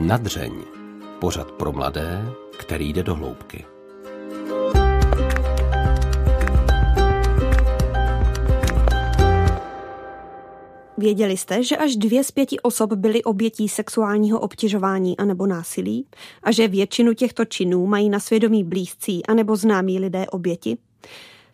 Nadřeň. 0.00 0.52
Pořad 1.18 1.52
pro 1.52 1.72
mladé, 1.72 2.26
který 2.58 2.92
jde 2.92 3.02
do 3.02 3.14
hloubky. 3.14 3.64
Věděli 10.98 11.36
jste, 11.36 11.64
že 11.64 11.76
až 11.76 11.96
dvě 11.96 12.24
z 12.24 12.30
pěti 12.30 12.60
osob 12.60 12.92
byly 12.92 13.22
obětí 13.22 13.68
sexuálního 13.68 14.40
obtěžování 14.40 15.16
anebo 15.16 15.46
násilí 15.46 16.06
a 16.42 16.52
že 16.52 16.68
většinu 16.68 17.14
těchto 17.14 17.44
činů 17.44 17.86
mají 17.86 18.10
na 18.10 18.20
svědomí 18.20 18.64
blízcí 18.64 19.26
anebo 19.26 19.56
známí 19.56 19.98
lidé 19.98 20.26
oběti? 20.26 20.78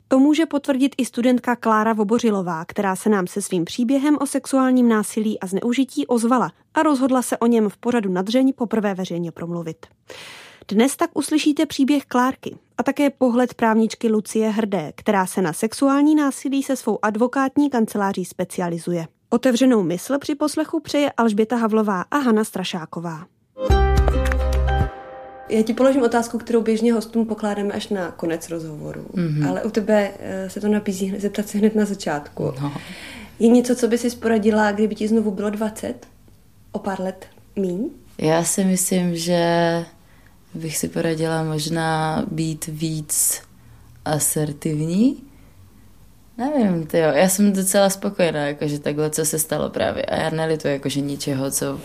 To 0.08 0.18
může 0.18 0.46
potvrdit 0.46 0.94
i 0.98 1.04
studentka 1.04 1.56
Klára 1.56 1.92
Vobořilová, 1.92 2.64
která 2.64 2.96
se 2.96 3.08
nám 3.08 3.26
se 3.26 3.42
svým 3.42 3.64
příběhem 3.64 4.16
o 4.20 4.26
sexuálním 4.26 4.88
násilí 4.88 5.40
a 5.40 5.46
zneužití 5.46 6.06
ozvala 6.06 6.52
a 6.74 6.82
rozhodla 6.82 7.22
se 7.22 7.38
o 7.38 7.46
něm 7.46 7.68
v 7.68 7.76
pořadu 7.76 8.12
nadřeň 8.12 8.52
poprvé 8.56 8.94
veřejně 8.94 9.32
promluvit. 9.32 9.86
Dnes 10.68 10.96
tak 10.96 11.10
uslyšíte 11.14 11.66
příběh 11.66 12.04
Klárky 12.04 12.56
a 12.78 12.82
také 12.82 13.10
pohled 13.10 13.54
právničky 13.54 14.08
Lucie 14.08 14.48
Hrdé, 14.48 14.92
která 14.96 15.26
se 15.26 15.42
na 15.42 15.52
sexuální 15.52 16.14
násilí 16.14 16.62
se 16.62 16.76
svou 16.76 16.98
advokátní 17.02 17.70
kanceláří 17.70 18.24
specializuje. 18.24 19.06
Otevřenou 19.30 19.82
mysl 19.82 20.18
při 20.18 20.34
poslechu 20.34 20.80
přeje 20.80 21.12
Alžběta 21.16 21.56
Havlová 21.56 22.04
a 22.10 22.18
Hana 22.18 22.44
Strašáková. 22.44 23.26
Já 25.48 25.62
ti 25.62 25.74
položím 25.74 26.02
otázku, 26.02 26.38
kterou 26.38 26.62
běžně 26.62 26.92
hostům 26.92 27.26
pokládáme 27.26 27.74
až 27.74 27.88
na 27.88 28.10
konec 28.10 28.48
rozhovoru, 28.48 29.06
mm-hmm. 29.14 29.48
ale 29.48 29.62
u 29.62 29.70
tebe 29.70 30.10
eh, 30.18 30.50
se 30.50 30.60
to 30.60 30.68
napízí 30.68 31.14
zeptat 31.18 31.48
se 31.48 31.58
hned 31.58 31.74
na 31.74 31.84
začátku. 31.84 32.52
No. 32.62 32.72
Je 33.38 33.48
něco, 33.48 33.76
co 33.76 33.88
by 33.88 33.98
si 33.98 34.10
poradila, 34.10 34.72
kdyby 34.72 34.94
ti 34.94 35.08
znovu 35.08 35.30
bylo 35.30 35.50
20? 35.50 36.06
O 36.72 36.78
pár 36.78 37.00
let 37.00 37.26
míň? 37.56 37.90
Já 38.18 38.44
si 38.44 38.64
myslím, 38.64 39.16
že 39.16 39.84
bych 40.54 40.76
si 40.76 40.88
poradila 40.88 41.42
možná 41.42 42.22
být 42.30 42.66
víc 42.66 43.42
asertivní. 44.04 45.22
Nevím, 46.38 46.86
ty 46.86 46.98
jo, 46.98 47.08
já 47.12 47.28
jsem 47.28 47.52
docela 47.52 47.90
spokojená, 47.90 48.46
jakože 48.46 48.78
takhle, 48.78 49.10
co 49.10 49.24
se 49.24 49.38
stalo 49.38 49.70
právě. 49.70 50.02
A 50.02 50.16
já 50.16 50.30
nelituji 50.30 50.72
jakože 50.72 51.00
ničeho, 51.00 51.50
co 51.50 51.80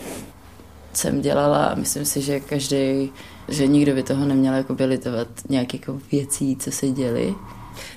jsem 0.92 1.20
dělala 1.20 1.64
a 1.64 1.74
myslím 1.74 2.04
si, 2.04 2.20
že 2.20 2.40
každý, 2.40 3.12
že 3.48 3.66
nikdo 3.66 3.94
by 3.94 4.02
toho 4.02 4.24
neměl 4.24 4.54
jako 4.54 4.76
litovat 4.78 5.28
nějakých 5.48 5.80
jako 5.80 6.00
věcí, 6.12 6.56
co 6.56 6.70
se 6.70 6.88
děly. 6.88 7.34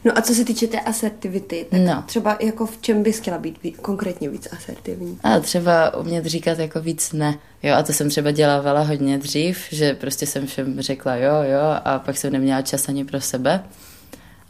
No 0.05 0.17
a 0.17 0.21
co 0.21 0.33
se 0.33 0.45
týče 0.45 0.67
té 0.67 0.79
asertivity, 0.79 1.65
tak 1.69 1.79
no. 1.79 2.03
třeba 2.05 2.37
jako 2.41 2.65
v 2.65 2.77
čem 2.81 3.03
bys 3.03 3.19
chtěla 3.19 3.37
být 3.37 3.63
víc, 3.63 3.75
konkrétně 3.81 4.29
víc 4.29 4.47
asertivní? 4.52 5.19
A 5.23 5.39
třeba 5.39 5.97
umět 5.97 6.25
říkat 6.25 6.59
jako 6.59 6.81
víc 6.81 7.13
ne. 7.13 7.39
Jo, 7.63 7.75
a 7.75 7.83
to 7.83 7.93
jsem 7.93 8.09
třeba 8.09 8.31
dělávala 8.31 8.81
hodně 8.81 9.17
dřív, 9.17 9.59
že 9.71 9.93
prostě 9.93 10.25
jsem 10.25 10.47
všem 10.47 10.81
řekla 10.81 11.15
jo, 11.15 11.33
jo 11.43 11.61
a 11.85 11.99
pak 11.99 12.17
jsem 12.17 12.33
neměla 12.33 12.61
čas 12.61 12.89
ani 12.89 13.05
pro 13.05 13.21
sebe. 13.21 13.63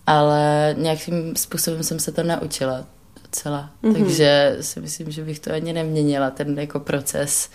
Ale 0.07 0.75
nějakým 0.77 1.35
způsobem 1.35 1.83
jsem 1.83 1.99
se 1.99 2.11
to 2.11 2.23
naučila 2.23 2.85
docela. 3.23 3.69
Mm-hmm. 3.83 3.93
Takže 3.93 4.57
si 4.61 4.80
myslím, 4.80 5.11
že 5.11 5.23
bych 5.23 5.39
to 5.39 5.53
ani 5.53 5.73
neměnila, 5.73 6.30
ten 6.30 6.59
jako 6.59 6.80
proces 6.80 7.49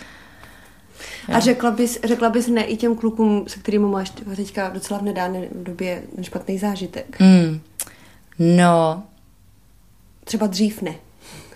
a 1.28 1.40
řekla 1.40 1.70
bys, 1.70 1.98
řekla 2.04 2.30
bys 2.30 2.46
ne 2.46 2.64
i 2.64 2.76
těm 2.76 2.96
klukům, 2.96 3.44
se 3.48 3.58
kterými 3.58 3.86
máš 3.86 4.12
teďka 4.36 4.68
docela 4.68 5.00
v 5.00 5.02
nedávné 5.02 5.48
době 5.52 6.02
špatný 6.22 6.58
zážitek? 6.58 7.20
Mm. 7.20 7.60
No. 8.38 9.02
Třeba 10.24 10.46
dřív 10.46 10.82
ne. 10.82 10.94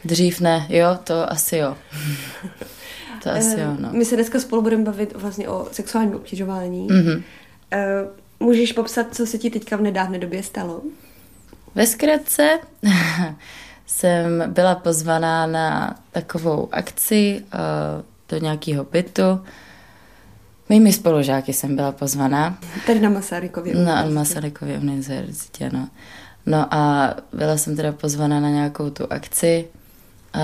Dřív 0.05 0.41
ne, 0.41 0.67
jo, 0.69 0.99
to 1.05 1.33
asi 1.33 1.57
jo. 1.57 1.77
to 3.23 3.31
asi 3.31 3.61
jo, 3.61 3.77
no. 3.79 3.89
My 3.93 4.05
se 4.05 4.15
dneska 4.17 4.41
spolu 4.41 4.63
budeme 4.63 4.85
bavit 4.85 5.17
vlastně 5.17 5.49
o 5.49 5.69
sexuálním 5.73 6.15
obtěžování. 6.15 6.89
Mm-hmm. 6.89 7.23
Můžeš 8.41 8.73
popsat, 8.73 9.07
co 9.15 9.27
se 9.27 9.39
ti 9.39 9.51
teďka 9.51 9.77
v 9.77 9.81
nedávné 9.81 10.19
době 10.19 10.43
stalo? 10.43 10.83
Ve 11.75 11.87
zkratce 11.87 12.59
jsem 13.87 14.45
byla 14.47 14.75
pozvaná 14.75 15.47
na 15.47 15.97
takovou 16.13 16.69
akci 16.73 17.45
do 18.29 18.39
nějakého 18.39 18.85
bytu. 18.85 19.41
Mými 20.69 20.93
spolužáky 20.93 21.53
jsem 21.53 21.77
byla 21.77 21.93
pozvaná. 21.93 22.59
Tady 22.87 23.01
na 23.01 23.11
Masarykově 23.11 23.75
univerzitě. 23.75 24.11
Na 24.11 24.21
Masarykově 24.21 24.79
univerzitě, 24.79 25.71
no. 25.73 25.89
No 26.47 26.75
a 26.75 27.15
byla 27.33 27.57
jsem 27.57 27.77
teda 27.77 27.93
pozvaná 27.93 28.41
na 28.41 28.51
nějakou 28.51 28.91
tu 28.91 29.13
akci 29.13 29.69
a 30.33 30.41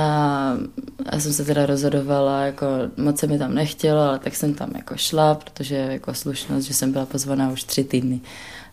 já 1.13 1.21
jsem 1.21 1.33
se 1.33 1.45
teda 1.45 1.67
rozhodovala, 1.67 2.41
jako 2.41 2.67
moc 2.97 3.19
se 3.19 3.27
mi 3.27 3.39
tam 3.39 3.55
nechtělo, 3.55 4.01
ale 4.01 4.19
tak 4.19 4.37
jsem 4.37 4.55
tam 4.55 4.71
jako 4.77 4.97
šla, 4.97 5.35
protože 5.35 5.75
jako 5.75 6.15
slušnost, 6.15 6.67
že 6.67 6.75
jsem 6.75 6.93
byla 6.93 7.07
pozvaná 7.07 7.51
už 7.51 7.65
tři 7.65 7.85
týdny. 7.85 8.21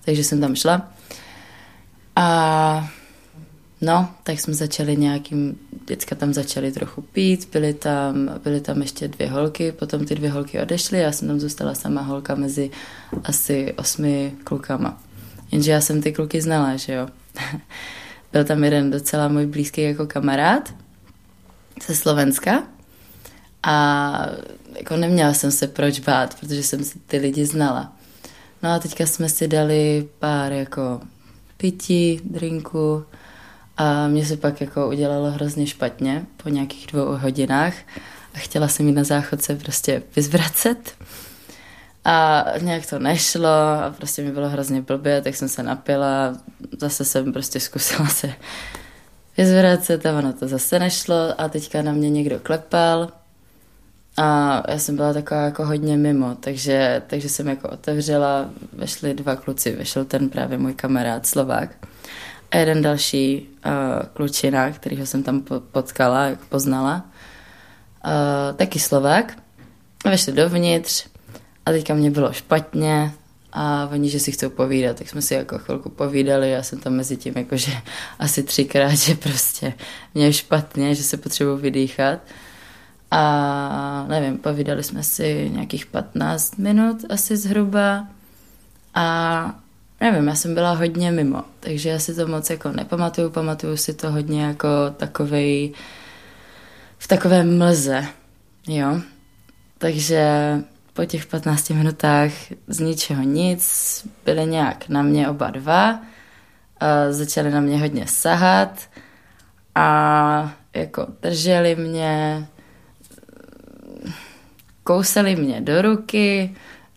Takže 0.05 0.23
jsem 0.23 0.41
tam 0.41 0.55
šla. 0.55 0.91
A 2.15 2.89
No, 3.81 4.09
tak 4.23 4.39
jsme 4.39 4.53
začali 4.53 4.97
nějakým, 4.97 5.59
děcka 5.87 6.15
tam 6.15 6.33
začali 6.33 6.71
trochu 6.71 7.01
pít, 7.01 7.49
byly 7.51 7.73
tam, 7.73 8.29
byly 8.43 8.61
tam 8.61 8.81
ještě 8.81 9.07
dvě 9.07 9.29
holky, 9.29 9.71
potom 9.71 10.05
ty 10.05 10.15
dvě 10.15 10.31
holky 10.31 10.59
odešly, 10.59 10.99
já 10.99 11.11
jsem 11.11 11.27
tam 11.27 11.39
zůstala 11.39 11.75
sama 11.75 12.01
holka 12.01 12.35
mezi 12.35 12.71
asi 13.23 13.73
osmi 13.73 14.33
klukama. 14.43 15.01
Jenže 15.51 15.71
já 15.71 15.81
jsem 15.81 16.01
ty 16.01 16.11
kluky 16.11 16.41
znala, 16.41 16.75
že 16.75 16.93
jo. 16.93 17.07
Byl 18.33 18.43
tam 18.43 18.63
jeden 18.63 18.91
docela 18.91 19.27
můj 19.27 19.45
blízký 19.45 19.81
jako 19.81 20.07
kamarád 20.07 20.73
ze 21.87 21.95
Slovenska 21.95 22.63
a 23.63 24.29
jako 24.79 24.97
neměla 24.97 25.33
jsem 25.33 25.51
se 25.51 25.67
proč 25.67 25.99
bát, 25.99 26.39
protože 26.39 26.63
jsem 26.63 26.83
si 26.83 26.99
ty 26.99 27.17
lidi 27.17 27.45
znala. 27.45 27.93
No 28.63 28.69
a 28.69 28.79
teďka 28.79 29.05
jsme 29.05 29.29
si 29.29 29.47
dali 29.47 30.09
pár 30.19 30.51
jako 30.51 31.01
pití, 31.57 32.21
drinku, 32.23 33.05
a 33.77 34.07
mě 34.07 34.25
se 34.25 34.37
pak 34.37 34.61
jako 34.61 34.87
udělalo 34.87 35.31
hrozně 35.31 35.67
špatně 35.67 36.25
po 36.43 36.49
nějakých 36.49 36.87
dvou 36.87 37.17
hodinách 37.17 37.73
a 38.35 38.37
chtěla 38.37 38.67
jsem 38.67 38.87
jít 38.87 38.93
na 38.93 39.03
záchodce 39.03 39.55
prostě 39.55 40.03
vyzvracet. 40.15 40.93
A 42.05 42.45
nějak 42.61 42.85
to 42.85 42.99
nešlo 42.99 43.47
a 43.47 43.93
prostě 43.97 44.21
mi 44.21 44.31
bylo 44.31 44.49
hrozně 44.49 44.81
blbě, 44.81 45.21
tak 45.21 45.35
jsem 45.35 45.49
se 45.49 45.63
napila, 45.63 46.37
zase 46.79 47.05
jsem 47.05 47.33
prostě 47.33 47.59
zkusila 47.59 48.07
se 48.07 48.33
vyzvracet 49.37 50.05
a 50.05 50.17
ono 50.17 50.33
to 50.33 50.47
zase 50.47 50.79
nešlo 50.79 51.41
a 51.41 51.49
teďka 51.49 51.81
na 51.81 51.91
mě 51.91 52.09
někdo 52.09 52.39
klepal 52.39 53.09
a 54.17 54.63
já 54.71 54.79
jsem 54.79 54.95
byla 54.95 55.13
taková 55.13 55.41
jako 55.41 55.65
hodně 55.65 55.97
mimo, 55.97 56.35
takže, 56.39 57.01
takže 57.07 57.29
jsem 57.29 57.47
jako 57.47 57.69
otevřela, 57.69 58.49
vešli 58.73 59.13
dva 59.13 59.35
kluci, 59.35 59.75
vešel 59.75 60.05
ten 60.05 60.29
právě 60.29 60.57
můj 60.57 60.73
kamarád 60.73 61.25
Slovák 61.25 61.69
a 62.51 62.57
jeden 62.57 62.81
další 62.81 63.47
uh, 63.65 63.71
klučina, 64.13 64.71
kterýho 64.71 65.05
jsem 65.05 65.23
tam 65.23 65.43
potkala, 65.71 66.27
poznala, 66.49 67.05
uh, 68.05 68.55
taky 68.55 68.79
Slovák. 68.79 69.37
A 70.05 70.09
vešli 70.09 70.33
dovnitř 70.33 71.07
a 71.65 71.71
teďka 71.71 71.93
mě 71.93 72.11
bylo 72.11 72.33
špatně 72.33 73.13
a 73.53 73.89
oni, 73.91 74.09
že 74.09 74.19
si 74.19 74.31
chcou 74.31 74.49
povídat, 74.49 74.97
tak 74.97 75.09
jsme 75.09 75.21
si 75.21 75.33
jako 75.33 75.57
chvilku 75.57 75.89
povídali, 75.89 76.51
já 76.51 76.63
jsem 76.63 76.79
tam 76.79 76.93
mezi 76.93 77.17
tím 77.17 77.33
jakože 77.37 77.71
asi 78.19 78.43
třikrát, 78.43 78.95
že 78.95 79.15
prostě 79.15 79.73
mě 80.13 80.33
špatně, 80.33 80.95
že 80.95 81.03
se 81.03 81.17
potřebuji 81.17 81.57
vydýchat. 81.57 82.19
A 83.11 84.05
nevím, 84.07 84.37
povídali 84.37 84.83
jsme 84.83 85.03
si 85.03 85.49
nějakých 85.53 85.85
15 85.85 86.57
minut 86.57 86.97
asi 87.09 87.37
zhruba 87.37 88.07
a 88.93 89.59
nevím, 90.01 90.27
já 90.27 90.35
jsem 90.35 90.53
byla 90.53 90.71
hodně 90.71 91.11
mimo, 91.11 91.43
takže 91.59 91.89
já 91.89 91.99
si 91.99 92.15
to 92.15 92.27
moc 92.27 92.49
jako 92.49 92.71
nepamatuju, 92.71 93.29
pamatuju 93.29 93.77
si 93.77 93.93
to 93.93 94.11
hodně 94.11 94.43
jako 94.43 94.67
takovej, 94.97 95.73
v 96.97 97.07
takové 97.07 97.43
mlze, 97.43 98.05
jo. 98.67 99.01
Takže 99.77 100.27
po 100.93 101.05
těch 101.05 101.25
15 101.25 101.69
minutách 101.69 102.31
z 102.67 102.79
ničeho 102.79 103.23
nic, 103.23 104.07
byli 104.25 104.45
nějak 104.45 104.89
na 104.89 105.01
mě 105.01 105.29
oba 105.29 105.49
dva, 105.49 106.01
a 106.79 107.11
začali 107.11 107.51
na 107.51 107.59
mě 107.59 107.79
hodně 107.79 108.07
sahat 108.07 108.79
a 109.75 110.53
jako 110.73 111.07
drželi 111.21 111.75
mě, 111.75 112.47
kousali 114.83 115.35
mě 115.35 115.61
do 115.61 115.81
ruky, 115.81 116.55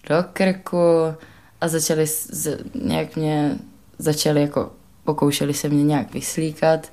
do 0.09 0.25
krku, 0.33 1.15
a 1.61 1.69
začali 1.69 2.07
z, 2.07 2.59
nějak 2.75 3.17
mě, 3.17 3.59
začali 3.99 4.41
jako, 4.41 4.73
pokoušeli 5.05 5.55
se 5.55 5.69
mě 5.69 5.85
nějak 5.85 6.15
vyslíkat 6.15 6.93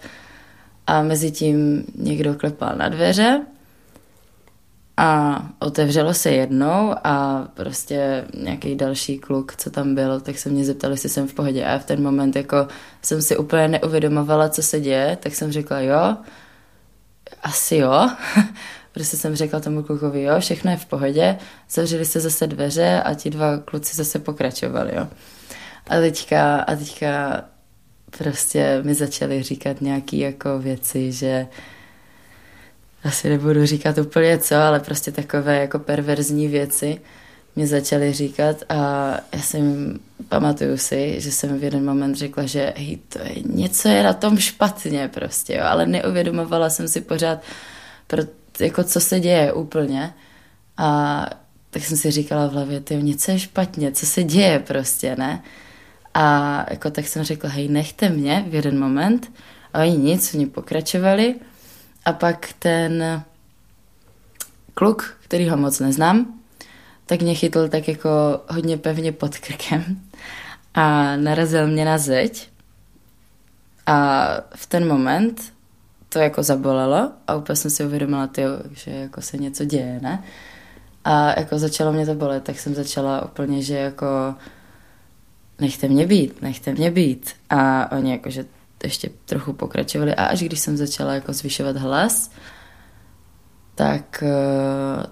a 0.88 1.04
mezi 1.04 1.32
tím 1.32 1.86
někdo 1.96 2.34
klepal 2.34 2.76
na 2.76 2.90
dveře 2.90 3.42
a 4.98 5.42
otevřelo 5.60 6.14
se 6.14 6.32
jednou 6.32 6.96
a 7.04 7.48
prostě 7.54 8.26
nějaký 8.38 8.76
další 8.76 9.20
kluk, 9.20 9.56
co 9.56 9.70
tam 9.70 9.96
byl, 9.96 10.20
tak 10.20 10.38
se 10.38 10.50
mě 10.50 10.66
zeptali, 10.66 10.94
jestli 10.94 11.10
jsem 11.10 11.28
v 11.28 11.34
pohodě. 11.34 11.66
A 11.66 11.80
v 11.80 11.86
ten 11.86 12.04
moment 12.04 12.36
jako 12.36 12.68
jsem 13.02 13.22
si 13.22 13.38
úplně 13.38 13.68
neuvědomovala, 13.68 14.50
co 14.50 14.64
se 14.64 14.80
děje, 14.80 15.18
tak 15.22 15.36
jsem 15.36 15.52
řekla 15.52 15.80
jo, 15.80 16.18
asi 17.44 17.76
jo, 17.76 18.10
prostě 18.98 19.18
jsem 19.18 19.36
řekla 19.36 19.60
tomu 19.60 19.84
klukovi, 19.84 20.24
jo, 20.24 20.40
všechno 20.40 20.72
je 20.72 20.78
v 20.78 20.86
pohodě, 20.86 21.38
zavřeli 21.70 22.06
se 22.06 22.20
zase 22.20 22.48
dveře 22.48 23.02
a 23.06 23.14
ti 23.14 23.30
dva 23.30 23.58
kluci 23.58 23.96
zase 23.96 24.20
pokračovali, 24.20 24.92
jo. 24.96 25.08
A 25.88 25.96
teďka, 25.96 26.56
a 26.56 26.76
teďka 26.76 27.44
prostě 28.18 28.82
mi 28.84 28.94
začali 28.94 29.44
říkat 29.44 29.82
nějaké 29.82 30.18
jako 30.18 30.60
věci, 30.60 31.12
že 31.12 31.48
asi 33.04 33.30
nebudu 33.30 33.66
říkat 33.66 33.98
úplně 33.98 34.38
co, 34.38 34.56
ale 34.56 34.80
prostě 34.80 35.12
takové 35.12 35.60
jako 35.60 35.80
perverzní 35.80 36.48
věci 36.48 37.02
mě 37.56 37.68
začaly 37.68 38.14
říkat 38.14 38.64
a 38.70 38.76
já 39.34 39.42
jsem, 39.42 40.00
pamatuju 40.30 40.78
si, 40.78 41.22
že 41.22 41.32
jsem 41.32 41.60
v 41.60 41.64
jeden 41.64 41.86
moment 41.86 42.16
řekla, 42.16 42.46
že 42.46 42.74
hej, 42.78 42.98
to 43.10 43.20
je, 43.20 43.36
něco 43.46 43.90
je 43.90 44.04
na 44.04 44.14
tom 44.14 44.38
špatně 44.38 45.08
prostě, 45.14 45.54
jo, 45.54 45.64
ale 45.64 45.86
neuvědomovala 45.86 46.70
jsem 46.70 46.88
si 46.88 47.02
pořád, 47.02 47.40
pro, 48.08 48.24
jako 48.60 48.84
co 48.84 49.00
se 49.00 49.20
děje 49.20 49.54
úplně 49.54 50.14
a 50.78 51.26
tak 51.70 51.84
jsem 51.84 51.98
si 51.98 52.12
říkala 52.12 52.48
v 52.48 52.52
hlavě, 52.52 52.80
ty 52.80 52.96
něco 52.96 53.32
je 53.32 53.40
špatně, 53.40 53.92
co 53.92 54.06
se 54.06 54.24
děje 54.24 54.60
prostě, 54.60 55.16
ne? 55.16 55.44
A 56.14 56.66
jako 56.70 56.92
tak 56.92 57.08
jsem 57.08 57.24
řekla, 57.24 57.50
hej, 57.50 57.68
nechte 57.68 58.10
mě 58.10 58.46
v 58.50 58.56
jeden 58.56 58.80
moment. 58.80 59.32
A 59.74 59.80
oni 59.80 59.98
nic, 59.98 60.34
oni 60.34 60.46
pokračovali. 60.46 61.36
A 62.06 62.14
pak 62.14 62.50
ten 62.60 63.24
kluk, 64.74 65.18
který 65.24 65.50
ho 65.50 65.58
moc 65.58 65.80
neznám, 65.80 66.40
tak 67.06 67.22
mě 67.22 67.36
chytl 67.36 67.68
tak 67.68 67.88
jako 67.88 68.10
hodně 68.50 68.78
pevně 68.78 69.12
pod 69.12 69.38
krkem 69.38 70.02
a 70.74 71.16
narazil 71.16 71.68
mě 71.68 71.86
na 71.86 71.98
zeď. 71.98 72.50
A 73.86 74.28
v 74.56 74.66
ten 74.66 74.88
moment 74.88 75.54
to 76.18 76.24
jako 76.24 76.44
zabolelo 76.44 77.12
a 77.28 77.36
úplně 77.36 77.56
jsem 77.56 77.72
si 77.72 77.86
uvědomila, 77.86 78.28
tyjo, 78.28 78.50
že 78.72 78.92
jako 78.92 79.22
se 79.22 79.38
něco 79.38 79.66
děje, 79.66 80.00
ne? 80.02 80.24
A 81.04 81.40
jako 81.40 81.60
začalo 81.60 81.94
mě 81.94 82.06
to 82.06 82.16
bolet, 82.16 82.44
tak 82.44 82.60
jsem 82.60 82.76
začala 82.76 83.26
úplně, 83.26 83.62
že 83.62 83.78
jako 83.78 84.36
nechte 85.60 85.88
mě 85.88 86.08
být, 86.08 86.42
nechte 86.42 86.74
mě 86.74 86.92
být. 86.92 87.32
A 87.50 87.92
oni 87.92 88.12
jakože 88.12 88.46
ještě 88.84 89.10
trochu 89.26 89.54
pokračovali 89.54 90.16
a 90.16 90.26
až 90.26 90.44
když 90.44 90.60
jsem 90.60 90.78
začala 90.78 91.14
jako 91.14 91.34
zvyšovat 91.34 91.78
hlas, 91.78 92.32
tak 93.76 94.24
uh, 94.24 95.04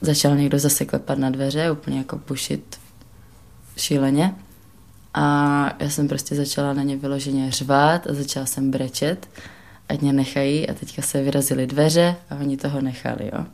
začal 0.00 0.36
někdo 0.36 0.58
zase 0.58 0.84
klepat 0.84 1.18
na 1.18 1.30
dveře, 1.30 1.70
úplně 1.70 1.98
jako 1.98 2.18
pušit 2.18 2.80
šíleně. 3.76 4.34
A 5.14 5.24
já 5.78 5.90
jsem 5.90 6.08
prostě 6.08 6.34
začala 6.34 6.72
na 6.72 6.82
ně 6.82 6.96
vyloženě 6.96 7.50
řvát 7.50 8.06
a 8.06 8.14
začala 8.14 8.46
jsem 8.46 8.70
brečet, 8.70 9.28
ať 9.88 10.00
mě 10.00 10.12
nechají 10.12 10.70
a 10.70 10.74
teďka 10.74 11.02
se 11.02 11.22
vyrazily 11.22 11.66
dveře 11.66 12.16
a 12.30 12.34
oni 12.34 12.56
toho 12.56 12.80
nechali, 12.80 13.30
jo. 13.34 13.46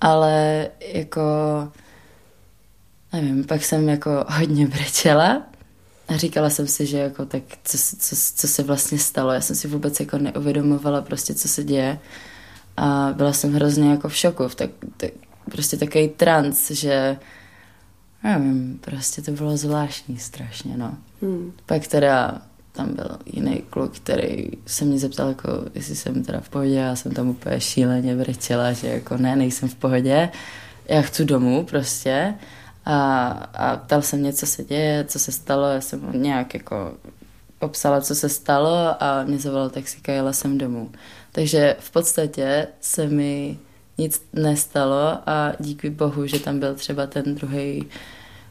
Ale 0.00 0.68
jako 0.92 1.22
nevím, 3.12 3.44
pak 3.44 3.64
jsem 3.64 3.88
jako 3.88 4.24
hodně 4.28 4.66
brečela 4.66 5.42
a 6.08 6.16
říkala 6.16 6.50
jsem 6.50 6.66
si, 6.66 6.86
že 6.86 6.98
jako 6.98 7.26
tak 7.26 7.42
co, 7.64 7.78
co, 7.98 8.16
co 8.34 8.48
se 8.48 8.62
vlastně 8.62 8.98
stalo. 8.98 9.32
Já 9.32 9.40
jsem 9.40 9.56
si 9.56 9.68
vůbec 9.68 10.00
jako 10.00 10.18
neuvědomovala 10.18 11.02
prostě, 11.02 11.34
co 11.34 11.48
se 11.48 11.64
děje 11.64 11.98
a 12.76 13.12
byla 13.16 13.32
jsem 13.32 13.52
hrozně 13.52 13.90
jako 13.90 14.08
v 14.08 14.16
šoku, 14.16 14.48
tak, 14.48 14.70
tak, 14.96 15.10
prostě 15.50 15.76
takový 15.76 16.08
trans, 16.08 16.70
že 16.70 17.16
nevím, 18.24 18.78
prostě 18.80 19.22
to 19.22 19.30
bylo 19.30 19.56
zvláštní 19.56 20.18
strašně, 20.18 20.76
no. 20.76 20.94
Hmm. 21.22 21.52
Pak 21.66 21.86
teda 21.86 22.42
tam 22.72 22.94
byl 22.94 23.18
jiný 23.26 23.62
kluk, 23.70 23.96
který 23.96 24.48
se 24.66 24.84
mě 24.84 24.98
zeptal, 24.98 25.28
jako, 25.28 25.48
jestli 25.74 25.96
jsem 25.96 26.24
teda 26.24 26.40
v 26.40 26.48
pohodě, 26.48 26.74
já 26.74 26.96
jsem 26.96 27.12
tam 27.12 27.28
úplně 27.28 27.60
šíleně 27.60 28.16
brečela, 28.16 28.72
že 28.72 28.88
jako 28.88 29.16
ne, 29.16 29.36
nejsem 29.36 29.68
v 29.68 29.74
pohodě, 29.74 30.28
já 30.88 31.02
chci 31.02 31.24
domů 31.24 31.64
prostě 31.64 32.34
a, 32.84 33.26
a 33.54 33.76
ptal 33.76 34.02
jsem 34.02 34.20
mě, 34.20 34.32
co 34.32 34.46
se 34.46 34.64
děje, 34.64 35.04
co 35.04 35.18
se 35.18 35.32
stalo, 35.32 35.66
já 35.66 35.80
jsem 35.80 36.00
mu 36.00 36.12
nějak 36.12 36.54
jako 36.54 36.94
popsala, 37.58 38.00
co 38.00 38.14
se 38.14 38.28
stalo 38.28 39.02
a 39.02 39.24
mě 39.24 39.38
zavolal 39.38 39.70
taxika, 39.70 40.12
jela 40.12 40.32
jsem 40.32 40.58
domů. 40.58 40.90
Takže 41.32 41.76
v 41.80 41.90
podstatě 41.90 42.66
se 42.80 43.06
mi 43.06 43.58
nic 44.00 44.22
nestalo 44.32 45.18
a 45.26 45.52
díky 45.58 45.90
bohu, 45.90 46.26
že 46.26 46.40
tam 46.40 46.58
byl 46.58 46.74
třeba 46.74 47.06
ten 47.06 47.34
druhý 47.34 47.86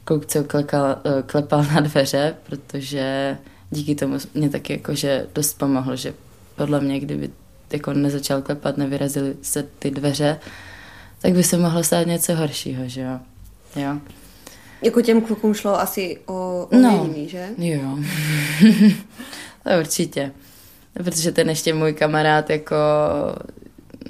kluk, 0.04 0.26
co 0.26 0.44
klekal, 0.44 0.98
eh, 1.06 1.24
klepal 1.26 1.64
na 1.64 1.80
dveře, 1.82 2.36
protože 2.44 3.38
díky 3.70 3.96
tomu 3.96 4.18
mě 4.34 4.50
taky 4.50 4.74
jakože 4.74 5.28
dost 5.36 5.58
pomohlo, 5.58 5.96
že 5.96 6.14
podle 6.56 6.80
mě, 6.80 7.00
kdyby 7.00 7.30
jako 7.72 7.94
nezačal 7.94 8.42
klepat, 8.42 8.78
nevyrazily 8.78 9.36
se 9.42 9.64
ty 9.80 9.92
dveře, 9.92 10.40
tak 11.22 11.34
by 11.34 11.44
se 11.44 11.58
mohlo 11.58 11.84
stát 11.84 12.08
něco 12.08 12.36
horšího, 12.36 12.84
že 12.88 13.02
jo. 13.02 13.20
jo. 13.76 13.98
Jako 14.82 15.02
těm 15.02 15.22
klukům 15.22 15.54
šlo 15.54 15.80
asi 15.80 16.18
o, 16.26 16.68
o 16.72 16.78
no, 16.78 16.82
nejmí, 16.82 17.30
že? 17.30 17.50
Jo. 17.58 18.00
to 19.64 19.70
určitě. 19.80 20.32
Protože 20.94 21.32
ten 21.32 21.50
ještě 21.50 21.74
můj 21.74 21.94
kamarád 21.94 22.50
jako 22.50 22.76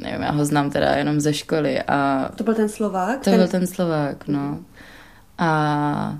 nevím, 0.01 0.21
já 0.21 0.31
ho 0.31 0.45
znám 0.45 0.69
teda 0.69 0.95
jenom 0.95 1.19
ze 1.19 1.33
školy 1.33 1.81
a... 1.81 2.29
To 2.35 2.43
byl 2.43 2.53
ten 2.53 2.69
Slovák? 2.69 3.17
To 3.17 3.23
ten... 3.23 3.35
byl 3.35 3.47
ten 3.47 3.67
Slovák, 3.67 4.27
no. 4.27 4.59
A, 5.37 6.17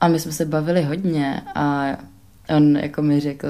a 0.00 0.08
my 0.08 0.20
jsme 0.20 0.32
se 0.32 0.44
bavili 0.44 0.82
hodně 0.82 1.42
a 1.54 1.86
on 2.56 2.76
jako 2.76 3.02
mi 3.02 3.20
řekl 3.20 3.48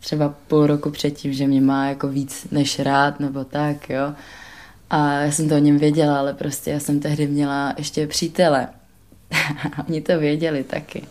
třeba 0.00 0.34
půl 0.48 0.66
roku 0.66 0.90
předtím, 0.90 1.32
že 1.32 1.46
mě 1.46 1.60
má 1.60 1.86
jako 1.86 2.08
víc 2.08 2.46
než 2.50 2.78
rád 2.78 3.20
nebo 3.20 3.44
tak, 3.44 3.90
jo. 3.90 4.14
A 4.90 5.12
já 5.12 5.32
jsem 5.32 5.48
to 5.48 5.54
o 5.54 5.58
něm 5.58 5.78
věděla, 5.78 6.18
ale 6.18 6.34
prostě 6.34 6.70
já 6.70 6.80
jsem 6.80 7.00
tehdy 7.00 7.26
měla 7.26 7.74
ještě 7.78 8.06
přítele. 8.06 8.68
Oni 9.88 10.00
to 10.00 10.18
věděli 10.18 10.64
taky. 10.64 11.02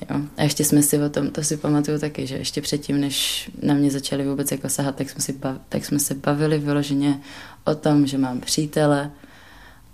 Jo. 0.00 0.20
A 0.36 0.42
ještě 0.42 0.64
jsme 0.64 0.82
si 0.82 0.98
o 0.98 1.08
tom, 1.08 1.30
to 1.30 1.42
si 1.42 1.56
pamatuju 1.56 1.98
taky, 1.98 2.26
že 2.26 2.34
ještě 2.34 2.62
předtím, 2.62 3.00
než 3.00 3.50
na 3.62 3.74
mě 3.74 3.90
začali 3.90 4.26
vůbec 4.26 4.52
jako 4.52 4.68
sahat, 4.68 4.96
tak 4.96 5.10
jsme, 5.10 5.20
si 5.20 5.32
bav, 5.32 5.56
tak 5.68 5.84
jsme 5.84 5.98
se 5.98 6.14
bavili 6.14 6.58
vyloženě 6.58 7.20
o 7.64 7.74
tom, 7.74 8.06
že 8.06 8.18
mám 8.18 8.40
přítele 8.40 9.10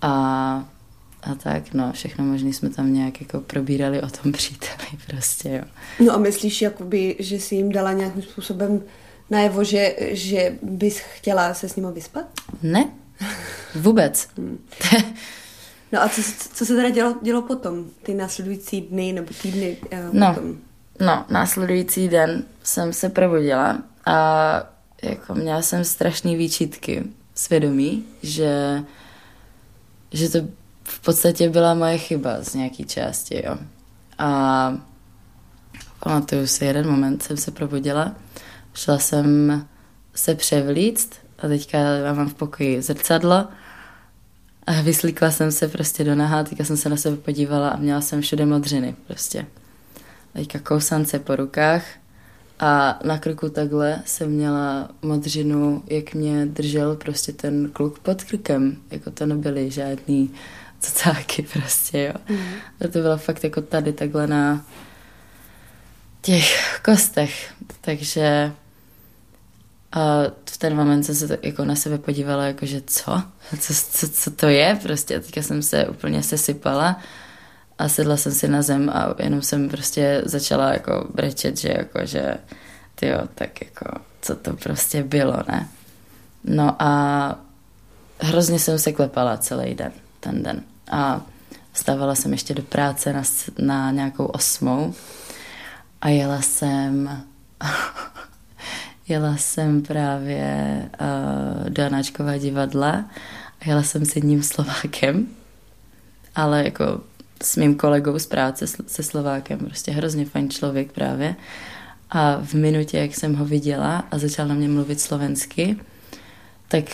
a, 0.03 0.13
a 1.23 1.35
tak, 1.35 1.75
no, 1.75 1.93
všechno 1.93 2.25
možný 2.25 2.53
jsme 2.53 2.71
tam 2.71 2.93
nějak 2.93 3.21
jako 3.21 3.41
probírali 3.41 4.03
o 4.03 4.09
tom 4.09 4.33
příteli 4.33 4.89
prostě, 5.07 5.49
jo. 5.49 5.65
No 6.07 6.15
a 6.15 6.19
myslíš, 6.19 6.63
jakoby, 6.63 7.17
že 7.19 7.37
jsi 7.37 7.55
jim 7.55 7.73
dala 7.73 7.93
nějakým 7.93 8.23
způsobem 8.23 8.83
najevo, 9.31 9.65
že, 9.65 9.97
že 10.01 10.59
bys 10.63 10.99
chtěla 10.99 11.55
se 11.55 11.69
s 11.69 11.77
nimi 11.77 11.89
vyspat? 11.95 12.27
Ne, 12.63 12.91
vůbec. 13.75 14.29
No 15.93 16.03
a 16.03 16.09
co, 16.09 16.23
co 16.55 16.67
se 16.67 16.77
teda 16.77 16.91
dělo, 16.91 17.15
dělo 17.23 17.43
potom, 17.43 17.85
ty 18.03 18.15
následující 18.15 18.81
dny 18.81 19.13
nebo 19.13 19.29
týdny 19.43 19.77
uh, 19.93 20.15
no, 20.15 20.35
potom? 20.35 20.57
No, 21.01 21.25
následující 21.31 22.09
den 22.09 22.45
jsem 22.63 22.93
se 22.93 23.09
probudila 23.09 23.79
a 24.07 24.15
jako 25.03 25.35
měla 25.35 25.63
jsem 25.63 25.85
strašné 25.85 26.37
výčitky 26.37 27.05
svědomí, 27.35 28.05
že, 28.23 28.83
že 30.13 30.29
to 30.29 30.39
v 30.85 31.01
podstatě 31.01 31.49
byla 31.49 31.75
moje 31.75 31.99
chyba 31.99 32.43
z 32.43 32.55
nějaký 32.55 32.85
části, 32.85 33.43
jo. 33.47 33.59
A 34.19 34.79
pamatuju 36.01 36.47
si, 36.47 36.65
jeden 36.65 36.91
moment 36.91 37.23
jsem 37.23 37.37
se 37.37 37.51
probudila, 37.51 38.15
šla 38.75 38.99
jsem 38.99 39.67
se 40.15 40.35
převlíct 40.35 41.15
a 41.39 41.49
teďka 41.49 41.79
mám 42.15 42.29
v 42.29 42.35
pokoji 42.35 42.83
zrcadlo 42.83 43.49
a 44.71 44.83
vyslíkla 44.83 45.31
jsem 45.31 45.53
se 45.53 45.69
prostě 45.69 46.05
do 46.05 46.15
naha, 46.15 46.45
teďka 46.45 46.65
jsem 46.65 46.77
se 46.77 46.89
na 46.89 46.97
sebe 46.97 47.17
podívala 47.17 47.69
a 47.69 47.77
měla 47.77 48.01
jsem 48.01 48.21
všude 48.21 48.47
modřiny 48.47 48.97
prostě. 49.07 49.47
Teďka 50.33 50.59
kousance 50.59 51.19
po 51.19 51.37
rukách 51.37 51.85
a 52.61 52.99
na 53.05 53.19
krku 53.19 53.49
takhle 53.49 54.03
jsem 54.05 54.31
měla 54.31 54.89
modřinu, 55.03 55.83
jak 55.87 56.15
mě 56.15 56.47
držel 56.47 56.97
prostě 56.97 57.33
ten 57.33 57.71
kluk 57.73 57.99
pod 57.99 58.25
krkem. 58.25 58.77
Jako 58.91 59.11
to 59.11 59.27
nebyly 59.27 59.71
žádný 59.71 60.31
cocáky 60.81 61.43
prostě, 61.53 62.03
jo. 62.03 62.37
Mm. 62.37 62.45
A 62.85 62.89
to 62.89 62.99
bylo 62.99 63.19
fakt 63.19 63.45
jako 63.45 63.61
tady 63.61 63.93
takhle 63.93 64.27
na 64.27 64.67
těch 66.23 66.81
kostech. 66.85 67.55
Takže 67.81 68.53
a 69.93 70.23
ten 70.61 70.77
moment 70.77 71.05
jsem 71.05 71.15
se 71.15 71.39
jako 71.43 71.65
na 71.65 71.75
sebe 71.75 71.99
podívala, 71.99 72.45
jako 72.45 72.67
že 72.67 72.81
co? 72.87 73.23
Co, 73.61 73.75
co? 73.75 74.09
co 74.09 74.31
to 74.31 74.47
je? 74.47 74.79
Prostě 74.83 75.17
a 75.17 75.21
teďka 75.21 75.43
jsem 75.43 75.63
se 75.63 75.87
úplně 75.87 76.23
sesypala 76.23 77.01
a 77.79 77.89
sedla 77.89 78.17
jsem 78.17 78.33
si 78.33 78.49
na 78.49 78.63
zem 78.63 78.91
a 78.91 79.15
jenom 79.19 79.43
jsem 79.43 79.69
prostě 79.69 80.23
začala 80.25 80.73
jako 80.73 81.09
brečet, 81.15 81.57
že 81.57 81.69
jako, 81.69 82.07
že 82.07 82.35
tyjo, 82.95 83.21
tak 83.35 83.61
jako, 83.63 84.01
co 84.21 84.37
to 84.37 84.57
prostě 84.57 85.03
bylo, 85.03 85.37
ne? 85.49 85.69
No 86.45 86.83
a 86.83 87.39
hrozně 88.21 88.59
jsem 88.59 88.79
se 88.79 88.93
klepala 88.93 89.37
celý 89.37 89.75
den, 89.75 89.93
ten 90.21 90.43
den. 90.43 90.63
A 90.91 91.21
stávala 91.73 92.15
jsem 92.15 92.33
ještě 92.33 92.55
do 92.55 92.63
práce 92.63 93.13
na, 93.13 93.23
na 93.59 93.91
nějakou 93.91 94.25
osmou 94.25 94.95
a 96.01 96.09
jela 96.09 96.43
jsem 96.43 97.23
jela 99.11 99.37
jsem 99.37 99.83
právě 99.83 100.83
uh, 101.01 101.71
do 101.71 101.85
Anáčkova 101.87 102.37
divadla 102.37 103.05
a 103.61 103.69
jela 103.69 103.83
jsem 103.83 104.05
s 104.05 104.17
jedním 104.17 104.43
Slovákem, 104.43 105.27
ale 106.35 106.65
jako 106.65 107.01
s 107.43 107.57
mým 107.57 107.75
kolegou 107.75 108.19
z 108.19 108.27
práce, 108.27 108.67
se 108.67 109.03
Slovákem, 109.03 109.59
prostě 109.59 109.93
hrozně 109.93 110.25
fajn 110.25 110.51
člověk 110.51 110.93
právě. 110.93 111.37
A 112.11 112.41
v 112.45 112.55
minutě, 112.55 112.99
jak 112.99 113.15
jsem 113.15 113.35
ho 113.35 113.45
viděla 113.45 114.05
a 114.11 114.19
začal 114.19 114.49
na 114.49 114.55
mě 114.55 114.69
mluvit 114.69 115.01
slovensky, 115.01 115.77
tak, 116.69 116.85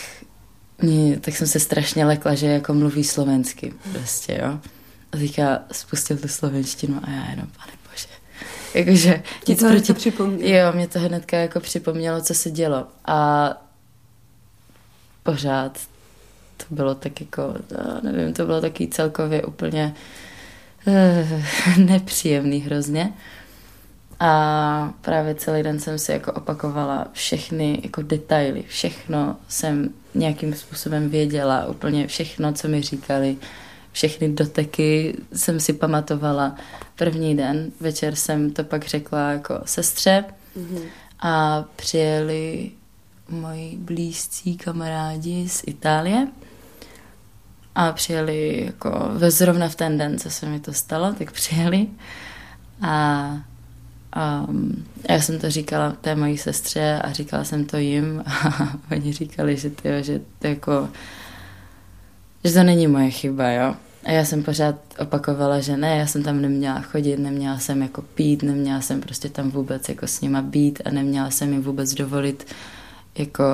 mě, 0.82 1.20
tak 1.20 1.37
jsem 1.37 1.46
se 1.46 1.61
strašně 1.61 2.04
lekla, 2.04 2.35
že 2.35 2.46
jako 2.46 2.75
mluví 2.75 3.04
slovensky 3.04 3.75
prostě, 3.92 4.40
jo. 4.42 4.61
A 5.12 5.16
teďka 5.16 5.58
spustil 5.73 6.16
tu 6.16 6.28
slovenštinu 6.28 7.00
a 7.04 7.11
já 7.11 7.30
jenom, 7.30 7.46
pane. 7.56 7.85
Jakože 8.76 9.23
nic 9.49 9.61
to 9.61 9.68
proti... 9.68 9.92
připomnělo. 9.95 10.59
Jo, 10.59 10.73
mě 10.73 10.88
to 10.88 10.99
hnedka 10.99 11.37
jako 11.37 11.61
připomnělo, 11.61 12.21
co 12.21 12.35
se 12.35 12.50
dělo. 12.50 12.87
A 13.04 13.50
pořád 15.23 15.78
to 16.56 16.64
bylo 16.71 16.95
tak 16.95 17.21
jako, 17.21 17.54
nevím, 18.02 18.35
to 18.35 18.47
bylo 18.47 18.61
taky 18.61 18.88
celkově 18.88 19.42
úplně 19.42 19.95
uh, 20.87 21.78
nepříjemný 21.87 22.61
hrozně. 22.61 23.12
A 24.21 24.95
právě 25.00 25.35
celý 25.35 25.62
den 25.62 25.80
jsem 25.80 25.99
si 25.99 26.12
jako 26.12 26.33
opakovala 26.33 27.06
všechny 27.12 27.80
jako 27.83 28.02
detaily, 28.02 28.64
všechno 28.68 29.37
jsem 29.49 29.88
nějakým 30.14 30.54
způsobem 30.54 31.11
věděla, 31.11 31.66
úplně 31.66 32.06
všechno, 32.06 32.52
co 32.52 32.68
mi 32.68 32.83
říkali, 32.83 33.37
všechny 33.92 34.28
doteky 34.28 35.16
jsem 35.33 35.61
si 35.61 35.73
pamatovala. 35.73 36.56
První 36.96 37.36
den, 37.36 37.72
večer 37.80 38.14
jsem 38.14 38.50
to 38.50 38.64
pak 38.64 38.86
řekla 38.86 39.30
jako 39.30 39.60
sestře 39.64 40.24
mm-hmm. 40.56 40.82
a 41.20 41.64
přijeli 41.76 42.70
moji 43.28 43.76
blízcí 43.76 44.56
kamarádi 44.56 45.48
z 45.48 45.62
Itálie 45.66 46.28
a 47.74 47.92
přijeli 47.92 48.64
jako 48.66 49.08
ve 49.12 49.30
zrovna 49.30 49.68
v 49.68 49.74
ten 49.74 49.98
den, 49.98 50.18
co 50.18 50.30
se 50.30 50.46
mi 50.46 50.60
to 50.60 50.72
stalo, 50.72 51.12
tak 51.12 51.32
přijeli 51.32 51.86
a 52.82 53.30
um, 54.48 54.84
já 55.08 55.20
jsem 55.20 55.38
to 55.38 55.50
říkala 55.50 55.92
té 56.00 56.14
mojí 56.14 56.38
sestře 56.38 57.00
a 57.04 57.12
říkala 57.12 57.44
jsem 57.44 57.64
to 57.64 57.76
jim 57.76 58.22
a 58.26 58.72
oni 58.90 59.12
říkali, 59.12 59.56
že, 59.56 59.70
tyjo, 59.70 60.02
že 60.02 60.20
to 60.38 60.46
jako 60.46 60.88
že 62.44 62.52
to 62.52 62.62
není 62.62 62.86
moje 62.86 63.10
chyba, 63.10 63.50
jo. 63.50 63.76
A 64.06 64.10
já 64.10 64.25
jsem 64.25 64.42
pořád 64.42 64.75
opakovala, 64.98 65.60
že 65.60 65.76
ne, 65.76 65.96
já 65.96 66.06
jsem 66.06 66.22
tam 66.22 66.42
neměla 66.42 66.80
chodit, 66.80 67.16
neměla 67.16 67.58
jsem 67.58 67.82
jako 67.82 68.02
pít, 68.02 68.42
neměla 68.42 68.80
jsem 68.80 69.00
prostě 69.00 69.28
tam 69.28 69.50
vůbec 69.50 69.88
jako 69.88 70.06
s 70.06 70.20
nima 70.20 70.42
být 70.42 70.82
a 70.84 70.90
neměla 70.90 71.30
jsem 71.30 71.52
jim 71.52 71.62
vůbec 71.62 71.94
dovolit 71.94 72.46
jako 73.18 73.44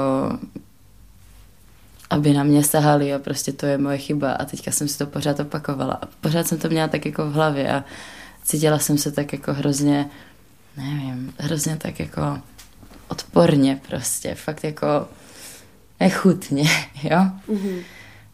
aby 2.11 2.32
na 2.32 2.42
mě 2.42 2.64
sahali 2.64 3.14
a 3.14 3.18
prostě 3.18 3.52
to 3.52 3.66
je 3.66 3.78
moje 3.78 3.99
chyba 3.99 4.32
a 4.32 4.44
teďka 4.44 4.71
jsem 4.71 4.88
si 4.88 4.99
to 4.99 5.06
pořád 5.06 5.40
opakovala 5.40 5.94
a 5.94 6.06
pořád 6.21 6.47
jsem 6.47 6.59
to 6.59 6.68
měla 6.68 6.88
tak 6.88 7.06
jako 7.06 7.30
v 7.30 7.32
hlavě 7.32 7.73
a 7.73 7.85
cítila 8.44 8.78
jsem 8.78 8.99
se 8.99 9.12
tak 9.12 9.32
jako 9.32 9.52
hrozně, 9.52 10.11
nevím, 10.76 11.35
hrozně 11.38 11.76
tak 11.76 12.00
jako 12.00 12.38
odporně 13.09 13.80
prostě, 13.88 14.35
fakt 14.35 14.64
jako 14.64 15.09
nechutně, 16.00 16.62
jo. 17.02 17.18
Mm-hmm. 17.49 17.82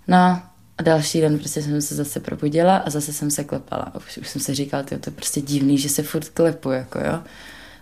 No 0.09 0.43
a 0.79 0.83
další 0.83 1.21
den 1.21 1.39
prostě 1.39 1.63
jsem 1.63 1.83
se 1.83 1.95
zase 1.95 2.21
probudila 2.21 2.77
a 2.77 2.91
zase 2.91 3.13
jsem 3.13 3.31
se 3.31 3.45
klepala. 3.45 3.95
Už, 3.97 4.19
už 4.19 4.29
jsem 4.29 4.43
si 4.43 4.55
říkala, 4.55 4.83
to 4.83 4.95
je 4.95 4.99
prostě 4.99 5.41
divný, 5.41 5.79
že 5.79 5.89
se 5.89 6.03
furt 6.03 6.29
klepu, 6.29 6.71
jako 6.71 6.99
jo. 6.99 7.23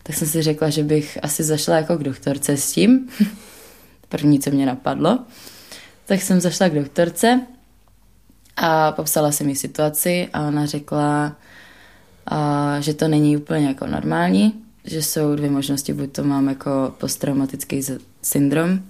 Tak 0.02 0.16
jsem 0.16 0.28
si 0.28 0.42
řekla, 0.42 0.70
že 0.70 0.82
bych 0.82 1.18
asi 1.22 1.44
zašla 1.44 1.76
jako 1.76 1.96
k 1.96 2.02
doktorce 2.04 2.56
s 2.56 2.72
tím. 2.72 3.08
První, 4.08 4.40
co 4.40 4.50
mě 4.50 4.66
napadlo. 4.66 5.18
Tak 6.06 6.22
jsem 6.22 6.40
zašla 6.40 6.68
k 6.68 6.74
doktorce 6.74 7.40
a 8.56 8.92
popsala 8.92 9.32
jsem 9.32 9.48
jí 9.48 9.56
situaci 9.56 10.28
a 10.32 10.48
ona 10.48 10.66
řekla, 10.66 11.36
a, 12.26 12.80
že 12.80 12.94
to 12.94 13.08
není 13.08 13.36
úplně 13.36 13.66
jako 13.66 13.86
normální, 13.86 14.54
že 14.84 15.02
jsou 15.02 15.34
dvě 15.34 15.50
možnosti, 15.50 15.92
buď 15.92 16.12
to 16.12 16.24
mám 16.24 16.48
jako 16.48 16.94
posttraumatický 16.98 17.82
syndrom, 18.22 18.80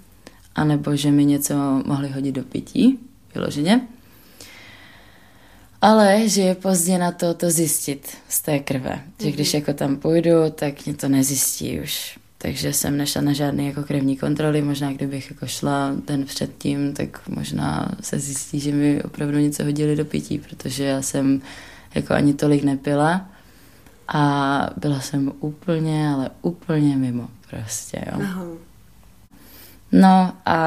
anebo 0.54 0.96
že 0.96 1.10
mi 1.10 1.24
něco 1.24 1.54
mohli 1.86 2.08
hodit 2.08 2.32
do 2.32 2.42
pití, 2.42 2.98
vyloženě. 3.34 3.88
Ale 5.82 6.28
že 6.28 6.42
je 6.42 6.54
pozdě 6.54 6.98
na 6.98 7.12
to 7.12 7.34
to 7.34 7.50
zjistit 7.50 8.08
z 8.28 8.42
té 8.42 8.58
krve. 8.58 9.00
Že 9.20 9.32
když 9.32 9.52
mhm. 9.52 9.60
jako 9.60 9.72
tam 9.72 9.96
půjdu, 9.96 10.50
tak 10.54 10.86
mě 10.86 10.94
to 10.94 11.08
nezjistí 11.08 11.80
už. 11.80 12.18
Takže 12.38 12.72
jsem 12.72 12.96
nešla 12.96 13.22
na 13.22 13.32
žádné 13.32 13.64
jako 13.64 13.82
krevní 13.82 14.16
kontroly, 14.16 14.62
možná 14.62 14.92
kdybych 14.92 15.30
jako 15.30 15.46
šla 15.46 15.92
den 16.06 16.24
předtím, 16.24 16.94
tak 16.94 17.28
možná 17.28 17.92
se 18.00 18.18
zjistí, 18.18 18.60
že 18.60 18.72
mi 18.72 19.02
opravdu 19.02 19.38
něco 19.38 19.64
hodili 19.64 19.96
do 19.96 20.04
pití, 20.04 20.38
protože 20.38 20.84
já 20.84 21.02
jsem 21.02 21.42
jako 21.94 22.14
ani 22.14 22.34
tolik 22.34 22.62
nepila 22.62 23.28
a 24.08 24.70
byla 24.76 25.00
jsem 25.00 25.32
úplně, 25.40 26.08
ale 26.08 26.30
úplně 26.42 26.96
mimo 26.96 27.28
prostě, 27.50 28.04
jo. 28.06 28.20
Aha. 28.22 28.44
No 29.92 30.32
a 30.46 30.58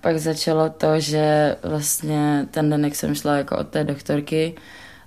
pak 0.00 0.18
začalo 0.18 0.70
to, 0.70 1.00
že 1.00 1.56
vlastně 1.62 2.46
ten 2.50 2.70
den, 2.70 2.84
jak 2.84 2.94
jsem 2.94 3.14
šla 3.14 3.36
jako 3.36 3.58
od 3.58 3.68
té 3.68 3.84
doktorky, 3.84 4.54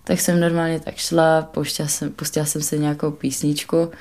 tak 0.04 0.20
jsem 0.20 0.40
normálně 0.40 0.80
tak 0.80 0.96
šla, 0.96 1.42
pustila 1.42 1.88
jsem, 1.88 2.12
pustila 2.12 2.46
jsem 2.46 2.62
si 2.62 2.80
nějakou 2.80 3.12
písničku 3.12 3.92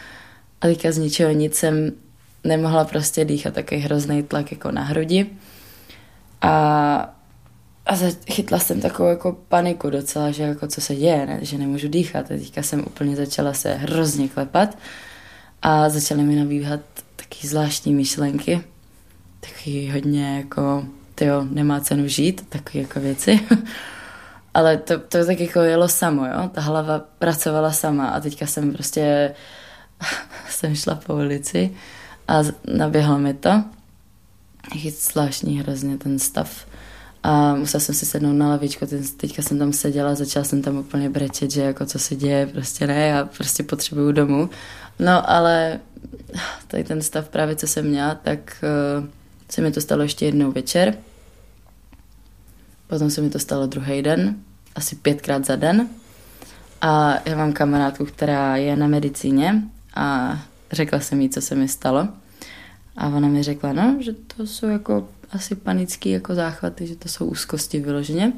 a 0.61 0.67
teďka 0.67 0.93
z 0.93 0.99
ničeho 0.99 1.33
nic 1.33 1.55
jsem 1.55 1.93
nemohla 2.45 2.85
prostě 2.85 3.25
dýchat, 3.25 3.55
takový 3.55 3.81
hrozný 3.81 4.23
tlak 4.23 4.53
jako 4.53 4.71
na 4.71 4.83
hrudi. 4.83 5.27
A, 6.41 7.15
a 7.87 7.97
chytla 8.31 8.59
jsem 8.59 8.81
takovou 8.81 9.09
jako 9.09 9.33
paniku 9.49 9.91
docela, 9.91 10.31
že 10.31 10.43
jako 10.43 10.67
co 10.67 10.81
se 10.81 10.97
děje, 10.97 11.27
ne? 11.27 11.39
že 11.43 11.59
nemůžu 11.59 11.89
dýchat. 11.89 12.25
A 12.25 12.29
teďka 12.29 12.63
jsem 12.63 12.81
úplně 12.81 13.17
začala 13.17 13.53
se 13.53 13.75
hrozně 13.75 14.29
klepat 14.29 14.79
a 15.63 15.89
začaly 15.89 16.23
mi 16.23 16.37
nabíhat 16.37 16.81
taky 17.17 17.47
zvláštní 17.47 17.95
myšlenky 17.95 18.65
taky 19.47 19.91
hodně 19.91 20.37
jako, 20.37 20.85
jo, 21.21 21.47
nemá 21.51 21.81
cenu 21.81 22.09
žít, 22.09 22.47
takové 22.49 22.79
jako 22.83 23.01
věci. 23.01 23.41
Ale 24.55 24.77
to, 24.77 24.99
to 24.99 25.27
tak 25.27 25.41
jako 25.41 25.61
jelo 25.61 25.89
samo, 25.89 26.27
jo. 26.27 26.51
Ta 26.53 26.61
hlava 26.61 26.99
pracovala 27.19 27.73
sama 27.73 28.07
a 28.07 28.21
teďka 28.21 28.47
jsem 28.47 28.73
prostě 28.73 29.35
jsem 30.49 30.75
šla 30.75 30.95
po 30.95 31.15
ulici 31.15 31.71
a 32.29 32.43
naběhlo 32.77 33.19
mi 33.19 33.35
to. 33.35 33.65
Je 34.75 34.91
zvláštní 34.91 35.61
hrozně 35.61 35.99
ten 35.99 36.19
stav. 36.19 36.67
A 37.23 37.55
musela 37.55 37.81
jsem 37.81 37.95
si 37.95 38.07
sednout 38.07 38.33
na 38.33 38.49
lavičku, 38.49 38.87
teďka 39.17 39.43
jsem 39.43 39.59
tam 39.59 39.73
seděla, 39.73 40.15
začala 40.15 40.45
jsem 40.45 40.63
tam 40.63 40.77
úplně 40.77 41.11
brečet, 41.11 41.51
že 41.51 41.63
jako 41.63 41.87
co 41.87 41.99
se 41.99 42.17
děje, 42.17 42.47
prostě 42.47 42.87
ne, 42.87 43.07
já 43.07 43.25
prostě 43.25 43.63
potřebuju 43.63 44.13
domů. 44.13 44.51
No 44.99 45.31
ale 45.31 45.81
tady 46.67 46.85
ten 46.85 47.03
stav 47.03 47.29
právě, 47.29 47.57
co 47.57 47.67
jsem 47.67 47.87
měla, 47.87 48.15
tak 48.15 48.65
uh, 48.99 49.07
se 49.49 49.61
mi 49.61 49.73
to 49.73 49.81
stalo 49.81 50.03
ještě 50.03 50.25
jednou 50.25 50.53
večer. 50.53 50.95
Potom 52.87 53.11
se 53.11 53.21
mi 53.21 53.31
to 53.31 53.39
stalo 53.39 53.67
druhý 53.67 54.03
den, 54.03 54.37
asi 54.75 54.97
pětkrát 54.97 55.47
za 55.47 55.57
den. 55.57 55.89
A 56.81 57.19
já 57.29 57.37
mám 57.37 57.53
kamarádku, 57.53 58.05
která 58.05 58.57
je 58.57 58.77
na 58.77 58.87
medicíně 58.87 59.63
a 59.95 60.39
řekla 60.73 61.01
jsem 61.01 61.21
jí, 61.21 61.29
co 61.29 61.41
se 61.41 61.55
mi 61.55 61.69
stalo. 61.69 62.09
A 62.97 63.07
ona 63.09 63.29
mi 63.29 63.43
řekla, 63.43 63.73
no, 63.73 63.97
že 64.01 64.13
to 64.13 64.47
jsou 64.47 64.67
jako 64.67 65.09
asi 65.33 65.55
panické 65.55 66.09
jako 66.09 66.35
záchvaty, 66.35 66.87
že 66.87 66.97
to 66.97 67.09
jsou 67.09 67.27
úzkosti 67.27 67.81
vyloženě 67.81 68.33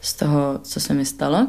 z 0.00 0.14
toho, 0.14 0.60
co 0.62 0.80
se 0.80 0.94
mi 0.94 1.04
stalo. 1.04 1.48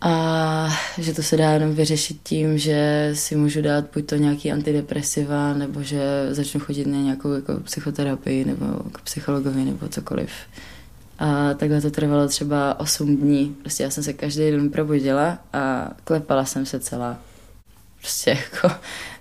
A 0.00 0.68
že 0.98 1.14
to 1.14 1.22
se 1.22 1.36
dá 1.36 1.50
jenom 1.50 1.74
vyřešit 1.74 2.20
tím, 2.22 2.58
že 2.58 3.10
si 3.14 3.36
můžu 3.36 3.62
dát 3.62 3.84
buď 3.94 4.06
to 4.06 4.16
nějaký 4.16 4.52
antidepresiva, 4.52 5.54
nebo 5.54 5.82
že 5.82 6.28
začnu 6.30 6.60
chodit 6.60 6.86
na 6.86 6.98
nějakou 6.98 7.32
jako 7.32 7.60
psychoterapii, 7.60 8.44
nebo 8.44 8.66
k 8.92 9.00
psychologovi, 9.00 9.64
nebo 9.64 9.88
cokoliv. 9.88 10.30
A 11.18 11.54
takhle 11.54 11.80
to 11.80 11.90
trvalo 11.90 12.28
třeba 12.28 12.80
8 12.80 13.16
dní. 13.16 13.56
Prostě 13.60 13.82
já 13.82 13.90
jsem 13.90 14.04
se 14.04 14.12
každý 14.12 14.50
den 14.50 14.70
probudila 14.70 15.38
a 15.52 15.90
klepala 16.04 16.44
jsem 16.44 16.66
se 16.66 16.80
celá. 16.80 17.18
Prostě 18.00 18.30
jako 18.30 18.74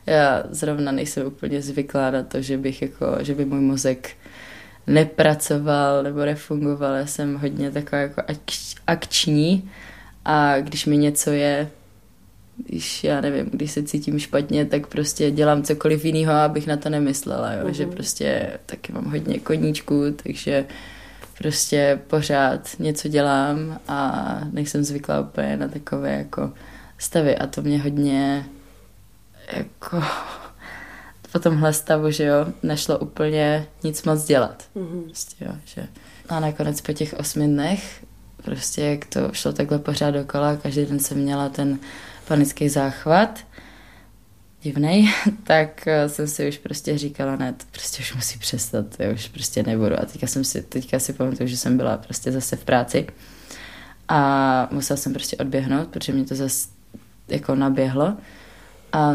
já 0.06 0.44
zrovna 0.50 0.92
nejsem 0.92 1.28
úplně 1.28 1.62
zvyklá 1.62 2.12
na 2.12 2.24
to, 2.24 2.42
že 2.42 2.58
bych 2.58 2.82
jako, 2.82 3.18
že 3.20 3.36
by 3.36 3.46
můj 3.46 3.60
mozek 3.60 4.10
nepracoval 4.88 6.04
nebo 6.04 6.26
nefungoval. 6.26 6.94
Já 6.94 7.06
jsem 7.06 7.36
hodně 7.36 7.72
taková 7.72 8.02
jako 8.02 8.22
akční 8.88 9.70
a 10.28 10.60
když 10.60 10.86
mi 10.86 10.98
něco 10.98 11.32
je, 11.32 11.70
když 12.66 13.04
já 13.04 13.22
nevím, 13.22 13.46
když 13.46 13.72
se 13.72 13.84
cítím 13.84 14.20
špatně, 14.20 14.66
tak 14.66 14.88
prostě 14.88 15.32
dělám 15.32 15.64
cokoliv 15.64 16.06
jiného, 16.06 16.34
abych 16.34 16.68
na 16.68 16.78
to 16.78 16.90
nemyslela, 16.90 17.54
jo? 17.54 17.66
Uh-huh. 17.66 17.72
že 17.72 17.86
mhm. 17.86 17.96
prostě 17.96 18.50
taky 18.66 18.94
mám 18.94 19.06
hodně 19.06 19.40
koníčků, 19.40 20.04
takže 20.24 20.66
prostě 21.38 22.00
pořád 22.08 22.70
něco 22.80 23.08
dělám 23.08 23.80
a 23.88 24.42
nejsem 24.52 24.84
zvyklá 24.84 25.20
úplně 25.20 25.58
na 25.58 25.68
takové 25.68 26.14
jako 26.14 26.54
stavy 26.98 27.38
a 27.38 27.48
to 27.48 27.62
mě 27.62 27.82
hodně 27.82 28.46
jako 29.54 30.04
po 31.32 31.40
tomhle 31.40 31.74
stavu, 31.74 32.12
že 32.12 32.24
jo, 32.24 32.48
nešlo 32.64 33.00
úplně 33.00 33.68
nic 33.84 34.04
moc 34.04 34.26
dělat. 34.26 34.64
Mm-hmm. 34.76 35.04
Prostě, 35.04 35.46
jo, 35.46 35.52
že. 35.66 35.88
A 36.30 36.40
nakonec 36.40 36.82
po 36.82 36.94
těch 36.94 37.14
osmi 37.14 37.48
dnech, 37.48 38.07
prostě 38.48 38.82
jak 38.82 39.06
to 39.06 39.30
šlo 39.34 39.54
takhle 39.54 39.80
pořád 39.80 40.12
dokola, 40.12 40.56
každý 40.56 40.86
den 40.86 41.00
jsem 41.00 41.18
měla 41.18 41.50
ten 41.50 41.80
panický 42.28 42.70
záchvat, 42.70 43.40
divnej, 44.62 45.10
tak 45.44 45.88
eh, 45.88 46.10
jsem 46.10 46.28
si 46.28 46.50
už 46.50 46.58
prostě 46.58 46.98
říkala, 46.98 47.36
ne, 47.36 47.54
to 47.54 47.66
prostě 47.72 48.02
už 48.02 48.16
musí 48.16 48.40
přestat, 48.40 48.86
já 49.00 49.14
už 49.14 49.28
prostě 49.28 49.64
nebudu. 49.64 50.00
A 50.00 50.06
teďka 50.06 50.28
jsem 50.28 50.44
si, 50.44 50.62
teďka 50.62 51.00
si 51.00 51.14
pamatuju, 51.14 51.50
že 51.50 51.58
jsem 51.58 51.78
byla 51.78 51.98
prostě 51.98 52.32
zase 52.32 52.56
v 52.56 52.64
práci 52.64 53.08
a 54.08 54.68
musela 54.72 54.98
jsem 54.98 55.14
prostě 55.14 55.38
odběhnout, 55.38 55.88
protože 55.88 56.14
mě 56.14 56.26
to 56.26 56.36
zase 56.36 56.68
jako 57.28 57.56
naběhlo 57.56 58.18
a 58.94 59.14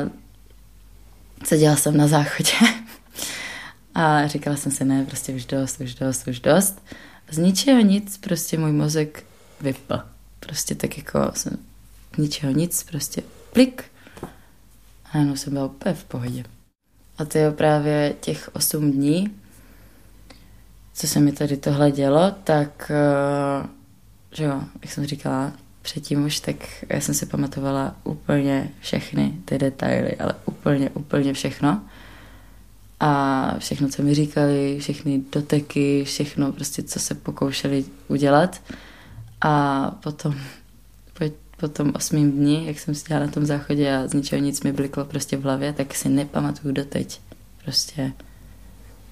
seděla 1.44 1.76
jsem 1.76 1.96
na 1.96 2.06
záchodě 2.06 2.52
a 3.94 4.26
říkala 4.26 4.56
jsem 4.56 4.72
si, 4.72 4.84
ne, 4.84 5.04
prostě 5.04 5.32
už 5.32 5.44
dost, 5.44 5.80
už 5.80 5.94
dost, 5.94 6.28
už 6.28 6.40
dost. 6.40 6.82
Z 7.32 7.38
ničeho 7.38 7.80
nic 7.80 8.18
prostě 8.18 8.58
můj 8.58 8.72
mozek 8.72 9.24
vypl. 9.60 10.00
Prostě 10.40 10.74
tak 10.74 10.98
jako 10.98 11.32
jsem 11.34 11.58
z 12.14 12.18
ničeho 12.18 12.52
nic, 12.52 12.82
prostě 12.82 13.22
plik. 13.52 13.84
A 15.12 15.18
jenom 15.18 15.36
jsem 15.36 15.52
byla 15.52 15.66
úplně 15.66 15.94
v 15.94 16.04
pohodě. 16.04 16.44
A 17.18 17.24
to 17.24 17.38
je 17.38 17.50
právě 17.50 18.14
těch 18.20 18.50
osm 18.52 18.92
dní, 18.92 19.30
co 20.94 21.06
se 21.08 21.20
mi 21.20 21.32
tady 21.32 21.56
tohle 21.56 21.90
dělo, 21.90 22.30
tak, 22.44 22.90
eh, 22.90 23.66
že 24.32 24.44
jo, 24.44 24.62
jak 24.82 24.92
jsem 24.92 25.06
říkala, 25.06 25.52
předtím 25.82 26.24
už, 26.24 26.40
tak 26.40 26.56
já 26.88 27.00
jsem 27.00 27.14
si 27.14 27.26
pamatovala 27.26 27.96
úplně 28.04 28.70
všechny 28.80 29.38
ty 29.44 29.58
detaily, 29.58 30.16
ale 30.16 30.34
úplně, 30.44 30.90
úplně 30.90 31.32
všechno. 31.32 31.82
A 33.04 33.54
všechno, 33.58 33.88
co 33.88 34.02
mi 34.02 34.14
říkali, 34.14 34.78
všechny 34.80 35.22
doteky, 35.32 36.04
všechno 36.04 36.52
prostě, 36.52 36.82
co 36.82 36.98
se 36.98 37.14
pokoušeli 37.14 37.84
udělat. 38.08 38.62
A 39.40 39.90
potom, 40.02 40.34
po, 41.18 41.24
po 41.56 41.68
tom 41.68 41.92
osmým 41.94 42.32
dní, 42.32 42.66
jak 42.66 42.78
jsem 42.78 42.94
seděla 42.94 43.20
na 43.20 43.26
tom 43.26 43.46
záchodě 43.46 43.96
a 43.96 44.08
z 44.08 44.12
ničeho 44.12 44.42
nic 44.42 44.62
mi 44.62 44.72
bliklo 44.72 45.04
prostě 45.04 45.36
v 45.36 45.42
hlavě, 45.42 45.72
tak 45.72 45.94
si 45.94 46.08
nepamatuju 46.08 46.74
doteď. 46.74 47.20
Prostě 47.64 48.12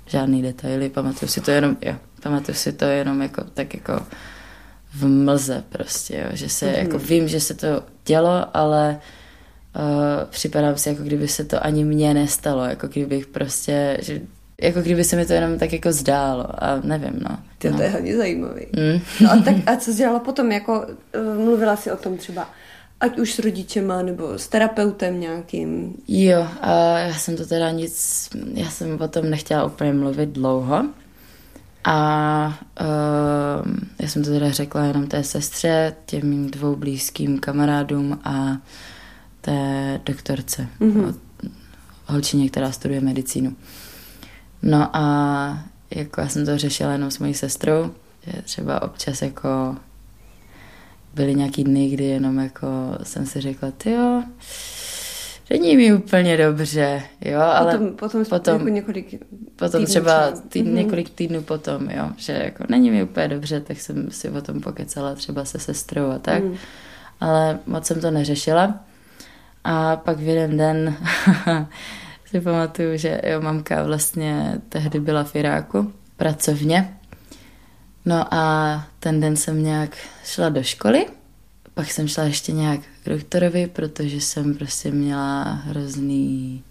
žádný 0.07 0.43
detaily, 0.43 0.89
pamatuju 0.89 1.29
si 1.29 1.41
to 1.41 1.51
jenom, 1.51 1.77
jo, 1.83 1.95
pamatuju 2.23 2.55
si 2.57 2.73
to 2.73 2.85
jenom 2.85 3.23
jako, 3.23 3.45
tak 3.55 3.75
jako 3.75 4.07
v 4.95 5.09
mlze 5.09 5.65
prostě, 5.69 6.17
jo, 6.17 6.37
že 6.37 6.49
se, 6.49 6.67
mm-hmm. 6.67 6.79
jako 6.79 6.99
vím, 6.99 7.29
že 7.29 7.41
se 7.41 7.55
to 7.55 7.83
dělo, 8.07 8.57
ale 8.57 9.01
uh, 9.77 10.31
připadám 10.31 10.77
si, 10.77 10.89
jako 10.89 11.03
kdyby 11.03 11.29
se 11.29 11.45
to 11.45 11.65
ani 11.65 11.85
mně 11.85 12.15
nestalo, 12.15 12.65
jako 12.65 12.89
kdybych 12.89 13.27
prostě, 13.27 13.99
že, 14.03 14.21
jako 14.61 14.81
kdyby 14.81 15.05
se 15.05 15.17
mi 15.17 15.27
to 15.27 15.33
jenom 15.33 15.59
tak 15.59 15.73
jako 15.73 15.93
zdálo 15.93 16.65
a 16.65 16.81
nevím, 16.83 17.21
no. 17.29 17.39
Ty, 17.59 17.71
no. 17.71 17.77
to 17.77 17.83
je 17.83 17.91
hodně 17.91 18.17
zajímavý. 18.17 18.67
Mm. 18.77 19.01
No 19.21 19.33
a, 19.33 19.37
tak, 19.37 19.55
a 19.67 19.77
co 19.77 19.91
jsi 19.91 19.97
dělala 19.97 20.19
potom, 20.19 20.53
jako 20.53 20.87
uh, 21.37 21.45
mluvila 21.45 21.77
si 21.77 21.93
o 21.93 21.97
tom 21.97 22.17
třeba 22.17 22.51
ať 23.01 23.19
už 23.19 23.35
s 23.35 23.39
rodičema 23.39 24.03
nebo 24.03 24.39
s 24.39 24.49
terapeutem 24.49 25.21
nějakým. 25.21 25.95
Jo, 26.09 26.49
a 26.61 26.99
já 26.99 27.15
jsem 27.15 27.37
to 27.37 27.47
teda 27.47 27.71
nic, 27.71 28.29
já 28.55 28.71
jsem 28.71 29.01
o 29.01 29.09
tom 29.09 29.31
nechtěla 29.31 29.65
úplně 29.65 29.93
mluvit 29.93 30.29
dlouho, 30.29 30.85
a 31.85 32.59
uh, 32.81 33.73
já 33.99 34.09
jsem 34.09 34.25
to 34.25 34.31
teda 34.31 34.51
řekla 34.51 34.85
jenom 34.85 35.07
té 35.07 35.25
sestře, 35.25 35.95
těm 36.07 36.29
mým 36.29 36.51
dvou 36.51 36.77
blízkým 36.77 37.39
kamarádům 37.39 38.19
a 38.25 38.57
té 39.41 40.01
doktorce, 40.05 40.69
mm-hmm. 40.81 41.15
holčině, 42.07 42.49
která 42.49 42.73
studuje 42.73 43.01
medicínu. 43.01 43.57
No 44.63 44.97
a 44.97 45.65
jako 45.91 46.21
já 46.21 46.29
jsem 46.29 46.47
to 46.47 46.59
řešila 46.59 46.93
jenom 46.93 47.11
s 47.11 47.19
mojí 47.19 47.35
sestrou, 47.35 47.91
že 48.27 48.43
třeba 48.43 48.83
občas 48.83 49.23
jako 49.23 49.77
byly 51.15 51.35
nějaký 51.35 51.65
dny, 51.65 51.89
kdy 51.89 52.05
jenom 52.05 52.39
jako 52.39 52.67
jsem 53.03 53.27
si 53.27 53.41
řekla, 53.41 53.71
ty 53.71 53.91
jo, 53.91 54.23
Není 55.51 55.77
mi 55.77 55.93
úplně 55.93 56.37
dobře, 56.37 57.03
jo, 57.21 57.41
ale 57.41 57.73
potom, 57.73 57.97
potom, 57.97 58.25
potom 58.25 58.55
jako 58.55 58.69
několik 58.69 59.23
potom 59.57 59.85
třeba 59.85 60.31
tý, 60.31 60.63
mm-hmm. 60.63 60.73
několik 60.73 61.11
týdnů 61.11 61.43
potom, 61.43 61.91
jo, 61.91 62.11
že 62.17 62.33
jako 62.33 62.65
není 62.69 62.91
mi 62.91 63.03
úplně 63.03 63.29
dobře, 63.29 63.61
tak 63.61 63.81
jsem 63.81 64.11
si 64.11 64.31
o 64.31 64.41
tom 64.43 64.61
pokecala 64.61 65.15
třeba 65.15 65.45
se 65.45 65.59
sestrou 65.59 66.11
a 66.11 66.19
tak, 66.19 66.45
mm. 66.45 66.57
ale 67.21 67.59
moc 67.67 67.87
jsem 67.87 68.01
to 68.01 68.11
neřešila. 68.11 68.81
A 69.65 69.97
pak 69.97 70.19
v 70.19 70.23
jeden 70.23 70.57
den 70.57 70.97
si 72.27 72.41
pamatuju, 72.41 72.97
že 72.99 73.21
jo, 73.27 73.41
mamka 73.41 73.83
vlastně 73.83 74.55
tehdy 74.69 75.01
byla 75.01 75.25
v 75.25 75.37
Iráku, 75.37 75.93
pracovně. 76.17 76.97
No 78.05 78.35
a 78.35 78.85
ten 79.01 79.21
den 79.21 79.37
jsem 79.37 79.63
nějak 79.63 79.97
šla 80.25 80.49
do 80.49 80.63
školy 80.63 81.07
pak 81.81 81.91
jsem 81.91 82.09
šla 82.09 82.25
ještě 82.25 82.53
nějak 82.53 82.81
k 83.05 83.09
doktorovi, 83.09 83.67
protože 83.67 84.21
jsem 84.21 84.55
prostě 84.55 84.91
měla 84.91 85.43
hrozný 85.43 86.63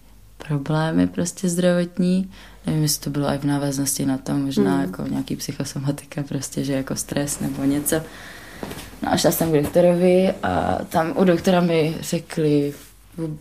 problémy 0.48 1.06
prostě 1.06 1.48
zdravotní. 1.48 2.30
Nevím, 2.66 2.82
jestli 2.82 3.04
to 3.04 3.10
bylo 3.10 3.28
i 3.28 3.38
v 3.38 3.44
návaznosti 3.44 4.06
na 4.06 4.18
to, 4.18 4.34
možná 4.34 4.76
mm. 4.76 4.80
jako 4.80 5.06
nějaký 5.06 5.36
psychosomatika, 5.36 6.22
prostě, 6.22 6.64
že 6.64 6.72
jako 6.72 6.96
stres 6.96 7.40
nebo 7.40 7.64
něco. 7.64 8.02
No 9.02 9.12
a 9.12 9.16
šla 9.16 9.30
jsem 9.30 9.52
k 9.52 9.62
doktorovi 9.62 10.34
a 10.42 10.78
tam 10.88 11.12
u 11.16 11.24
doktora 11.24 11.60
mi 11.60 11.96
řekli, 12.00 12.74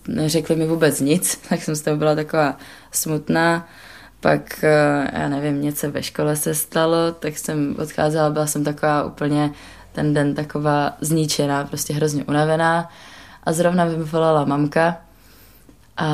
neřekli 0.07 0.55
mi 0.55 0.67
vůbec 0.67 0.99
nic, 0.99 1.41
tak 1.49 1.63
jsem 1.63 1.75
z 1.75 1.81
toho 1.81 1.97
byla 1.97 2.15
taková 2.15 2.57
smutná. 2.91 3.67
Pak, 4.19 4.63
eh, 4.63 5.11
já 5.13 5.29
nevím, 5.29 5.61
něco 5.61 5.91
ve 5.91 6.03
škole 6.03 6.35
se 6.35 6.55
stalo, 6.55 7.11
tak 7.11 7.37
jsem 7.37 7.75
odcházela, 7.79 8.29
byla 8.29 8.47
jsem 8.47 8.63
taková 8.63 9.03
úplně 9.03 9.51
ten 9.91 10.13
den 10.13 10.35
taková 10.35 10.93
zničená, 11.01 11.63
prostě 11.63 11.93
hrozně 11.93 12.23
unavená. 12.23 12.89
A 13.43 13.53
zrovna 13.53 13.85
mi 13.85 13.95
volala 13.95 14.45
mamka 14.45 14.97
a, 15.97 16.07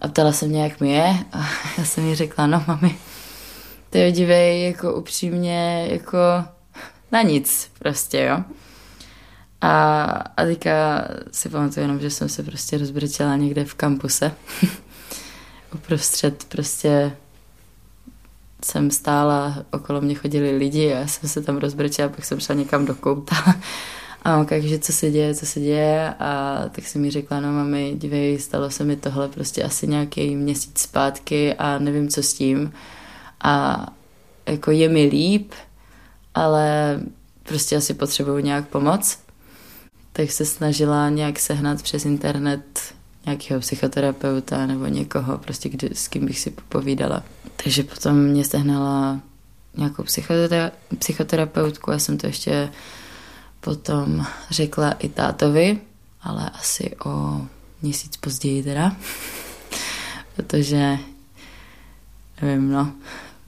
a 0.00 0.08
ptala 0.08 0.32
se 0.32 0.46
mě, 0.46 0.62
jak 0.62 0.80
mi 0.80 0.92
je. 0.92 1.14
A 1.32 1.38
já 1.78 1.84
jsem 1.84 2.06
jí 2.06 2.14
řekla, 2.14 2.46
no 2.46 2.64
mami, 2.66 2.98
ty 3.90 4.12
dívej, 4.12 4.62
jako 4.62 4.94
upřímně, 4.94 5.88
jako 5.90 6.18
na 7.12 7.22
nic 7.22 7.70
prostě, 7.78 8.20
jo. 8.20 8.44
A, 9.60 10.02
a 10.36 10.44
teďka 10.44 11.04
si 11.32 11.48
pamatuju 11.48 11.84
jenom, 11.84 12.00
že 12.00 12.10
jsem 12.10 12.28
se 12.28 12.42
prostě 12.42 12.78
rozbrčela 12.78 13.36
někde 13.36 13.64
v 13.64 13.74
kampuse. 13.74 14.32
Uprostřed 15.74 16.44
prostě 16.44 17.16
jsem 18.64 18.90
stála, 18.90 19.64
okolo 19.72 20.00
mě 20.00 20.14
chodili 20.14 20.56
lidi 20.56 20.92
a 20.92 20.98
já 20.98 21.06
jsem 21.06 21.28
se 21.28 21.42
tam 21.42 21.56
rozbrčela, 21.56 22.08
pak 22.08 22.24
jsem 22.24 22.40
šla 22.40 22.54
někam 22.54 22.84
do 22.84 22.94
kouta. 22.94 23.36
A 24.26 24.36
on 24.36 24.46
takže 24.46 24.78
co 24.78 24.92
se 24.92 25.10
děje, 25.10 25.34
co 25.34 25.46
se 25.46 25.60
děje 25.60 26.14
a 26.18 26.62
tak 26.72 26.86
jsem 26.86 27.02
mi 27.02 27.10
řekla, 27.10 27.40
no 27.40 27.52
mami, 27.52 27.94
dívej, 27.98 28.38
stalo 28.38 28.70
se 28.70 28.84
mi 28.84 28.96
tohle 28.96 29.28
prostě 29.28 29.62
asi 29.62 29.86
nějaký 29.86 30.36
měsíc 30.36 30.78
zpátky 30.78 31.54
a 31.54 31.78
nevím, 31.78 32.08
co 32.08 32.22
s 32.22 32.34
tím. 32.34 32.72
A 33.40 33.86
jako 34.46 34.70
je 34.70 34.88
mi 34.88 35.04
líp, 35.04 35.52
ale 36.36 37.00
prostě 37.42 37.76
asi 37.76 37.94
potřebuju 37.94 38.38
nějak 38.38 38.68
pomoc. 38.68 39.18
Tak 40.12 40.30
se 40.30 40.44
snažila 40.44 41.08
nějak 41.08 41.38
sehnat 41.38 41.82
přes 41.82 42.04
internet 42.04 42.94
nějakého 43.26 43.60
psychoterapeuta 43.60 44.66
nebo 44.66 44.86
někoho, 44.86 45.38
prostě 45.38 45.68
kdy, 45.68 45.90
s 45.92 46.08
kým 46.08 46.26
bych 46.26 46.38
si 46.38 46.50
povídala. 46.50 47.22
Takže 47.64 47.82
potom 47.82 48.16
mě 48.16 48.44
sehnala 48.44 49.20
nějakou 49.76 50.02
psychotera- 50.02 50.70
psychoterapeutku, 50.98 51.90
já 51.90 51.98
jsem 51.98 52.18
to 52.18 52.26
ještě 52.26 52.70
potom 53.60 54.26
řekla 54.50 54.92
i 54.92 55.08
tátovi, 55.08 55.78
ale 56.22 56.50
asi 56.50 56.96
o 57.04 57.40
měsíc 57.82 58.16
později 58.16 58.62
teda, 58.62 58.96
protože 60.36 60.98
nevím, 62.42 62.70
no, 62.70 62.92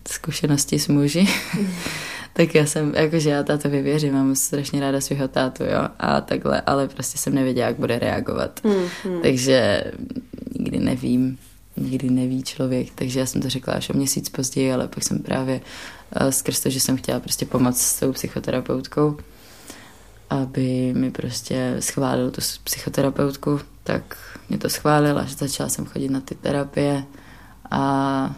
zkušenosti 0.08 0.78
s 0.78 0.88
muži. 0.88 1.28
tak 2.38 2.54
já 2.54 2.66
jsem, 2.66 2.94
jakože 2.94 3.30
já 3.30 3.42
tátovi 3.42 3.82
věřím, 3.82 4.14
mám 4.14 4.36
strašně 4.36 4.80
ráda 4.80 5.00
svého 5.00 5.28
tátu, 5.28 5.64
jo, 5.64 5.88
a 5.98 6.20
takhle, 6.20 6.60
ale 6.60 6.88
prostě 6.88 7.18
jsem 7.18 7.34
nevěděla, 7.34 7.66
jak 7.66 7.78
bude 7.78 7.98
reagovat. 7.98 8.60
Mm, 8.64 9.12
mm. 9.12 9.22
Takže 9.22 9.84
nikdy 10.58 10.78
nevím, 10.78 11.38
nikdy 11.76 12.10
neví 12.10 12.42
člověk, 12.42 12.88
takže 12.94 13.20
já 13.20 13.26
jsem 13.26 13.42
to 13.42 13.48
řekla 13.48 13.74
až 13.74 13.90
o 13.90 13.92
měsíc 13.92 14.28
později, 14.28 14.72
ale 14.72 14.88
pak 14.88 15.04
jsem 15.04 15.18
právě 15.18 15.60
uh, 16.20 16.28
skrz 16.28 16.60
to, 16.60 16.70
že 16.70 16.80
jsem 16.80 16.96
chtěla 16.96 17.20
prostě 17.20 17.46
pomoct 17.46 17.80
s 17.80 18.00
tou 18.00 18.12
psychoterapeutkou, 18.12 19.16
aby 20.30 20.92
mi 20.96 21.10
prostě 21.10 21.76
schválil 21.80 22.30
tu 22.30 22.40
psychoterapeutku, 22.64 23.60
tak 23.84 24.16
mě 24.48 24.58
to 24.58 24.68
schválila, 24.68 25.24
že 25.24 25.34
začala 25.34 25.68
jsem 25.68 25.86
chodit 25.86 26.08
na 26.08 26.20
ty 26.20 26.34
terapie 26.34 27.04
a 27.70 28.34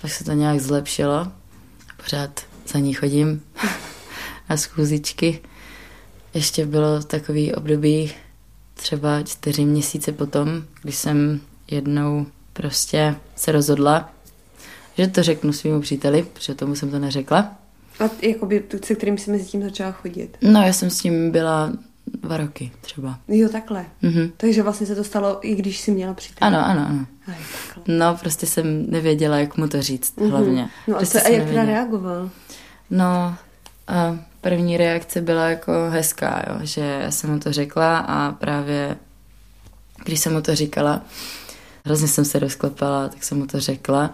pak 0.00 0.10
se 0.10 0.24
to 0.24 0.32
nějak 0.32 0.60
zlepšilo. 0.60 1.32
Pořád 1.96 2.49
za 2.72 2.78
ní 2.78 2.94
chodím 2.94 3.42
na 4.50 4.56
schůzičky. 4.56 5.40
Ještě 6.34 6.66
bylo 6.66 7.02
takový 7.02 7.54
období 7.54 8.12
třeba 8.74 9.22
čtyři 9.22 9.64
měsíce 9.64 10.12
potom, 10.12 10.48
když 10.82 10.94
jsem 10.96 11.40
jednou 11.70 12.26
prostě 12.52 13.14
se 13.36 13.52
rozhodla, 13.52 14.12
že 14.98 15.06
to 15.08 15.22
řeknu 15.22 15.52
svýmu 15.52 15.80
příteli, 15.80 16.22
protože 16.32 16.54
tomu 16.54 16.74
jsem 16.74 16.90
to 16.90 16.98
neřekla. 16.98 17.54
A 18.00 18.10
jakoby, 18.22 18.64
se 18.84 18.94
kterým 18.94 19.18
jsi 19.18 19.30
mezi 19.30 19.44
tím 19.44 19.62
začala 19.62 19.92
chodit? 19.92 20.36
No, 20.42 20.62
já 20.62 20.72
jsem 20.72 20.90
s 20.90 21.02
ním 21.02 21.30
byla 21.30 21.72
dva 22.22 22.36
roky 22.36 22.70
třeba. 22.80 23.18
Jo, 23.28 23.48
takhle. 23.48 23.86
Mhm. 24.02 24.30
Takže 24.36 24.62
vlastně 24.62 24.86
se 24.86 24.94
to 24.94 25.04
stalo, 25.04 25.38
i 25.42 25.54
když 25.54 25.80
jsi 25.80 25.90
měla 25.90 26.14
přítele. 26.14 26.50
Ano, 26.56 26.66
ano, 26.66 26.86
ano. 26.88 27.06
A 27.26 27.30
jo, 27.30 27.36
takhle. 27.74 27.96
No, 27.98 28.16
prostě 28.16 28.46
jsem 28.46 28.90
nevěděla, 28.90 29.38
jak 29.38 29.56
mu 29.56 29.68
to 29.68 29.82
říct, 29.82 30.16
Mhm. 30.16 30.30
hlavně. 30.30 30.68
No 30.88 30.94
a, 30.94 30.98
prostě 30.98 31.20
a 31.20 31.28
jak 31.28 31.48
teda 31.48 31.64
reagoval? 31.64 32.30
No, 32.90 33.36
a 33.88 34.16
první 34.40 34.76
reakce 34.76 35.20
byla 35.20 35.48
jako 35.48 35.72
hezká, 35.90 36.42
jo, 36.48 36.58
že 36.62 37.06
jsem 37.10 37.30
mu 37.30 37.40
to 37.40 37.52
řekla 37.52 37.98
a 37.98 38.32
právě 38.32 38.96
když 40.04 40.20
jsem 40.20 40.32
mu 40.32 40.42
to 40.42 40.54
říkala, 40.54 41.02
hrozně 41.84 42.08
jsem 42.08 42.24
se 42.24 42.38
rozklepala, 42.38 43.08
tak 43.08 43.24
jsem 43.24 43.38
mu 43.38 43.46
to 43.46 43.60
řekla. 43.60 44.10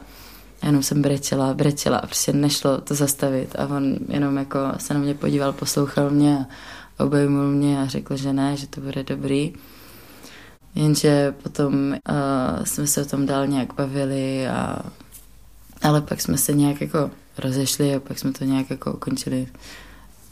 A 0.62 0.67
jenom 0.67 0.83
jsem 0.83 1.03
brečela, 1.03 1.55
brečela 1.55 1.99
a 1.99 2.07
prostě 2.07 2.33
nešlo 2.33 2.81
to 2.81 2.95
zastavit. 2.95 3.57
A 3.59 3.67
on 3.67 3.97
jenom 4.09 4.37
jako 4.37 4.59
se 4.79 4.95
na 4.95 5.01
mě 5.01 5.15
podíval, 5.15 5.53
poslouchal 5.53 6.11
mě 6.11 6.47
a 6.99 7.05
obejmul 7.05 7.51
mě 7.51 7.83
a 7.83 7.87
řekl, 7.87 8.17
že 8.17 8.33
ne, 8.33 8.57
že 8.57 8.67
to 8.67 8.81
bude 8.81 9.03
dobrý. 9.03 9.55
Jenže 10.75 11.35
potom 11.43 11.73
uh, 11.91 12.65
jsme 12.65 12.87
se 12.87 13.03
o 13.03 13.05
tom 13.05 13.27
dál 13.27 13.47
nějak 13.47 13.75
bavili 13.75 14.49
a 14.49 14.79
ale 15.83 16.01
pak 16.01 16.21
jsme 16.21 16.39
se 16.39 16.53
nějak 16.53 16.81
jako 16.81 17.11
rozešli 17.38 17.94
a 17.94 18.01
pak 18.01 18.18
jsme 18.18 18.33
to 18.33 18.44
nějak 18.44 18.70
jako 18.70 18.92
ukončili. 18.92 19.46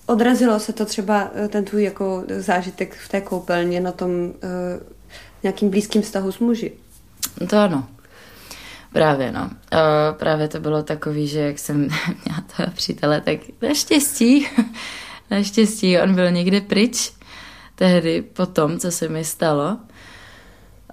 Odrazilo 0.06 0.60
se 0.60 0.72
to 0.72 0.84
třeba 0.84 1.30
eh, 1.34 1.48
ten 1.48 1.64
tvůj 1.64 1.84
jako 1.84 2.24
zážitek 2.38 2.96
v 2.96 3.08
té 3.08 3.20
koupelně 3.20 3.80
na 3.80 3.92
tom 3.92 4.10
uh, 4.10 4.30
nějakým 5.42 5.70
blízkým 5.70 6.02
vztahu 6.02 6.32
s 6.32 6.38
muži? 6.38 6.72
No 7.40 7.46
To 7.46 7.58
ano. 7.58 7.88
Právě, 8.92 9.32
no. 9.32 9.42
Uh, 9.42 9.50
právě 10.18 10.48
to 10.48 10.60
bylo 10.60 10.82
takový, 10.82 11.28
že 11.28 11.40
jak 11.40 11.58
jsem 11.58 11.78
měla 12.24 12.44
toho 12.56 12.70
přítele, 12.74 13.20
tak 13.20 13.38
naštěstí, 13.62 14.46
naštěstí 15.30 15.98
on 15.98 16.14
byl 16.14 16.30
někde 16.30 16.60
pryč 16.60 17.12
tehdy 17.74 18.22
po 18.22 18.46
tom, 18.46 18.78
co 18.78 18.90
se 18.90 19.08
mi 19.08 19.24
stalo. 19.24 19.78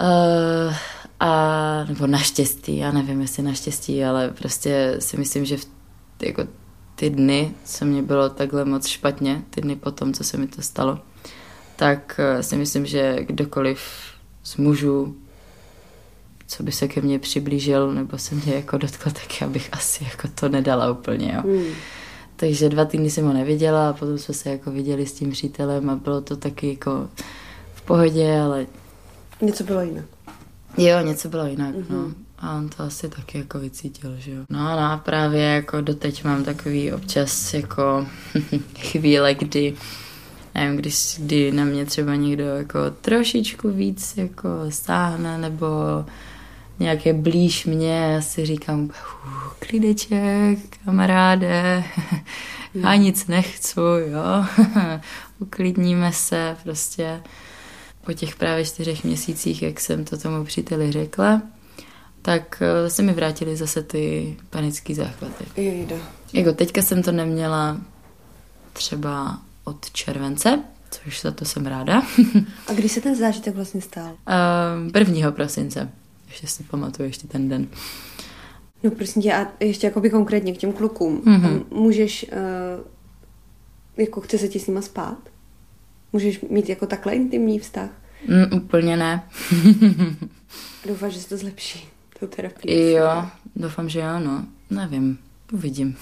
Uh, 0.02 0.76
a, 1.20 1.84
nebo 1.88 2.08
naštěstí, 2.08 2.78
já 2.78 2.92
nevím, 2.92 3.22
jestli 3.22 3.44
naštěstí, 3.44 4.04
ale 4.04 4.30
prostě 4.30 4.96
si 5.00 5.18
myslím, 5.18 5.46
že 5.46 5.58
v, 5.58 5.66
jako 6.26 6.44
ty 6.96 7.10
dny, 7.10 7.52
co 7.66 7.86
mě 7.86 8.02
bylo 8.02 8.30
takhle 8.30 8.66
moc 8.66 8.88
špatně, 8.88 9.42
ty 9.50 9.62
dny 9.62 9.76
po 9.76 9.92
tom, 9.92 10.14
co 10.14 10.24
se 10.24 10.38
mi 10.38 10.48
to 10.48 10.62
stalo, 10.62 11.00
tak 11.76 12.20
eh, 12.20 12.44
si 12.44 12.56
myslím, 12.56 12.86
že 12.86 13.18
kdokoliv 13.22 13.82
z 14.44 14.58
mužů, 14.58 15.16
co 16.48 16.64
by 16.64 16.72
se 16.72 16.88
ke 16.88 17.02
mně 17.02 17.20
přiblížil 17.20 17.94
nebo 17.94 18.18
se 18.18 18.36
mě 18.36 18.54
jako 18.56 18.78
dotkl, 18.78 19.10
tak 19.12 19.42
já 19.42 19.48
bych 19.48 19.70
asi 19.72 20.04
jako 20.04 20.28
to 20.36 20.50
nedala 20.50 20.92
úplně, 20.92 21.34
jo. 21.36 21.42
Hmm. 21.42 21.74
Takže 22.36 22.70
dva 22.70 22.86
týdny 22.86 23.10
jsem 23.10 23.26
ho 23.26 23.34
neviděla 23.34 23.90
a 23.90 23.94
potom 23.94 24.18
jsme 24.18 24.34
se 24.34 24.50
jako 24.50 24.72
viděli 24.72 25.06
s 25.06 25.14
tím 25.14 25.32
přítelem 25.32 25.90
a 25.90 25.96
bylo 25.96 26.22
to 26.22 26.38
taky 26.38 26.70
jako 26.70 27.10
v 27.74 27.82
pohodě, 27.82 28.40
ale 28.40 28.66
Něco 29.42 29.64
bylo 29.64 29.82
jinak. 29.82 30.06
jo, 30.78 31.00
něco 31.02 31.30
bylo 31.30 31.46
jinak, 31.48 31.76
mm-hmm. 31.76 31.86
no. 31.90 32.12
A 32.42 32.56
on 32.58 32.70
to 32.70 32.84
asi 32.84 33.10
taky 33.10 33.38
jako 33.38 33.60
vycítil, 33.60 34.16
že 34.18 34.32
jo. 34.32 34.44
No, 34.50 34.60
no 34.60 34.80
a 34.92 34.98
právě 34.98 35.42
jako 35.42 35.82
doteď 35.82 36.24
mám 36.24 36.44
takový 36.44 36.94
občas 36.94 37.54
jako 37.54 38.08
chvíle, 38.78 39.34
kdy 39.34 39.76
nevím, 40.56 40.78
když, 40.78 41.16
kdy 41.20 41.52
na 41.52 41.66
mě 41.66 41.86
třeba 41.86 42.16
někdo 42.16 42.44
jako 42.44 42.80
trošičku 43.02 43.72
víc 43.72 44.14
jako 44.18 44.50
stáhne 44.70 45.38
nebo 45.38 45.68
nějak 46.80 47.06
je 47.06 47.14
blíž 47.14 47.66
mě, 47.66 47.94
já 47.94 48.22
si 48.22 48.46
říkám, 48.46 48.84
"Uf, 48.84 49.18
klideček, 49.60 50.60
kamaráde, 50.86 51.84
já 52.74 52.96
nic 52.96 53.28
nechci, 53.28 53.80
jo, 53.80 54.46
uklidníme 55.40 56.14
se 56.14 56.58
prostě. 56.64 57.22
Po 58.06 58.14
těch 58.14 58.36
právě 58.36 58.66
čtyřech 58.66 59.04
měsících, 59.04 59.62
jak 59.62 59.80
jsem 59.80 60.06
to 60.06 60.18
tomu 60.18 60.46
příteli 60.46 60.92
řekla, 60.92 61.42
tak 62.22 62.62
eh, 62.62 62.90
se 62.90 63.02
mi 63.02 63.14
vrátily 63.14 63.56
zase 63.56 63.84
ty 63.84 64.38
panické 64.50 64.96
záchvaty. 64.96 65.46
Jejda. 65.62 65.96
Jako 66.34 66.54
teďka 66.54 66.82
jsem 66.82 67.04
to 67.04 67.12
neměla 67.12 67.82
třeba 68.74 69.42
od 69.64 69.92
července, 69.92 70.64
což 70.92 71.22
za 71.22 71.32
to 71.32 71.46
jsem 71.46 71.66
ráda. 71.66 72.02
A 72.68 72.74
kdy 72.74 72.90
se 72.90 73.02
ten 73.02 73.16
zážitek 73.16 73.56
vlastně 73.56 73.82
stal? 73.82 74.16
Ehm, 74.26 74.92
1. 75.14 75.32
prosince. 75.32 75.90
Ještě 76.28 76.48
si 76.48 76.64
pamatuju 76.64 77.08
ještě 77.08 77.28
ten 77.28 77.50
den. 77.50 77.68
No 78.84 78.92
prosím 78.92 79.22
tě, 79.22 79.34
a 79.34 79.48
ještě 79.60 79.88
jakoby 79.88 80.10
konkrétně 80.10 80.54
k 80.54 80.58
těm 80.58 80.74
klukům. 80.74 81.22
Mhm. 81.26 81.46
A 81.46 81.76
Můžeš, 81.76 82.26
uh, 82.32 82.88
jako 83.98 84.22
chce 84.22 84.38
se 84.38 84.48
ti 84.48 84.60
s 84.60 84.68
nima 84.68 84.82
spát? 84.82 85.18
Můžeš 86.14 86.42
mít 86.50 86.70
jako 86.70 86.88
takhle 86.88 87.16
intimní 87.16 87.60
vztah? 87.60 87.90
Mm, 88.28 88.62
úplně 88.62 88.98
ne. 88.98 89.24
Doufám, 90.88 91.12
že 91.12 91.20
se 91.20 91.30
to 91.30 91.38
zlepší. 91.38 91.91
Tou 92.22 92.28
terapii. 92.28 92.92
jo, 92.92 93.26
doufám, 93.56 93.90
že 93.90 94.00
jo, 94.00 94.20
no. 94.20 94.46
Nevím, 94.70 95.18
uvidím. 95.52 95.98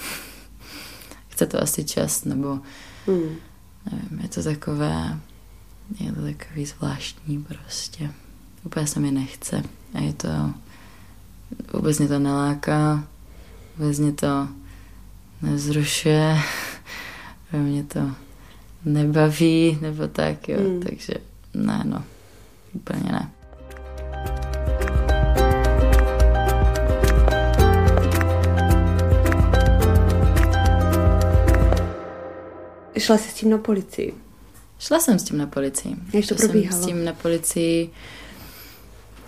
Chce 1.29 1.45
to 1.45 1.63
asi 1.63 1.83
čas, 1.83 2.23
nebo 2.23 2.59
Hmm. 3.07 3.35
nevím, 3.91 4.19
je 4.21 4.27
to 4.29 4.43
takové, 4.43 5.19
je 5.99 6.11
to 6.11 6.21
takový 6.21 6.65
zvláštní 6.65 7.43
prostě. 7.43 8.11
Úplně 8.63 8.87
se 8.87 8.99
mi 8.99 9.11
nechce. 9.11 9.63
A 9.93 9.99
je 9.99 10.13
to, 10.13 10.27
vůbec 11.73 11.99
mě 11.99 12.07
to 12.07 12.19
neláká, 12.19 13.07
vůbec 13.77 13.99
mě 13.99 14.11
to 14.11 14.47
nezrušuje, 15.41 16.37
mě 17.53 17.83
to 17.83 18.11
nebaví, 18.85 19.77
nebo 19.81 20.07
tak, 20.07 20.49
jo, 20.49 20.59
Hmm. 20.59 20.79
takže 20.81 21.13
ne, 21.53 21.81
no, 21.85 22.03
úplně 22.73 23.11
ne. 23.11 23.31
Šla 32.99 33.17
jsi 33.17 33.29
s 33.29 33.33
tím 33.33 33.49
na 33.49 33.57
policii. 33.57 34.13
Šla 34.79 34.99
jsem 34.99 35.19
s 35.19 35.23
tím 35.23 35.37
na 35.37 35.47
policii. 35.47 35.95
Jak 36.13 36.25
to 36.25 36.27
Šla 36.27 36.37
jsem 36.37 36.49
probíhalo? 36.49 36.83
s 36.83 36.85
tím 36.85 37.05
na 37.05 37.13
policii, 37.13 37.89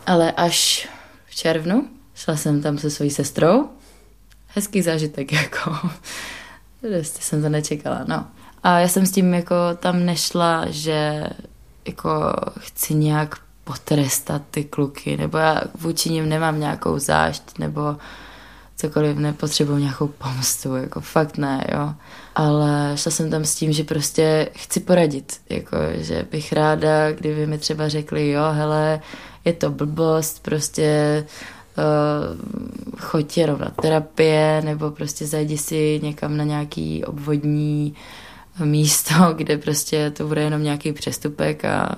ale 0.05 0.31
až 0.31 0.87
v 1.25 1.35
červnu. 1.35 1.87
Šla 2.15 2.37
jsem 2.37 2.61
tam 2.61 2.77
se 2.77 2.89
svojí 2.89 3.11
sestrou. 3.11 3.69
Hezký 4.47 4.81
zážitek, 4.81 5.31
jako. 5.41 5.77
Prostě 6.81 7.21
jsem 7.21 7.41
to 7.41 7.49
nečekala, 7.49 8.03
no. 8.07 8.27
A 8.63 8.79
já 8.79 8.87
jsem 8.87 9.05
s 9.05 9.11
tím 9.11 9.33
jako 9.33 9.55
tam 9.79 10.05
nešla, 10.05 10.65
že 10.69 11.23
jako 11.87 12.33
chci 12.59 12.93
nějak 12.93 13.35
potrestat 13.63 14.41
ty 14.51 14.63
kluky, 14.63 15.17
nebo 15.17 15.37
já 15.37 15.61
vůči 15.79 16.09
nim 16.09 16.29
nemám 16.29 16.59
nějakou 16.59 16.99
zášť, 16.99 17.57
nebo 17.59 17.97
cokoliv, 18.75 19.17
nepotřebuji 19.17 19.77
nějakou 19.77 20.07
pomstu, 20.07 20.75
jako 20.75 21.01
fakt 21.01 21.37
ne, 21.37 21.65
jo. 21.73 21.93
Ale 22.35 22.91
šla 22.95 23.11
jsem 23.11 23.29
tam 23.29 23.45
s 23.45 23.55
tím, 23.55 23.73
že 23.73 23.83
prostě 23.83 24.49
chci 24.55 24.79
poradit, 24.79 25.39
jako, 25.49 25.77
že 25.95 26.25
bych 26.31 26.53
ráda, 26.53 27.11
kdyby 27.11 27.47
mi 27.47 27.57
třeba 27.57 27.89
řekli, 27.89 28.29
jo, 28.29 28.43
hele, 28.51 29.01
je 29.45 29.53
to 29.53 29.69
blbost, 29.69 30.43
prostě 30.43 31.23
uh, 31.77 32.99
choď 32.99 33.37
jenom 33.37 33.59
na 33.59 33.69
terapie, 33.81 34.61
nebo 34.65 34.91
prostě 34.91 35.27
zajdi 35.27 35.57
si 35.57 35.99
někam 36.03 36.37
na 36.37 36.43
nějaký 36.43 37.05
obvodní 37.05 37.95
místo, 38.63 39.13
kde 39.35 39.57
prostě 39.57 40.11
to 40.11 40.27
bude 40.27 40.41
jenom 40.41 40.63
nějaký 40.63 40.93
přestupek 40.93 41.65
a 41.65 41.95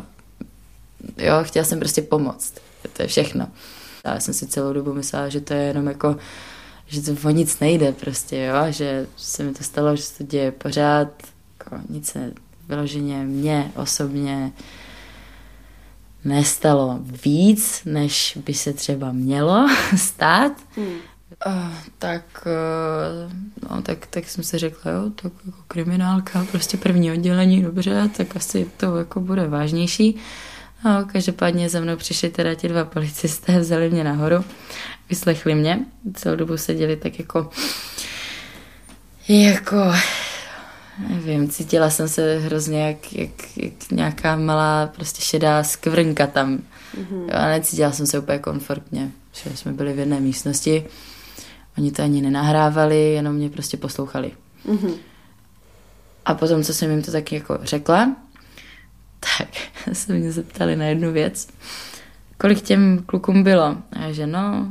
jo, 1.18 1.34
chtěla 1.42 1.66
jsem 1.66 1.80
prostě 1.80 2.02
pomoct. 2.02 2.54
To 2.94 3.02
je 3.02 3.08
všechno. 3.08 3.48
Já 4.06 4.20
jsem 4.20 4.34
si 4.34 4.48
celou 4.48 4.74
dobu 4.74 4.94
myslela, 4.94 5.30
že 5.30 5.42
to 5.42 5.54
je 5.54 5.62
jenom 5.62 5.88
jako, 5.88 6.16
že 6.94 7.02
to 7.02 7.28
o 7.28 7.30
nic 7.30 7.60
nejde 7.60 7.92
prostě, 7.92 8.38
jo, 8.38 8.72
že 8.72 9.08
se 9.18 9.44
mi 9.44 9.54
to 9.54 9.64
stalo, 9.64 9.96
že 9.96 10.04
se 10.04 10.18
to 10.18 10.24
děje 10.24 10.52
pořád, 10.52 11.08
jako 11.60 11.84
nic 11.90 12.08
se 12.08 12.34
vyloženě 12.70 13.24
mě 13.24 13.72
osobně 13.76 14.52
nestalo 16.26 17.00
víc, 17.26 17.82
než 17.86 18.38
by 18.46 18.54
se 18.54 18.74
třeba 18.74 19.12
mělo 19.12 19.68
stát. 19.96 20.52
Hmm. 20.76 20.96
Uh, 21.48 21.74
tak, 22.00 22.24
uh, 22.46 23.34
no, 23.70 23.82
tak, 23.82 24.06
tak 24.06 24.30
jsem 24.30 24.44
si 24.44 24.58
řekla, 24.58 24.92
jo, 24.92 25.10
tak 25.10 25.32
jako 25.46 25.58
kriminálka, 25.68 26.46
prostě 26.52 26.78
první 26.78 27.12
oddělení, 27.12 27.64
dobře, 27.64 28.10
tak 28.18 28.36
asi 28.36 28.72
to 28.78 28.98
jako 28.98 29.20
bude 29.20 29.48
vážnější. 29.48 30.18
No, 30.86 31.06
každopádně 31.12 31.70
za 31.70 31.82
mnou 31.82 31.96
přišli 31.96 32.30
teda 32.30 32.56
ti 32.56 32.68
dva 32.68 32.86
policisté, 32.86 33.60
vzali 33.60 33.90
mě 33.90 34.04
nahoru, 34.04 34.44
vyslechli 35.14 35.56
mě, 35.56 35.80
celou 36.14 36.36
dobu 36.36 36.58
seděli 36.58 36.96
tak 36.96 37.20
jako, 37.20 37.50
jako, 39.28 39.78
nevím, 41.10 41.50
cítila 41.50 41.90
jsem 41.90 42.08
se 42.08 42.40
hrozně 42.40 42.88
jak, 42.88 43.14
jak, 43.14 43.58
jak 43.58 43.92
nějaká 43.92 44.36
malá 44.36 44.88
prostě 44.88 45.22
šedá 45.22 45.64
skvrnka 45.64 46.28
tam. 46.28 46.58
Mm-hmm. 46.58 47.22
Jo, 47.22 47.30
a 47.34 47.48
necítila 47.48 47.92
jsem 47.92 48.08
se 48.08 48.20
úplně 48.20 48.40
komfortně. 48.40 49.12
že 49.34 49.58
jsme 49.58 49.72
byli 49.74 49.94
v 49.94 50.00
jedné 50.00 50.20
místnosti. 50.20 50.86
Oni 51.78 51.92
to 51.92 52.04
ani 52.04 52.22
nenahrávali, 52.22 53.14
jenom 53.14 53.36
mě 53.36 53.50
prostě 53.50 53.78
poslouchali. 53.78 54.32
Mm-hmm. 54.66 54.94
A 56.26 56.34
potom, 56.34 56.64
co 56.64 56.74
jsem 56.74 56.92
jim 56.92 57.02
to 57.02 57.12
taky 57.12 57.36
jako 57.36 57.60
řekla, 57.62 58.16
tak 59.20 59.50
se 59.94 60.14
mě 60.14 60.32
zeptali 60.32 60.76
na 60.76 60.86
jednu 60.86 61.12
věc. 61.12 61.48
Kolik 62.38 62.62
těm 62.62 63.04
klukům 63.06 63.44
bylo? 63.44 63.78
A 63.92 64.00
já, 64.00 64.12
že 64.12 64.28
no, 64.28 64.68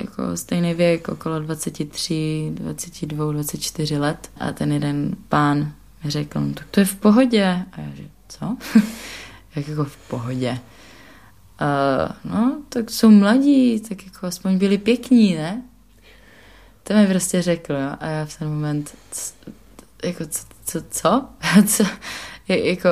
jako 0.00 0.36
stejný 0.36 0.74
věk, 0.74 1.08
okolo 1.08 1.40
23, 1.40 2.50
22, 2.54 3.32
24 3.32 3.98
let. 3.98 4.30
A 4.40 4.52
ten 4.52 4.72
jeden 4.72 5.16
pán 5.28 5.72
mi 6.04 6.10
řekl, 6.10 6.40
no 6.40 6.54
tak 6.54 6.66
to 6.70 6.80
je 6.80 6.86
v 6.86 6.96
pohodě. 6.96 7.44
A 7.72 7.80
já, 7.80 7.90
že 7.94 8.04
co? 8.28 8.56
Jak 9.56 9.68
jako 9.68 9.84
v 9.84 9.96
pohodě? 9.96 10.58
Uh, 11.60 12.32
no, 12.32 12.62
tak 12.68 12.90
jsou 12.90 13.10
mladí, 13.10 13.80
tak 13.80 14.04
jako 14.04 14.26
aspoň 14.26 14.58
byli 14.58 14.78
pěkní, 14.78 15.34
ne? 15.34 15.62
To 16.82 16.94
mi 16.94 17.06
prostě 17.06 17.42
řekl, 17.42 17.72
jo? 17.72 17.90
A 18.00 18.06
já 18.06 18.24
v 18.24 18.38
ten 18.38 18.48
moment, 18.48 18.96
jako 20.04 20.26
co, 20.26 20.44
co, 20.64 20.80
co? 20.90 21.30
co? 21.66 21.84
jako, 22.48 22.88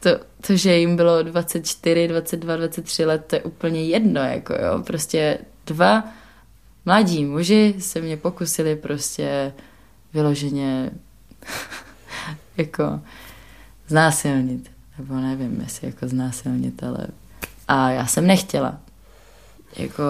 to, 0.00 0.10
to, 0.46 0.56
že 0.56 0.76
jim 0.76 0.96
bylo 0.96 1.22
24, 1.22 2.08
22, 2.08 2.56
23 2.56 3.04
let, 3.04 3.24
to 3.26 3.36
je 3.36 3.42
úplně 3.42 3.84
jedno, 3.84 4.20
jako 4.20 4.54
jo, 4.54 4.82
prostě 4.86 5.38
dva 5.66 6.04
mladí 6.84 7.24
muži 7.24 7.74
se 7.78 8.00
mě 8.00 8.16
pokusili 8.16 8.76
prostě 8.76 9.52
vyloženě 10.14 10.90
jako 12.56 13.00
znásilnit, 13.88 14.70
nebo 14.98 15.14
nevím, 15.14 15.60
jestli 15.60 15.86
jako 15.86 16.08
znásilnit, 16.08 16.82
ale 16.82 17.06
a 17.68 17.90
já 17.90 18.06
jsem 18.06 18.26
nechtěla. 18.26 18.78
Jako, 19.76 20.02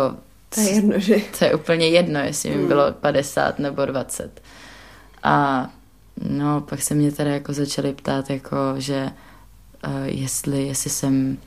to 0.49 0.61
je 0.61 0.75
jedno, 0.75 0.99
že? 0.99 1.17
To 1.39 1.45
je 1.45 1.55
úplně 1.55 1.89
jedno, 1.89 2.21
jestli 2.21 2.51
mi 2.51 2.57
hmm. 2.57 2.69
bylo 2.69 2.93
50 2.93 3.59
nebo 3.59 3.87
20. 3.87 4.43
A 5.23 5.69
no, 6.29 6.61
pak 6.61 6.83
se 6.83 6.95
mě 6.95 7.13
teda 7.13 7.31
jako 7.31 7.53
začali 7.53 7.93
ptát, 7.93 8.31
jako, 8.31 8.57
že 8.79 9.11
uh, 9.87 10.03
jestli, 10.05 10.67
jestli 10.67 10.91
jsem 10.91 11.39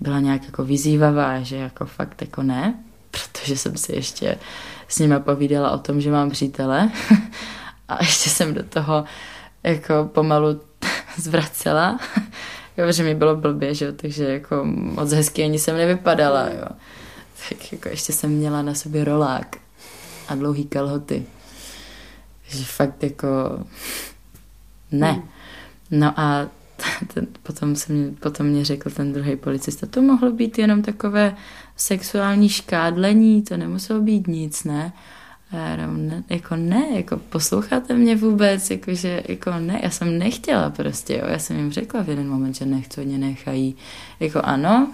byla 0.00 0.20
nějak 0.20 0.44
jako 0.44 0.64
vyzývavá, 0.64 1.40
že 1.40 1.56
jako 1.56 1.86
fakt 1.86 2.20
jako 2.20 2.42
ne, 2.42 2.84
protože 3.16 3.56
jsem 3.56 3.76
si 3.76 3.92
ještě 3.92 4.38
s 4.88 4.98
nimi 4.98 5.20
povídala 5.20 5.70
o 5.70 5.78
tom, 5.78 6.00
že 6.00 6.10
mám 6.10 6.30
přítele 6.30 6.90
a 7.88 8.04
ještě 8.04 8.30
jsem 8.30 8.54
do 8.54 8.62
toho 8.62 9.04
jako 9.62 10.10
pomalu 10.12 10.60
zvracela, 11.16 11.98
jo, 12.76 12.92
že 12.92 13.02
mi 13.02 13.14
bylo 13.14 13.36
blbě, 13.36 13.74
že 13.74 13.92
takže 13.92 14.24
jako 14.24 14.60
moc 14.64 15.12
hezky 15.12 15.44
ani 15.44 15.58
jsem 15.58 15.76
nevypadala, 15.76 16.48
jo. 16.48 16.68
Tak 17.48 17.72
jako 17.72 17.88
ještě 17.88 18.12
jsem 18.12 18.30
měla 18.30 18.62
na 18.62 18.74
sobě 18.74 19.04
rolák 19.04 19.56
a 20.28 20.34
dlouhý 20.34 20.64
kalhoty. 20.64 21.26
Takže 22.48 22.64
fakt 22.64 23.02
jako 23.02 23.28
ne. 24.92 25.12
Hmm. 25.12 25.28
No 25.90 26.20
a 26.20 26.46
ten, 27.14 27.26
potom, 27.42 27.76
se 27.76 27.92
mě, 27.92 28.12
potom 28.20 28.46
mě 28.46 28.64
řekl 28.64 28.90
ten 28.90 29.12
druhý 29.12 29.36
policista, 29.36 29.86
to 29.86 30.02
mohlo 30.02 30.32
být 30.32 30.58
jenom 30.58 30.82
takové 30.82 31.36
sexuální 31.76 32.48
škádlení, 32.48 33.42
to 33.42 33.56
nemuselo 33.56 34.00
být 34.00 34.26
nic, 34.26 34.64
ne? 34.64 34.92
A 35.52 35.56
já 35.56 35.86
ne, 35.86 36.24
jako 36.28 36.56
ne, 36.56 36.86
jako 36.94 37.16
posloucháte 37.16 37.94
mě 37.94 38.16
vůbec, 38.16 38.70
jakože, 38.70 39.22
jako 39.28 39.50
ne, 39.58 39.80
já 39.82 39.90
jsem 39.90 40.18
nechtěla 40.18 40.70
prostě, 40.70 41.14
jo, 41.14 41.22
já 41.28 41.38
jsem 41.38 41.56
jim 41.56 41.72
řekla 41.72 42.02
v 42.02 42.08
jeden 42.08 42.28
moment, 42.28 42.54
že 42.54 42.66
nechci, 42.66 43.04
mě 43.04 43.18
nechají, 43.18 43.76
jako 44.20 44.40
ano, 44.44 44.92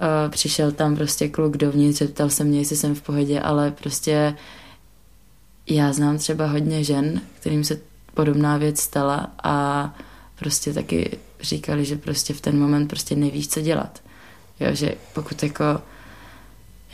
uh, 0.00 0.30
přišel 0.30 0.72
tam 0.72 0.96
prostě 0.96 1.28
kluk 1.28 1.56
dovnitř, 1.56 1.98
zeptal 1.98 2.30
se 2.30 2.44
mě, 2.44 2.58
jestli 2.58 2.76
jsem 2.76 2.94
v 2.94 3.02
pohodě, 3.02 3.40
ale 3.40 3.70
prostě 3.70 4.34
já 5.66 5.92
znám 5.92 6.18
třeba 6.18 6.46
hodně 6.46 6.84
žen, 6.84 7.20
kterým 7.40 7.64
se 7.64 7.80
podobná 8.14 8.56
věc 8.56 8.80
stala 8.80 9.30
a 9.42 9.94
prostě 10.38 10.72
taky 10.72 11.18
říkali, 11.40 11.84
že 11.84 11.96
prostě 11.96 12.34
v 12.34 12.40
ten 12.40 12.58
moment 12.58 12.88
prostě 12.88 13.16
nevíš, 13.16 13.48
co 13.48 13.60
dělat. 13.60 14.02
Jo, 14.60 14.74
že 14.74 14.94
pokud 15.14 15.42
jako 15.42 15.64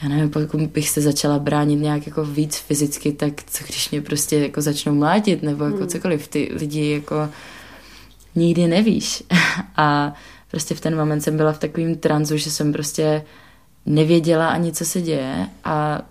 já 0.02 0.08
nevím, 0.08 0.30
pokud 0.30 0.60
bych 0.60 0.88
se 0.88 1.00
začala 1.00 1.38
bránit 1.38 1.76
nějak 1.76 2.06
jako 2.06 2.24
víc 2.24 2.56
fyzicky, 2.56 3.12
tak 3.12 3.32
co 3.46 3.64
když 3.64 3.90
mě 3.90 4.00
prostě 4.02 4.38
jako 4.38 4.60
začnou 4.60 4.94
mlátit, 4.94 5.42
nebo 5.42 5.64
jako 5.64 5.76
hmm. 5.76 5.88
cokoliv, 5.88 6.28
ty 6.28 6.50
lidi 6.54 6.90
jako 6.90 7.28
nikdy 8.34 8.66
nevíš. 8.66 9.22
A 9.76 10.14
prostě 10.50 10.74
v 10.74 10.80
ten 10.80 10.96
moment 10.96 11.20
jsem 11.20 11.36
byla 11.36 11.52
v 11.52 11.58
takovém 11.58 11.94
tranzu, 11.94 12.36
že 12.36 12.50
jsem 12.50 12.72
prostě 12.72 13.24
nevěděla 13.86 14.48
ani, 14.48 14.72
co 14.72 14.84
se 14.84 15.00
děje 15.00 15.46
a 15.64 16.02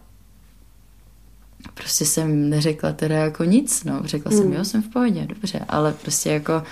prostě 1.74 2.06
jsem 2.06 2.50
neřekla 2.50 2.94
teda 2.94 3.16
jako 3.16 3.44
nic, 3.44 3.84
no. 3.84 4.02
Řekla 4.04 4.32
hmm. 4.32 4.42
jsem, 4.42 4.54
jo, 4.54 4.66
jsem 4.66 4.84
v 4.84 4.90
pohodě, 4.90 5.26
dobře, 5.26 5.66
ale 5.70 5.94
prostě 5.94 6.30
jako, 6.30 6.64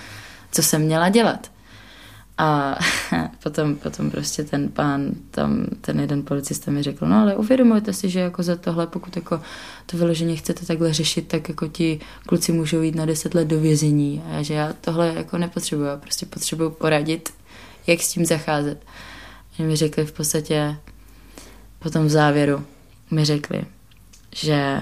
co 0.52 0.62
jsem 0.62 0.82
měla 0.82 1.08
dělat. 1.08 1.50
A 2.40 2.78
potom, 3.42 3.76
potom 3.76 4.10
prostě 4.10 4.44
ten 4.44 4.68
pán, 4.68 5.10
tam 5.30 5.66
ten 5.80 6.00
jeden 6.00 6.22
policista 6.22 6.70
mi 6.70 6.82
řekl, 6.82 7.06
no 7.06 7.16
ale 7.16 7.36
uvědomujte 7.36 7.92
si, 7.92 8.10
že 8.10 8.20
jako 8.20 8.42
za 8.42 8.56
tohle, 8.56 8.86
pokud 8.86 9.16
jako 9.16 9.40
to 9.86 9.96
vyloženě 9.96 10.36
chcete 10.36 10.66
takhle 10.66 10.92
řešit, 10.92 11.28
tak 11.28 11.48
jako 11.48 11.68
ti 11.68 12.00
kluci 12.26 12.52
můžou 12.52 12.80
jít 12.80 12.94
na 12.94 13.06
deset 13.06 13.34
let 13.34 13.48
do 13.48 13.60
vězení. 13.60 14.22
A 14.32 14.42
že 14.42 14.54
já 14.54 14.72
tohle 14.80 15.14
jako 15.16 15.38
nepotřebuju, 15.38 15.88
já 15.88 15.96
prostě 15.96 16.26
potřebuju 16.26 16.70
poradit, 16.70 17.30
jak 17.86 18.00
s 18.00 18.12
tím 18.12 18.24
zacházet. 18.24 18.84
A 19.58 19.62
mi 19.62 19.76
řekli 19.76 20.06
v 20.06 20.12
podstatě, 20.12 20.76
potom 21.78 22.06
v 22.06 22.10
závěru 22.10 22.64
mi 23.10 23.24
řekli, 23.24 23.64
že 24.34 24.80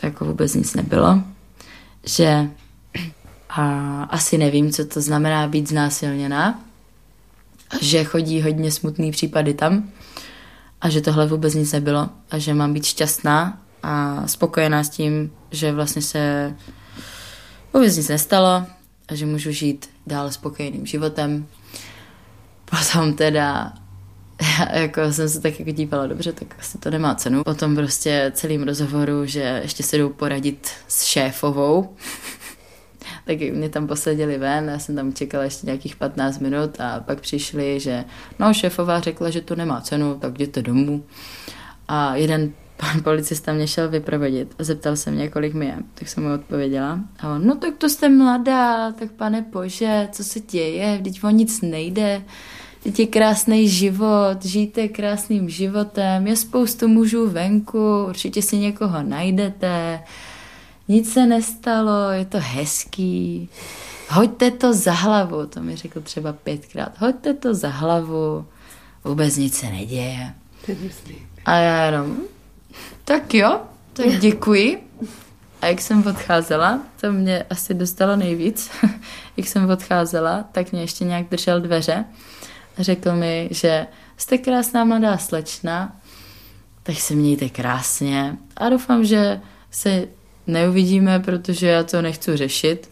to 0.00 0.06
jako 0.06 0.24
vůbec 0.24 0.54
nic 0.54 0.74
nebylo, 0.74 1.22
že 2.06 2.48
a 3.48 4.02
asi 4.02 4.38
nevím, 4.38 4.72
co 4.72 4.84
to 4.84 5.00
znamená 5.00 5.48
být 5.48 5.68
znásilněná, 5.68 6.65
že 7.80 8.04
chodí 8.04 8.42
hodně 8.42 8.70
smutný 8.70 9.10
případy 9.10 9.54
tam 9.54 9.90
a 10.80 10.88
že 10.88 11.00
tohle 11.00 11.26
vůbec 11.26 11.54
nic 11.54 11.72
nebylo 11.72 12.08
a 12.30 12.38
že 12.38 12.54
mám 12.54 12.72
být 12.72 12.84
šťastná 12.84 13.62
a 13.82 14.22
spokojená 14.26 14.84
s 14.84 14.88
tím, 14.88 15.32
že 15.50 15.72
vlastně 15.72 16.02
se 16.02 16.54
vůbec 17.74 17.96
nic 17.96 18.08
nestalo 18.08 18.66
a 19.08 19.14
že 19.14 19.26
můžu 19.26 19.50
žít 19.50 19.90
dál 20.06 20.30
spokojeným 20.30 20.86
životem. 20.86 21.46
Potom 22.64 23.14
teda 23.14 23.72
jako 24.72 25.12
jsem 25.12 25.28
se 25.28 25.40
tak 25.40 25.58
jako 25.58 25.70
dívala, 25.70 26.06
dobře, 26.06 26.32
tak 26.32 26.54
asi 26.58 26.78
to 26.78 26.90
nemá 26.90 27.14
cenu. 27.14 27.44
Potom 27.44 27.76
prostě 27.76 28.32
celým 28.34 28.62
rozhovoru, 28.62 29.26
že 29.26 29.60
ještě 29.62 29.82
se 29.82 29.98
jdou 29.98 30.08
poradit 30.08 30.70
s 30.88 31.04
šéfovou, 31.04 31.96
tak 33.26 33.40
mě 33.40 33.68
tam 33.68 33.86
posadili 33.86 34.38
ven, 34.38 34.68
já 34.68 34.78
jsem 34.78 34.96
tam 34.96 35.12
čekala 35.12 35.44
ještě 35.44 35.66
nějakých 35.66 35.96
15 35.96 36.38
minut 36.38 36.80
a 36.80 37.00
pak 37.00 37.20
přišli, 37.20 37.80
že 37.80 38.04
no 38.38 38.54
šéfová 38.54 39.00
řekla, 39.00 39.30
že 39.30 39.40
to 39.40 39.56
nemá 39.56 39.80
cenu, 39.80 40.14
tak 40.14 40.34
jděte 40.34 40.62
domů. 40.62 41.04
A 41.88 42.16
jeden 42.16 42.52
pan 42.76 43.02
policista 43.04 43.52
mě 43.52 43.66
šel 43.66 43.88
vyprovodit 43.88 44.54
a 44.58 44.64
zeptal 44.64 44.96
se 44.96 45.10
mě, 45.10 45.28
kolik 45.28 45.54
mi 45.54 45.66
je. 45.66 45.76
Tak 45.94 46.08
jsem 46.08 46.24
mu 46.24 46.34
odpověděla. 46.34 47.00
A 47.20 47.34
on, 47.34 47.46
no 47.46 47.56
tak 47.56 47.76
to 47.78 47.88
jste 47.88 48.08
mladá, 48.08 48.92
tak 48.92 49.10
pane 49.10 49.42
bože, 49.52 50.08
co 50.12 50.24
se 50.24 50.40
děje, 50.40 50.96
vždyť 50.96 51.24
o 51.24 51.30
nic 51.30 51.60
nejde. 51.60 52.22
Teď 52.82 52.98
je 52.98 53.06
krásný 53.06 53.68
život, 53.68 54.44
žijte 54.44 54.88
krásným 54.88 55.48
životem, 55.48 56.26
je 56.26 56.36
spoustu 56.36 56.88
mužů 56.88 57.28
venku, 57.28 58.04
určitě 58.08 58.42
si 58.42 58.56
někoho 58.56 59.02
najdete 59.02 60.00
nic 60.88 61.12
se 61.12 61.26
nestalo, 61.26 62.10
je 62.10 62.24
to 62.24 62.38
hezký, 62.40 63.48
hoďte 64.08 64.50
to 64.50 64.72
za 64.72 64.92
hlavu, 64.92 65.46
to 65.46 65.60
mi 65.62 65.76
řekl 65.76 66.00
třeba 66.00 66.32
pětkrát, 66.32 67.00
hoďte 67.00 67.34
to 67.34 67.54
za 67.54 67.68
hlavu, 67.68 68.46
vůbec 69.04 69.36
nic 69.36 69.58
se 69.58 69.66
neděje. 69.66 70.34
A 71.44 71.56
já 71.56 71.84
jenom, 71.84 72.16
tak 73.04 73.34
jo, 73.34 73.60
tak 73.92 74.06
děkuji. 74.20 74.82
A 75.62 75.66
jak 75.66 75.80
jsem 75.80 76.06
odcházela, 76.06 76.80
to 77.00 77.12
mě 77.12 77.44
asi 77.50 77.74
dostalo 77.74 78.16
nejvíc, 78.16 78.70
jak 79.36 79.46
jsem 79.46 79.70
odcházela, 79.70 80.44
tak 80.52 80.72
mě 80.72 80.80
ještě 80.80 81.04
nějak 81.04 81.28
držel 81.28 81.60
dveře 81.60 82.04
a 82.78 82.82
řekl 82.82 83.12
mi, 83.12 83.48
že 83.50 83.86
jste 84.16 84.38
krásná 84.38 84.84
mladá 84.84 85.18
slečna, 85.18 85.96
tak 86.82 86.96
se 86.96 87.14
mějte 87.14 87.48
krásně 87.48 88.36
a 88.56 88.68
doufám, 88.68 89.04
že 89.04 89.40
se 89.70 90.08
neuvidíme, 90.46 91.20
protože 91.20 91.66
já 91.66 91.82
to 91.82 92.02
nechci 92.02 92.36
řešit. 92.36 92.90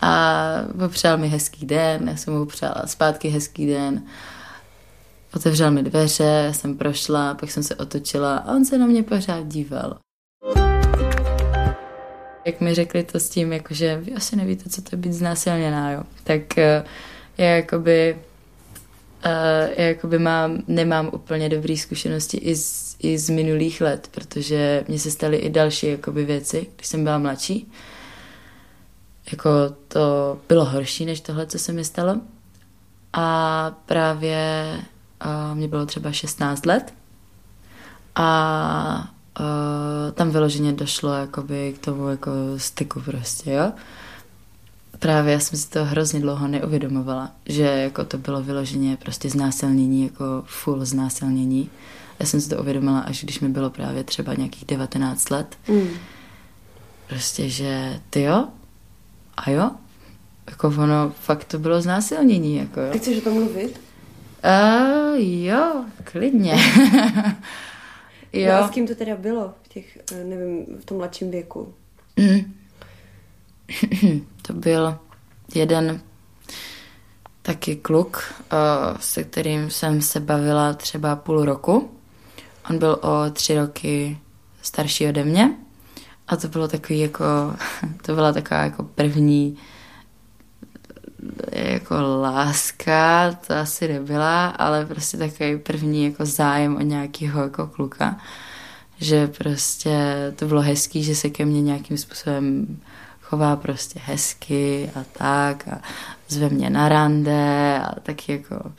A 0.00 0.44
popřál 0.78 1.18
mi 1.18 1.28
hezký 1.28 1.66
den, 1.66 2.08
já 2.08 2.16
jsem 2.16 2.34
mu 2.34 2.46
přála 2.46 2.82
zpátky 2.86 3.28
hezký 3.28 3.66
den. 3.66 4.02
Otevřel 5.34 5.70
mi 5.70 5.82
dveře, 5.82 6.42
já 6.46 6.52
jsem 6.52 6.78
prošla, 6.78 7.34
pak 7.34 7.50
jsem 7.50 7.62
se 7.62 7.76
otočila 7.76 8.36
a 8.36 8.54
on 8.54 8.64
se 8.64 8.78
na 8.78 8.86
mě 8.86 9.02
pořád 9.02 9.46
díval. 9.46 9.98
Jak 12.44 12.60
mi 12.60 12.74
řekli 12.74 13.02
to 13.02 13.20
s 13.20 13.28
tím, 13.28 13.52
jakože 13.52 13.96
vy 13.96 14.12
asi 14.12 14.36
nevíte, 14.36 14.70
co 14.70 14.82
to 14.82 14.88
je 14.92 14.96
být 14.96 15.12
znásilněná, 15.12 15.90
jo. 15.90 16.02
Tak 16.24 16.58
eh, 16.58 16.84
já 17.38 17.46
jakoby 17.46 18.16
já 19.76 19.84
jakoby 19.84 20.18
mám, 20.18 20.62
nemám 20.68 21.10
úplně 21.12 21.48
dobré 21.48 21.76
zkušenosti 21.76 22.36
i 22.36 22.56
z, 22.56 22.89
i 23.02 23.18
z 23.18 23.30
minulých 23.30 23.80
let, 23.80 24.08
protože 24.10 24.84
mně 24.88 24.98
se 24.98 25.10
staly 25.10 25.36
i 25.36 25.50
další 25.50 25.86
jakoby 25.86 26.24
věci, 26.24 26.66
když 26.76 26.86
jsem 26.86 27.04
byla 27.04 27.18
mladší. 27.18 27.72
Jako 29.32 29.50
to 29.88 30.38
bylo 30.48 30.64
horší 30.64 31.04
než 31.04 31.20
tohle, 31.20 31.46
co 31.46 31.58
se 31.58 31.72
mi 31.72 31.84
stalo. 31.84 32.20
A 33.12 33.70
právě 33.86 34.76
a 35.20 35.54
mě 35.54 35.68
bylo 35.68 35.86
třeba 35.86 36.12
16 36.12 36.66
let 36.66 36.94
a 38.14 39.10
uh, 39.40 40.12
tam 40.12 40.30
vyloženě 40.30 40.72
došlo 40.72 41.12
jakoby 41.12 41.74
k 41.80 41.84
tomu 41.84 42.08
jako 42.08 42.30
styku 42.56 43.00
prostě, 43.00 43.52
jo. 43.52 43.72
Právě 44.98 45.32
já 45.32 45.40
jsem 45.40 45.58
si 45.58 45.70
to 45.70 45.84
hrozně 45.84 46.20
dlouho 46.20 46.48
neuvědomovala, 46.48 47.30
že 47.46 47.62
jako 47.62 48.04
to 48.04 48.18
bylo 48.18 48.42
vyloženě 48.42 48.96
prostě 48.96 49.30
znásilnění, 49.30 50.02
jako 50.02 50.24
full 50.46 50.84
znásilnění. 50.84 51.70
Já 52.20 52.26
jsem 52.26 52.40
si 52.40 52.48
to 52.48 52.58
uvědomila, 52.58 53.00
až 53.00 53.24
když 53.24 53.40
mi 53.40 53.48
bylo 53.48 53.70
právě 53.70 54.04
třeba 54.04 54.34
nějakých 54.34 54.64
19 54.64 55.30
let. 55.30 55.58
Mm. 55.68 55.88
Prostě, 57.06 57.48
že 57.48 58.00
ty 58.10 58.22
jo, 58.22 58.48
a 59.36 59.50
jo, 59.50 59.70
jako 60.50 60.68
ono, 60.68 61.12
fakt 61.20 61.44
to 61.44 61.58
bylo 61.58 61.82
znásilnění, 61.82 62.56
jako 62.56 62.80
jo. 62.80 62.92
Ty 62.92 62.98
chceš 62.98 63.18
o 63.18 63.20
tom 63.20 63.34
mluvit? 63.34 63.80
Uh, 64.44 65.16
jo, 65.18 65.84
klidně. 66.04 66.52
jo. 68.32 68.48
No 68.48 68.54
a 68.54 68.68
s 68.68 68.70
kým 68.70 68.86
to 68.86 68.94
teda 68.94 69.16
bylo 69.16 69.54
v 69.62 69.68
těch, 69.68 69.98
eh, 70.12 70.24
nevím, 70.24 70.66
v 70.80 70.84
tom 70.84 70.96
mladším 70.96 71.30
věku? 71.30 71.74
Mm. 72.16 72.54
to 74.42 74.52
byl 74.52 74.98
jeden 75.54 76.00
taky 77.42 77.76
kluk, 77.76 78.34
uh, 78.52 78.98
se 79.00 79.24
kterým 79.24 79.70
jsem 79.70 80.02
se 80.02 80.20
bavila 80.20 80.72
třeba 80.72 81.16
půl 81.16 81.44
roku. 81.44 81.90
On 82.70 82.78
byl 82.78 82.98
o 83.02 83.30
tři 83.30 83.54
roky 83.54 84.18
starší 84.62 85.06
ode 85.06 85.24
mě. 85.24 85.50
A 86.28 86.36
to 86.36 86.48
bylo 86.48 86.68
takový 86.68 87.00
jako, 87.00 87.24
to 88.02 88.14
byla 88.14 88.32
taková 88.32 88.60
jako 88.60 88.82
první 88.82 89.58
jako 91.52 91.94
láska, 92.20 93.32
to 93.46 93.54
asi 93.54 93.88
nebyla, 93.88 94.48
ale 94.48 94.86
prostě 94.86 95.16
takový 95.16 95.58
první 95.58 96.04
jako 96.04 96.26
zájem 96.26 96.76
o 96.76 96.80
nějakého 96.80 97.42
jako 97.42 97.66
kluka, 97.66 98.16
že 98.98 99.26
prostě 99.26 99.92
to 100.36 100.46
bylo 100.46 100.60
hezký, 100.60 101.04
že 101.04 101.14
se 101.14 101.30
ke 101.30 101.44
mně 101.44 101.62
nějakým 101.62 101.98
způsobem 101.98 102.66
chová 103.20 103.56
prostě 103.56 104.00
hezky 104.04 104.90
a 104.94 105.04
tak 105.12 105.68
a 105.68 105.80
zve 106.28 106.48
mě 106.48 106.70
na 106.70 106.88
rande 106.88 107.78
a 107.78 108.00
taky 108.00 108.32
jako 108.32 108.72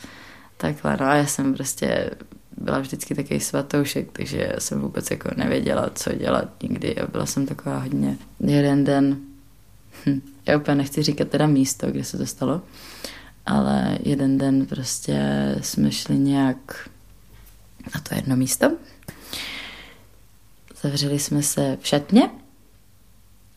takhle, 0.57 0.97
no 0.99 1.05
a 1.05 1.15
já 1.15 1.25
jsem 1.25 1.53
prostě 1.53 2.09
byla 2.61 2.79
vždycky 2.79 3.15
takový 3.15 3.39
svatoušek, 3.39 4.11
takže 4.11 4.53
jsem 4.59 4.81
vůbec 4.81 5.11
jako 5.11 5.29
nevěděla, 5.37 5.89
co 5.95 6.13
dělat 6.13 6.63
nikdy 6.63 6.95
a 6.97 7.07
byla 7.07 7.25
jsem 7.25 7.45
taková 7.45 7.79
hodně 7.79 8.17
jeden 8.39 8.83
den 8.83 9.17
hm, 10.05 10.21
já 10.45 10.57
úplně 10.57 10.75
nechci 10.75 11.03
říkat 11.03 11.27
teda 11.27 11.47
místo, 11.47 11.91
kde 11.91 12.03
se 12.03 12.17
to 12.17 12.25
stalo, 12.25 12.61
ale 13.45 13.97
jeden 14.03 14.37
den 14.37 14.65
prostě 14.65 15.19
jsme 15.61 15.91
šli 15.91 16.17
nějak 16.17 16.89
na 17.95 18.01
to 18.01 18.15
jedno 18.15 18.35
místo. 18.35 18.71
Zavřeli 20.81 21.19
jsme 21.19 21.43
se 21.43 21.77
v 21.81 21.87
šatně 21.87 22.29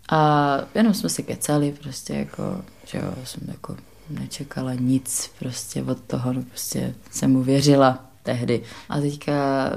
a 0.09 0.59
jenom 0.75 0.95
jsme 0.95 1.09
si 1.09 1.23
kecali, 1.23 1.75
prostě 1.83 2.14
jako, 2.14 2.64
že 2.87 2.99
jo, 2.99 3.14
jsem 3.25 3.43
jako 3.49 3.77
nečekala 4.11 4.75
nic 4.75 5.31
prostě 5.38 5.83
od 5.83 6.01
toho, 6.01 6.33
no 6.33 6.43
prostě 6.43 6.95
jsem 7.11 7.33
mu 7.33 7.43
věřila 7.43 8.07
tehdy. 8.24 8.62
A 8.88 9.00
teďka 9.00 9.32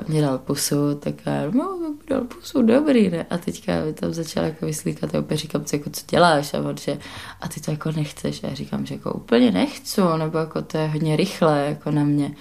mě 0.08 0.22
dal 0.22 0.38
pusu, 0.38 0.96
tak 1.00 1.16
já, 1.26 1.52
no, 1.52 1.80
dal 2.10 2.22
pusu, 2.22 2.62
dobrý, 2.62 3.10
ne? 3.10 3.26
A 3.30 3.38
teďka 3.38 3.74
tam 3.94 4.14
začal 4.14 4.44
jako 4.44 4.66
vyslíkat 4.66 5.16
a 5.16 5.20
opět 5.20 5.38
říkám, 5.38 5.66
co, 5.66 5.76
jako, 5.76 5.90
co 5.90 6.02
děláš? 6.10 6.54
A 6.54 6.60
on, 6.60 6.78
že, 6.78 6.98
a 7.42 7.48
ty 7.48 7.62
to 7.62 7.72
jako 7.72 7.92
nechceš? 7.92 8.44
A 8.44 8.48
já 8.48 8.54
říkám, 8.54 8.86
že 8.86 8.96
jako 8.96 9.14
úplně 9.14 9.52
nechci, 9.52 10.02
nebo 10.18 10.38
jako 10.38 10.62
to 10.62 10.78
je 10.78 10.88
hodně 10.88 11.16
rychle, 11.16 11.66
jako 11.70 11.92
na 11.92 12.04
mě. 12.04 12.36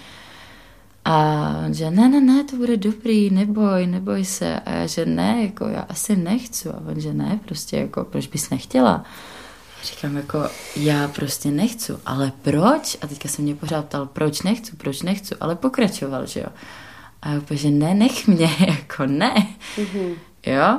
A 1.05 1.15
on, 1.67 1.75
že 1.75 1.91
ne, 1.91 2.09
ne, 2.09 2.21
ne, 2.21 2.45
to 2.45 2.57
bude 2.57 2.77
dobrý, 2.77 3.31
neboj, 3.31 3.87
neboj 3.87 4.25
se. 4.25 4.61
A 4.61 4.71
já, 4.71 4.87
že 4.87 5.07
ne, 5.07 5.43
jako 5.43 5.69
já 5.69 5.81
asi 5.81 6.17
nechci. 6.17 6.69
A 6.69 6.81
on, 6.89 7.01
že 7.01 7.13
ne, 7.15 7.41
prostě 7.45 7.77
jako, 7.77 8.05
proč 8.05 8.27
bys 8.27 8.51
nechtěla? 8.51 9.05
Říkám 9.87 10.17
jako, 10.17 10.49
já 10.77 11.09
prostě 11.09 11.51
nechci, 11.51 11.93
ale 12.07 12.33
proč? 12.43 12.97
A 13.03 13.07
teďka 13.07 13.29
se 13.29 13.43
mě 13.43 13.55
pořád 13.55 13.85
ptal, 13.85 14.07
proč 14.07 14.43
nechci, 14.43 14.77
proč 14.77 15.03
nechci, 15.03 15.35
ale 15.41 15.57
pokračoval, 15.57 16.27
že 16.27 16.41
jo. 16.41 16.47
A 17.23 17.29
já 17.29 17.39
úplně, 17.39 17.59
že 17.59 17.71
ne, 17.71 17.95
nech 17.95 18.27
mě, 18.27 18.51
jako 18.69 19.07
ne. 19.07 19.35
Mm-hmm. 19.77 20.15
Jo. 20.47 20.79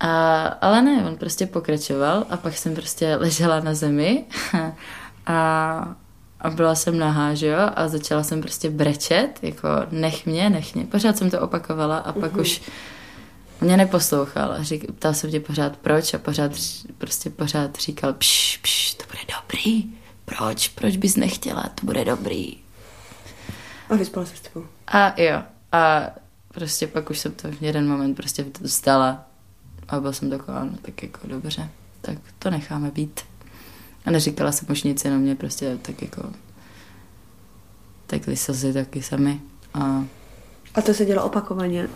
A, 0.00 0.42
ale 0.46 0.82
ne, 0.82 1.04
on 1.06 1.16
prostě 1.16 1.46
pokračoval 1.46 2.26
a 2.30 2.36
pak 2.36 2.56
jsem 2.56 2.74
prostě 2.74 3.16
ležela 3.16 3.60
na 3.60 3.74
zemi 3.74 4.24
a, 5.26 5.94
a 6.40 6.50
byla 6.50 6.74
jsem 6.74 6.98
nahá, 6.98 7.34
že 7.34 7.46
jo, 7.46 7.70
a 7.76 7.88
začala 7.88 8.22
jsem 8.22 8.40
prostě 8.40 8.70
brečet, 8.70 9.38
jako 9.42 9.68
nech 9.90 10.26
mě, 10.26 10.50
nech 10.50 10.74
mě. 10.74 10.84
Pořád 10.84 11.16
jsem 11.16 11.30
to 11.30 11.40
opakovala 11.40 11.98
a 11.98 12.12
pak 12.12 12.32
mm-hmm. 12.32 12.40
už 12.40 12.60
mě 13.62 13.76
neposlouchal 13.76 14.52
a 14.52 14.62
řík, 14.62 14.92
ptal 14.92 15.14
jsem 15.14 15.30
tě 15.30 15.40
pořád 15.40 15.76
proč 15.76 16.14
a 16.14 16.18
pořád, 16.18 16.52
prostě 16.98 17.30
pořád 17.30 17.78
říkal 17.78 18.12
pš, 18.12 18.56
pš, 18.62 18.94
to 18.94 19.04
bude 19.06 19.20
dobrý. 19.40 19.84
Proč? 20.24 20.68
Proč 20.68 20.96
bys 20.96 21.16
nechtěla? 21.16 21.62
To 21.62 21.86
bude 21.86 22.04
dobrý. 22.04 22.56
A 23.90 23.94
vyspala 23.94 24.26
se 24.26 24.36
s 24.36 24.40
tebou. 24.40 24.66
A 24.86 25.20
jo. 25.20 25.42
A 25.72 26.02
prostě 26.48 26.86
pak 26.86 27.10
už 27.10 27.18
jsem 27.18 27.32
to 27.32 27.52
v 27.52 27.62
jeden 27.62 27.88
moment 27.88 28.14
prostě 28.14 28.46
vzdala. 28.60 29.26
A 29.88 30.00
byl 30.00 30.12
jsem 30.12 30.30
taková, 30.30 30.64
no 30.64 30.76
tak 30.82 31.02
jako 31.02 31.26
dobře, 31.26 31.70
tak 32.00 32.18
to 32.38 32.50
necháme 32.50 32.90
být. 32.90 33.20
A 34.04 34.10
neříkala 34.10 34.52
jsem 34.52 34.68
už 34.70 34.82
nic, 34.82 35.04
jenom 35.04 35.20
mě 35.20 35.34
prostě 35.34 35.78
tak 35.82 36.02
jako 36.02 36.32
tekly 38.06 38.36
slzy 38.36 38.72
taky 38.72 39.02
sami. 39.02 39.40
A... 39.74 40.04
a 40.74 40.82
to 40.82 40.94
se 40.94 41.04
dělo 41.04 41.24
opakovaně? 41.24 41.88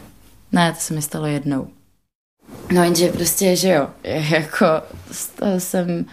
Ne, 0.53 0.73
to 0.73 0.81
se 0.81 0.95
mi 0.95 1.03
stalo 1.03 1.27
jednou. 1.27 1.69
No 2.73 2.85
jenže 2.85 3.13
prostě, 3.13 3.57
že 3.57 3.69
jo, 3.69 3.91
jako 4.31 4.67
z 5.11 5.27
toho 5.29 5.61
jsem 5.61 6.07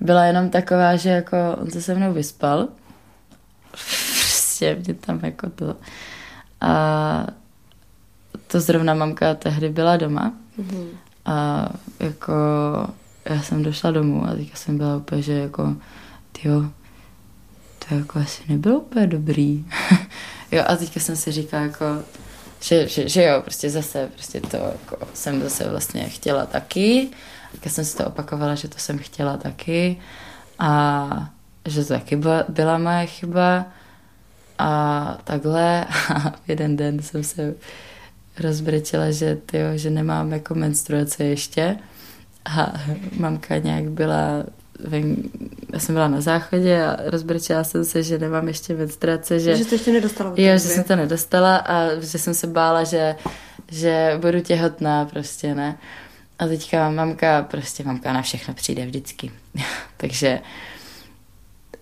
byla 0.00 0.24
jenom 0.24 0.50
taková, 0.50 0.96
že 0.96 1.08
jako 1.08 1.36
on 1.60 1.70
se 1.70 1.82
se 1.82 1.94
mnou 1.94 2.12
vyspal. 2.12 2.68
Prostě 3.72 4.76
mě 4.84 4.94
tam 4.94 5.20
jako 5.22 5.50
to. 5.50 5.76
A 6.60 7.26
to 8.46 8.60
zrovna 8.60 8.94
mamka 8.94 9.34
tehdy 9.34 9.68
byla 9.68 9.96
doma. 9.96 10.32
Mm-hmm. 10.58 10.86
A 11.24 11.68
jako 12.00 12.32
já 13.24 13.42
jsem 13.42 13.62
došla 13.62 13.90
domů 13.90 14.24
a 14.24 14.34
teďka 14.34 14.56
jsem 14.56 14.78
byla 14.78 14.96
úplně, 14.96 15.22
že 15.22 15.32
jako 15.32 15.76
tyjo, 16.32 16.62
to 17.88 17.94
jako 17.94 18.18
asi 18.18 18.42
nebylo 18.48 18.80
úplně 18.80 19.06
dobrý. 19.06 19.66
jo 20.52 20.64
a 20.66 20.76
teďka 20.76 21.00
jsem 21.00 21.16
si 21.16 21.32
říkala 21.32 21.62
jako 21.62 21.84
že, 22.62 22.88
že, 22.88 23.08
že 23.08 23.24
jo, 23.24 23.42
prostě 23.42 23.70
zase, 23.70 24.08
prostě 24.12 24.40
to 24.40 24.56
jako 24.56 24.98
jsem 25.14 25.42
zase 25.42 25.68
vlastně 25.68 26.08
chtěla 26.08 26.46
taky, 26.46 27.08
tak 27.60 27.72
jsem 27.72 27.84
si 27.84 27.96
to 27.96 28.06
opakovala, 28.06 28.54
že 28.54 28.68
to 28.68 28.78
jsem 28.78 28.98
chtěla 28.98 29.36
taky. 29.36 30.00
A 30.58 31.30
že 31.68 31.84
to 31.84 31.88
taky 31.88 32.16
byla, 32.16 32.44
byla 32.48 32.78
moje 32.78 33.06
chyba. 33.06 33.66
A 34.58 35.18
takhle 35.24 35.84
a 36.14 36.32
jeden 36.48 36.76
den 36.76 37.02
jsem 37.02 37.24
se 37.24 37.54
rozbrečela, 38.40 39.10
že, 39.10 39.36
tyjo, 39.36 39.66
že 39.74 39.90
nemám 39.90 40.32
jako 40.32 40.54
menstruace 40.54 41.24
ještě. 41.24 41.76
A 42.44 42.72
mamka 43.16 43.58
nějak 43.58 43.90
byla 43.90 44.44
ven, 44.78 45.16
já 45.72 45.78
jsem 45.78 45.94
byla 45.94 46.08
na 46.08 46.20
záchodě 46.20 46.84
a 46.84 46.96
rozbrčela 47.10 47.64
jsem 47.64 47.84
se, 47.84 48.02
že 48.02 48.18
nemám 48.18 48.48
ještě 48.48 48.74
menstruace. 48.74 49.40
Že, 49.40 49.56
že 49.56 49.64
jsi 49.64 49.74
ještě 49.74 49.92
nedostala. 49.92 50.30
Jo, 50.36 50.52
že 50.52 50.58
jsem 50.58 50.84
to 50.84 50.96
nedostala 50.96 51.56
a 51.56 52.00
že 52.00 52.18
jsem 52.18 52.34
se 52.34 52.46
bála, 52.46 52.84
že, 52.84 53.16
že 53.68 54.18
budu 54.20 54.40
těhotná 54.40 55.04
prostě, 55.04 55.54
ne. 55.54 55.78
A 56.38 56.46
teďka 56.46 56.90
mamka, 56.90 57.42
prostě 57.42 57.84
mamka 57.84 58.12
na 58.12 58.22
všechno 58.22 58.54
přijde 58.54 58.86
vždycky. 58.86 59.30
takže 59.96 60.40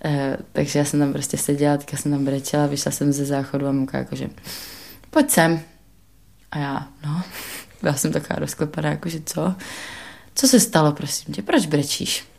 eh, 0.05 0.37
takže 0.53 0.79
já 0.79 0.85
jsem 0.85 1.01
tam 1.01 1.13
prostě 1.13 1.37
seděla, 1.37 1.77
teďka 1.77 1.97
jsem 1.97 2.13
tam 2.13 2.25
brečela, 2.25 2.67
vyšla 2.67 2.93
jsem 2.93 3.13
ze 3.13 3.25
záchodu 3.25 3.67
a 3.67 3.73
mamka 3.73 3.99
jakože 3.99 4.29
pojď 5.11 5.31
sem. 5.31 5.61
A 6.51 6.59
já, 6.59 6.89
no, 7.07 7.23
byla 7.83 7.95
jsem 7.95 8.13
taková 8.13 8.39
rozklepaná, 8.39 8.91
jakože 8.91 9.21
co? 9.27 9.55
Co 10.35 10.49
se 10.49 10.61
stalo, 10.61 10.93
prosím 10.93 11.35
tě, 11.35 11.43
proč 11.43 11.67
brečíš? 11.67 12.30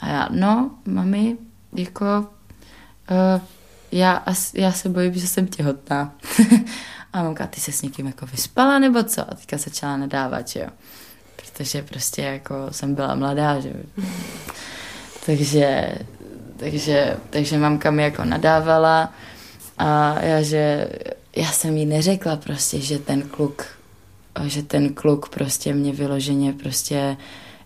A 0.00 0.08
já, 0.08 0.28
no, 0.30 0.70
mami, 0.86 1.36
jako, 1.76 2.26
uh, 3.10 3.40
já, 3.92 4.24
já 4.54 4.72
se 4.72 4.88
bojím, 4.88 5.14
že 5.14 5.26
jsem 5.26 5.46
těhotná. 5.46 6.12
a 7.12 7.22
mamka, 7.22 7.46
ty 7.46 7.60
se 7.60 7.72
s 7.72 7.82
někým 7.82 8.06
jako 8.06 8.26
vyspala 8.26 8.78
nebo 8.78 9.02
co? 9.02 9.20
A 9.20 9.34
teďka 9.34 9.56
začala 9.56 9.96
nadávat, 9.96 10.48
že 10.48 10.60
jo. 10.60 10.68
Protože 11.36 11.82
prostě 11.82 12.22
jako 12.22 12.54
jsem 12.70 12.94
byla 12.94 13.14
mladá, 13.14 13.60
že 13.60 13.68
jo. 13.68 14.04
takže, 15.26 15.94
takže, 16.56 17.16
takže 17.30 17.58
mamka 17.58 17.90
mi 17.90 18.02
jako 18.02 18.24
nadávala 18.24 19.14
A 19.78 20.20
já, 20.22 20.42
že 20.42 20.88
já 21.36 21.52
jsem 21.52 21.76
jí 21.76 21.86
neřekla 21.86 22.36
prostě, 22.36 22.80
že 22.80 22.98
ten 22.98 23.22
kluk, 23.22 23.64
že 24.44 24.62
ten 24.62 24.94
kluk 24.94 25.28
prostě 25.28 25.74
mě 25.74 25.92
vyloženě 25.92 26.52
prostě 26.52 27.16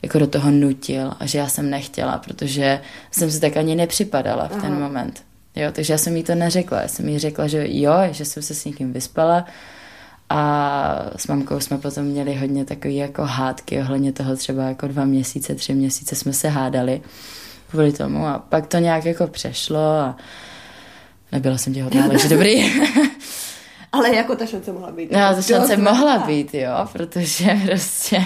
jako 0.04 0.18
do 0.18 0.26
toho 0.26 0.50
nutil 0.50 1.12
a 1.20 1.26
že 1.26 1.38
já 1.38 1.48
jsem 1.48 1.70
nechtěla, 1.70 2.18
protože 2.18 2.80
jsem 3.10 3.30
si 3.30 3.40
tak 3.40 3.56
ani 3.56 3.76
nepřipadala 3.76 4.48
v 4.48 4.52
Aha. 4.52 4.60
ten 4.60 4.80
moment. 4.80 5.22
Jo, 5.56 5.68
takže 5.72 5.92
já 5.92 5.98
jsem 5.98 6.16
jí 6.16 6.22
to 6.22 6.34
neřekla. 6.34 6.82
Já 6.82 6.88
jsem 6.88 7.08
jí 7.08 7.18
řekla, 7.18 7.46
že 7.46 7.66
jo, 7.68 7.92
že 8.10 8.24
jsem 8.24 8.42
se 8.42 8.54
s 8.54 8.64
někým 8.64 8.92
vyspala 8.92 9.46
a 10.28 11.10
s 11.16 11.26
mamkou 11.26 11.60
jsme 11.60 11.78
potom 11.78 12.04
měli 12.04 12.34
hodně 12.34 12.64
takové 12.64 12.94
jako 12.94 13.22
hádky 13.22 13.78
ohledně 13.78 14.12
toho 14.12 14.36
třeba 14.36 14.62
jako 14.62 14.86
dva 14.86 15.04
měsíce, 15.04 15.54
tři 15.54 15.74
měsíce 15.74 16.14
jsme 16.14 16.32
se 16.32 16.48
hádali 16.48 17.02
kvůli 17.70 17.92
tomu 17.92 18.26
a 18.26 18.38
pak 18.38 18.66
to 18.66 18.78
nějak 18.78 19.04
jako 19.04 19.26
přešlo 19.26 19.80
a 19.80 20.16
nebyla 21.32 21.58
jsem 21.58 21.74
těhotná, 21.74 22.08
takže 22.10 22.28
dobrý. 22.28 22.72
Ale 23.92 24.14
jako 24.14 24.36
ta 24.36 24.46
šance 24.46 24.72
mohla 24.72 24.90
být. 24.92 25.12
No, 25.12 25.18
ta 25.18 25.42
šance 25.42 25.76
mohla 25.76 26.18
být, 26.18 26.54
jo, 26.54 26.88
protože 26.92 27.60
prostě 27.66 28.24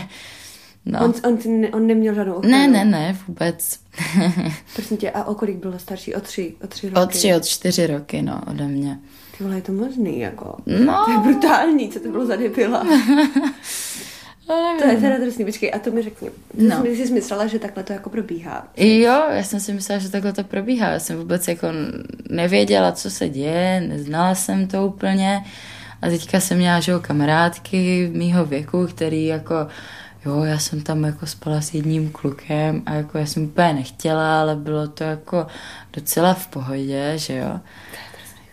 No. 0.88 1.04
On, 1.04 1.12
on, 1.24 1.66
on 1.72 1.86
neměl 1.86 2.14
žádnou 2.14 2.32
ochranu? 2.34 2.56
Ne, 2.56 2.68
ne, 2.68 2.84
ne, 2.84 3.16
vůbec. 3.28 3.78
Prosím 4.74 4.96
tě, 4.96 5.10
a 5.10 5.24
o 5.24 5.34
kolik 5.34 5.56
byl 5.56 5.78
starší? 5.78 6.14
O 6.14 6.20
tři, 6.20 6.54
o 6.64 6.66
tři 6.66 6.88
roky? 6.88 7.00
O 7.00 7.06
tři, 7.06 7.34
o 7.34 7.40
čtyři 7.40 7.86
roky, 7.86 8.22
no, 8.22 8.40
ode 8.50 8.66
mě. 8.66 8.98
Ty 9.38 9.44
vole, 9.44 9.56
je 9.56 9.62
to 9.62 9.72
možný, 9.72 10.20
jako. 10.20 10.56
No. 10.66 11.04
To 11.04 11.10
je 11.10 11.18
brutální, 11.18 11.88
co 11.88 12.00
to 12.00 12.08
bylo 12.08 12.26
za 12.26 12.36
debila. 12.36 12.86
No, 14.48 14.76
to 14.78 14.88
je 14.88 14.96
teda 14.96 15.18
drsný, 15.18 15.44
počkej, 15.44 15.72
a 15.74 15.78
to 15.78 15.90
mi 15.90 16.02
řekni. 16.02 16.30
No. 16.54 16.82
Ty 16.82 16.96
jsi 16.96 17.12
myslela, 17.12 17.46
že 17.46 17.58
takhle 17.58 17.82
to 17.82 17.92
jako 17.92 18.10
probíhá? 18.10 18.68
Jo, 18.76 19.22
já 19.30 19.42
jsem 19.42 19.60
si 19.60 19.72
myslela, 19.72 19.98
že 19.98 20.08
takhle 20.08 20.32
to 20.32 20.44
probíhá. 20.44 20.90
Já 20.90 20.98
jsem 20.98 21.18
vůbec 21.18 21.48
jako 21.48 21.66
nevěděla, 22.30 22.92
co 22.92 23.10
se 23.10 23.28
děje, 23.28 23.80
neznala 23.80 24.34
jsem 24.34 24.66
to 24.66 24.86
úplně. 24.86 25.44
A 26.02 26.08
teďka 26.08 26.40
jsem 26.40 26.58
měla, 26.58 26.80
že 26.80 26.92
kamarádky 27.00 28.10
mýho 28.12 28.44
věku, 28.44 28.86
který 28.86 29.26
jako 29.26 29.54
jo, 30.24 30.44
já 30.44 30.58
jsem 30.58 30.82
tam 30.82 31.04
jako 31.04 31.26
spala 31.26 31.60
s 31.60 31.74
jedním 31.74 32.10
klukem 32.10 32.82
a 32.86 32.94
jako 32.94 33.18
já 33.18 33.26
jsem 33.26 33.44
úplně 33.44 33.72
nechtěla, 33.72 34.40
ale 34.40 34.56
bylo 34.56 34.88
to 34.88 35.04
jako 35.04 35.46
docela 35.92 36.34
v 36.34 36.46
pohodě, 36.46 37.12
že 37.16 37.36
jo. 37.36 37.60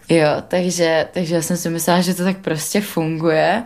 Jo, 0.09 0.29
takže, 0.47 1.07
takže 1.13 1.35
já 1.35 1.41
jsem 1.41 1.57
si 1.57 1.69
myslela, 1.69 2.01
že 2.01 2.13
to 2.13 2.23
tak 2.23 2.37
prostě 2.37 2.81
funguje 2.81 3.63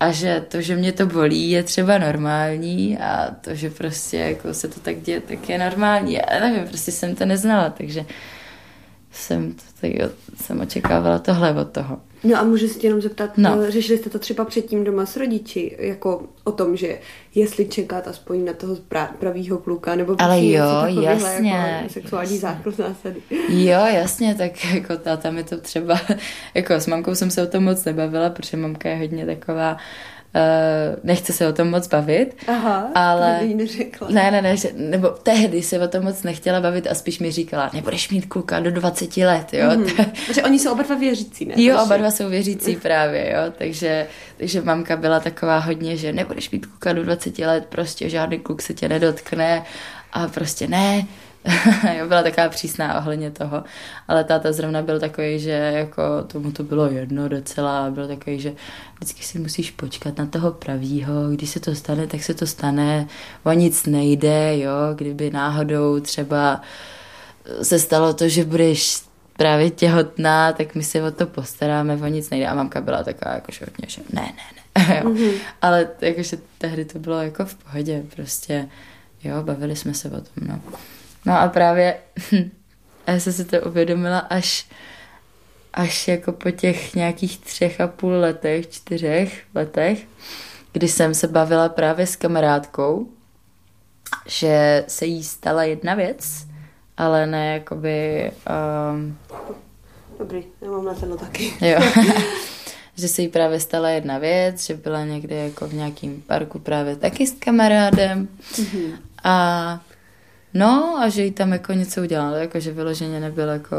a 0.00 0.12
že 0.12 0.44
to, 0.48 0.60
že 0.60 0.76
mě 0.76 0.92
to 0.92 1.06
bolí, 1.06 1.50
je 1.50 1.62
třeba 1.62 1.98
normální 1.98 2.98
a 2.98 3.30
to, 3.40 3.54
že 3.54 3.70
prostě 3.70 4.16
jako 4.16 4.54
se 4.54 4.68
to 4.68 4.80
tak 4.80 5.00
děje, 5.00 5.20
tak 5.20 5.48
je 5.48 5.58
normální. 5.58 6.12
Já 6.12 6.40
nevím, 6.40 6.68
prostě 6.68 6.92
jsem 6.92 7.14
to 7.14 7.24
neznala, 7.24 7.70
takže 7.70 8.04
jsem, 9.10 9.52
to, 9.52 9.62
tak, 9.80 9.90
jsem 10.36 10.60
očekávala 10.60 11.18
tohle 11.18 11.54
od 11.54 11.70
toho. 11.70 12.00
No 12.24 12.38
a 12.38 12.42
můžu 12.42 12.68
se 12.68 12.78
tě 12.78 12.86
jenom 12.86 13.02
zeptat, 13.02 13.38
no. 13.38 13.62
Eh, 13.62 13.70
řešili 13.70 13.98
jste 13.98 14.10
to 14.10 14.18
třeba 14.18 14.44
předtím 14.44 14.84
doma 14.84 15.06
s 15.06 15.16
rodiči, 15.16 15.76
jako 15.78 16.22
o 16.44 16.52
tom, 16.52 16.76
že 16.76 16.98
jestli 17.34 17.66
čekat 17.66 18.08
aspoň 18.08 18.44
na 18.44 18.52
toho 18.52 18.76
pravýho 19.18 19.58
kluka, 19.58 19.94
nebo 19.94 20.16
Ale 20.18 20.46
jo, 20.46 20.64
jasně. 21.00 21.50
Jako 21.50 21.92
sexuální 21.92 22.38
zákrok 22.38 22.74
zásady. 22.74 23.22
Jo, 23.48 23.80
jasně, 23.94 24.34
tak 24.34 24.64
jako 24.74 24.96
táta 24.96 25.30
mi 25.30 25.44
to 25.44 25.60
třeba, 25.60 26.00
jako 26.54 26.74
s 26.74 26.86
mamkou 26.86 27.14
jsem 27.14 27.30
se 27.30 27.42
o 27.42 27.46
tom 27.46 27.64
moc 27.64 27.84
nebavila, 27.84 28.30
protože 28.30 28.56
mamka 28.56 28.88
je 28.88 28.96
hodně 28.96 29.26
taková 29.26 29.72
Uh, 29.72 29.78
nechce 31.02 31.32
se 31.32 31.48
o 31.48 31.52
tom 31.52 31.70
moc 31.70 31.88
bavit. 31.88 32.36
Aha, 32.48 32.90
ale... 32.94 33.38
to 33.40 33.56
neřekla. 33.56 34.08
Ne, 34.10 34.30
ne, 34.30 34.42
ne, 34.42 34.56
že, 34.56 34.68
nebo 34.76 35.08
tehdy 35.08 35.62
se 35.62 35.80
o 35.80 35.88
tom 35.88 36.04
moc 36.04 36.22
nechtěla 36.22 36.60
bavit 36.60 36.86
a 36.90 36.94
spíš 36.94 37.18
mi 37.18 37.30
říkala, 37.30 37.70
nebudeš 37.72 38.10
mít 38.10 38.26
kluka 38.26 38.60
do 38.60 38.70
20 38.70 39.16
let, 39.16 39.46
jo. 39.52 39.70
Takže 40.26 40.42
oni 40.42 40.58
jsou 40.58 40.72
oba 40.72 40.82
dva 40.82 40.94
věřící, 40.94 41.44
ne? 41.44 41.54
Jo, 41.56 41.82
oba 41.82 41.96
dva 41.96 42.10
jsou 42.10 42.28
věřící 42.28 42.76
právě, 42.76 43.32
jo. 43.32 43.52
Takže, 43.58 44.06
takže 44.36 44.60
mamka 44.60 44.96
byla 44.96 45.20
taková 45.20 45.58
hodně, 45.58 45.96
že 45.96 46.12
nebudeš 46.12 46.50
mít 46.50 46.66
kluka 46.66 46.92
do 46.92 47.04
20 47.04 47.38
let, 47.38 47.66
prostě 47.68 48.08
žádný 48.08 48.38
kluk 48.38 48.62
se 48.62 48.74
tě 48.74 48.88
nedotkne 48.88 49.62
a 50.12 50.28
prostě 50.28 50.66
ne, 50.68 51.06
jo, 51.98 52.08
byla 52.08 52.22
taková 52.22 52.48
přísná 52.48 52.98
ohledně 52.98 53.30
toho, 53.30 53.64
ale 54.08 54.24
táta 54.24 54.52
zrovna 54.52 54.82
byl 54.82 55.00
takový, 55.00 55.38
že 55.38 55.50
jako 55.50 56.02
tomu 56.26 56.52
to 56.52 56.62
bylo 56.62 56.86
jedno 56.86 57.28
docela, 57.28 57.90
byl 57.90 58.08
takový, 58.08 58.40
že 58.40 58.52
vždycky 58.94 59.22
si 59.22 59.38
musíš 59.38 59.70
počkat 59.70 60.18
na 60.18 60.26
toho 60.26 60.52
pravýho, 60.52 61.30
když 61.30 61.50
se 61.50 61.60
to 61.60 61.74
stane, 61.74 62.06
tak 62.06 62.22
se 62.22 62.34
to 62.34 62.46
stane, 62.46 63.08
o 63.44 63.52
nic 63.52 63.86
nejde, 63.86 64.58
jo, 64.58 64.72
kdyby 64.94 65.30
náhodou 65.30 66.00
třeba 66.00 66.60
se 67.62 67.78
stalo 67.78 68.14
to, 68.14 68.28
že 68.28 68.44
budeš 68.44 69.02
právě 69.36 69.70
těhotná, 69.70 70.52
tak 70.52 70.74
my 70.74 70.84
se 70.84 71.02
o 71.02 71.10
to 71.10 71.26
postaráme, 71.26 71.96
o 71.96 72.06
nic 72.06 72.30
nejde. 72.30 72.46
A 72.46 72.54
mamka 72.54 72.80
byla 72.80 73.02
taková, 73.02 73.34
jakože 73.34 73.64
hodně, 73.64 73.88
že 73.88 74.02
ne, 74.12 74.22
ne, 74.22 74.84
ne. 74.88 74.96
jo. 75.04 75.10
Mm-hmm. 75.10 75.32
Ale 75.62 75.88
jakože 76.00 76.36
tehdy 76.58 76.84
to 76.84 76.98
bylo 76.98 77.22
jako 77.22 77.44
v 77.44 77.54
pohodě, 77.54 78.02
prostě, 78.14 78.68
jo, 79.24 79.42
bavili 79.42 79.76
jsme 79.76 79.94
se 79.94 80.08
o 80.08 80.20
tom, 80.20 80.48
no. 80.48 80.60
No 81.26 81.40
a 81.40 81.48
právě 81.48 81.96
já 83.06 83.20
jsem 83.20 83.32
si 83.32 83.44
to 83.44 83.60
uvědomila 83.60 84.18
až, 84.18 84.66
až 85.72 86.08
jako 86.08 86.32
po 86.32 86.50
těch 86.50 86.94
nějakých 86.94 87.38
třech 87.38 87.80
a 87.80 87.86
půl 87.86 88.12
letech, 88.12 88.70
čtyřech 88.70 89.42
letech, 89.54 90.06
kdy 90.72 90.88
jsem 90.88 91.14
se 91.14 91.28
bavila 91.28 91.68
právě 91.68 92.06
s 92.06 92.16
kamarádkou, 92.16 93.08
že 94.26 94.84
se 94.88 95.06
jí 95.06 95.24
stala 95.24 95.64
jedna 95.64 95.94
věc, 95.94 96.46
ale 96.96 97.26
ne 97.26 97.54
jakoby... 97.54 98.30
Um... 98.92 99.18
Dobrý, 100.18 100.44
já 100.60 100.70
mám 100.70 100.84
na 100.84 100.94
to 100.94 101.16
taky. 101.16 101.52
Jo. 101.60 101.80
že 102.96 103.08
se 103.08 103.22
jí 103.22 103.28
právě 103.28 103.60
stala 103.60 103.90
jedna 103.90 104.18
věc, 104.18 104.66
že 104.66 104.74
byla 104.74 105.04
někde 105.04 105.36
jako 105.36 105.68
v 105.68 105.74
nějakém 105.74 106.22
parku 106.26 106.58
právě 106.58 106.96
taky 106.96 107.26
s 107.26 107.32
kamarádem 107.32 108.28
mm-hmm. 108.52 108.98
a 109.24 109.80
No 110.54 110.98
a 110.98 111.08
že 111.08 111.24
jí 111.24 111.30
tam 111.30 111.52
jako 111.52 111.72
něco 111.72 112.02
udělal, 112.02 112.34
jako 112.34 112.60
že 112.60 112.72
vyloženě 112.72 113.20
nebyl 113.20 113.48
jako 113.48 113.76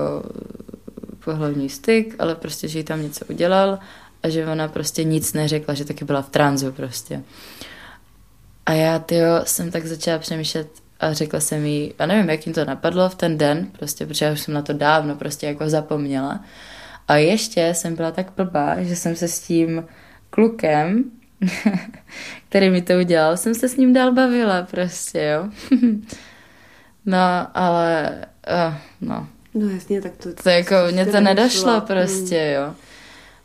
pohlavní 1.25 1.69
styk, 1.69 2.15
ale 2.19 2.35
prostě, 2.35 2.67
že 2.67 2.79
jí 2.79 2.83
tam 2.83 3.01
něco 3.01 3.25
udělal 3.29 3.79
a 4.23 4.29
že 4.29 4.47
ona 4.47 4.67
prostě 4.67 5.03
nic 5.03 5.33
neřekla, 5.33 5.73
že 5.73 5.85
taky 5.85 6.05
byla 6.05 6.21
v 6.21 6.29
tranzu 6.29 6.71
prostě. 6.71 7.23
A 8.65 8.73
já, 8.73 8.99
tyjo, 8.99 9.41
jsem 9.43 9.71
tak 9.71 9.85
začala 9.85 10.19
přemýšlet 10.19 10.67
a 10.99 11.13
řekla 11.13 11.39
jsem 11.39 11.65
jí, 11.65 11.93
a 11.99 12.05
nevím, 12.05 12.29
jak 12.29 12.45
jim 12.45 12.53
to 12.53 12.65
napadlo 12.65 13.09
v 13.09 13.15
ten 13.15 13.37
den, 13.37 13.67
prostě, 13.79 14.05
protože 14.05 14.25
já 14.25 14.31
už 14.31 14.39
jsem 14.39 14.53
na 14.53 14.61
to 14.61 14.73
dávno 14.73 15.15
prostě 15.15 15.47
jako 15.47 15.69
zapomněla. 15.69 16.43
A 17.07 17.15
ještě 17.15 17.73
jsem 17.73 17.95
byla 17.95 18.11
tak 18.11 18.31
blbá, 18.37 18.83
že 18.83 18.95
jsem 18.95 19.15
se 19.15 19.27
s 19.27 19.39
tím 19.39 19.85
klukem, 20.29 21.03
který 22.49 22.69
mi 22.69 22.81
to 22.81 22.93
udělal, 22.93 23.37
jsem 23.37 23.55
se 23.55 23.69
s 23.69 23.77
ním 23.77 23.93
dál 23.93 24.11
bavila 24.11 24.63
prostě, 24.63 25.23
jo. 25.23 25.49
No, 27.05 27.47
ale, 27.53 28.11
uh, 28.67 28.73
no. 29.01 29.27
No 29.53 29.69
jasně, 29.69 30.01
tak 30.01 30.11
to... 30.17 30.33
To 30.43 30.49
jako, 30.49 30.75
mě 30.91 31.05
to 31.05 31.19
nedošlo 31.19 31.81
prostě, 31.81 32.55
jo. 32.55 32.75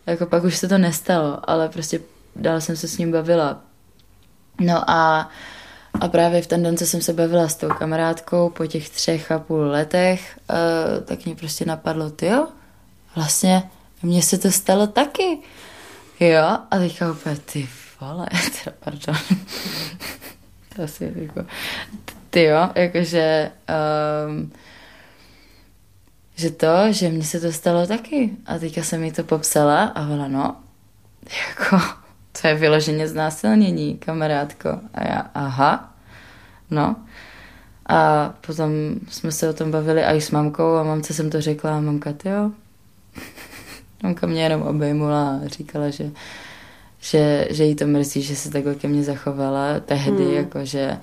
Jako 0.06 0.26
pak 0.26 0.44
už 0.44 0.56
se 0.56 0.68
to 0.68 0.78
nestalo, 0.78 1.50
ale 1.50 1.68
prostě 1.68 2.00
dál 2.36 2.60
jsem 2.60 2.76
se 2.76 2.88
s 2.88 2.98
ním 2.98 3.12
bavila. 3.12 3.60
No 4.60 4.90
a, 4.90 5.30
a 6.00 6.08
právě 6.08 6.42
v 6.42 6.46
ten 6.46 6.62
den, 6.62 6.76
co 6.76 6.86
jsem 6.86 7.02
se 7.02 7.12
bavila 7.12 7.48
s 7.48 7.54
tou 7.54 7.68
kamarádkou 7.68 8.50
po 8.50 8.66
těch 8.66 8.90
třech 8.90 9.32
a 9.32 9.38
půl 9.38 9.60
letech, 9.60 10.38
uh, 10.50 11.04
tak 11.04 11.24
mě 11.24 11.34
prostě 11.34 11.64
napadlo, 11.64 12.10
ty 12.10 12.26
jo, 12.26 12.48
vlastně 13.16 13.62
mně 14.02 14.22
se 14.22 14.38
to 14.38 14.52
stalo 14.52 14.86
taky. 14.86 15.38
Jo, 16.20 16.58
a 16.70 16.78
teďka 16.78 17.12
úplně, 17.12 17.36
ty 17.36 17.68
vole, 18.00 18.26
teda, 18.64 18.76
pardon. 18.80 19.16
to 20.76 20.82
asi 20.82 21.12
jako, 21.16 21.44
ty 22.30 22.44
jo, 22.44 22.70
jakože 22.74 23.50
um, 24.28 24.52
že 26.38 26.50
to, 26.50 26.92
že 26.92 27.08
mně 27.08 27.24
se 27.24 27.40
to 27.40 27.52
stalo 27.52 27.86
taky. 27.86 28.30
A 28.46 28.58
teďka 28.58 28.82
jsem 28.82 29.00
mi 29.00 29.12
to 29.12 29.24
popsala 29.24 29.84
a 29.84 30.08
ona, 30.08 30.28
no, 30.28 30.56
jako, 31.48 31.84
to 32.40 32.48
je 32.48 32.54
vyloženě 32.54 33.08
znásilnění, 33.08 33.98
kamarádko. 33.98 34.68
A 34.94 35.04
já, 35.04 35.30
aha, 35.34 35.94
no. 36.70 36.96
A 37.86 38.28
potom 38.46 38.70
jsme 39.08 39.32
se 39.32 39.48
o 39.48 39.52
tom 39.52 39.70
bavili 39.70 40.04
i 40.04 40.20
s 40.20 40.30
mamkou 40.30 40.74
a 40.74 40.82
mamce 40.82 41.14
jsem 41.14 41.30
to 41.30 41.40
řekla 41.40 41.76
a 41.76 41.80
mamka, 41.80 42.12
ty 42.12 42.28
jo. 42.28 42.50
Mamka 44.02 44.26
mě 44.26 44.42
jenom 44.42 44.62
obejmula 44.62 45.40
a 45.44 45.48
říkala, 45.48 45.90
že, 45.90 46.10
že, 47.00 47.48
že 47.50 47.64
jí 47.64 47.74
to 47.74 47.86
mrzí, 47.86 48.22
že 48.22 48.36
se 48.36 48.50
takhle 48.50 48.74
ke 48.74 48.88
mně 48.88 49.02
zachovala 49.02 49.80
tehdy, 49.80 50.24
hmm. 50.24 50.34
jako 50.34 50.64
že 50.64 50.98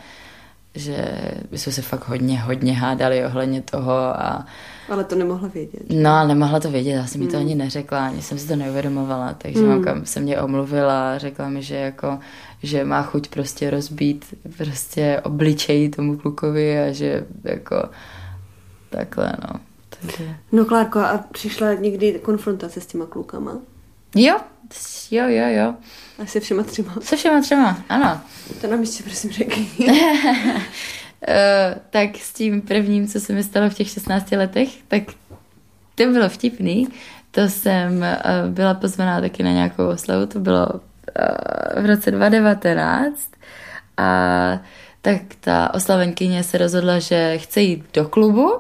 že 0.76 1.08
by 1.52 1.58
jsme 1.58 1.72
se 1.72 1.82
fakt 1.82 2.08
hodně, 2.08 2.42
hodně 2.42 2.74
hádali 2.74 3.26
ohledně 3.26 3.62
toho 3.62 3.94
a 3.94 4.46
ale 4.90 5.04
to 5.04 5.16
nemohla 5.16 5.48
vědět. 5.48 5.82
No, 5.90 6.28
nemohla 6.28 6.60
to 6.60 6.72
vědět, 6.72 6.92
já 6.92 7.08
jsem 7.08 7.22
mi 7.22 7.28
to 7.28 7.38
hmm. 7.38 7.46
ani 7.46 7.56
neřekla, 7.56 8.06
ani 8.06 8.22
jsem 8.22 8.40
si 8.40 8.48
to 8.48 8.56
neuvědomovala, 8.56 9.36
takže 9.38 9.60
mm. 9.60 9.68
mamka 9.68 10.02
se 10.04 10.20
mě 10.20 10.42
omluvila 10.42 11.14
a 11.14 11.18
řekla 11.18 11.50
mi, 11.50 11.64
že 11.64 11.76
jako, 11.76 12.20
že 12.64 12.84
má 12.84 13.02
chuť 13.02 13.28
prostě 13.28 13.70
rozbít 13.70 14.26
prostě 14.58 15.22
obličej 15.24 15.90
tomu 15.90 16.18
klukovi 16.18 16.80
a 16.80 16.92
že 16.92 17.26
jako 17.44 17.90
takhle, 18.90 19.34
no. 19.42 19.60
Takže... 20.00 20.36
No 20.52 20.66
Klárko, 20.66 21.00
a 21.00 21.24
přišla 21.32 21.74
někdy 21.74 22.20
konfrontace 22.20 22.82
s 22.82 22.86
těma 22.86 23.06
klukama? 23.06 23.58
Jo, 24.16 24.38
jo, 25.12 25.24
jo, 25.28 25.48
jo. 25.48 25.76
A 26.20 26.26
se 26.26 26.40
všema 26.40 26.64
třema? 26.64 26.96
Se 27.02 27.16
všema 27.16 27.42
třema, 27.42 27.84
ano. 27.90 28.22
To 28.62 28.68
nám 28.68 28.82
ještě 28.82 29.04
prosím 29.04 29.32
řekni. 29.32 29.70
Uh, 29.80 29.88
tak 31.90 32.18
s 32.18 32.34
tím 32.34 32.62
prvním, 32.62 33.08
co 33.08 33.20
se 33.20 33.34
mi 33.34 33.44
stalo 33.44 33.70
v 33.70 33.74
těch 33.74 33.90
16 33.90 34.32
letech, 34.32 34.70
tak 34.88 35.04
to 35.96 36.06
bylo 36.06 36.30
vtipný. 36.30 36.88
To 37.32 37.50
jsem 37.50 37.98
uh, 37.98 38.50
byla 38.50 38.74
pozvaná 38.74 39.22
taky 39.22 39.44
na 39.44 39.52
nějakou 39.52 39.88
oslavu, 39.88 40.26
to 40.26 40.40
bylo 40.40 40.68
uh, 40.68 41.84
v 41.84 41.86
roce 41.86 42.12
2019 42.12 43.32
a 43.98 44.60
tak 45.02 45.22
ta 45.40 45.74
oslavenkyně 45.74 46.44
se 46.44 46.58
rozhodla, 46.58 47.00
že 47.00 47.38
chce 47.38 47.62
jít 47.62 47.84
do 47.94 48.08
klubu, 48.08 48.60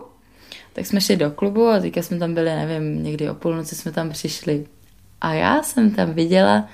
tak 0.73 0.85
jsme 0.85 1.01
šli 1.01 1.17
do 1.17 1.31
klubu 1.31 1.67
a 1.67 1.79
teďka 1.79 2.01
jsme 2.01 2.17
tam 2.17 2.33
byli, 2.33 2.49
nevím, 2.49 3.03
někdy 3.03 3.29
o 3.29 3.35
půlnoci 3.35 3.75
jsme 3.75 3.91
tam 3.91 4.09
přišli. 4.09 4.65
A 5.25 5.33
já 5.33 5.63
jsem 5.63 5.91
tam 5.91 6.13
viděla 6.13 6.67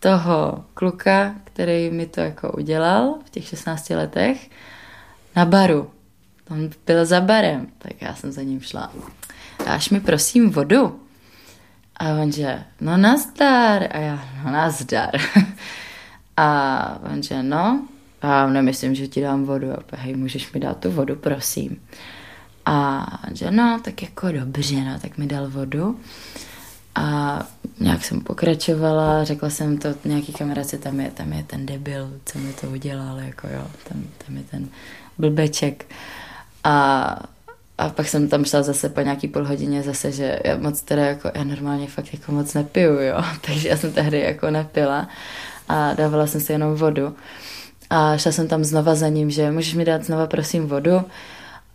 toho 0.00 0.64
kluka, 0.74 1.34
který 1.44 1.90
mi 1.90 2.06
to 2.06 2.20
jako 2.20 2.52
udělal 2.52 3.18
v 3.24 3.30
těch 3.30 3.48
16 3.48 3.90
letech 3.90 4.50
na 5.36 5.44
baru. 5.44 5.90
On 6.50 6.70
byl 6.86 7.06
za 7.06 7.20
barem, 7.20 7.66
tak 7.78 8.02
já 8.02 8.14
jsem 8.14 8.32
za 8.32 8.42
ním 8.42 8.60
šla. 8.60 8.92
Dáš 9.66 9.90
mi 9.90 10.00
prosím 10.00 10.50
vodu? 10.50 11.00
A 11.96 12.08
on 12.08 12.32
že, 12.32 12.64
no 12.80 12.96
nazdar. 12.96 13.88
A 13.90 13.98
já, 13.98 14.24
no 14.44 14.50
nazdar. 14.50 15.10
A 16.36 16.98
on 17.12 17.22
že, 17.22 17.42
no, 17.42 17.86
a 18.22 18.46
nemyslím, 18.46 18.94
že 18.94 19.08
ti 19.08 19.20
dám 19.20 19.44
vodu. 19.44 19.72
A 19.72 19.96
hej, 19.96 20.14
můžeš 20.14 20.52
mi 20.52 20.60
dát 20.60 20.78
tu 20.78 20.90
vodu, 20.90 21.16
prosím. 21.16 21.82
A 22.66 23.06
on 23.28 23.36
že, 23.36 23.50
no, 23.50 23.80
tak 23.84 24.02
jako 24.02 24.32
dobře, 24.32 24.76
no, 24.76 24.98
tak 24.98 25.18
mi 25.18 25.26
dal 25.26 25.50
vodu. 25.50 26.00
A 26.94 27.38
nějak 27.80 28.04
jsem 28.04 28.20
pokračovala, 28.20 29.24
řekla 29.24 29.50
jsem 29.50 29.78
to 29.78 29.88
nějaký 30.04 30.32
kamarádce, 30.32 30.78
tam 30.78 31.00
je, 31.00 31.10
tam 31.10 31.32
je 31.32 31.42
ten 31.42 31.66
debil, 31.66 32.10
co 32.24 32.38
mi 32.38 32.52
to 32.52 32.66
udělal, 32.66 33.18
jako 33.18 33.46
jo, 33.46 33.66
tam, 33.88 34.04
tam 34.26 34.36
je 34.36 34.42
ten 34.42 34.68
blbeček. 35.18 35.86
A, 36.64 37.16
a 37.78 37.88
pak 37.88 38.08
jsem 38.08 38.28
tam 38.28 38.44
šla 38.44 38.62
zase 38.62 38.88
po 38.88 39.00
nějaký 39.00 39.28
půl 39.28 39.44
hodině 39.44 39.82
zase, 39.82 40.12
že 40.12 40.40
já 40.44 40.56
moc 40.58 40.82
teda 40.82 41.06
jako, 41.06 41.30
já 41.34 41.44
normálně 41.44 41.86
fakt 41.86 42.12
jako 42.12 42.32
moc 42.32 42.54
nepiju, 42.54 43.00
jo, 43.00 43.22
takže 43.46 43.68
já 43.68 43.76
jsem 43.76 43.92
tehdy 43.92 44.20
jako 44.20 44.50
nepila 44.50 45.08
a 45.68 45.94
dávala 45.94 46.26
jsem 46.26 46.40
si 46.40 46.52
jenom 46.52 46.74
vodu. 46.74 47.16
A 47.90 48.16
šla 48.16 48.32
jsem 48.32 48.48
tam 48.48 48.64
znova 48.64 48.94
za 48.94 49.08
ním, 49.08 49.30
že 49.30 49.50
můžeš 49.50 49.74
mi 49.74 49.84
dát 49.84 50.04
znova 50.04 50.26
prosím 50.26 50.66
vodu. 50.66 51.04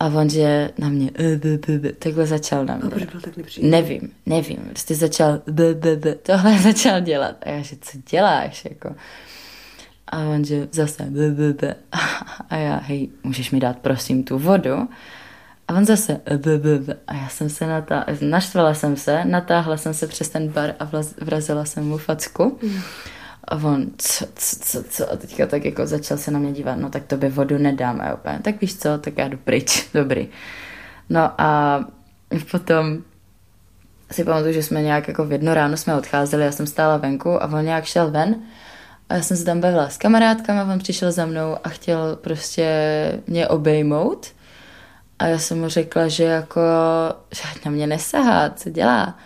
A 0.00 0.06
on, 0.06 0.30
že 0.30 0.70
na 0.78 0.88
mě 0.88 1.10
eh, 1.18 1.92
takhle 1.98 2.26
začal 2.26 2.64
na 2.64 2.76
mě. 2.76 2.84
A 2.84 3.10
byl 3.10 3.20
tak 3.20 3.36
nepříjemný? 3.36 3.70
Nevím, 3.70 4.10
nevím. 4.26 4.56
Prostě 4.56 4.94
začal 4.94 5.40
tohle 6.22 6.58
začal 6.62 7.00
dělat. 7.00 7.36
A 7.42 7.50
já, 7.50 7.62
že 7.62 7.76
co 7.80 7.98
děláš, 8.10 8.64
jako. 8.64 8.94
A 10.06 10.18
on, 10.18 10.44
že 10.44 10.68
zase 10.72 11.02
b. 11.02 11.74
A 12.50 12.56
já, 12.56 12.76
hej, 12.76 13.08
můžeš 13.24 13.50
mi 13.50 13.60
dát 13.60 13.78
prosím 13.78 14.24
tu 14.24 14.38
vodu? 14.38 14.88
A 15.68 15.74
on 15.74 15.84
zase 15.84 16.20
b. 16.36 16.96
A 17.06 17.14
já 17.14 17.28
jsem 17.28 17.48
se 17.48 17.66
natáhla, 17.66 18.06
naštvala 18.20 18.74
jsem 18.74 18.96
se, 18.96 19.24
natáhla 19.24 19.76
jsem 19.76 19.94
se 19.94 20.06
přes 20.06 20.28
ten 20.28 20.48
bar 20.48 20.74
a 20.80 20.90
vrazila 21.20 21.64
jsem 21.64 21.84
mu 21.84 21.98
facku. 21.98 22.58
A 23.48 23.54
on, 23.54 23.86
co, 23.98 24.26
co, 24.34 24.56
co, 24.60 24.82
co? 24.82 25.12
A 25.12 25.16
teďka 25.16 25.46
tak 25.46 25.64
jako 25.64 25.86
začal 25.86 26.18
se 26.18 26.30
na 26.30 26.38
mě 26.38 26.52
dívat, 26.52 26.74
no 26.74 26.90
tak 26.90 27.06
to 27.06 27.16
by 27.16 27.28
vodu 27.28 27.58
nedám. 27.58 28.00
A 28.00 28.14
úplně, 28.14 28.38
tak 28.42 28.60
víš 28.60 28.76
co, 28.76 28.98
tak 28.98 29.18
já 29.18 29.28
jdu 29.28 29.36
pryč, 29.36 29.88
dobrý. 29.94 30.28
No 31.10 31.32
a 31.38 31.80
potom 32.50 33.02
si 34.10 34.24
pamatuju, 34.24 34.52
že 34.52 34.62
jsme 34.62 34.82
nějak 34.82 35.08
jako 35.08 35.24
v 35.24 35.32
jedno 35.32 35.54
ráno 35.54 35.76
jsme 35.76 35.96
odcházeli, 35.96 36.44
já 36.44 36.52
jsem 36.52 36.66
stála 36.66 36.96
venku 36.96 37.42
a 37.42 37.46
on 37.46 37.64
nějak 37.64 37.84
šel 37.84 38.10
ven 38.10 38.36
a 39.08 39.14
já 39.14 39.22
jsem 39.22 39.36
se 39.36 39.44
tam 39.44 39.60
bavila 39.60 39.88
s 39.88 39.96
kamarádkama, 39.96 40.72
on 40.72 40.78
přišel 40.78 41.12
za 41.12 41.26
mnou 41.26 41.56
a 41.64 41.68
chtěl 41.68 42.16
prostě 42.16 42.68
mě 43.26 43.48
obejmout. 43.48 44.26
A 45.18 45.26
já 45.26 45.38
jsem 45.38 45.60
mu 45.60 45.68
řekla, 45.68 46.08
že 46.08 46.24
jako, 46.24 46.60
že 47.32 47.42
na 47.64 47.70
mě 47.70 47.86
nesahá, 47.86 48.50
co 48.50 48.70
dělá. 48.70 49.18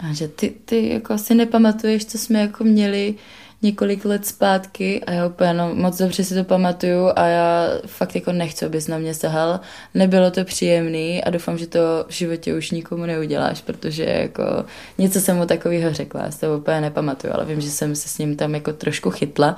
A 0.00 0.12
že 0.12 0.28
ty, 0.28 0.54
ty 0.64 0.88
jako 0.88 1.18
si 1.18 1.34
nepamatuješ, 1.34 2.06
co 2.06 2.18
jsme 2.18 2.40
jako 2.40 2.64
měli 2.64 3.14
několik 3.62 4.04
let 4.04 4.26
zpátky 4.26 5.04
a 5.04 5.12
já 5.12 5.26
úplně 5.26 5.54
no, 5.54 5.74
moc 5.74 5.98
dobře 5.98 6.24
si 6.24 6.34
to 6.34 6.44
pamatuju 6.44 7.10
a 7.16 7.26
já 7.26 7.68
fakt 7.86 8.14
jako 8.14 8.32
nechci, 8.32 8.64
abys 8.64 8.88
na 8.88 8.98
mě 8.98 9.14
sahal. 9.14 9.60
Nebylo 9.94 10.30
to 10.30 10.44
příjemný 10.44 11.24
a 11.24 11.30
doufám, 11.30 11.58
že 11.58 11.66
to 11.66 11.78
v 12.08 12.12
životě 12.12 12.54
už 12.54 12.70
nikomu 12.70 13.06
neuděláš, 13.06 13.60
protože 13.60 14.04
jako 14.04 14.64
něco 14.98 15.20
jsem 15.20 15.36
mu 15.36 15.46
takového 15.46 15.92
řekla, 15.92 16.24
já 16.24 16.30
si 16.30 16.40
to 16.40 16.58
úplně 16.58 16.80
nepamatuju, 16.80 17.34
ale 17.34 17.44
vím, 17.44 17.60
že 17.60 17.70
jsem 17.70 17.96
se 17.96 18.08
s 18.08 18.18
ním 18.18 18.36
tam 18.36 18.54
jako 18.54 18.72
trošku 18.72 19.10
chytla. 19.10 19.56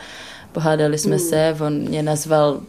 Pohádali 0.53 0.99
jsme 0.99 1.17
mm. 1.17 1.19
se, 1.19 1.57
on 1.61 1.73
mě 1.73 2.03
nazval 2.03 2.61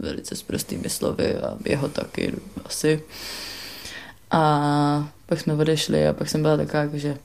velice 0.00 0.36
s 0.36 0.42
prostými 0.42 0.88
slovy 0.88 1.36
a 1.36 1.56
jeho 1.64 1.88
taky 1.88 2.32
asi. 2.64 3.02
A 4.30 5.08
pak 5.26 5.40
jsme 5.40 5.54
odešli 5.54 6.08
a 6.08 6.12
pak 6.12 6.28
jsem 6.28 6.42
byla 6.42 6.56
taková, 6.56 6.82
jako, 6.82 6.98
že 6.98 7.16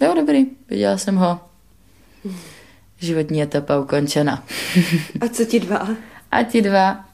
jo, 0.00 0.14
dobrý, 0.14 0.46
viděla 0.70 0.98
jsem 0.98 1.16
ho. 1.16 1.40
Mm 2.24 2.36
životní 3.02 3.42
etapa 3.42 3.78
ukončena. 3.78 4.44
A 5.20 5.28
co 5.28 5.44
ti 5.44 5.60
dva? 5.60 5.88
A 6.30 6.42
ti 6.42 6.62
dva. 6.62 7.04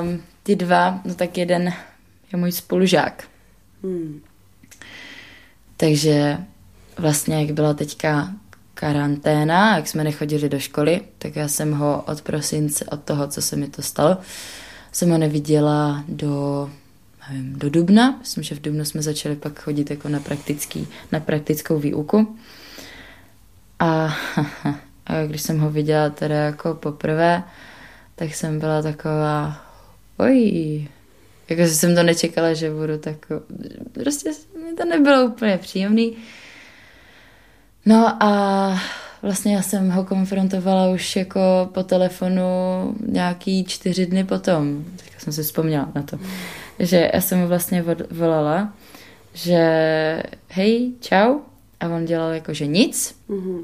Um, 0.00 0.22
ti 0.42 0.56
dva, 0.56 1.00
no 1.04 1.14
tak 1.14 1.38
jeden 1.38 1.72
je 2.32 2.38
můj 2.38 2.52
spolužák. 2.52 3.24
Hmm. 3.82 4.20
Takže 5.76 6.38
vlastně, 6.98 7.40
jak 7.40 7.50
byla 7.50 7.74
teďka 7.74 8.32
karanténa, 8.74 9.76
jak 9.76 9.88
jsme 9.88 10.04
nechodili 10.04 10.48
do 10.48 10.58
školy, 10.58 11.00
tak 11.18 11.36
já 11.36 11.48
jsem 11.48 11.72
ho 11.72 12.04
od 12.06 12.22
prosince, 12.22 12.84
od 12.84 13.04
toho, 13.04 13.28
co 13.28 13.42
se 13.42 13.56
mi 13.56 13.68
to 13.68 13.82
stalo, 13.82 14.18
jsem 14.92 15.10
ho 15.10 15.18
neviděla 15.18 16.04
do, 16.08 16.70
nevím, 17.28 17.58
do 17.58 17.70
dubna. 17.70 18.16
Myslím, 18.18 18.44
že 18.44 18.54
v 18.54 18.60
dubnu 18.60 18.84
jsme 18.84 19.02
začali 19.02 19.36
pak 19.36 19.60
chodit 19.60 19.90
jako 19.90 20.08
na, 20.08 20.20
praktický, 20.20 20.88
na 21.12 21.20
praktickou 21.20 21.78
výuku. 21.78 22.38
A, 25.06 25.24
když 25.26 25.42
jsem 25.42 25.58
ho 25.58 25.70
viděla 25.70 26.10
teda 26.10 26.34
jako 26.34 26.74
poprvé, 26.74 27.42
tak 28.14 28.34
jsem 28.34 28.58
byla 28.58 28.82
taková, 28.82 29.56
oj, 30.16 30.88
jako 31.48 31.62
jsem 31.62 31.94
to 31.94 32.02
nečekala, 32.02 32.54
že 32.54 32.70
budu 32.70 32.98
tak, 32.98 33.16
prostě 33.94 34.30
mi 34.64 34.76
to 34.76 34.84
nebylo 34.84 35.24
úplně 35.24 35.58
příjemný. 35.58 36.16
No 37.86 38.22
a 38.22 38.82
vlastně 39.22 39.54
já 39.54 39.62
jsem 39.62 39.90
ho 39.90 40.04
konfrontovala 40.04 40.90
už 40.90 41.16
jako 41.16 41.70
po 41.74 41.82
telefonu 41.82 42.42
nějaký 43.06 43.64
čtyři 43.64 44.06
dny 44.06 44.24
potom, 44.24 44.84
tak 44.96 45.20
jsem 45.20 45.32
si 45.32 45.42
vzpomněla 45.42 45.92
na 45.94 46.02
to, 46.02 46.18
že 46.78 47.10
já 47.14 47.20
jsem 47.20 47.38
mu 47.38 47.48
vlastně 47.48 47.84
volala, 48.10 48.72
že 49.34 49.62
hej, 50.48 50.92
čau, 51.00 51.38
a 51.80 51.88
on 51.88 52.04
dělal 52.04 52.30
jako, 52.30 52.54
že 52.54 52.66
nic. 52.66 53.16
Mm-hmm. 53.28 53.62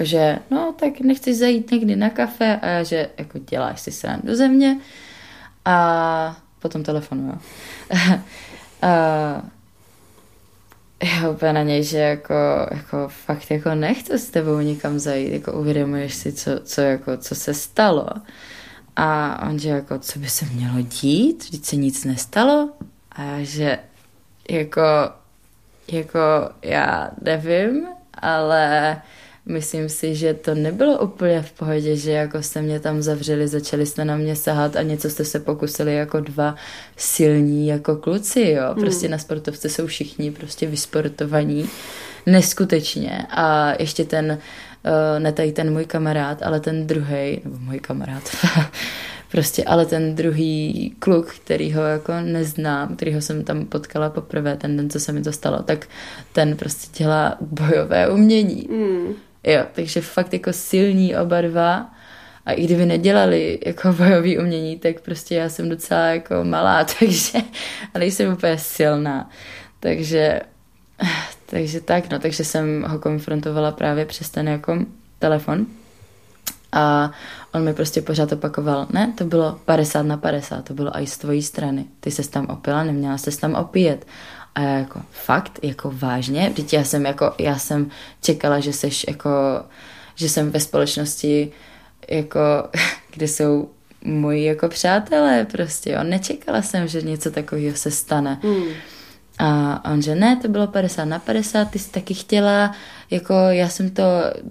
Jakože, 0.00 0.38
no 0.50 0.74
tak 0.78 1.00
nechceš 1.00 1.36
zajít 1.36 1.70
někdy 1.70 1.96
na 1.96 2.10
kafe 2.10 2.56
a 2.62 2.66
já, 2.66 2.82
že 2.82 3.10
jako 3.18 3.38
děláš 3.38 3.80
si 3.80 3.92
srán 3.92 4.20
do 4.24 4.36
země 4.36 4.78
a 5.64 6.36
potom 6.58 6.82
telefonu, 6.82 7.38
a 8.82 8.88
já 11.02 11.30
úplně 11.30 11.52
na 11.52 11.62
něj, 11.62 11.84
že 11.84 11.98
jako, 11.98 12.34
jako 12.70 13.08
fakt 13.08 13.50
jako 13.50 13.74
nechci 13.74 14.18
s 14.18 14.30
tebou 14.30 14.58
nikam 14.58 14.98
zajít, 14.98 15.32
jako 15.32 15.52
uvědomuješ 15.52 16.14
si, 16.14 16.32
co, 16.32 16.60
co, 16.60 16.80
jako, 16.80 17.16
co 17.16 17.34
se 17.34 17.54
stalo. 17.54 18.08
A 18.96 19.38
on, 19.48 19.58
že 19.58 19.68
jako, 19.68 19.98
co 19.98 20.18
by 20.18 20.28
se 20.28 20.44
mělo 20.44 20.80
dít, 20.82 21.44
vždyť 21.44 21.64
se 21.64 21.76
nic 21.76 22.04
nestalo. 22.04 22.70
A 23.12 23.22
já, 23.22 23.42
že 23.42 23.78
jako 24.50 24.80
jako 25.88 26.18
já 26.62 27.10
nevím, 27.22 27.86
ale 28.14 28.96
myslím 29.46 29.88
si, 29.88 30.14
že 30.14 30.34
to 30.34 30.54
nebylo 30.54 30.98
úplně 30.98 31.42
v 31.42 31.52
pohodě, 31.52 31.96
že 31.96 32.12
jako 32.12 32.42
jste 32.42 32.62
mě 32.62 32.80
tam 32.80 33.02
zavřeli, 33.02 33.48
začali 33.48 33.86
jste 33.86 34.04
na 34.04 34.16
mě 34.16 34.36
sahat 34.36 34.76
a 34.76 34.82
něco 34.82 35.10
jste 35.10 35.24
se 35.24 35.40
pokusili 35.40 35.94
jako 35.94 36.20
dva 36.20 36.54
silní 36.96 37.66
jako 37.66 37.96
kluci, 37.96 38.40
jo. 38.40 38.64
Hmm. 38.72 38.80
Prostě 38.80 39.06
hmm. 39.06 39.12
na 39.12 39.18
sportovce 39.18 39.68
jsou 39.68 39.86
všichni 39.86 40.30
prostě 40.30 40.66
vysportovaní 40.66 41.68
neskutečně 42.26 43.26
a 43.30 43.72
ještě 43.78 44.04
ten, 44.04 44.38
uh, 44.84 45.22
ne 45.22 45.32
tady 45.32 45.52
ten 45.52 45.72
můj 45.72 45.84
kamarád, 45.84 46.42
ale 46.42 46.60
ten 46.60 46.86
druhý, 46.86 47.40
nebo 47.44 47.58
můj 47.58 47.78
kamarád, 47.78 48.22
Prostě, 49.30 49.64
ale 49.64 49.86
ten 49.86 50.14
druhý 50.14 50.94
kluk, 50.98 51.34
který 51.44 51.72
ho 51.72 51.82
jako 51.82 52.12
neznám, 52.20 52.96
kterýho 52.96 53.20
jsem 53.20 53.44
tam 53.44 53.66
potkala 53.66 54.10
poprvé 54.10 54.56
ten 54.56 54.76
den, 54.76 54.90
co 54.90 55.00
se 55.00 55.12
mi 55.12 55.22
to 55.22 55.32
stalo, 55.32 55.62
tak 55.62 55.86
ten 56.32 56.56
prostě 56.56 57.04
dělá 57.04 57.36
bojové 57.40 58.10
umění. 58.10 58.68
Mm. 58.70 59.14
Jo, 59.44 59.66
takže 59.72 60.00
fakt 60.00 60.32
jako 60.32 60.52
silní 60.52 61.16
oba 61.16 61.40
dva 61.40 61.90
A 62.46 62.52
i 62.52 62.64
kdyby 62.64 62.86
nedělali 62.86 63.58
jako 63.66 63.92
bojový 63.98 64.38
umění, 64.38 64.78
tak 64.78 65.00
prostě 65.00 65.34
já 65.34 65.48
jsem 65.48 65.68
docela 65.68 66.00
jako 66.00 66.34
malá, 66.44 66.84
takže, 66.98 67.38
ale 67.94 68.06
jsem 68.06 68.32
úplně 68.32 68.58
silná. 68.58 69.30
Takže, 69.80 70.40
takže 71.46 71.80
tak, 71.80 72.10
no, 72.10 72.18
takže 72.18 72.44
jsem 72.44 72.84
ho 72.88 72.98
konfrontovala 72.98 73.72
právě 73.72 74.06
přes 74.06 74.30
ten 74.30 74.48
jako 74.48 74.78
telefon. 75.18 75.66
A 76.72 77.10
on 77.52 77.64
mi 77.64 77.74
prostě 77.74 78.02
pořád 78.02 78.32
opakoval, 78.32 78.86
ne, 78.92 79.12
to 79.18 79.24
bylo 79.24 79.60
50 79.64 80.02
na 80.02 80.16
50, 80.16 80.64
to 80.64 80.74
bylo 80.74 80.98
i 80.98 81.06
z 81.06 81.18
tvojí 81.18 81.42
strany. 81.42 81.84
Ty 82.00 82.10
se 82.10 82.30
tam 82.30 82.46
opila, 82.46 82.84
neměla 82.84 83.18
se 83.18 83.38
tam 83.38 83.54
opíjet. 83.54 84.06
A 84.54 84.60
já 84.60 84.78
jako, 84.78 85.02
fakt, 85.10 85.58
jako 85.62 85.90
vážně? 85.94 86.48
Vždyť 86.48 86.72
já 86.72 86.84
jsem 86.84 87.06
jako, 87.06 87.34
já 87.38 87.58
jsem 87.58 87.90
čekala, 88.22 88.60
že 88.60 88.72
seš 88.72 89.04
jako, 89.08 89.30
že 90.14 90.28
jsem 90.28 90.50
ve 90.50 90.60
společnosti 90.60 91.52
jako, 92.10 92.40
kde 93.10 93.28
jsou 93.28 93.70
moji 94.04 94.44
jako 94.44 94.68
přátelé 94.68 95.46
prostě, 95.52 95.90
jo. 95.90 96.02
Nečekala 96.02 96.62
jsem, 96.62 96.88
že 96.88 97.02
něco 97.02 97.30
takového 97.30 97.76
se 97.76 97.90
stane. 97.90 98.40
Mm. 98.42 98.64
A 99.42 99.80
on 99.92 100.02
že 100.02 100.14
ne, 100.14 100.36
to 100.36 100.48
bylo 100.48 100.66
50 100.66 101.04
na 101.04 101.18
50, 101.18 101.70
ty 101.70 101.78
jsi 101.78 101.90
taky 101.90 102.14
chtěla, 102.14 102.74
jako 103.10 103.34
já 103.34 103.68
jsem 103.68 103.90
to, 103.90 104.02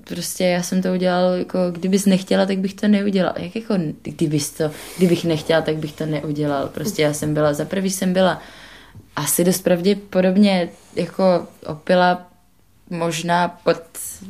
prostě 0.03 0.43
já 0.43 0.63
jsem 0.63 0.81
to 0.81 0.93
udělal, 0.93 1.33
jako 1.33 1.59
kdybys 1.71 2.05
nechtěla, 2.05 2.45
tak 2.45 2.57
bych 2.57 2.73
to 2.73 2.87
neudělal. 2.87 3.33
Jak 3.37 3.55
jako, 3.55 3.75
kdybys 4.01 4.51
to, 4.51 4.71
kdybych 4.97 5.25
nechtěla, 5.25 5.61
tak 5.61 5.75
bych 5.75 5.93
to 5.93 6.05
neudělal. 6.05 6.67
Prostě 6.67 7.01
já 7.01 7.13
jsem 7.13 7.33
byla, 7.33 7.53
za 7.53 7.65
prvý 7.65 7.89
jsem 7.89 8.13
byla 8.13 8.41
asi 9.15 9.43
dost 9.43 9.61
pravděpodobně 9.61 10.69
jako 10.95 11.47
opila 11.65 12.27
možná 12.89 13.47
pod 13.63 13.81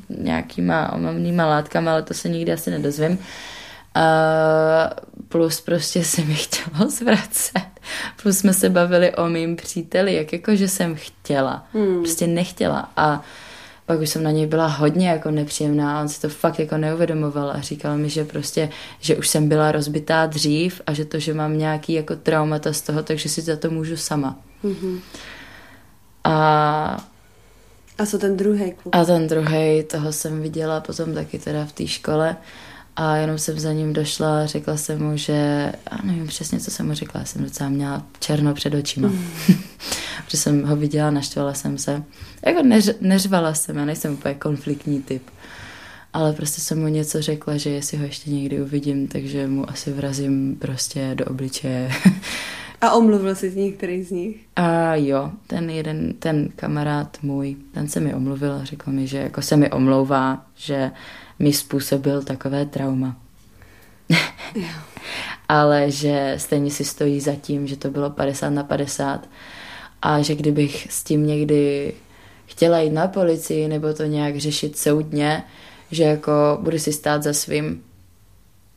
nějakýma 0.09 0.93
omamnýma 0.93 1.45
látkama, 1.45 1.91
ale 1.91 2.01
to 2.01 2.13
se 2.13 2.29
nikdy 2.29 2.53
asi 2.53 2.71
nedozvím. 2.71 3.19
A 3.95 4.01
plus 5.29 5.61
prostě 5.61 6.03
se 6.03 6.21
mi 6.21 6.35
chtělo 6.35 6.89
zvracet. 6.89 7.69
Plus 8.21 8.37
jsme 8.37 8.53
se 8.53 8.69
bavili 8.69 9.15
o 9.15 9.29
mým 9.29 9.55
příteli, 9.55 10.15
jak 10.15 10.33
jako, 10.33 10.55
že 10.55 10.67
jsem 10.67 10.95
chtěla. 10.95 11.67
Hmm. 11.73 11.99
Prostě 11.99 12.27
nechtěla. 12.27 12.91
A 12.97 13.21
pak 13.89 14.01
už 14.01 14.09
jsem 14.09 14.23
na 14.23 14.31
něj 14.31 14.45
byla 14.45 14.67
hodně 14.67 15.09
jako 15.09 15.31
nepříjemná 15.31 15.97
a 15.97 16.01
on 16.01 16.09
si 16.09 16.21
to 16.21 16.29
fakt 16.29 16.59
jako 16.59 16.77
neuvědomoval 16.77 17.51
a 17.51 17.61
říkal 17.61 17.97
mi, 17.97 18.09
že 18.09 18.23
prostě, 18.23 18.69
že 18.99 19.15
už 19.15 19.27
jsem 19.27 19.49
byla 19.49 19.71
rozbitá 19.71 20.25
dřív 20.25 20.81
a 20.87 20.93
že 20.93 21.05
to, 21.05 21.19
že 21.19 21.33
mám 21.33 21.57
nějaký 21.57 21.93
jako 21.93 22.15
traumata 22.15 22.73
z 22.73 22.81
toho, 22.81 23.03
takže 23.03 23.29
si 23.29 23.41
za 23.41 23.55
to 23.55 23.69
můžu 23.69 23.97
sama. 23.97 24.35
Mm-hmm. 24.63 24.99
A 26.23 27.07
a 27.97 28.05
co 28.05 28.17
ten 28.17 28.37
druhý 28.37 28.71
kluk? 28.71 28.95
A 28.95 29.05
ten 29.05 29.27
druhý, 29.27 29.83
toho 29.83 30.13
jsem 30.13 30.41
viděla 30.41 30.79
potom 30.79 31.13
taky 31.13 31.39
teda 31.39 31.65
v 31.65 31.71
té 31.71 31.87
škole 31.87 32.37
a 33.01 33.15
jenom 33.15 33.37
jsem 33.37 33.59
za 33.59 33.73
ním 33.73 33.93
došla 33.93 34.41
a 34.41 34.45
řekla 34.45 34.77
jsem 34.77 35.03
mu, 35.03 35.17
že, 35.17 35.71
a 35.91 36.05
nevím 36.05 36.27
přesně, 36.27 36.59
co 36.59 36.71
jsem 36.71 36.87
mu 36.87 36.93
řekla, 36.93 37.25
jsem 37.25 37.43
docela 37.43 37.69
měla 37.69 38.05
černo 38.19 38.53
před 38.53 38.73
očima. 38.73 39.07
Mm. 39.07 39.29
Protože 40.25 40.37
jsem 40.37 40.63
ho 40.63 40.75
viděla, 40.75 41.11
naštvala 41.11 41.53
jsem 41.53 41.77
se. 41.77 42.03
Jako 42.45 42.63
neř, 42.63 42.91
neřvala 43.01 43.53
jsem, 43.53 43.77
já 43.77 43.85
nejsem 43.85 44.13
úplně 44.13 44.33
konfliktní 44.33 45.01
typ. 45.01 45.23
Ale 46.13 46.33
prostě 46.33 46.61
jsem 46.61 46.79
mu 46.79 46.87
něco 46.87 47.21
řekla, 47.21 47.57
že 47.57 47.69
jestli 47.69 47.97
ho 47.97 48.03
ještě 48.03 48.31
někdy 48.31 48.61
uvidím, 48.61 49.07
takže 49.07 49.47
mu 49.47 49.69
asi 49.69 49.91
vrazím 49.91 50.55
prostě 50.55 51.11
do 51.13 51.25
obličeje. 51.25 51.91
A 52.81 52.91
omluvil 52.91 53.35
jsi 53.35 53.49
z 53.49 53.55
některý 53.55 54.03
z 54.03 54.11
nich? 54.11 54.35
A 54.55 54.95
jo, 54.95 55.31
ten 55.47 55.69
jeden, 55.69 56.13
ten 56.13 56.49
kamarád 56.55 57.17
můj, 57.21 57.55
ten 57.73 57.87
se 57.87 57.99
mi 57.99 58.13
omluvil 58.13 58.53
a 58.53 58.63
řekl 58.63 58.91
mi, 58.91 59.07
že 59.07 59.17
jako 59.17 59.41
se 59.41 59.57
mi 59.57 59.71
omlouvá, 59.71 60.45
že 60.55 60.91
mi 61.39 61.53
způsobil 61.53 62.23
takové 62.23 62.65
trauma. 62.65 63.15
Ale 65.49 65.91
že 65.91 66.33
stejně 66.37 66.71
si 66.71 66.85
stojí 66.85 67.19
za 67.19 67.35
tím, 67.35 67.67
že 67.67 67.77
to 67.77 67.89
bylo 67.89 68.09
50 68.09 68.49
na 68.49 68.63
50 68.63 69.29
a 70.01 70.21
že 70.21 70.35
kdybych 70.35 70.91
s 70.91 71.03
tím 71.03 71.27
někdy 71.27 71.93
chtěla 72.45 72.79
jít 72.79 72.93
na 72.93 73.07
policii 73.07 73.67
nebo 73.67 73.93
to 73.93 74.03
nějak 74.03 74.37
řešit 74.37 74.77
soudně, 74.77 75.43
že 75.91 76.03
jako 76.03 76.31
budu 76.61 76.79
si 76.79 76.93
stát 76.93 77.23
za 77.23 77.33
svým. 77.33 77.83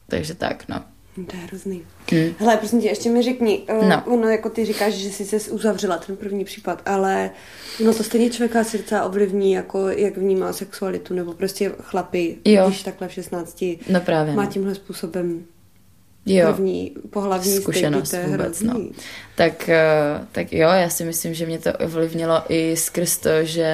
Takže 0.09 0.35
tak, 0.35 0.69
no. 0.69 0.92
To 1.15 1.37
je 1.37 1.43
hrozný. 1.43 1.83
Hmm. 2.11 2.35
Hele, 2.39 2.57
prosím 2.57 2.81
tě, 2.81 2.89
ještě 2.89 3.11
mi 3.11 3.23
řekni, 3.23 3.59
uh, 3.59 3.89
no. 3.89 4.03
ono 4.07 4.29
jako 4.29 4.51
ty 4.51 4.65
říkáš, 4.65 4.93
že 4.95 5.11
jsi 5.11 5.25
se 5.25 5.51
uzavřela 5.51 5.99
ten 5.99 6.17
první 6.17 6.45
případ, 6.45 6.83
ale 6.87 7.31
no 7.85 7.95
to 7.95 8.03
stejně 8.03 8.31
člověka 8.31 8.65
srdce 8.65 9.03
ovlivní, 9.03 9.53
jako 9.53 9.89
jak 9.89 10.17
vnímá 10.17 10.53
sexualitu, 10.53 11.15
nebo 11.15 11.33
prostě 11.33 11.73
chlapy, 11.83 12.39
jo. 12.45 12.67
když 12.67 12.83
takhle 12.83 13.09
v 13.09 13.13
16 13.13 13.65
no 13.89 14.01
právě, 14.01 14.35
má 14.35 14.45
no. 14.45 14.51
tímhle 14.51 14.75
způsobem 14.75 15.45
jo. 16.27 16.53
první 16.53 16.93
pohlavní 17.11 17.53
zkušenost 17.57 18.09
styky, 18.09 18.27
vůbec, 18.27 18.63
no. 18.63 18.81
Tak, 19.35 19.69
eh, 19.69 20.27
tak 20.33 20.53
jo, 20.53 20.69
já 20.69 20.89
si 20.89 21.05
myslím, 21.05 21.35
že 21.35 21.47
mě 21.47 21.59
to 21.59 21.73
ovlivnilo 21.73 22.43
i 22.49 22.77
skrz 22.77 23.17
to, 23.17 23.45
že 23.45 23.71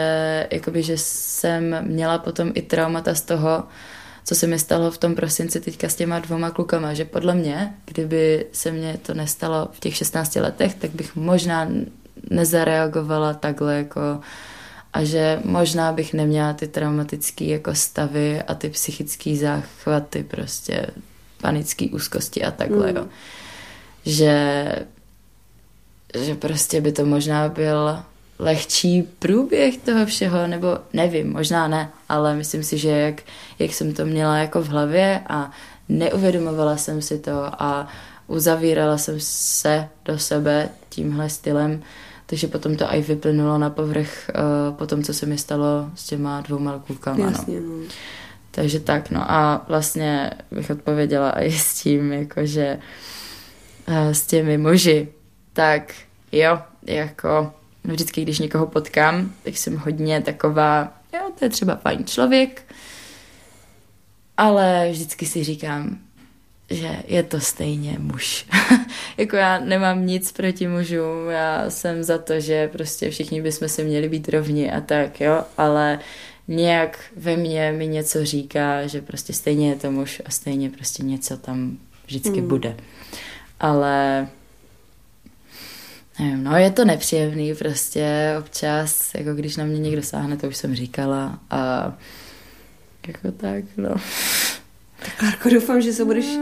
jakoby, 0.51 0.82
že 0.82 0.99
jsem 0.99 1.76
měla 1.89 2.18
potom 2.18 2.53
i 2.55 2.62
traumata 2.62 3.14
z 3.14 3.20
toho, 3.20 3.64
co 4.29 4.35
se 4.35 4.47
mi 4.47 4.59
stalo 4.59 4.91
v 4.91 4.99
tom 4.99 5.14
prosinci 5.14 5.61
teďka 5.61 5.89
s 5.89 5.95
těma 5.95 6.18
dvoma 6.18 6.51
klukama, 6.51 6.95
že 6.95 7.05
podle 7.05 7.35
mě, 7.35 7.74
kdyby 7.85 8.47
se 8.53 8.70
mně 8.70 8.99
to 9.03 9.14
nestalo 9.14 9.68
v 9.72 9.81
těch 9.81 9.97
16 9.97 10.37
letech, 10.37 10.74
tak 10.74 10.91
bych 10.91 11.16
možná 11.16 11.68
nezareagovala 12.31 13.35
takhle 13.35 13.76
jako 13.76 14.20
a 14.93 15.05
že 15.05 15.41
možná 15.45 15.93
bych 15.93 16.14
neměla 16.14 16.53
ty 16.53 16.68
traumatické 16.68 17.45
jako 17.45 17.74
stavy 17.74 18.43
a 18.43 18.55
ty 18.55 18.70
psychické 18.70 19.37
záchvaty, 19.37 20.22
prostě 20.24 20.87
panické 21.41 21.87
úzkosti 21.93 22.45
a 22.45 22.51
takhle, 22.51 22.91
mm. 22.91 22.97
jo. 22.97 23.07
Že, 24.05 24.72
že 26.24 26.35
prostě 26.35 26.81
by 26.81 26.93
to 26.93 27.07
možná 27.07 27.49
byl 27.49 28.03
lehčí 28.39 29.03
průběh 29.03 29.76
toho 29.76 30.07
všeho, 30.07 30.47
nebo 30.47 30.78
nevím, 30.93 31.32
možná 31.32 31.68
ne, 31.68 31.91
ale 32.09 32.36
myslím 32.36 32.62
si, 32.62 32.78
že 32.78 32.89
jak, 32.89 33.22
jak 33.59 33.74
jsem 33.74 33.95
to 33.95 34.07
měla 34.07 34.39
jako 34.39 34.62
v 34.62 34.68
hlavě 34.68 35.20
a 35.28 35.51
neuvědomovala 35.89 36.76
jsem 36.76 37.03
si 37.03 37.18
to 37.18 37.62
a 37.62 37.89
uzavírala 38.26 38.99
jsem 38.99 39.14
se 39.18 39.89
do 40.05 40.18
sebe 40.18 40.68
tímhle 40.89 41.30
stylem, 41.30 41.82
takže 42.26 42.47
potom 42.47 42.76
to 42.76 42.84
i 42.84 43.03
vyplynulo 43.03 43.59
na 43.59 43.70
povrch 43.70 44.30
uh, 44.34 44.76
po 44.76 44.86
tom, 44.86 45.03
co 45.03 45.14
se 45.14 45.26
mi 45.26 45.39
stalo 45.39 45.91
s 45.95 46.07
těma 46.07 46.41
dvouma 46.41 46.82
klukama. 46.86 47.24
No. 47.24 47.30
Jasně, 47.30 47.61
no. 47.61 47.74
Takže 48.51 48.80
tak, 48.80 49.11
no 49.11 49.32
a 49.32 49.64
vlastně 49.68 50.30
bych 50.51 50.70
odpověděla 50.70 51.30
i 51.30 51.53
s 51.53 51.82
tím, 51.82 52.12
jakože 52.12 52.78
uh, 53.89 54.11
s 54.12 54.26
těmi 54.26 54.59
muži, 54.59 55.09
tak 55.53 55.95
jo, 56.32 56.59
jako 56.82 57.53
vždycky, 57.93 58.22
když 58.22 58.39
někoho 58.39 58.66
potkám, 58.66 59.32
tak 59.43 59.57
jsem 59.57 59.76
hodně 59.76 60.20
taková, 60.20 60.93
jo, 61.14 61.20
to 61.39 61.45
je 61.45 61.49
třeba 61.49 61.76
fajn 61.76 62.05
člověk, 62.05 62.62
ale 64.36 64.89
vždycky 64.91 65.26
si 65.26 65.45
říkám, 65.45 65.99
že 66.70 67.03
je 67.07 67.22
to 67.22 67.41
stejně 67.41 67.97
muž. 67.99 68.47
jako 69.16 69.36
já 69.36 69.59
nemám 69.61 70.07
nic 70.07 70.32
proti 70.32 70.68
mužům, 70.68 71.28
já 71.30 71.70
jsem 71.70 72.03
za 72.03 72.18
to, 72.18 72.41
že 72.41 72.68
prostě 72.68 73.11
všichni 73.11 73.43
bychom 73.43 73.68
si 73.68 73.84
měli 73.84 74.09
být 74.09 74.28
rovni 74.28 74.72
a 74.72 74.80
tak, 74.80 75.20
jo, 75.20 75.45
ale 75.57 75.99
nějak 76.49 76.99
ve 77.16 77.36
mně 77.36 77.72
mi 77.72 77.86
něco 77.86 78.24
říká, 78.24 78.86
že 78.86 79.03
prostě 79.03 79.32
stejně 79.32 79.68
je 79.68 79.76
to 79.76 79.91
muž 79.91 80.22
a 80.24 80.30
stejně 80.30 80.70
prostě 80.70 81.03
něco 81.03 81.36
tam 81.36 81.78
vždycky 82.07 82.41
mm. 82.41 82.49
bude. 82.49 82.76
Ale 83.61 84.28
nevím, 86.19 86.45
no 86.45 86.57
je 86.57 86.71
to 86.71 86.85
nepříjemný 86.85 87.55
prostě 87.55 88.37
občas, 88.39 89.14
jako 89.14 89.35
když 89.35 89.57
na 89.57 89.64
mě 89.64 89.79
někdo 89.79 90.03
sáhne, 90.03 90.37
to 90.37 90.49
už 90.49 90.57
jsem 90.57 90.75
říkala 90.75 91.39
a 91.51 91.93
jako 93.09 93.33
tak, 93.33 93.64
no. 93.77 93.95
Tak 94.99 95.16
Klárko, 95.16 95.49
doufám, 95.49 95.81
že 95.81 95.93
se 95.93 96.05
budeš, 96.05 96.39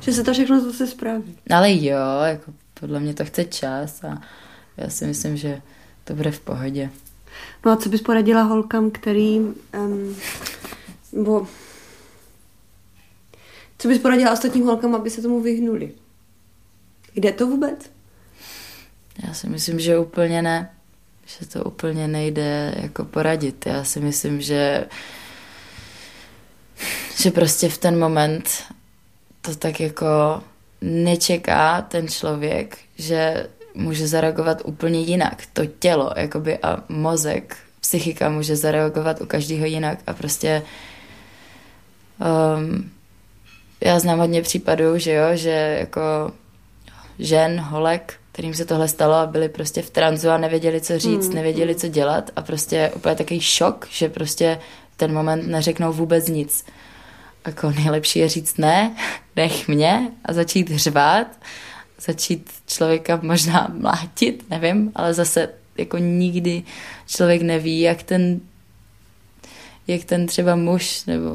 že 0.00 0.12
se 0.12 0.24
to 0.24 0.32
všechno 0.32 0.60
zase 0.60 0.86
spraví. 0.86 1.36
Ale 1.50 1.72
jo, 1.72 1.98
jako 2.24 2.52
podle 2.80 3.00
mě 3.00 3.14
to 3.14 3.24
chce 3.24 3.44
čas 3.44 4.04
a 4.04 4.22
já 4.76 4.90
si 4.90 5.06
myslím, 5.06 5.36
že 5.36 5.62
to 6.04 6.14
bude 6.14 6.30
v 6.30 6.40
pohodě. 6.40 6.90
No 7.66 7.72
a 7.72 7.76
co 7.76 7.88
bys 7.88 8.02
poradila 8.02 8.42
holkám, 8.42 8.90
který 8.90 9.38
um, 9.38 10.16
bo, 11.24 11.46
co 13.78 13.88
bys 13.88 13.98
poradila 13.98 14.32
ostatním 14.32 14.64
holkám, 14.64 14.94
aby 14.94 15.10
se 15.10 15.22
tomu 15.22 15.40
vyhnuli? 15.40 15.92
Jde 17.14 17.32
to 17.32 17.46
vůbec? 17.46 17.93
Já 19.22 19.34
si 19.34 19.48
myslím, 19.48 19.80
že 19.80 19.98
úplně 19.98 20.42
ne. 20.42 20.70
Že 21.26 21.46
to 21.46 21.64
úplně 21.64 22.08
nejde 22.08 22.74
jako 22.76 23.04
poradit. 23.04 23.66
Já 23.66 23.84
si 23.84 24.00
myslím, 24.00 24.40
že 24.40 24.86
že 27.22 27.30
prostě 27.30 27.68
v 27.68 27.78
ten 27.78 27.98
moment 27.98 28.64
to 29.40 29.54
tak 29.54 29.80
jako 29.80 30.42
nečeká 30.80 31.82
ten 31.82 32.08
člověk, 32.08 32.78
že 32.98 33.46
může 33.74 34.08
zareagovat 34.08 34.62
úplně 34.64 35.00
jinak. 35.00 35.42
To 35.52 35.66
tělo 35.66 36.12
jakoby 36.16 36.58
a 36.58 36.84
mozek, 36.88 37.56
psychika 37.80 38.28
může 38.28 38.56
zareagovat 38.56 39.20
u 39.20 39.26
každého 39.26 39.66
jinak 39.66 39.98
a 40.06 40.14
prostě 40.14 40.62
um, 42.58 42.90
já 43.80 43.98
znám 43.98 44.18
hodně 44.18 44.42
případů, 44.42 44.98
že 44.98 45.12
jo, 45.12 45.24
že 45.34 45.76
jako 45.80 46.32
žen, 47.18 47.60
holek, 47.60 48.14
kterým 48.34 48.54
se 48.54 48.64
tohle 48.64 48.88
stalo 48.88 49.14
a 49.14 49.26
byli 49.26 49.48
prostě 49.48 49.82
v 49.82 49.90
tranzu 49.90 50.30
a 50.30 50.38
nevěděli, 50.38 50.80
co 50.80 50.98
říct, 50.98 51.28
mm. 51.28 51.34
nevěděli, 51.34 51.74
co 51.74 51.88
dělat 51.88 52.30
a 52.36 52.42
prostě 52.42 52.90
úplně 52.94 53.14
takový 53.14 53.40
šok, 53.40 53.86
že 53.90 54.08
prostě 54.08 54.58
ten 54.96 55.14
moment 55.14 55.46
neřeknou 55.46 55.92
vůbec 55.92 56.28
nic. 56.28 56.64
Jako 57.46 57.70
nejlepší 57.70 58.18
je 58.18 58.28
říct 58.28 58.58
ne, 58.58 58.96
nech 59.36 59.68
mě 59.68 60.10
a 60.24 60.32
začít 60.32 60.70
hřvát, 60.70 61.26
začít 62.00 62.50
člověka 62.66 63.20
možná 63.22 63.70
mlátit, 63.78 64.44
nevím, 64.50 64.92
ale 64.94 65.14
zase 65.14 65.48
jako 65.78 65.98
nikdy 65.98 66.62
člověk 67.06 67.42
neví, 67.42 67.80
jak 67.80 68.02
ten 68.02 68.40
jak 69.86 70.04
ten 70.04 70.26
třeba 70.26 70.56
muž 70.56 71.04
nebo 71.04 71.30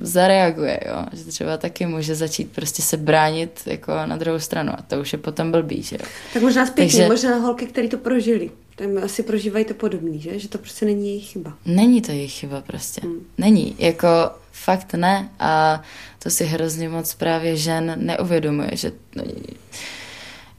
zareaguje, 0.00 0.80
jo? 0.86 1.06
že 1.12 1.24
třeba 1.24 1.56
taky 1.56 1.86
může 1.86 2.14
začít 2.14 2.52
prostě 2.52 2.82
se 2.82 2.96
bránit 2.96 3.62
jako 3.66 3.92
na 4.06 4.16
druhou 4.16 4.38
stranu 4.38 4.72
a 4.72 4.82
to 4.82 5.00
už 5.00 5.12
je 5.12 5.18
potom 5.18 5.52
blbý, 5.52 5.82
že 5.82 5.96
jo. 6.00 6.06
Tak 6.32 6.42
možná 6.42 6.66
zpětně, 6.66 6.98
Takže... 6.98 7.08
možná 7.08 7.36
holky, 7.36 7.66
které 7.66 7.88
to 7.88 7.98
prožili, 7.98 8.50
tam 8.76 9.04
asi 9.04 9.22
prožívají 9.22 9.64
to 9.64 9.74
podobný, 9.74 10.20
že? 10.20 10.38
Že 10.38 10.48
to 10.48 10.58
prostě 10.58 10.84
není 10.84 11.08
jejich 11.08 11.28
chyba. 11.28 11.54
Není 11.66 12.02
to 12.02 12.12
jejich 12.12 12.32
chyba 12.32 12.60
prostě. 12.60 13.00
Hmm. 13.04 13.26
Není. 13.38 13.76
Jako 13.78 14.08
fakt 14.52 14.94
ne 14.94 15.28
a 15.40 15.82
to 16.18 16.30
si 16.30 16.44
hrozně 16.44 16.88
moc 16.88 17.14
právě 17.14 17.56
žen 17.56 17.94
neuvědomuje, 17.96 18.70
že 18.72 18.92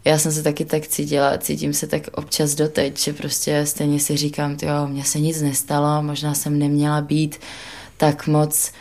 já 0.05 0.17
jsem 0.17 0.31
se 0.31 0.43
taky 0.43 0.65
tak 0.65 0.87
cítila, 0.87 1.37
cítím 1.37 1.73
se 1.73 1.87
tak 1.87 2.01
občas 2.11 2.55
doteď, 2.55 2.99
že 2.99 3.13
prostě 3.13 3.65
stejně 3.65 3.99
si 3.99 4.17
říkám, 4.17 4.57
jo, 4.61 4.87
mně 4.87 5.03
se 5.03 5.19
nic 5.19 5.41
nestalo, 5.41 6.03
možná 6.03 6.33
jsem 6.33 6.59
neměla 6.59 7.01
být 7.01 7.39
tak 7.97 8.27
moc 8.27 8.71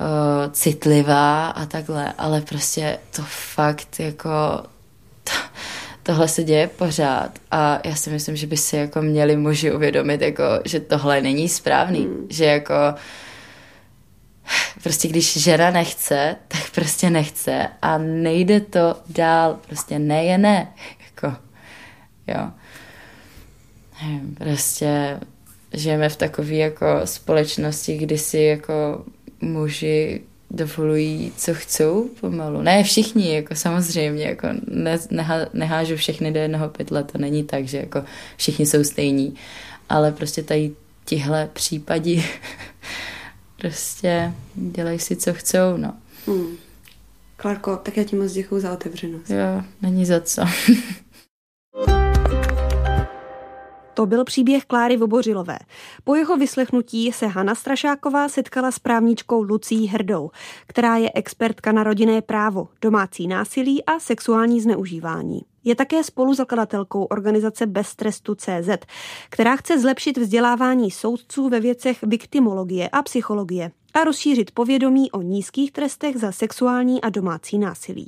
uh, 0.00 0.52
citlivá 0.52 1.48
a 1.48 1.66
takhle, 1.66 2.12
ale 2.18 2.40
prostě 2.40 2.98
to 3.16 3.22
fakt 3.54 4.00
jako 4.00 4.30
to, 5.24 5.32
tohle 6.02 6.28
se 6.28 6.44
děje 6.44 6.66
pořád 6.68 7.38
a 7.50 7.80
já 7.84 7.94
si 7.94 8.10
myslím, 8.10 8.36
že 8.36 8.46
by 8.46 8.56
si 8.56 8.76
jako 8.76 9.02
měli 9.02 9.36
muži 9.36 9.72
uvědomit, 9.72 10.20
jako, 10.20 10.44
že 10.64 10.80
tohle 10.80 11.20
není 11.20 11.48
správný, 11.48 12.00
mm. 12.00 12.26
že 12.30 12.44
jako 12.44 12.74
prostě 14.82 15.08
když 15.08 15.36
žena 15.36 15.70
nechce, 15.70 16.36
tak 16.48 16.70
prostě 16.70 17.10
nechce 17.10 17.68
a 17.82 17.98
nejde 17.98 18.60
to 18.60 18.96
dál, 19.08 19.58
prostě 19.66 19.98
ne 19.98 20.24
je 20.24 20.38
ne, 20.38 20.72
jako, 21.06 21.36
jo. 22.26 22.50
Prostě 24.38 25.20
žijeme 25.72 26.08
v 26.08 26.16
takové 26.16 26.54
jako 26.54 26.86
společnosti, 27.04 27.96
kdy 27.96 28.18
si 28.18 28.38
jako 28.38 29.04
muži 29.40 30.20
dovolují, 30.50 31.32
co 31.36 31.54
chcou 31.54 32.08
pomalu. 32.20 32.62
Ne 32.62 32.84
všichni, 32.84 33.34
jako 33.34 33.54
samozřejmě, 33.54 34.24
jako 34.24 34.48
ne, 34.66 34.98
nehá, 35.10 35.36
nehážu 35.52 35.96
všechny 35.96 36.32
do 36.32 36.40
jednoho 36.40 36.68
pytle, 36.68 37.04
to 37.04 37.18
není 37.18 37.44
tak, 37.44 37.68
že 37.68 37.78
jako 37.78 38.04
všichni 38.36 38.66
jsou 38.66 38.84
stejní, 38.84 39.34
ale 39.88 40.12
prostě 40.12 40.42
tady 40.42 40.70
tihle 41.04 41.48
případí 41.52 42.24
prostě 43.60 44.34
dělají 44.54 44.98
si, 44.98 45.16
co 45.16 45.34
chcou, 45.34 45.76
no. 45.76 45.92
Hmm. 46.26 46.56
Klárko, 47.36 47.76
tak 47.76 47.96
já 47.96 48.04
ti 48.04 48.16
moc 48.16 48.32
děkuji 48.32 48.60
za 48.60 48.72
otevřenost. 48.72 49.30
Jo, 49.30 49.62
není 49.82 50.06
za 50.06 50.20
co. 50.20 50.42
To 53.94 54.06
byl 54.06 54.24
příběh 54.24 54.64
Kláry 54.64 54.96
Vobořilové. 54.96 55.58
Po 56.04 56.14
jeho 56.14 56.36
vyslechnutí 56.36 57.12
se 57.12 57.26
Hana 57.26 57.54
Strašáková 57.54 58.28
setkala 58.28 58.70
s 58.70 58.78
právničkou 58.78 59.42
Lucí 59.42 59.86
Hrdou, 59.86 60.30
která 60.66 60.96
je 60.96 61.10
expertka 61.14 61.72
na 61.72 61.84
rodinné 61.84 62.22
právo, 62.22 62.68
domácí 62.82 63.26
násilí 63.26 63.84
a 63.84 64.00
sexuální 64.00 64.60
zneužívání. 64.60 65.40
Je 65.64 65.74
také 65.74 66.04
spoluzakladatelkou 66.04 67.04
organizace 67.04 67.66
Bez 67.66 67.94
trestu 67.94 68.34
CZ, 68.34 68.68
která 69.30 69.56
chce 69.56 69.80
zlepšit 69.80 70.18
vzdělávání 70.18 70.90
soudců 70.90 71.48
ve 71.48 71.60
věcech 71.60 72.02
viktimologie 72.02 72.88
a 72.88 73.02
psychologie 73.02 73.70
a 73.94 74.04
rozšířit 74.04 74.50
povědomí 74.50 75.10
o 75.10 75.22
nízkých 75.22 75.72
trestech 75.72 76.16
za 76.16 76.32
sexuální 76.32 77.00
a 77.00 77.08
domácí 77.08 77.58
násilí. 77.58 78.06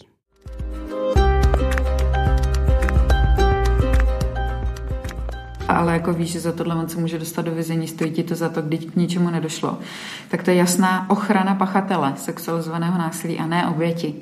ale 5.69 5.93
jako 5.93 6.13
víš, 6.13 6.33
že 6.33 6.41
za 6.41 6.53
tohle 6.53 6.75
on 6.75 6.89
se 6.89 7.01
může 7.01 7.19
dostat 7.19 7.43
do 7.43 7.55
vězení, 7.55 7.89
stojí 7.89 8.11
ti 8.11 8.23
to 8.23 8.35
za 8.35 8.49
to, 8.49 8.63
když 8.63 8.85
k 8.85 8.97
ničemu 8.97 9.31
nedošlo. 9.31 9.79
Tak 10.29 10.43
to 10.43 10.51
je 10.51 10.57
jasná 10.57 11.11
ochrana 11.11 11.55
pachatele 11.55 12.13
sexualizovaného 12.17 12.99
násilí 12.99 13.39
a 13.39 13.47
ne 13.47 13.69
oběti. 13.69 14.15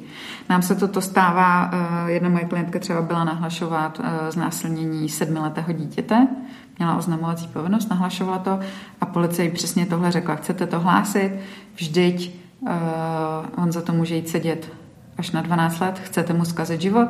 Nám 0.51 0.63
se 0.63 0.75
toto 0.75 1.01
stává, 1.01 1.71
eh, 1.73 2.11
jedna 2.11 2.29
moje 2.29 2.45
klientka 2.45 2.79
třeba 2.79 3.03
byla 3.03 3.25
nahlašovat 3.25 4.01
eh, 4.05 4.33
znásilnění 4.33 5.09
sedmiletého 5.09 5.73
dítěte, 5.73 6.29
měla 6.79 6.97
oznamovací 6.97 7.47
povinnost, 7.47 7.91
nahlašovala 7.91 8.39
to 8.39 8.61
a 9.01 9.07
policie 9.07 9.47
jí 9.47 9.53
přesně 9.53 9.87
tohle 9.87 10.13
řekla, 10.13 10.35
chcete 10.35 10.67
to 10.67 10.81
hlásit, 10.81 11.33
vždyť 11.75 12.41
uh, 12.61 12.69
on 13.57 13.73
za 13.73 13.81
to 13.81 13.93
může 13.93 14.15
jít 14.15 14.29
sedět 14.29 14.73
až 15.19 15.31
na 15.31 15.43
12 15.43 15.81
let, 15.81 15.99
chcete 15.99 16.33
mu 16.33 16.45
zkazit 16.45 16.81
život, 16.81 17.09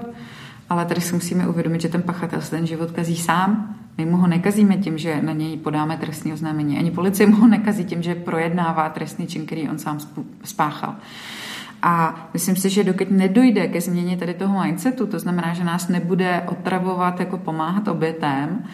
ale 0.69 0.85
tady 0.85 1.01
si 1.01 1.15
musíme 1.15 1.49
uvědomit, 1.49 1.81
že 1.81 1.89
ten 1.89 2.03
pachatel 2.03 2.41
ten 2.51 2.67
život 2.67 2.91
kazí 2.91 3.17
sám. 3.17 3.77
My 3.99 4.07
mu 4.07 4.17
ho 4.17 4.27
nekazíme 4.27 4.77
tím, 4.77 4.99
že 4.99 5.23
na 5.23 5.33
něj 5.33 5.57
podáme 5.57 5.97
trestní 5.97 6.33
oznámení. 6.33 6.79
Ani 6.79 6.91
policie 6.91 7.27
mu 7.27 7.37
ho 7.37 7.47
nekazí 7.47 7.85
tím, 7.85 8.03
že 8.03 8.15
projednává 8.15 8.89
trestný 8.89 9.27
čin, 9.27 9.47
který 9.47 9.69
on 9.69 9.79
sám 9.79 9.99
spáchal. 10.45 10.95
A 11.83 12.15
myslím 12.33 12.57
si, 12.57 12.71
že 12.71 12.85
dokud 12.85 13.11
nedojde 13.11 13.69
ke 13.69 13.81
změně 13.81 14.17
tady 14.17 14.35
toho 14.35 14.63
mindsetu, 14.63 15.07
to 15.07 15.19
znamená, 15.19 15.55
že 15.55 15.65
nás 15.65 15.89
nebude 15.89 16.43
otravovat 16.47 17.21
jako 17.21 17.39
pomáhat 17.39 17.89
obětem 17.89 18.65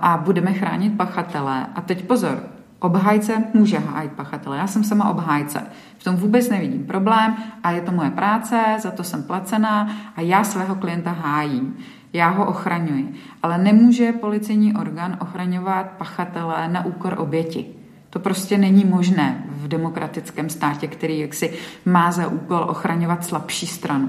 a 0.00 0.22
budeme 0.24 0.52
chránit 0.52 0.96
pachatele. 0.96 1.66
A 1.74 1.80
teď 1.80 2.04
pozor, 2.04 2.42
Obhájce 2.84 3.44
může 3.54 3.78
hájit 3.78 4.12
pachatele. 4.12 4.58
Já 4.58 4.66
jsem 4.66 4.84
sama 4.84 5.10
obhájce. 5.10 5.62
V 5.98 6.04
tom 6.04 6.16
vůbec 6.16 6.48
nevidím 6.48 6.86
problém 6.86 7.36
a 7.62 7.70
je 7.70 7.80
to 7.80 7.92
moje 7.92 8.10
práce, 8.10 8.76
za 8.78 8.90
to 8.90 9.04
jsem 9.04 9.22
placená 9.22 9.88
a 10.16 10.20
já 10.20 10.44
svého 10.44 10.74
klienta 10.74 11.12
hájím. 11.12 11.76
Já 12.12 12.28
ho 12.28 12.46
ochraňuji. 12.46 13.14
Ale 13.42 13.58
nemůže 13.58 14.12
policejní 14.12 14.74
orgán 14.74 15.16
ochraňovat 15.20 15.86
pachatele 15.90 16.68
na 16.68 16.84
úkor 16.84 17.14
oběti. 17.18 17.66
To 18.14 18.20
prostě 18.20 18.58
není 18.58 18.84
možné 18.84 19.44
v 19.48 19.68
demokratickém 19.68 20.50
státě, 20.50 20.86
který 20.86 21.18
jaksi 21.18 21.52
má 21.84 22.12
za 22.12 22.26
úkol 22.26 22.66
ochraňovat 22.68 23.24
slabší 23.24 23.66
stranu. 23.66 24.08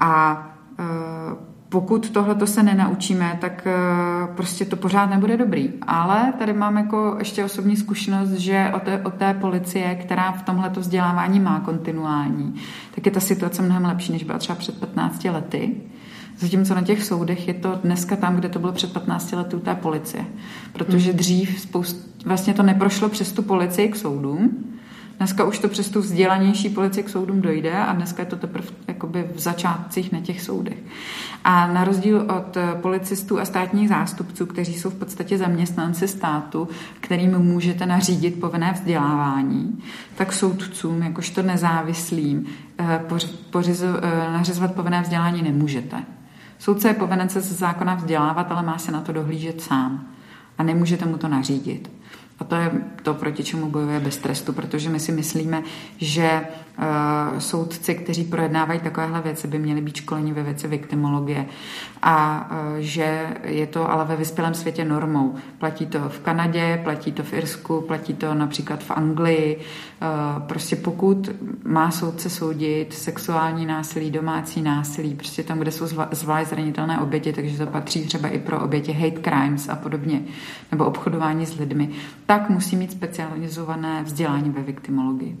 A 0.00 0.42
e, 0.78 1.54
pokud 1.74 2.10
tohle 2.10 2.46
se 2.46 2.62
nenaučíme, 2.62 3.38
tak 3.40 3.66
eh, 3.66 4.34
prostě 4.34 4.64
to 4.64 4.76
pořád 4.76 5.06
nebude 5.06 5.36
dobrý. 5.36 5.72
Ale 5.86 6.32
tady 6.38 6.52
mám 6.52 6.76
jako 6.76 7.16
ještě 7.18 7.44
osobní 7.44 7.76
zkušenost, 7.76 8.30
že 8.30 8.72
o 8.76 8.80
té, 8.80 9.02
o 9.02 9.10
té 9.10 9.34
policie, 9.34 9.94
která 9.94 10.32
v 10.32 10.42
tomhle 10.42 10.68
vzdělávání 10.68 11.40
má 11.40 11.60
kontinuální, 11.60 12.54
tak 12.94 13.06
je 13.06 13.12
ta 13.12 13.20
situace 13.20 13.62
mnohem 13.62 13.84
lepší, 13.84 14.12
než 14.12 14.24
byla 14.24 14.38
třeba 14.38 14.56
před 14.58 14.80
15 14.80 15.24
lety. 15.24 15.74
Zatímco 16.38 16.74
na 16.74 16.82
těch 16.82 17.04
soudech 17.04 17.48
je 17.48 17.54
to 17.54 17.80
dneska 17.84 18.16
tam, 18.16 18.36
kde 18.36 18.48
to 18.48 18.58
bylo 18.58 18.72
před 18.72 18.92
15 18.92 19.32
lety 19.32 19.56
u 19.56 19.60
té 19.60 19.74
policie. 19.74 20.24
Protože 20.72 21.10
hmm. 21.10 21.18
dřív 21.18 21.60
spoust, 21.60 22.24
vlastně 22.26 22.54
to 22.54 22.62
neprošlo 22.62 23.08
přes 23.08 23.32
tu 23.32 23.42
policii 23.42 23.88
k 23.88 23.96
soudům, 23.96 24.74
Dneska 25.18 25.44
už 25.44 25.58
to 25.58 25.68
přes 25.68 25.90
tu 25.90 26.00
vzdělanější 26.00 26.68
policii 26.68 27.04
k 27.04 27.08
soudům 27.08 27.40
dojde 27.40 27.72
a 27.72 27.92
dneska 27.92 28.22
je 28.22 28.26
to 28.26 28.36
teprve 28.36 28.68
jakoby 28.88 29.28
v 29.34 29.40
začátcích 29.40 30.12
na 30.12 30.20
těch 30.20 30.42
soudech. 30.42 30.78
A 31.44 31.72
na 31.72 31.84
rozdíl 31.84 32.26
od 32.38 32.56
policistů 32.82 33.40
a 33.40 33.44
státních 33.44 33.88
zástupců, 33.88 34.46
kteří 34.46 34.74
jsou 34.74 34.90
v 34.90 34.94
podstatě 34.94 35.38
zaměstnanci 35.38 36.08
státu, 36.08 36.68
kterým 37.00 37.38
můžete 37.38 37.86
nařídit 37.86 38.40
povinné 38.40 38.72
vzdělávání, 38.72 39.82
tak 40.16 40.32
soudcům, 40.32 41.02
jakožto 41.02 41.42
nezávislým, 41.42 42.46
eh, 42.78 43.00
pořizo, 43.50 43.86
eh, 44.02 44.32
nařizovat 44.32 44.74
povinné 44.74 45.02
vzdělání 45.02 45.42
nemůžete. 45.42 45.96
Soudce 46.58 46.88
je 46.88 46.94
povinen 46.94 47.28
se 47.28 47.40
ze 47.40 47.54
zákona 47.54 47.94
vzdělávat, 47.94 48.52
ale 48.52 48.62
má 48.62 48.78
se 48.78 48.92
na 48.92 49.00
to 49.00 49.12
dohlížet 49.12 49.60
sám 49.60 50.06
a 50.58 50.62
nemůžete 50.62 51.06
mu 51.06 51.18
to 51.18 51.28
nařídit. 51.28 51.90
A 52.38 52.44
to 52.44 52.54
je 52.54 52.70
to, 53.02 53.14
proti 53.14 53.44
čemu 53.44 53.70
bojuje 53.70 54.00
bez 54.00 54.16
trestu, 54.16 54.52
protože 54.52 54.90
my 54.90 55.00
si 55.00 55.12
myslíme, 55.12 55.62
že 55.96 56.46
soudci, 57.38 57.94
kteří 57.94 58.24
projednávají 58.24 58.80
takovéhle 58.80 59.20
věci, 59.20 59.48
by 59.48 59.58
měli 59.58 59.80
být 59.80 59.96
školeni 59.96 60.32
ve 60.32 60.42
věci 60.42 60.68
viktimologie. 60.68 61.46
A 62.02 62.48
uh, 62.50 62.78
že 62.78 63.26
je 63.44 63.66
to 63.66 63.90
ale 63.90 64.04
ve 64.04 64.16
vyspělém 64.16 64.54
světě 64.54 64.84
normou. 64.84 65.34
Platí 65.58 65.86
to 65.86 66.08
v 66.08 66.20
Kanadě, 66.20 66.80
platí 66.84 67.12
to 67.12 67.22
v 67.22 67.32
Irsku, 67.32 67.80
platí 67.80 68.14
to 68.14 68.34
například 68.34 68.84
v 68.84 68.90
Anglii. 68.90 69.56
Uh, 69.56 70.42
prostě 70.42 70.76
pokud 70.76 71.30
má 71.64 71.90
soudce 71.90 72.30
soudit 72.30 72.94
sexuální 72.94 73.66
násilí, 73.66 74.10
domácí 74.10 74.62
násilí, 74.62 75.14
prostě 75.14 75.42
tam, 75.42 75.58
kde 75.58 75.70
jsou 75.70 75.86
zvlášť 76.10 76.50
zranitelné 76.50 76.98
oběti, 76.98 77.32
takže 77.32 77.58
to 77.58 77.66
patří 77.66 78.06
třeba 78.06 78.28
i 78.28 78.38
pro 78.38 78.60
oběti 78.60 78.92
hate 78.92 79.30
crimes 79.30 79.68
a 79.68 79.76
podobně, 79.76 80.22
nebo 80.72 80.84
obchodování 80.84 81.46
s 81.46 81.58
lidmi, 81.58 81.90
tak 82.26 82.50
musí 82.50 82.76
mít 82.76 82.92
specializované 82.92 84.02
vzdělání 84.02 84.50
ve 84.50 84.62
viktimologii. 84.62 85.36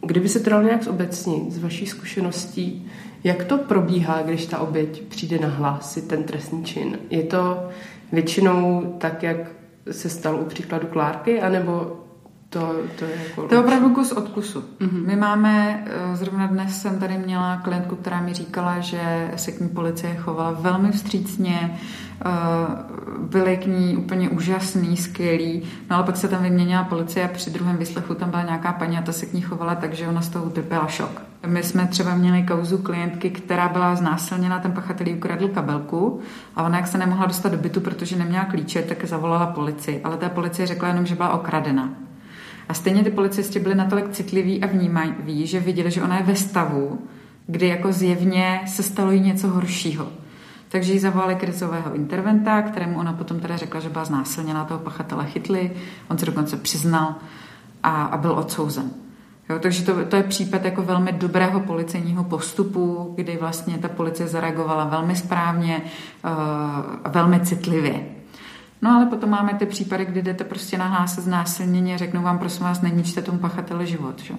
Kdyby 0.00 0.28
se 0.28 0.40
to 0.40 0.50
dalo 0.50 0.62
nějak 0.62 0.82
zobecnit 0.82 1.52
z 1.52 1.58
vaší 1.58 1.86
zkušeností, 1.86 2.90
jak 3.24 3.44
to 3.44 3.58
probíhá, 3.58 4.22
když 4.22 4.46
ta 4.46 4.58
oběť 4.58 5.02
přijde 5.02 5.38
nahlásit 5.38 6.08
ten 6.08 6.24
trestný 6.24 6.64
čin? 6.64 6.98
Je 7.10 7.22
to 7.22 7.68
většinou 8.12 8.94
tak, 8.98 9.22
jak 9.22 9.36
se 9.90 10.08
stalo 10.08 10.38
u 10.38 10.44
příkladu 10.44 10.86
Klárky, 10.86 11.40
anebo 11.40 11.96
to, 12.50 12.74
to 12.98 13.04
je 13.04 13.16
jako... 13.28 13.48
To 13.48 13.54
je 13.54 13.60
opravdu 13.60 13.94
kus 13.94 14.12
od 14.12 14.28
kusu. 14.28 14.60
Mm-hmm. 14.60 15.06
My 15.06 15.16
máme, 15.16 15.84
eh, 15.86 16.16
zrovna 16.16 16.46
dnes 16.46 16.82
jsem 16.82 16.98
tady 16.98 17.18
měla 17.18 17.56
klientku, 17.56 17.96
která 17.96 18.20
mi 18.20 18.34
říkala, 18.34 18.80
že 18.80 19.32
se 19.36 19.52
k 19.52 19.60
ní 19.60 19.68
policie 19.68 20.14
chovala 20.14 20.50
velmi 20.50 20.92
vstřícně, 20.92 21.78
eh, 22.20 22.28
byly 23.20 23.56
k 23.56 23.66
ní 23.66 23.96
úplně 23.96 24.28
úžasný, 24.28 24.96
skvělý, 24.96 25.62
no 25.90 25.96
ale 25.96 26.04
pak 26.04 26.16
se 26.16 26.28
tam 26.28 26.42
vyměnila 26.42 26.84
policie 26.84 27.24
a 27.24 27.28
při 27.28 27.50
druhém 27.50 27.76
vyslechu 27.76 28.14
tam 28.14 28.30
byla 28.30 28.42
nějaká 28.42 28.72
paní 28.72 28.98
a 28.98 29.02
ta 29.02 29.12
se 29.12 29.26
k 29.26 29.32
ní 29.32 29.40
chovala 29.40 29.74
tak, 29.74 29.94
že 29.94 30.08
ona 30.08 30.22
z 30.22 30.28
toho 30.28 30.44
utrpěla 30.44 30.86
šok. 30.86 31.22
My 31.46 31.62
jsme 31.62 31.86
třeba 31.86 32.14
měli 32.14 32.42
kauzu 32.42 32.78
klientky, 32.78 33.30
která 33.30 33.68
byla 33.68 33.94
znásilněna, 33.96 34.58
ten 34.58 34.72
pachatel 34.72 35.06
jí 35.06 35.14
ukradl 35.14 35.48
kabelku 35.48 36.20
a 36.56 36.62
ona, 36.62 36.76
jak 36.76 36.86
se 36.86 36.98
nemohla 36.98 37.26
dostat 37.26 37.52
do 37.52 37.58
bytu, 37.58 37.80
protože 37.80 38.16
neměla 38.16 38.44
klíče, 38.44 38.82
tak 38.82 39.04
zavolala 39.04 39.46
policii, 39.46 40.00
ale 40.04 40.16
ta 40.16 40.28
policie 40.28 40.66
řekla 40.66 40.88
jenom, 40.88 41.06
že 41.06 41.14
byla 41.14 41.32
okradena. 41.32 42.09
A 42.70 42.74
stejně 42.74 43.04
ty 43.04 43.10
policisti 43.10 43.58
byli 43.58 43.74
natolik 43.74 44.10
citliví 44.10 44.62
a 44.62 44.66
vnímaví, 44.66 45.46
že 45.46 45.60
viděli, 45.60 45.90
že 45.90 46.02
ona 46.02 46.16
je 46.16 46.22
ve 46.22 46.36
stavu, 46.36 46.98
kdy 47.46 47.68
jako 47.68 47.92
zjevně 47.92 48.60
se 48.66 48.82
stalo 48.82 49.12
jí 49.12 49.20
něco 49.20 49.48
horšího. 49.48 50.08
Takže 50.68 50.92
jí 50.92 50.98
zavolali 50.98 51.34
krizového 51.34 51.94
interventa, 51.94 52.62
kterému 52.62 52.98
ona 52.98 53.12
potom 53.12 53.40
teda 53.40 53.56
řekla, 53.56 53.80
že 53.80 53.88
byla 53.88 54.04
znásilněna, 54.04 54.64
toho 54.64 54.80
pachatele 54.80 55.26
chytli, 55.26 55.70
on 56.08 56.18
se 56.18 56.26
dokonce 56.26 56.56
přiznal 56.56 57.14
a, 57.82 58.04
a 58.04 58.16
byl 58.16 58.32
odsouzen. 58.32 58.90
Jo, 59.48 59.58
takže 59.58 59.84
to, 59.84 60.04
to 60.04 60.16
je 60.16 60.22
případ 60.22 60.64
jako 60.64 60.82
velmi 60.82 61.12
dobrého 61.12 61.60
policejního 61.60 62.24
postupu, 62.24 63.12
kdy 63.16 63.38
vlastně 63.40 63.78
ta 63.78 63.88
policie 63.88 64.28
zareagovala 64.28 64.84
velmi 64.84 65.16
správně 65.16 65.82
uh, 66.24 67.12
velmi 67.12 67.40
citlivě. 67.40 68.19
No 68.82 68.90
ale 68.90 69.06
potom 69.06 69.30
máme 69.30 69.54
ty 69.54 69.66
případy, 69.66 70.04
kdy 70.04 70.22
jdete 70.22 70.44
prostě 70.44 70.78
nahlásit 70.78 71.24
znásilnění 71.24 71.94
a 71.94 71.96
řeknou 71.96 72.22
vám, 72.22 72.38
prosím 72.38 72.64
vás, 72.64 72.80
neníčte 72.80 73.22
tomu 73.22 73.38
pachateli 73.38 73.86
život. 73.86 74.22
Že? 74.22 74.34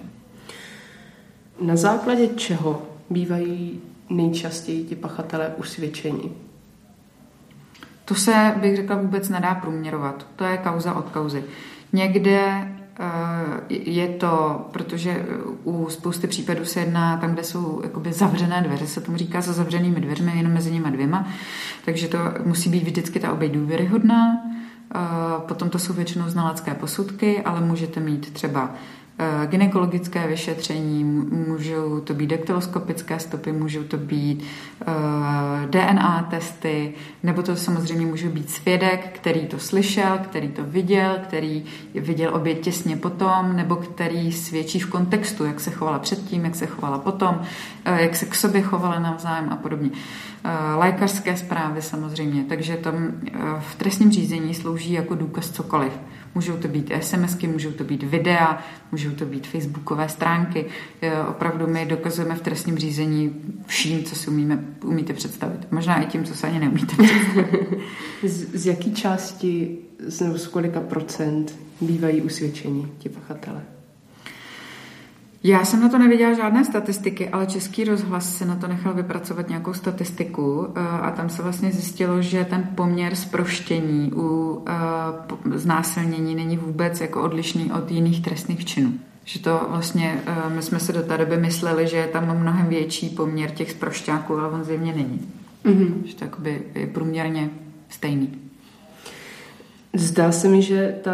Na 1.60 1.76
základě 1.76 2.28
čeho 2.28 2.82
bývají 3.10 3.80
nejčastěji 4.10 4.84
ti 4.84 4.96
pachatelé 4.96 5.48
usvědčeni? 5.56 6.32
To 8.04 8.14
se, 8.14 8.54
bych 8.60 8.76
řekla, 8.76 8.96
vůbec 8.96 9.28
nedá 9.28 9.54
průměrovat. 9.54 10.26
To 10.36 10.44
je 10.44 10.58
kauza 10.58 10.94
od 10.94 11.08
kauzy. 11.08 11.44
Někde 11.92 12.68
je 13.68 14.08
to, 14.08 14.66
protože 14.72 15.26
u 15.64 15.88
spousty 15.90 16.26
případů 16.26 16.64
se 16.64 16.80
jedná 16.80 17.16
tam, 17.16 17.32
kde 17.32 17.44
jsou 17.44 17.80
jakoby 17.82 18.12
zavřené 18.12 18.62
dveře, 18.62 18.86
se 18.86 19.00
tomu 19.00 19.16
říká 19.16 19.40
za 19.40 19.52
zavřenými 19.52 20.00
dveřmi, 20.00 20.32
jenom 20.36 20.52
mezi 20.52 20.70
nimi 20.70 20.90
dvěma, 20.90 21.28
takže 21.84 22.08
to 22.08 22.18
musí 22.44 22.70
být 22.70 22.82
vždycky 22.82 23.20
ta 23.20 23.32
oběť 23.32 23.52
důvěryhodná, 23.52 24.32
eh, 24.94 24.98
potom 25.48 25.70
to 25.70 25.78
jsou 25.78 25.92
většinou 25.92 26.28
znalecké 26.28 26.74
posudky, 26.74 27.42
ale 27.42 27.60
můžete 27.60 28.00
mít 28.00 28.32
třeba 28.32 28.74
gynekologické 29.46 30.26
vyšetření, 30.26 31.04
můžou 31.48 32.00
to 32.00 32.14
být 32.14 32.26
daktyloskopické 32.26 33.18
stopy, 33.18 33.52
můžou 33.52 33.82
to 33.82 33.96
být 33.96 34.44
eh, 34.80 34.86
DNA 35.66 36.26
testy, 36.30 36.94
nebo 37.22 37.42
to 37.42 37.56
samozřejmě 37.56 38.06
může 38.06 38.28
být 38.28 38.50
svědek, 38.50 39.08
který 39.12 39.46
to 39.46 39.58
slyšel, 39.58 40.18
který 40.22 40.48
to 40.48 40.64
viděl, 40.64 41.16
který 41.22 41.64
viděl 41.94 42.34
oběť 42.34 42.60
těsně 42.60 42.96
potom, 42.96 43.56
nebo 43.56 43.76
který 43.76 44.32
svědčí 44.32 44.80
v 44.80 44.90
kontextu, 44.90 45.44
jak 45.44 45.60
se 45.60 45.70
chovala 45.70 45.98
předtím, 45.98 46.44
jak 46.44 46.54
se 46.54 46.66
chovala 46.66 46.98
potom, 46.98 47.34
uh, 47.34 47.96
jak 47.96 48.16
se 48.16 48.26
k 48.26 48.34
sobě 48.34 48.62
chovala 48.62 48.98
navzájem 48.98 49.48
a 49.50 49.56
podobně. 49.56 49.90
Lékařské 50.76 51.36
zprávy 51.36 51.82
samozřejmě, 51.82 52.44
takže 52.44 52.76
tam 52.76 53.12
v 53.58 53.74
trestním 53.74 54.12
řízení 54.12 54.54
slouží 54.54 54.92
jako 54.92 55.14
důkaz 55.14 55.50
cokoliv. 55.50 55.92
Můžou 56.34 56.56
to 56.56 56.68
být 56.68 56.92
SMSky, 57.00 57.46
můžou 57.48 57.70
to 57.70 57.84
být 57.84 58.02
videa, 58.02 58.62
můžou 58.92 59.10
to 59.10 59.24
být 59.24 59.46
facebookové 59.46 60.08
stránky. 60.08 60.66
Opravdu 61.28 61.66
my 61.66 61.86
dokazujeme 61.86 62.34
v 62.34 62.40
trestním 62.40 62.78
řízení 62.78 63.34
vším, 63.66 64.04
co 64.04 64.14
si 64.14 64.30
umíme, 64.30 64.64
umíte 64.84 65.12
představit. 65.12 65.66
Možná 65.70 66.02
i 66.02 66.06
tím, 66.06 66.24
co 66.24 66.34
se 66.34 66.46
ani 66.46 66.58
neumíte 66.58 66.96
představit. 67.02 67.78
z, 68.22 68.54
z 68.54 68.66
jaký 68.66 68.94
části, 68.94 69.78
z, 70.06 70.38
z 70.38 70.46
kolika 70.46 70.80
procent 70.80 71.58
bývají 71.80 72.22
usvědčení 72.22 72.92
ti 72.98 73.08
pachatele? 73.08 73.62
Já 75.44 75.64
jsem 75.64 75.80
na 75.80 75.88
to 75.88 75.98
neviděla 75.98 76.32
žádné 76.32 76.64
statistiky, 76.64 77.28
ale 77.28 77.46
Český 77.46 77.84
rozhlas 77.84 78.36
se 78.36 78.44
na 78.44 78.56
to 78.56 78.68
nechal 78.68 78.94
vypracovat 78.94 79.48
nějakou 79.48 79.74
statistiku 79.74 80.66
eh, 80.76 80.80
a 80.80 81.10
tam 81.10 81.28
se 81.28 81.42
vlastně 81.42 81.72
zjistilo, 81.72 82.22
že 82.22 82.44
ten 82.44 82.68
poměr 82.74 83.14
zproštění 83.14 84.12
u 84.14 84.62
eh, 84.68 85.58
znásilnění 85.58 86.34
není 86.34 86.56
vůbec 86.56 87.00
jako 87.00 87.22
odlišný 87.22 87.72
od 87.72 87.90
jiných 87.90 88.22
trestných 88.22 88.64
činů. 88.64 88.92
Že 89.24 89.38
to 89.38 89.66
vlastně, 89.68 90.22
eh, 90.26 90.54
my 90.54 90.62
jsme 90.62 90.80
se 90.80 90.92
do 90.92 91.02
té 91.02 91.18
doby 91.18 91.36
mysleli, 91.36 91.88
že 91.88 91.96
je 91.96 92.06
tam 92.06 92.38
mnohem 92.40 92.66
větší 92.66 93.08
poměr 93.08 93.50
těch 93.50 93.70
zprošťáků, 93.70 94.38
ale 94.38 94.48
on 94.48 94.64
zjevně 94.64 94.92
není. 94.92 95.20
Mm-hmm. 95.64 95.94
Že 96.04 96.14
to 96.14 96.24
je 96.74 96.86
průměrně 96.86 97.50
stejný. 97.88 98.38
Zdá 99.94 100.32
se 100.32 100.48
mi, 100.48 100.62
že 100.62 100.98
ta 101.04 101.12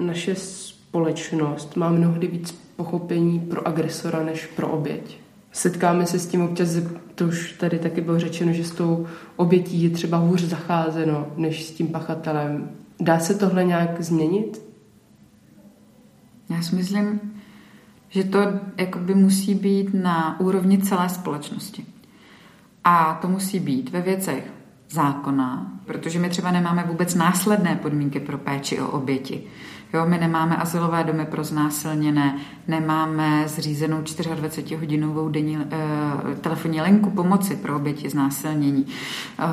naše 0.00 0.34
společnost 0.34 1.76
má 1.76 1.90
mnohdy 1.90 2.26
víc 2.26 2.63
pochopení 2.76 3.40
pro 3.40 3.68
agresora 3.68 4.22
než 4.22 4.46
pro 4.46 4.68
oběť. 4.68 5.20
Setkáme 5.52 6.06
se 6.06 6.18
s 6.18 6.26
tím 6.26 6.42
občas, 6.42 6.68
to 7.14 7.24
už 7.24 7.52
tady 7.52 7.78
taky 7.78 8.00
bylo 8.00 8.18
řečeno, 8.18 8.52
že 8.52 8.64
s 8.64 8.70
tou 8.70 9.06
obětí 9.36 9.82
je 9.82 9.90
třeba 9.90 10.18
hůř 10.18 10.42
zacházeno 10.42 11.26
než 11.36 11.64
s 11.64 11.70
tím 11.70 11.88
pachatelem. 11.88 12.70
Dá 13.00 13.18
se 13.18 13.34
tohle 13.34 13.64
nějak 13.64 14.02
změnit? 14.02 14.62
Já 16.50 16.62
si 16.62 16.76
myslím, 16.76 17.20
že 18.08 18.24
to 18.24 18.38
jakoby 18.76 19.14
musí 19.14 19.54
být 19.54 19.94
na 19.94 20.40
úrovni 20.40 20.78
celé 20.78 21.08
společnosti. 21.08 21.84
A 22.84 23.18
to 23.22 23.28
musí 23.28 23.60
být 23.60 23.90
ve 23.90 24.00
věcech 24.00 24.52
zákona, 24.90 25.72
protože 25.84 26.18
my 26.18 26.28
třeba 26.28 26.50
nemáme 26.50 26.84
vůbec 26.84 27.14
následné 27.14 27.76
podmínky 27.76 28.20
pro 28.20 28.38
péči 28.38 28.80
o 28.80 28.88
oběti. 28.88 29.42
Jo, 29.94 30.06
my 30.06 30.18
nemáme 30.18 30.56
asilové 30.56 31.04
domy 31.04 31.26
pro 31.26 31.44
znásilněné, 31.44 32.38
nemáme 32.68 33.48
zřízenou 33.48 34.00
24-hodinovou 34.00 35.30
denní 35.30 35.56
e, 35.56 36.36
telefonní 36.40 36.80
linku 36.80 37.10
pomoci 37.10 37.56
pro 37.56 37.76
oběti 37.76 38.08
znásilnění. 38.08 38.86
E, 38.86 39.44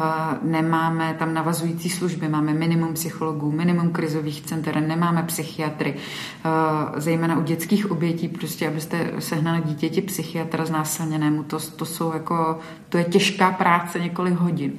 nemáme 0.42 1.16
tam 1.20 1.34
navazující 1.34 1.90
služby, 1.90 2.30
máme 2.30 2.54
minimum 2.54 2.94
psychologů, 2.94 3.52
minimum 3.52 3.92
krizových 3.92 4.42
center, 4.42 4.82
nemáme 4.82 5.24
psychiatry, 5.24 5.96
e, 5.96 7.02
zejména 7.02 7.38
u 7.38 7.42
dětských 7.42 7.92
obětí, 7.92 8.28
prostě 8.28 8.68
abyste 8.68 9.12
sehnali 9.20 9.62
dítěti 9.66 10.02
psychiatra 10.02 10.66
znásilněnému, 10.66 11.44
to, 11.44 11.60
to 11.60 11.86
jsou 11.86 12.14
jako, 12.14 12.60
to 12.90 12.98
je 12.98 13.04
těžká 13.04 13.52
práce 13.52 14.00
několik 14.00 14.34
hodin. 14.34 14.74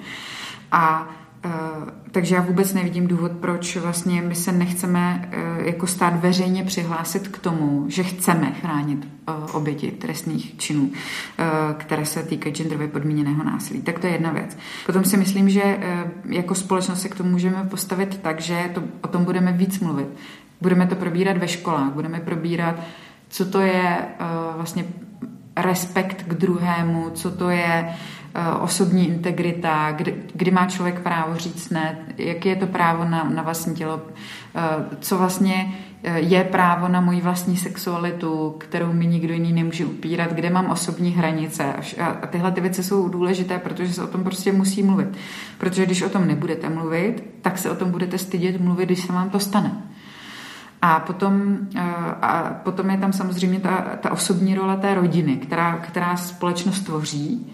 A 0.73 1.09
takže 2.11 2.35
já 2.35 2.41
vůbec 2.41 2.75
nevidím 2.75 3.07
důvod, 3.07 3.33
proč 3.33 3.77
vlastně 3.77 4.23
my 4.23 4.35
se 4.35 4.53
nechceme 4.53 5.29
eh, 5.33 5.67
jako 5.67 5.87
stát 5.87 6.21
veřejně 6.21 6.65
přihlásit 6.65 7.29
k 7.29 7.39
tomu, 7.39 7.85
že 7.89 8.03
chceme 8.03 8.53
chránit 8.61 9.09
eh, 9.29 9.33
oběti 9.53 9.91
trestných 9.91 10.57
činů, 10.59 10.91
které 11.77 12.07
se 12.07 12.23
týkají 12.23 12.55
genderově 12.55 12.89
podmíněného 12.89 13.45
násilí. 13.45 13.83
Tak 13.83 13.99
to 13.99 14.07
je 14.07 14.13
jedna 14.13 14.33
věc. 14.33 14.59
Potom 14.87 15.05
si 15.05 15.17
myslím, 15.17 15.51
že 15.51 15.79
jako 16.29 16.55
společnost 16.55 17.03
se 17.03 17.09
k 17.09 17.15
tomu 17.15 17.31
můžeme 17.31 17.65
postavit 17.65 18.19
tak, 18.23 18.41
že 18.41 18.71
to, 18.75 18.83
o 19.01 19.09
tom 19.09 19.25
budeme 19.25 19.53
víc 19.53 19.81
mluvit. 19.81 20.09
Budeme 20.61 20.87
to 20.87 20.95
probírat 20.95 21.37
ve 21.37 21.49
školách, 21.49 21.93
budeme 21.93 22.21
probírat, 22.21 22.75
co 23.29 23.45
to 23.45 23.61
je 23.61 23.99
vlastně 24.57 24.85
respekt 25.57 26.23
k 26.23 26.35
druhému, 26.35 27.11
co 27.15 27.31
to 27.31 27.51
je 27.51 27.95
Eh, 27.95 28.22
osobní 28.61 29.09
integrita, 29.09 29.93
kdy, 29.93 30.15
kdy 30.35 30.51
má 30.51 30.67
člověk 30.67 31.01
právo 31.01 31.37
říct 31.37 31.71
ne, 31.71 31.99
jaké 32.19 32.49
je 32.49 32.57
to 32.57 32.67
právo 32.67 33.05
na, 33.05 33.25
na 33.25 33.43
vlastní 33.43 33.75
tělo, 33.75 34.03
eh, 34.55 34.61
co 35.01 35.19
vlastně 35.19 35.75
eh, 36.03 36.21
je 36.21 36.45
právo 36.45 36.89
na 36.89 37.01
moji 37.01 37.21
vlastní 37.21 37.57
sexualitu, 37.57 38.55
kterou 38.59 38.93
mi 38.93 39.07
nikdo 39.07 39.35
jiný 39.35 39.53
nemůže 39.53 39.85
upírat, 39.85 40.33
kde 40.33 40.51
mám 40.51 40.71
osobní 40.71 41.11
hranice. 41.11 41.65
A 42.23 42.27
tyhle 42.27 42.53
ty 42.53 42.61
věci 42.61 42.85
jsou 42.85 43.09
důležité, 43.09 43.59
protože 43.59 43.93
se 43.93 44.03
o 44.03 44.07
tom 44.07 44.25
prostě 44.25 44.53
musí 44.53 44.83
mluvit. 44.83 45.09
Protože 45.59 45.87
když 45.87 46.03
o 46.03 46.09
tom 46.09 46.29
nebudete 46.29 46.69
mluvit, 46.69 47.25
tak 47.43 47.59
se 47.59 47.71
o 47.71 47.77
tom 47.77 47.91
budete 47.91 48.19
stydět 48.19 48.61
mluvit, 48.61 48.87
když 48.87 49.01
se 49.01 49.13
vám 49.13 49.31
to 49.31 49.41
stane. 49.41 49.83
A 50.83 51.01
potom, 51.01 51.59
a 52.23 52.61
potom 52.65 52.91
je 52.91 52.99
tam 52.99 53.13
samozřejmě 53.13 53.61
ta, 53.61 53.77
ta 54.01 54.11
osobní 54.13 54.55
role 54.55 54.77
té 54.77 54.95
rodiny, 54.95 55.37
která, 55.37 55.77
která 55.77 56.17
společnost 56.17 56.81
tvoří 56.81 57.53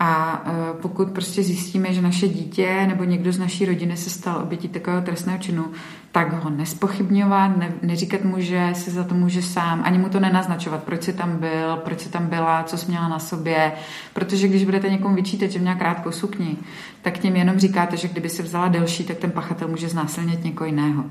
A 0.00 0.42
e, 0.46 0.82
pokud 0.82 1.10
prostě 1.10 1.42
zjistíme, 1.42 1.92
že 1.92 2.02
naše 2.02 2.28
dítě 2.28 2.86
nebo 2.86 3.04
někdo 3.04 3.32
z 3.32 3.38
naší 3.38 3.64
rodiny 3.64 3.96
se 3.96 4.10
stal 4.10 4.40
obětí 4.42 4.68
takového 4.68 5.02
trestného 5.02 5.38
činu, 5.38 5.66
tak 6.12 6.44
ho 6.44 6.50
nespochybňovat, 6.50 7.56
ne, 7.56 7.72
neříkat 7.82 8.24
mu, 8.24 8.40
že 8.40 8.70
si 8.72 8.90
za 8.90 9.04
to 9.04 9.14
může 9.14 9.42
sám, 9.42 9.82
ani 9.84 9.98
mu 9.98 10.08
to 10.08 10.20
nenaznačovat, 10.20 10.82
proč 10.82 11.02
si 11.02 11.12
tam 11.12 11.36
byl, 11.36 11.76
proč 11.76 12.00
si 12.00 12.08
tam 12.08 12.26
byla, 12.26 12.62
co 12.62 12.78
jsi 12.78 12.90
měla 12.90 13.08
na 13.08 13.18
sobě. 13.18 13.72
Protože 14.12 14.48
když 14.48 14.64
budete 14.64 14.90
někomu 14.90 15.14
vyčítat, 15.14 15.50
že 15.50 15.58
měla 15.58 15.76
krátkou 15.76 16.10
sukni, 16.12 16.56
tak 17.02 17.18
tím 17.18 17.36
jenom 17.36 17.58
říkáte, 17.58 17.96
že 17.96 18.08
kdyby 18.08 18.28
se 18.28 18.42
vzala 18.42 18.68
delší, 18.68 19.04
tak 19.04 19.16
ten 19.16 19.30
pachatel 19.30 19.68
může 19.68 19.88
znásilnit 19.88 20.44
někoho 20.44 20.66
jiného. 20.66 21.04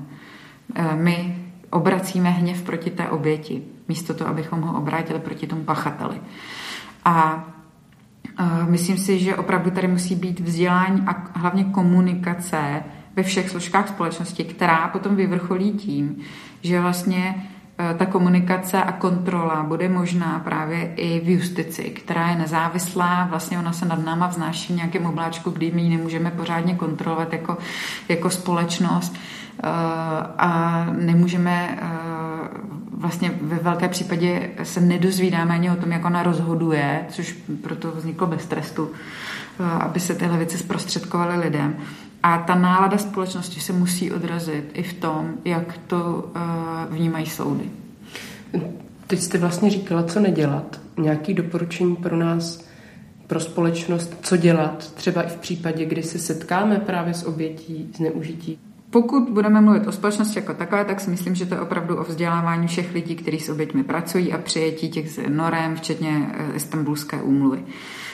E, 0.74 0.96
my 0.96 1.44
obracíme 1.70 2.30
hněv 2.30 2.62
proti 2.62 2.90
té 2.90 3.08
oběti, 3.08 3.62
místo 3.88 4.14
toho, 4.14 4.30
abychom 4.30 4.60
ho 4.60 4.78
obrátili 4.78 5.18
proti 5.18 5.46
tomu 5.46 5.64
pachateli. 5.64 6.20
A 7.04 7.44
Myslím 8.68 8.96
si, 8.96 9.18
že 9.18 9.36
opravdu 9.36 9.70
tady 9.70 9.88
musí 9.88 10.14
být 10.14 10.40
vzdělání 10.40 11.02
a 11.06 11.38
hlavně 11.38 11.64
komunikace 11.64 12.82
ve 13.16 13.22
všech 13.22 13.50
složkách 13.50 13.88
společnosti, 13.88 14.44
která 14.44 14.88
potom 14.88 15.16
vyvrcholí 15.16 15.72
tím, 15.72 16.16
že 16.62 16.80
vlastně 16.80 17.48
e, 17.78 17.94
ta 17.94 18.06
komunikace 18.06 18.82
a 18.82 18.92
kontrola 18.92 19.62
bude 19.62 19.88
možná 19.88 20.38
právě 20.38 20.94
i 20.94 21.20
v 21.20 21.28
justici, 21.28 21.82
která 21.82 22.30
je 22.30 22.36
nezávislá, 22.36 23.26
vlastně 23.30 23.58
ona 23.58 23.72
se 23.72 23.86
nad 23.86 24.04
náma 24.04 24.26
vznáší 24.26 24.72
v 24.72 24.76
nějakém 24.76 25.06
obláčku, 25.06 25.50
kdy 25.50 25.70
my 25.70 25.82
ji 25.82 25.96
nemůžeme 25.96 26.30
pořádně 26.30 26.74
kontrolovat 26.74 27.32
jako, 27.32 27.58
jako 28.08 28.30
společnost 28.30 29.16
a 30.38 30.86
nemůžeme 30.92 31.78
e, 31.82 32.24
vlastně 33.04 33.38
ve 33.42 33.56
velké 33.56 33.88
případě 33.88 34.50
se 34.62 34.80
nedozvídáme 34.80 35.54
ani 35.54 35.70
o 35.70 35.76
tom, 35.76 35.92
jak 35.92 36.04
ona 36.04 36.22
rozhoduje, 36.22 37.06
což 37.08 37.32
proto 37.62 37.90
vzniklo 37.90 38.26
bez 38.26 38.46
trestu, 38.46 38.90
eh, 39.60 39.64
aby 39.64 40.00
se 40.00 40.14
tyhle 40.14 40.38
věci 40.38 40.58
zprostředkovaly 40.58 41.36
lidem. 41.38 41.76
A 42.22 42.38
ta 42.38 42.54
nálada 42.54 42.98
společnosti 42.98 43.60
se 43.60 43.72
musí 43.72 44.12
odrazit 44.12 44.70
i 44.74 44.82
v 44.82 44.92
tom, 44.92 45.34
jak 45.44 45.78
to 45.86 46.30
eh, 46.34 46.40
vnímají 46.94 47.26
soudy. 47.26 47.64
Teď 49.06 49.20
jste 49.20 49.38
vlastně 49.38 49.70
říkala, 49.70 50.02
co 50.02 50.20
nedělat. 50.20 50.80
Nějaké 50.98 51.34
doporučení 51.34 51.96
pro 51.96 52.16
nás, 52.16 52.64
pro 53.26 53.40
společnost, 53.40 54.16
co 54.22 54.36
dělat, 54.36 54.92
třeba 54.94 55.22
i 55.22 55.28
v 55.28 55.36
případě, 55.36 55.84
kdy 55.84 56.02
se 56.02 56.18
setkáme 56.18 56.76
právě 56.76 57.14
s 57.14 57.26
obětí 57.26 57.90
zneužití. 57.96 58.58
Pokud 58.94 59.30
budeme 59.30 59.60
mluvit 59.60 59.86
o 59.86 59.92
společnosti 59.92 60.38
jako 60.38 60.54
takové, 60.54 60.84
tak 60.84 61.00
si 61.00 61.10
myslím, 61.10 61.34
že 61.34 61.46
to 61.46 61.54
je 61.54 61.60
opravdu 61.60 61.96
o 61.96 62.04
vzdělávání 62.04 62.66
všech 62.66 62.94
lidí, 62.94 63.16
kteří 63.16 63.40
s 63.40 63.48
oběťmi 63.48 63.84
pracují 63.84 64.32
a 64.32 64.38
přijetí 64.38 64.88
těch 64.88 65.28
norem, 65.28 65.76
včetně 65.76 66.30
eh, 66.32 66.56
Istanbulské 66.56 67.22
úmluvy. 67.22 67.62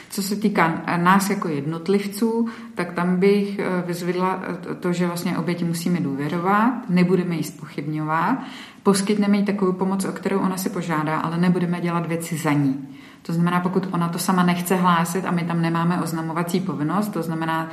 Co 0.09 0.23
se 0.23 0.35
týká 0.35 0.81
eh, 0.85 0.97
nás 0.97 1.29
jako 1.29 1.47
jednotlivců, 1.47 2.47
tak 2.75 2.91
tam 2.91 3.19
bych 3.19 3.59
eh, 3.59 3.83
vyzvedla 3.85 4.39
to, 4.79 4.93
že 4.93 5.07
vlastně 5.07 5.37
oběti 5.37 5.65
musíme 5.65 5.99
důvěřovat, 5.99 6.89
nebudeme 6.89 7.35
ji 7.35 7.43
spochybňovat, 7.43 8.37
poskytneme 8.83 9.37
jí 9.37 9.45
takovou 9.45 9.71
pomoc, 9.71 10.05
o 10.05 10.11
kterou 10.11 10.39
ona 10.39 10.57
si 10.57 10.69
požádá, 10.69 11.19
ale 11.19 11.37
nebudeme 11.37 11.81
dělat 11.81 12.07
věci 12.07 12.37
za 12.37 12.53
ní. 12.53 12.87
To 13.21 13.33
znamená, 13.33 13.59
pokud 13.59 13.87
ona 13.91 14.09
to 14.09 14.19
sama 14.19 14.43
nechce 14.43 14.75
hlásit 14.75 15.25
a 15.25 15.31
my 15.31 15.43
tam 15.43 15.61
nemáme 15.61 16.01
oznamovací 16.01 16.59
povinnost, 16.59 17.09
to 17.09 17.23
znamená, 17.23 17.69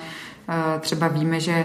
třeba 0.80 1.08
víme, 1.08 1.40
že 1.40 1.64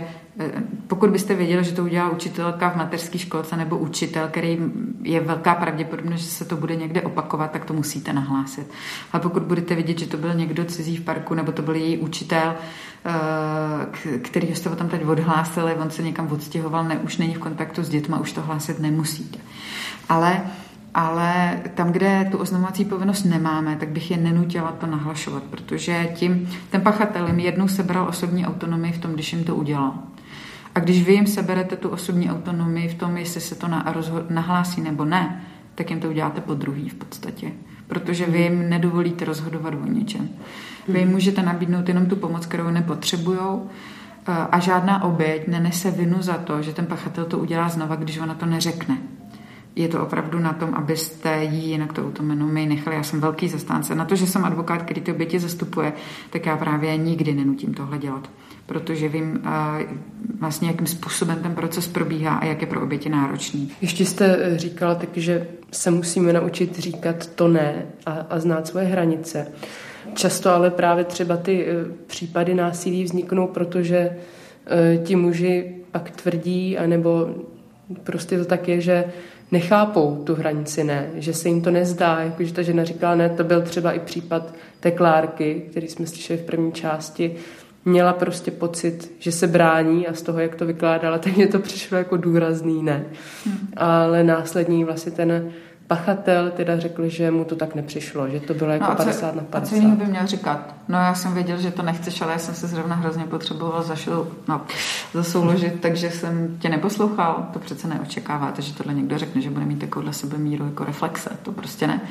pokud 0.88 1.10
byste 1.10 1.36
věděli, 1.36 1.64
že 1.64 1.72
to 1.72 1.84
udělá 1.84 2.10
učitelka 2.10 2.70
v 2.70 2.76
mateřské 2.76 3.18
školce 3.18 3.58
nebo 3.58 3.78
učitel, 3.78 4.28
který 4.28 4.60
je 5.02 5.20
velká 5.20 5.56
pravděpodobnost, 5.56 6.22
že 6.22 6.28
se 6.28 6.46
to 6.46 6.56
bude 6.58 6.76
někde 6.76 7.02
opakovat, 7.02 7.52
tak 7.52 7.66
to 7.66 7.74
musíte 7.74 8.14
nahlásit. 8.14 8.68
Ale 9.14 9.22
pokud 9.22 9.44
budete 9.44 9.76
vidět, 9.76 10.00
že 10.00 10.08
to 10.08 10.18
byl 10.18 10.34
někdo 10.34 10.66
cizí 10.66 10.98
v 10.98 11.04
parku, 11.04 11.34
nebo 11.34 11.52
to 11.52 11.62
byl 11.62 11.76
její 11.76 11.98
učitel, 11.98 12.56
eh, 13.06 14.18
který 14.18 14.56
jste 14.56 14.70
ho 14.70 14.76
tam 14.76 14.90
teď 14.90 15.06
odhlásili, 15.06 15.76
on 15.76 15.90
se 15.90 16.04
někam 16.04 16.28
odstěhoval, 16.32 16.84
ne, 16.84 16.98
už 16.98 17.18
není 17.18 17.34
v 17.34 17.40
kontaktu 17.40 17.84
s 17.84 17.90
dětma, 17.90 18.20
už 18.20 18.32
to 18.32 18.42
hlásit 18.42 18.80
nemusíte. 18.80 19.40
Ale 20.10 20.42
ale 20.96 21.60
tam, 21.74 21.92
kde 21.92 22.28
tu 22.32 22.38
oznamovací 22.38 22.86
povinnost 22.86 23.24
nemáme, 23.24 23.76
tak 23.76 23.90
bych 23.90 24.12
je 24.12 24.18
nenutila 24.18 24.72
to 24.72 24.88
nahlašovat, 24.88 25.44
protože 25.44 26.10
tím 26.16 26.50
ten 26.70 26.82
pachatel 26.82 27.28
jim 27.28 27.40
jednou 27.40 27.68
sebral 27.68 28.08
osobní 28.08 28.46
autonomii 28.46 28.94
v 28.94 28.98
tom, 28.98 29.14
když 29.14 29.34
jim 29.34 29.44
to 29.44 29.56
udělal. 29.56 29.94
A 30.76 30.80
když 30.80 31.04
vy 31.04 31.14
jim 31.14 31.28
seberete 31.28 31.76
tu 31.76 31.90
osobní 31.90 32.32
autonomii 32.32 32.88
v 32.88 32.94
tom, 32.94 33.18
jestli 33.18 33.42
se 33.42 33.56
to 33.56 33.68
na, 33.68 33.94
rozho- 33.94 34.26
nahlásí 34.30 34.82
nebo 34.82 35.06
ne, 35.06 35.44
tak 35.76 35.90
jim 35.90 36.00
to 36.00 36.10
uděláte 36.10 36.42
po 36.42 36.54
druhý 36.54 36.90
v 36.90 36.94
podstatě. 36.94 37.52
Protože 37.88 38.26
vy 38.26 38.42
jim 38.42 38.70
nedovolíte 38.70 39.26
rozhodovat 39.26 39.74
o 39.74 39.88
ničem. 39.88 40.30
Vy 40.88 41.00
jim 41.00 41.10
můžete 41.10 41.42
nabídnout 41.44 41.88
jenom 41.88 42.06
tu 42.06 42.16
pomoc, 42.16 42.46
kterou 42.46 42.70
nepotřebují, 42.70 43.40
a 44.52 44.60
žádná 44.60 45.04
oběť 45.04 45.48
nenese 45.48 45.92
vinu 45.92 46.22
za 46.22 46.34
to, 46.34 46.62
že 46.62 46.74
ten 46.74 46.86
pachatel 46.86 47.26
to 47.26 47.38
udělá 47.38 47.70
znova, 47.70 47.96
když 47.96 48.18
ona 48.18 48.34
to 48.34 48.46
neřekne. 48.46 48.98
Je 49.76 49.88
to 49.88 50.04
opravdu 50.04 50.40
na 50.40 50.54
tom, 50.54 50.74
abyste 50.74 51.44
jí 51.44 51.70
jinak 51.70 51.94
to 51.94 52.06
autonomii 52.06 52.68
nechali. 52.68 52.96
Já 52.96 53.04
jsem 53.04 53.22
velký 53.22 53.48
zastánce. 53.48 53.96
Na 53.96 54.06
to, 54.06 54.16
že 54.16 54.28
jsem 54.28 54.46
advokát, 54.46 54.82
který 54.82 55.02
ty 55.02 55.12
oběti 55.12 55.40
zastupuje, 55.40 55.94
tak 56.30 56.46
já 56.46 56.58
právě 56.58 56.98
nikdy 56.98 57.34
nenutím 57.34 57.74
tohle 57.74 57.98
dělat 57.98 58.30
protože 58.66 59.10
vím 59.10 59.42
vlastně, 60.40 60.68
jakým 60.68 60.88
způsobem 60.88 61.40
ten 61.44 61.56
proces 61.56 61.88
probíhá 61.88 62.36
a 62.36 62.46
jak 62.46 62.62
je 62.62 62.68
pro 62.68 62.82
oběti 62.82 63.10
náročný. 63.10 63.72
Ještě 63.82 64.06
jste 64.06 64.38
eh, 64.40 64.58
říkala 64.58 64.96
taky, 64.96 65.22
že 65.22 65.48
se 65.72 65.92
musíme 65.92 66.34
naučit 66.34 66.80
říkat 66.80 67.28
to 67.28 67.48
ne 67.48 67.86
a, 68.06 68.12
a 68.12 68.40
znát 68.40 68.68
svoje 68.68 68.86
hranice. 68.86 69.48
Často 70.14 70.50
ale 70.50 70.72
právě 70.72 71.04
třeba 71.04 71.38
ty 71.38 71.66
eh, 71.66 71.74
případy 72.08 72.54
násilí 72.54 73.04
vzniknou, 73.04 73.48
protože 73.48 73.98
eh, 74.66 74.98
ti 74.98 75.16
muži 75.16 75.76
pak 75.92 76.12
tvrdí, 76.12 76.78
anebo 76.78 77.30
prostě 78.04 78.38
to 78.38 78.46
tak 78.46 78.68
je, 78.68 78.82
že 78.82 79.06
nechápou 79.52 80.24
tu 80.24 80.36
hranici 80.36 80.84
ne, 80.84 81.10
že 81.16 81.34
se 81.34 81.50
jim 81.50 81.62
to 81.62 81.72
nezdá, 81.72 82.20
jakože 82.20 82.54
ta 82.54 82.62
žena 82.62 82.84
říkala 82.84 83.16
ne, 83.16 83.30
to 83.30 83.44
byl 83.44 83.62
třeba 83.62 83.92
i 83.92 84.00
případ 84.00 84.54
té 84.80 84.92
Klárky, 84.92 85.66
který 85.72 85.88
jsme 85.88 86.08
slyšeli 86.08 86.40
v 86.40 86.46
první 86.46 86.72
části, 86.72 87.36
měla 87.86 88.14
prostě 88.14 88.52
pocit, 88.52 89.12
že 89.20 89.32
se 89.32 89.48
brání 89.48 90.08
a 90.08 90.14
z 90.14 90.22
toho, 90.22 90.40
jak 90.40 90.56
to 90.56 90.66
vykládala, 90.66 91.18
tak 91.20 91.36
mě 91.36 91.48
to 91.48 91.60
přišlo 91.60 91.98
jako 91.98 92.18
důrazný 92.18 92.84
ne. 92.84 93.06
Hmm. 93.46 93.68
Ale 93.78 94.24
následní 94.24 94.84
vlastně 94.84 95.12
ten 95.12 95.52
pachatel 95.88 96.52
teda 96.52 96.80
řekl, 96.80 97.08
že 97.08 97.32
mu 97.32 97.46
to 97.46 97.56
tak 97.56 97.76
nepřišlo, 97.76 98.30
že 98.30 98.40
to 98.40 98.54
bylo 98.54 98.72
jako 98.72 98.90
no 98.90 98.96
50 98.96 99.36
na 99.36 99.42
50. 99.42 99.58
A 99.58 99.70
co 99.70 99.76
jiného 99.76 99.98
by 99.98 100.06
měl 100.06 100.28
říkat? 100.28 100.76
No 100.88 100.98
já 100.98 101.16
jsem 101.16 101.34
věděl, 101.34 101.58
že 101.58 101.72
to 101.72 101.84
nechceš, 101.84 102.22
ale 102.22 102.32
já 102.32 102.40
jsem 102.40 102.56
se 102.56 102.68
zrovna 102.68 102.96
hrozně 102.96 103.24
potřeboval 103.24 103.84
zašel, 103.84 104.28
no, 104.48 104.62
zasouložit, 105.14 105.82
takže 105.82 106.12
jsem 106.12 106.58
tě 106.60 106.70
neposlouchal. 106.70 107.48
To 107.54 107.60
přece 107.60 107.88
neočekáváte, 107.88 108.62
že 108.62 108.74
tohle 108.74 108.94
někdo 108.94 109.18
řekne, 109.18 109.42
že 109.42 109.50
bude 109.50 109.66
mít 109.66 109.80
takovouhle 109.80 110.14
sebemíru 110.14 110.66
jako 110.66 110.86
reflexe. 110.86 111.30
To 111.44 111.52
prostě 111.52 111.88
ne. 111.88 112.02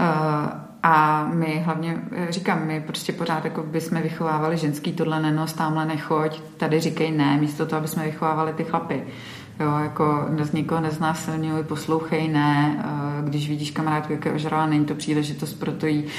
Uh, 0.00 0.71
a 0.82 1.24
my 1.24 1.62
hlavně, 1.64 2.02
eh, 2.12 2.32
říkám, 2.32 2.66
my 2.66 2.80
prostě 2.80 3.12
pořád 3.12 3.44
jako 3.44 3.62
by 3.62 3.80
jsme 3.80 4.02
vychovávali 4.02 4.56
ženský, 4.56 4.92
tohle 4.92 5.22
nenos, 5.22 5.52
tamhle 5.52 5.84
nechoď, 5.84 6.40
tady 6.56 6.80
říkej 6.80 7.10
ne, 7.10 7.36
místo 7.36 7.66
toho, 7.66 7.78
aby 7.78 7.88
jsme 7.88 8.04
vychovávali 8.04 8.52
ty 8.52 8.64
chlapy. 8.64 9.02
Jo, 9.60 9.78
jako 9.82 10.26
z 10.42 10.52
nikoho 10.52 10.80
neznásilňuj, 10.80 11.62
poslouchej, 11.62 12.28
ne. 12.28 12.84
Eh, 12.84 13.28
když 13.28 13.48
vidíš 13.48 13.70
kamarádku, 13.70 14.12
jak 14.12 14.24
je 14.24 14.32
ožrala, 14.32 14.66
není 14.66 14.84
to 14.84 14.94
příležitost 14.94 15.52
pro 15.54 15.72
to 15.72 15.86
jí 15.86 16.04
uh, 16.04 16.10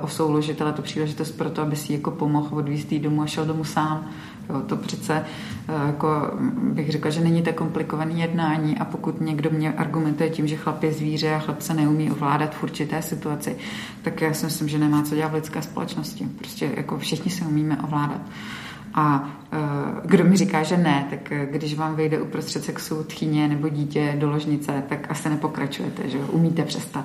osouložit, 0.00 0.62
ale 0.62 0.72
to 0.72 0.82
příležitost 0.82 1.30
pro 1.30 1.50
to, 1.50 1.62
aby 1.62 1.76
si 1.76 1.92
jako 1.92 2.10
pomohl 2.10 2.56
odvízt 2.56 2.94
domů 2.94 3.22
a 3.22 3.26
šel 3.26 3.46
domů 3.46 3.64
sám. 3.64 4.06
Jo, 4.48 4.60
to 4.66 4.76
přece 4.76 5.24
uh, 5.68 5.86
jako 5.86 6.30
bych 6.62 6.90
řekla, 6.90 7.10
že 7.10 7.20
není 7.20 7.42
tak 7.42 7.54
komplikovaný 7.54 8.20
jednání 8.20 8.78
a 8.78 8.84
pokud 8.84 9.20
někdo 9.20 9.50
mě 9.50 9.72
argumentuje 9.72 10.30
tím, 10.30 10.46
že 10.46 10.56
chlap 10.56 10.82
je 10.82 10.92
zvíře 10.92 11.34
a 11.34 11.38
chlap 11.38 11.60
se 11.60 11.74
neumí 11.74 12.10
ovládat 12.10 12.54
v 12.54 12.62
určité 12.62 13.02
situaci, 13.02 13.56
tak 14.02 14.20
já 14.20 14.34
si 14.34 14.44
myslím, 14.44 14.68
že 14.68 14.78
nemá 14.78 15.02
co 15.02 15.14
dělat 15.14 15.28
v 15.28 15.34
lidské 15.34 15.62
společnosti. 15.62 16.28
Prostě 16.38 16.70
jako 16.76 16.98
všichni 16.98 17.30
se 17.30 17.44
umíme 17.44 17.78
ovládat. 17.84 18.20
A 18.94 19.30
uh, 19.52 19.58
kdo 20.04 20.24
mi 20.24 20.36
říká, 20.36 20.62
že 20.62 20.76
ne, 20.76 21.06
tak 21.10 21.20
uh, 21.32 21.52
když 21.52 21.74
vám 21.74 21.96
vyjde 21.96 22.20
uprostřed 22.20 22.64
sexu 22.64 23.04
tchyně 23.04 23.48
nebo 23.48 23.68
dítě 23.68 24.16
do 24.18 24.30
ložnice, 24.30 24.82
tak 24.88 25.10
asi 25.10 25.28
nepokračujete, 25.28 26.08
že 26.08 26.18
umíte 26.18 26.64
přestat. 26.64 27.04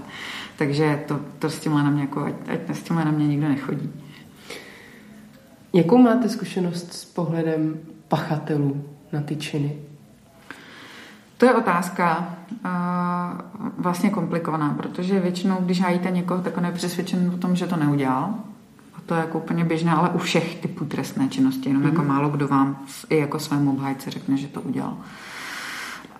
Takže 0.57 1.03
to, 1.07 1.19
to 1.39 1.49
s 1.49 1.59
tímhle 1.59 1.83
na 1.83 1.89
mě, 1.89 2.01
jako, 2.01 2.23
ať, 2.23 2.33
ať 2.53 2.75
s 2.75 2.83
tímhle 2.83 3.05
na 3.05 3.11
mě 3.11 3.27
nikdo 3.27 3.49
nechodí. 3.49 3.89
Jakou 5.73 5.97
máte 5.97 6.29
zkušenost 6.29 6.93
s 6.93 7.05
pohledem 7.05 7.79
pachatelů 8.07 8.83
na 9.13 9.21
ty 9.21 9.36
činy? 9.36 9.75
To 11.38 11.45
je 11.45 11.53
otázka 11.53 12.36
uh, 12.51 12.69
vlastně 13.77 14.09
komplikovaná, 14.09 14.73
protože 14.73 15.19
většinou, 15.19 15.57
když 15.59 15.81
hájíte 15.81 16.11
někoho, 16.11 16.41
tak 16.41 16.57
on 16.57 16.65
je 16.65 16.71
přesvědčen 16.71 17.31
o 17.36 17.38
tom, 17.38 17.55
že 17.55 17.67
to 17.67 17.75
neudělal, 17.75 18.33
to 19.05 19.13
je 19.13 19.19
jako 19.19 19.37
úplně 19.37 19.65
běžné, 19.65 19.91
ale 19.91 20.09
u 20.09 20.17
všech 20.17 20.55
typů 20.55 20.85
trestné 20.85 21.27
činnosti, 21.27 21.69
jenom 21.69 21.83
mm-hmm. 21.83 21.85
jako 21.85 22.01
mhm. 22.01 22.07
málo 22.07 22.29
kdo 22.29 22.47
vám 22.47 22.77
i 23.09 23.17
jako 23.17 23.39
svému 23.39 23.71
obhájce 23.71 24.11
řekne, 24.11 24.37
že 24.37 24.47
to 24.47 24.61
udělal. 24.61 24.97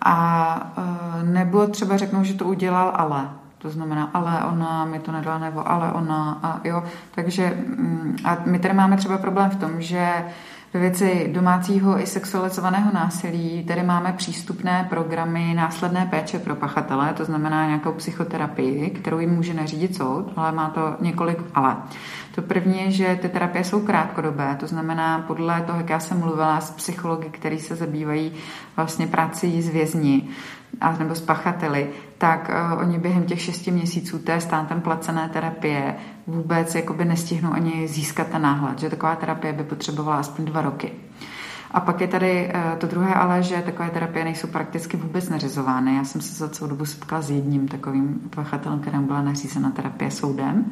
A 0.02 0.72
e, 1.20 1.24
nebo 1.26 1.66
třeba 1.66 1.96
řeknou, 1.96 2.24
že 2.24 2.34
to 2.34 2.44
udělal, 2.44 2.92
ale 2.96 3.30
To 3.58 3.70
znamená, 3.70 4.10
ale 4.14 4.44
ona 4.52 4.84
mi 4.84 4.98
to 4.98 5.12
nedala, 5.12 5.38
nebo 5.38 5.68
ale 5.68 5.92
ona 5.92 6.38
a 6.42 6.60
jo. 6.64 6.82
Takže 7.10 7.56
mm, 7.66 8.16
a 8.24 8.36
my 8.46 8.58
tady 8.58 8.74
máme 8.74 8.96
třeba 8.96 9.18
problém 9.18 9.50
v 9.50 9.56
tom, 9.56 9.80
že 9.80 10.24
ve 10.74 10.80
věci 10.80 11.30
domácího 11.32 12.00
i 12.00 12.06
sexualizovaného 12.06 12.90
násilí 12.92 13.64
tady 13.64 13.82
máme 13.82 14.12
přístupné 14.12 14.86
programy 14.90 15.54
následné 15.54 16.06
péče 16.10 16.38
pro 16.38 16.54
pachatele, 16.56 17.14
to 17.14 17.24
znamená 17.24 17.66
nějakou 17.66 17.92
psychoterapii, 17.92 18.90
kterou 18.90 19.18
jim 19.18 19.30
může 19.30 19.54
nařídit 19.54 19.96
soud, 19.96 20.32
ale 20.36 20.52
má 20.52 20.68
to 20.68 20.96
několik 21.00 21.38
ale. 21.54 21.76
To 22.36 22.42
první 22.42 22.80
je, 22.80 22.90
že 22.90 23.18
ty 23.22 23.28
terapie 23.28 23.64
jsou 23.64 23.80
krátkodobé, 23.80 24.56
to 24.60 24.66
znamená 24.66 25.18
podle 25.18 25.60
toho, 25.60 25.78
jak 25.78 25.90
já 25.90 26.00
jsem 26.00 26.20
mluvila 26.20 26.60
s 26.60 26.70
psychologi, 26.70 27.28
který 27.30 27.58
se 27.58 27.76
zabývají 27.76 28.32
vlastně 28.76 29.06
prací 29.06 29.62
s 29.62 29.68
vězni, 29.68 30.28
a 30.80 30.96
nebo 30.98 31.14
s 31.14 31.20
pachateli, 31.20 31.88
tak 32.18 32.50
uh, 32.72 32.80
oni 32.80 32.98
během 32.98 33.24
těch 33.24 33.40
šesti 33.40 33.70
měsíců 33.70 34.18
té 34.18 34.40
státem 34.40 34.80
placené 34.80 35.28
terapie 35.28 35.96
vůbec 36.26 36.74
jakoby 36.74 37.04
nestihnou 37.04 37.52
ani 37.52 37.88
získat 37.88 38.26
ten 38.26 38.42
náhled, 38.42 38.78
že 38.78 38.90
taková 38.90 39.16
terapie 39.16 39.52
by 39.52 39.64
potřebovala 39.64 40.16
aspoň 40.16 40.44
dva 40.44 40.60
roky. 40.60 40.92
A 41.70 41.80
pak 41.80 42.00
je 42.00 42.08
tady 42.08 42.52
uh, 42.54 42.78
to 42.78 42.86
druhé 42.86 43.14
ale, 43.14 43.42
že 43.42 43.62
takové 43.62 43.90
terapie 43.90 44.24
nejsou 44.24 44.46
prakticky 44.46 44.96
vůbec 44.96 45.28
nařizovány. 45.28 45.96
Já 45.96 46.04
jsem 46.04 46.20
se 46.20 46.34
za 46.34 46.48
celou 46.48 46.70
dobu 46.70 46.84
setkala 46.84 47.22
s 47.22 47.30
jedním 47.30 47.68
takovým 47.68 48.20
pachatelem, 48.34 48.80
kterým 48.80 49.06
byla 49.06 49.22
nařízena 49.22 49.70
terapie 49.70 50.10
soudem. 50.10 50.64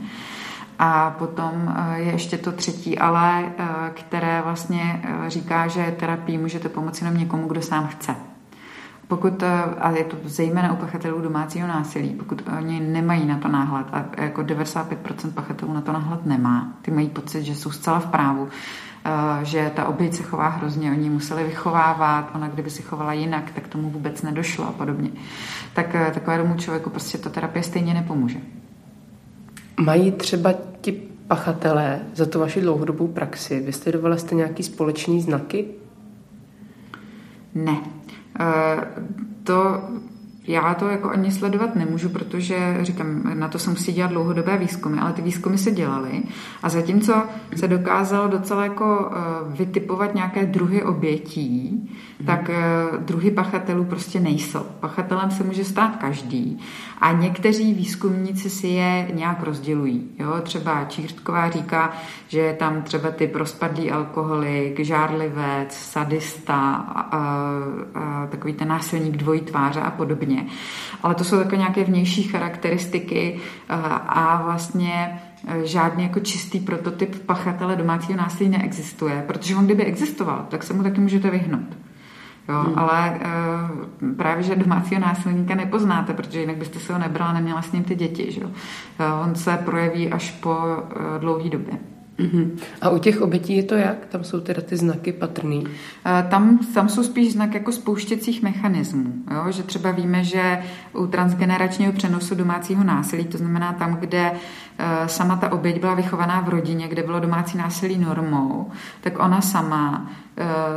A 0.78 1.10
potom 1.18 1.74
eh, 1.76 1.98
je 1.98 2.12
ještě 2.12 2.38
to 2.38 2.52
třetí 2.52 2.98
ale, 2.98 3.52
které 3.94 4.42
vlastně 4.42 5.02
říká, 5.28 5.68
že 5.68 5.94
terapii 5.98 6.38
můžete 6.38 6.68
pomoci 6.68 7.04
jenom 7.04 7.20
někomu, 7.20 7.48
kdo 7.48 7.62
sám 7.62 7.86
chce. 7.86 8.14
Pokud, 9.08 9.42
eh, 9.42 9.64
a 9.80 9.90
je 9.90 10.04
to 10.04 10.16
zejména 10.24 10.72
u 10.72 10.76
pachatelů 10.76 11.20
domácího 11.20 11.68
násilí, 11.68 12.08
pokud 12.08 12.42
oni 12.58 12.80
nemají 12.80 13.26
na 13.26 13.38
to 13.38 13.48
náhled, 13.48 13.86
a 13.92 14.04
jako 14.22 14.42
95% 14.42 15.34
pachatelů 15.34 15.72
na 15.72 15.80
to 15.80 15.92
náhled 15.92 16.26
nemá, 16.26 16.72
ty 16.82 16.90
mají 16.90 17.08
pocit, 17.08 17.42
že 17.42 17.54
jsou 17.54 17.70
zcela 17.70 18.00
v 18.00 18.06
právu, 18.06 18.48
eh, 19.04 19.44
že 19.44 19.72
ta 19.76 19.84
oběť 19.84 20.14
se 20.14 20.22
chová 20.22 20.48
hrozně, 20.48 20.90
oni 20.90 21.10
museli 21.10 21.44
vychovávat, 21.44 22.30
ona 22.34 22.48
kdyby 22.48 22.70
se 22.70 22.82
chovala 22.82 23.12
jinak, 23.12 23.50
tak 23.50 23.68
tomu 23.68 23.90
vůbec 23.90 24.22
nedošlo 24.22 24.68
a 24.68 24.72
podobně. 24.72 25.10
Tak 25.74 25.94
eh, 25.94 26.10
takovému 26.14 26.54
člověku 26.54 26.90
prostě 26.90 27.18
ta 27.18 27.30
terapie 27.30 27.62
stejně 27.62 27.94
nepomůže. 27.94 28.38
Mají 29.80 30.12
třeba 30.12 30.54
ti 30.80 30.92
pachatelé 31.26 32.00
za 32.14 32.26
tu 32.26 32.38
vaši 32.38 32.60
dlouhodobou 32.60 33.08
praxi, 33.08 33.60
vysledovali 33.60 34.18
jste 34.18 34.34
nějaký 34.34 34.62
společný 34.62 35.20
znaky? 35.20 35.66
Ne. 37.54 37.80
Eh, 38.40 38.86
to 39.44 39.82
já 40.46 40.74
to 40.74 40.88
jako 40.88 41.10
ani 41.10 41.32
sledovat 41.32 41.76
nemůžu, 41.76 42.08
protože 42.08 42.78
říkám, 42.80 43.22
na 43.34 43.48
to 43.48 43.58
se 43.58 43.70
musí 43.70 43.92
dělat 43.92 44.10
dlouhodobé 44.10 44.56
výzkumy, 44.56 45.00
ale 45.00 45.12
ty 45.12 45.22
výzkumy 45.22 45.58
se 45.58 45.70
dělaly 45.70 46.22
a 46.62 46.68
zatímco 46.68 47.22
se 47.56 47.68
dokázalo 47.68 48.28
docela 48.28 48.64
jako 48.64 49.10
eh, 49.12 49.18
vytipovat 49.56 50.14
nějaké 50.14 50.46
druhy 50.46 50.82
obětí, 50.82 51.90
tak 52.26 52.50
eh, 52.50 52.62
druhy 52.98 53.30
pachatelů 53.30 53.84
prostě 53.84 54.20
nejsou. 54.20 54.66
Pachatelem 54.80 55.30
se 55.30 55.44
může 55.44 55.64
stát 55.64 55.96
každý 55.96 56.58
a 57.00 57.12
někteří 57.12 57.74
výzkumníci 57.74 58.50
si 58.50 58.66
je 58.66 59.08
nějak 59.14 59.42
rozdělují. 59.42 60.08
Jo? 60.18 60.34
Třeba 60.42 60.84
Čířtková 60.84 61.50
říká, 61.50 61.92
že 62.28 62.40
je 62.40 62.54
tam 62.54 62.82
třeba 62.82 63.10
ty 63.10 63.26
prospadlý 63.26 63.90
alkoholik, 63.90 64.80
žárlivec, 64.80 65.74
sadista, 65.74 66.74
a, 66.74 67.00
a, 67.00 67.48
a, 67.94 68.26
takový 68.26 68.52
ten 68.52 68.68
násilník 68.68 69.16
dvojí 69.16 69.40
tváře 69.40 69.80
a 69.80 69.90
podobně. 69.90 70.33
Ale 71.02 71.14
to 71.14 71.24
jsou 71.24 71.38
takové 71.38 71.56
nějaké 71.56 71.84
vnější 71.84 72.22
charakteristiky 72.22 73.40
a, 73.68 73.76
a 73.96 74.42
vlastně 74.42 75.20
e, 75.48 75.66
žádný 75.66 76.02
jako 76.02 76.20
čistý 76.20 76.60
prototyp 76.60 77.26
pachatele 77.26 77.76
domácího 77.76 78.18
násilí 78.18 78.50
neexistuje, 78.50 79.24
protože 79.26 79.56
on 79.56 79.64
kdyby 79.64 79.84
existoval, 79.84 80.46
tak 80.48 80.62
se 80.62 80.74
mu 80.74 80.82
taky 80.82 81.00
můžete 81.00 81.30
vyhnout. 81.30 81.76
Jo, 82.48 82.58
hmm. 82.58 82.78
Ale 82.78 83.20
uh, 84.00 84.16
právě, 84.16 84.42
že 84.42 84.56
domácího 84.56 85.00
násilníka 85.00 85.54
nepoznáte, 85.54 86.12
protože 86.14 86.40
jinak 86.40 86.56
byste 86.56 86.78
se 86.78 86.92
ho 86.92 86.98
nebrala, 86.98 87.32
neměla 87.32 87.62
s 87.62 87.72
ním 87.72 87.84
ty 87.84 87.94
děti. 87.94 88.32
Že? 88.32 88.44
Uh, 88.44 88.50
on 89.22 89.34
se 89.34 89.56
projeví 89.64 90.12
až 90.12 90.30
po 90.30 90.50
uh, 90.50 91.20
dlouhé 91.20 91.50
době. 91.50 91.93
Mm-hmm. 92.18 92.50
A 92.80 92.90
u 92.90 92.98
těch 92.98 93.20
obětí 93.20 93.56
je 93.56 93.62
to 93.62 93.74
jak? 93.74 94.06
Tam 94.06 94.24
jsou 94.24 94.40
teda 94.40 94.62
ty 94.62 94.76
znaky 94.76 95.12
patrný? 95.12 95.66
Tam, 96.30 96.58
tam 96.74 96.88
jsou 96.88 97.02
spíš 97.02 97.32
znak 97.32 97.54
jako 97.54 97.72
spouštěcích 97.72 98.42
mechanismů. 98.42 99.12
Jo? 99.30 99.52
Že 99.52 99.62
třeba 99.62 99.90
víme, 99.90 100.24
že 100.24 100.58
u 100.94 101.06
transgeneračního 101.06 101.92
přenosu 101.92 102.34
domácího 102.34 102.84
násilí, 102.84 103.24
to 103.24 103.38
znamená 103.38 103.72
tam, 103.72 103.96
kde 103.96 104.32
sama 105.06 105.36
ta 105.36 105.52
oběť 105.52 105.80
byla 105.80 105.94
vychovaná 105.94 106.40
v 106.40 106.48
rodině, 106.48 106.88
kde 106.88 107.02
bylo 107.02 107.20
domácí 107.20 107.58
násilí 107.58 107.98
normou, 107.98 108.70
tak 109.00 109.18
ona 109.18 109.40
sama 109.40 110.10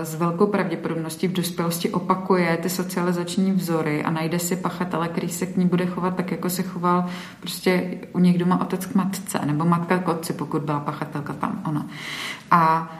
s 0.03 0.15
velkou 0.15 0.47
pravděpodobností 0.47 1.28
v 1.28 1.34
dospělosti 1.34 1.89
opakuje 1.89 2.57
ty 2.57 2.70
socializační 2.70 3.51
vzory 3.51 4.03
a 4.03 4.09
najde 4.09 4.39
si 4.39 4.55
pachatele, 4.55 5.07
který 5.07 5.30
se 5.30 5.45
k 5.45 5.57
ní 5.57 5.65
bude 5.65 5.86
chovat 5.86 6.15
tak, 6.15 6.32
jako 6.32 6.49
se 6.49 6.63
choval 6.63 7.05
prostě 7.39 7.97
u 8.13 8.20
nich 8.20 8.38
doma 8.38 8.61
otec 8.61 8.86
k 8.86 8.95
matce, 8.95 9.39
nebo 9.45 9.65
matka 9.65 9.97
k 9.97 10.07
otci, 10.07 10.34
pokud 10.34 10.61
byla 10.61 10.80
pachatelka 10.80 11.34
tam 11.34 11.61
ona. 11.65 11.86
A 12.51 12.91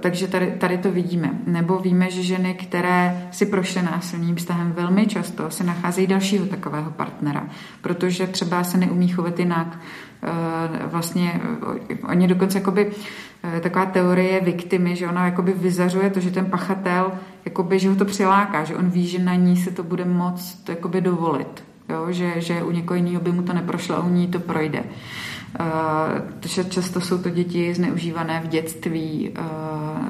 takže 0.00 0.28
tady, 0.28 0.46
tady 0.58 0.78
to 0.78 0.92
vidíme. 0.92 1.30
Nebo 1.46 1.78
víme, 1.78 2.10
že 2.10 2.22
ženy, 2.22 2.54
které 2.54 3.28
si 3.30 3.46
prošly 3.46 3.82
násilným 3.82 4.36
vztahem, 4.36 4.72
velmi 4.72 5.06
často 5.06 5.50
se 5.50 5.64
nacházejí 5.64 6.06
dalšího 6.06 6.46
takového 6.46 6.90
partnera, 6.90 7.46
protože 7.80 8.26
třeba 8.26 8.64
se 8.64 8.78
neumí 8.78 9.08
chovat 9.08 9.38
jinak. 9.38 9.78
Vlastně 10.90 11.40
oni 12.02 12.28
dokonce 12.28 12.58
jakoby 12.58 12.90
Eh, 13.42 13.60
taková 13.60 13.86
teorie 13.86 14.40
viktimy, 14.40 14.96
že 14.96 15.08
ona 15.08 15.24
jakoby 15.24 15.52
vyzařuje 15.52 16.10
to, 16.10 16.20
že 16.20 16.30
ten 16.30 16.46
pachatel, 16.46 17.12
jakoby, 17.44 17.78
že 17.78 17.88
ho 17.88 17.96
to 17.96 18.04
přiláká, 18.04 18.64
že 18.64 18.76
on 18.76 18.90
ví, 18.90 19.06
že 19.06 19.18
na 19.18 19.34
ní 19.34 19.56
se 19.56 19.70
to 19.70 19.82
bude 19.82 20.04
moct 20.04 20.68
jakoby 20.68 21.00
dovolit. 21.00 21.64
Jo? 21.88 22.06
Že, 22.10 22.32
že 22.36 22.62
u 22.62 22.70
někoho 22.70 22.96
jiného 22.96 23.20
by 23.20 23.32
mu 23.32 23.42
to 23.42 23.52
neprošlo 23.52 23.96
a 23.96 24.02
u 24.04 24.08
ní 24.08 24.28
to 24.28 24.40
projde. 24.40 24.80
Uh, 24.80 24.86
často 26.68 27.00
jsou 27.00 27.18
to 27.18 27.30
děti 27.30 27.74
zneužívané 27.74 28.40
v 28.44 28.48
dětství, 28.48 29.30
uh, 29.38 30.06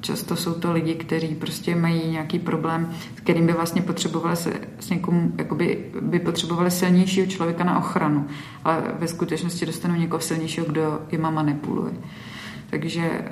často 0.00 0.36
jsou 0.36 0.52
to 0.52 0.72
lidi, 0.72 0.94
kteří 0.94 1.34
prostě 1.34 1.74
mají 1.74 2.10
nějaký 2.10 2.38
problém, 2.38 2.92
s 3.16 3.20
kterým 3.20 3.46
by 3.46 3.52
vlastně 3.52 3.82
potřebovali 3.82 4.36
se 4.36 4.52
s 4.80 4.90
někomu, 4.90 5.32
jakoby 5.38 5.90
by 6.00 6.18
potřebovali 6.18 6.70
silnějšího 6.70 7.26
člověka 7.26 7.64
na 7.64 7.78
ochranu, 7.78 8.26
ale 8.64 8.82
ve 8.98 9.08
skutečnosti 9.08 9.66
dostanou 9.66 9.94
někoho 9.94 10.20
silnějšího, 10.20 10.66
kdo 10.66 11.00
jima 11.12 11.30
manipuluje. 11.30 11.92
Uh, 11.92 11.98
takže 12.72 13.02
eh, 13.02 13.30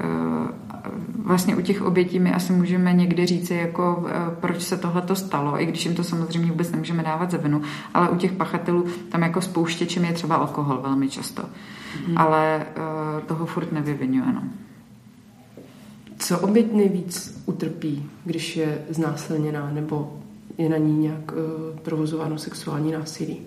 vlastně 1.17 1.57
u 1.57 1.61
těch 1.61 1.83
obětí 1.83 2.19
my 2.19 2.33
asi 2.33 2.53
můžeme 2.53 2.93
někdy 2.93 3.27
říci, 3.27 3.55
jako 3.55 4.05
eh, 4.09 4.37
proč 4.41 4.63
se 4.63 4.77
tohle 4.77 5.03
to 5.03 5.15
stalo, 5.15 5.63
i 5.63 5.67
když 5.67 5.85
jim 5.85 5.95
to 5.95 6.05
samozřejmě 6.05 6.51
vůbec 6.51 6.71
nemůžeme 6.71 7.03
dávat 7.03 7.31
za 7.31 7.39
vinu, 7.39 7.63
ale 7.95 8.09
u 8.09 8.17
těch 8.17 8.33
pachatelů 8.33 8.87
tam 9.09 9.23
jako 9.23 9.41
spouštěčem 9.41 10.05
je 10.05 10.13
třeba 10.13 10.37
alkohol 10.37 10.81
velmi 10.83 11.09
často. 11.09 11.43
Mm. 12.09 12.19
Ale 12.19 12.67
eh, 12.67 13.21
toho 13.27 13.47
furt 13.47 13.73
nevyvinuje. 13.73 14.33
No. 14.33 14.43
Co 16.19 16.39
oběť 16.39 16.73
nejvíc 16.73 17.43
utrpí, 17.47 18.11
když 18.25 18.57
je 18.57 18.79
znásilněná 18.89 19.71
nebo 19.71 20.21
je 20.59 20.69
na 20.69 20.77
ní 20.77 20.99
nějak 20.99 21.33
provozováno 21.83 22.39
sexuální 22.39 22.93
násilí? 22.93 23.41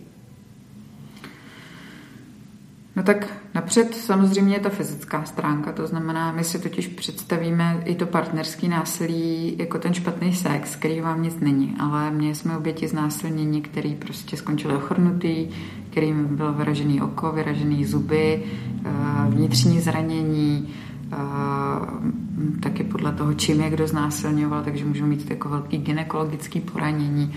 No 2.95 3.03
tak 3.03 3.27
napřed 3.53 3.95
samozřejmě 3.95 4.55
je 4.55 4.59
ta 4.59 4.69
fyzická 4.69 5.23
stránka, 5.23 5.71
to 5.71 5.87
znamená, 5.87 6.31
my 6.31 6.43
si 6.43 6.59
totiž 6.59 6.87
představíme 6.87 7.81
i 7.85 7.95
to 7.95 8.05
partnerský 8.05 8.67
násilí 8.67 9.55
jako 9.59 9.79
ten 9.79 9.93
špatný 9.93 10.33
sex, 10.33 10.75
který 10.75 11.01
vám 11.01 11.23
nic 11.23 11.39
není, 11.39 11.75
ale 11.79 12.11
měli 12.11 12.35
jsme 12.35 12.57
oběti 12.57 12.87
znásilnění, 12.87 13.61
který 13.61 13.95
prostě 13.95 14.37
skončili 14.37 14.75
ochrnutý, 14.75 15.47
kterým 15.89 16.35
bylo 16.35 16.53
vyražený 16.53 17.01
oko, 17.01 17.31
vyražený 17.31 17.85
zuby, 17.85 18.43
eh, 18.85 18.89
vnitřní 19.29 19.79
zranění, 19.79 20.73
taky 22.59 22.83
podle 22.83 23.11
toho, 23.11 23.33
čím 23.33 23.61
je 23.61 23.69
kdo 23.69 23.87
znásilňoval, 23.87 24.63
takže 24.63 24.85
můžou 24.85 25.05
mít 25.05 25.29
jako 25.29 25.49
velký 25.49 25.77
gynekologický 25.77 26.59
poranění, 26.59 27.33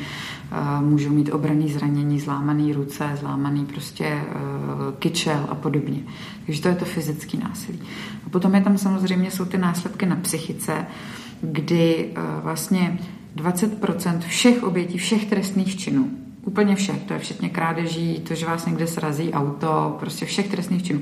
můžou 0.80 1.10
mít 1.10 1.30
obraný 1.32 1.72
zranění, 1.72 2.20
zlámaný 2.20 2.72
ruce, 2.72 3.10
zlámaný 3.20 3.66
prostě 3.66 4.04
e, 4.04 4.24
kyčel 4.98 5.46
a 5.48 5.54
podobně. 5.54 5.98
Takže 6.46 6.62
to 6.62 6.68
je 6.68 6.74
to 6.74 6.84
fyzický 6.84 7.38
násilí. 7.38 7.80
A 8.26 8.30
potom 8.30 8.54
je 8.54 8.60
tam 8.60 8.78
samozřejmě 8.78 9.30
jsou 9.30 9.44
ty 9.44 9.58
následky 9.58 10.06
na 10.06 10.16
psychice, 10.16 10.86
kdy 11.40 12.10
e, 12.14 12.40
vlastně 12.42 12.98
20% 13.36 14.18
všech 14.18 14.62
obětí, 14.62 14.98
všech 14.98 15.26
trestných 15.26 15.76
činů, 15.76 16.10
úplně 16.44 16.76
všech, 16.76 17.02
to 17.02 17.12
je 17.12 17.18
včetně 17.18 17.48
krádeží, 17.48 18.20
to, 18.28 18.34
že 18.34 18.46
vás 18.46 18.66
někde 18.66 18.86
srazí 18.86 19.32
auto, 19.32 19.96
prostě 20.00 20.26
všech 20.26 20.48
trestných 20.48 20.82
činů, 20.82 21.00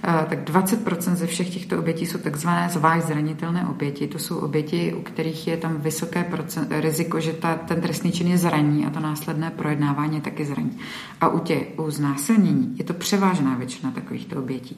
tak 0.00 0.50
20% 0.50 1.14
ze 1.14 1.26
všech 1.26 1.50
těchto 1.50 1.78
obětí 1.78 2.06
jsou 2.06 2.18
takzvané 2.18 2.68
zvlášť 2.68 3.06
zranitelné 3.06 3.66
oběti. 3.66 4.06
To 4.06 4.18
jsou 4.18 4.38
oběti, 4.38 4.94
u 4.94 5.02
kterých 5.02 5.46
je 5.48 5.56
tam 5.56 5.76
vysoké 5.76 6.24
procent, 6.24 6.68
riziko, 6.70 7.20
že 7.20 7.32
ta, 7.32 7.54
ten 7.54 7.80
trestný 7.80 8.12
čin 8.12 8.28
je 8.28 8.38
zraní 8.38 8.86
a 8.86 8.90
to 8.90 9.00
následné 9.00 9.50
projednávání 9.50 10.14
je 10.14 10.22
taky 10.22 10.44
zraní. 10.44 10.78
A 11.20 11.28
u 11.28 11.38
těch, 11.38 11.66
u 11.76 11.90
znásilnění 11.90 12.74
je 12.78 12.84
to 12.84 12.94
převážná 12.94 13.54
většina 13.54 13.90
takovýchto 13.90 14.36
obětí. 14.36 14.76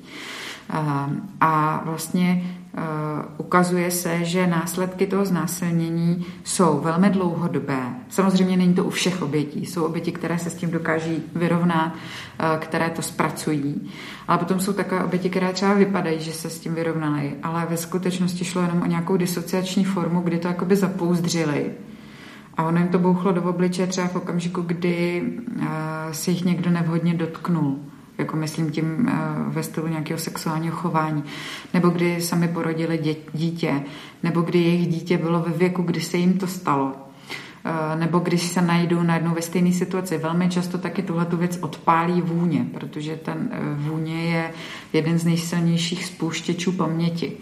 A 1.40 1.82
vlastně 1.84 2.56
ukazuje 3.38 3.90
se, 3.90 4.24
že 4.24 4.46
následky 4.46 5.06
toho 5.06 5.24
znásilnění 5.24 6.26
jsou 6.44 6.80
velmi 6.80 7.10
dlouhodobé. 7.10 7.82
Samozřejmě 8.08 8.56
není 8.56 8.74
to 8.74 8.84
u 8.84 8.90
všech 8.90 9.22
obětí. 9.22 9.66
Jsou 9.66 9.84
oběti, 9.84 10.12
které 10.12 10.38
se 10.38 10.50
s 10.50 10.54
tím 10.54 10.70
dokáží 10.70 11.22
vyrovnat, 11.34 11.92
které 12.58 12.90
to 12.90 13.02
zpracují. 13.02 13.90
Ale 14.30 14.38
potom 14.38 14.60
jsou 14.60 14.72
takové 14.72 15.04
oběti, 15.04 15.30
které 15.30 15.52
třeba 15.52 15.74
vypadají, 15.74 16.20
že 16.20 16.32
se 16.32 16.50
s 16.50 16.60
tím 16.60 16.74
vyrovnaly, 16.74 17.34
ale 17.42 17.66
ve 17.70 17.76
skutečnosti 17.76 18.44
šlo 18.44 18.62
jenom 18.62 18.82
o 18.82 18.86
nějakou 18.86 19.16
disociační 19.16 19.84
formu, 19.84 20.20
kdy 20.20 20.38
to 20.38 20.48
jakoby 20.48 20.76
zapouzdřili. 20.76 21.70
A 22.56 22.64
ono 22.64 22.78
jim 22.78 22.88
to 22.88 22.98
bouchlo 22.98 23.32
do 23.32 23.42
obličeje 23.42 23.86
třeba 23.86 24.08
v 24.08 24.16
okamžiku, 24.16 24.62
kdy 24.62 25.22
uh, 25.56 25.66
si 26.12 26.30
jich 26.30 26.44
někdo 26.44 26.70
nevhodně 26.70 27.14
dotknul 27.14 27.78
jako 28.18 28.36
myslím 28.36 28.70
tím 28.70 29.08
eh, 29.08 29.12
ve 29.48 29.62
stylu 29.62 29.86
nějakého 29.86 30.18
sexuálního 30.18 30.76
chování, 30.76 31.24
nebo 31.74 31.88
kdy 31.88 32.20
sami 32.20 32.48
porodili 32.48 33.16
dítě, 33.32 33.82
nebo 34.22 34.40
kdy 34.40 34.58
jejich 34.58 34.88
dítě 34.88 35.18
bylo 35.18 35.40
ve 35.42 35.52
věku, 35.52 35.82
kdy 35.82 36.00
se 36.00 36.16
jim 36.16 36.38
to 36.38 36.46
stalo. 36.46 37.09
Eh, 37.64 37.96
nebo 37.96 38.18
když 38.18 38.42
se 38.42 38.62
najdou 38.62 39.02
najednou 39.02 39.34
ve 39.34 39.42
stejné 39.42 39.72
situaci. 39.72 40.18
Velmi 40.18 40.48
často 40.48 40.78
taky 40.78 41.02
tuhle 41.02 41.24
tu 41.24 41.36
věc 41.36 41.58
odpálí 41.60 42.20
vůně, 42.20 42.66
protože 42.74 43.16
ten 43.16 43.48
eh, 43.52 43.58
vůně 43.74 44.24
je 44.24 44.50
jeden 44.92 45.18
z 45.18 45.24
nejsilnějších 45.24 46.04
spouštěčů 46.04 46.72
paměti. 46.72 47.32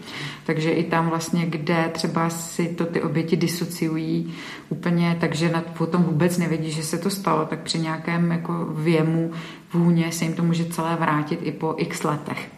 Takže 0.45 0.71
i 0.71 0.83
tam 0.83 1.09
vlastně, 1.09 1.45
kde 1.45 1.89
třeba 1.93 2.29
si 2.29 2.67
to 2.67 2.85
ty 2.85 3.01
oběti 3.01 3.37
disociují 3.37 4.33
úplně, 4.69 5.17
takže 5.19 5.63
potom 5.77 6.03
vůbec 6.03 6.37
nevědí, 6.37 6.71
že 6.71 6.83
se 6.83 6.97
to 6.97 7.09
stalo, 7.09 7.45
tak 7.45 7.59
při 7.59 7.79
nějakém 7.79 8.31
jako 8.31 8.65
věmu 8.65 9.31
vůně 9.73 10.11
se 10.11 10.25
jim 10.25 10.33
to 10.33 10.43
může 10.43 10.65
celé 10.65 10.95
vrátit 10.95 11.39
i 11.43 11.51
po 11.51 11.73
x 11.77 12.03
letech. 12.03 12.49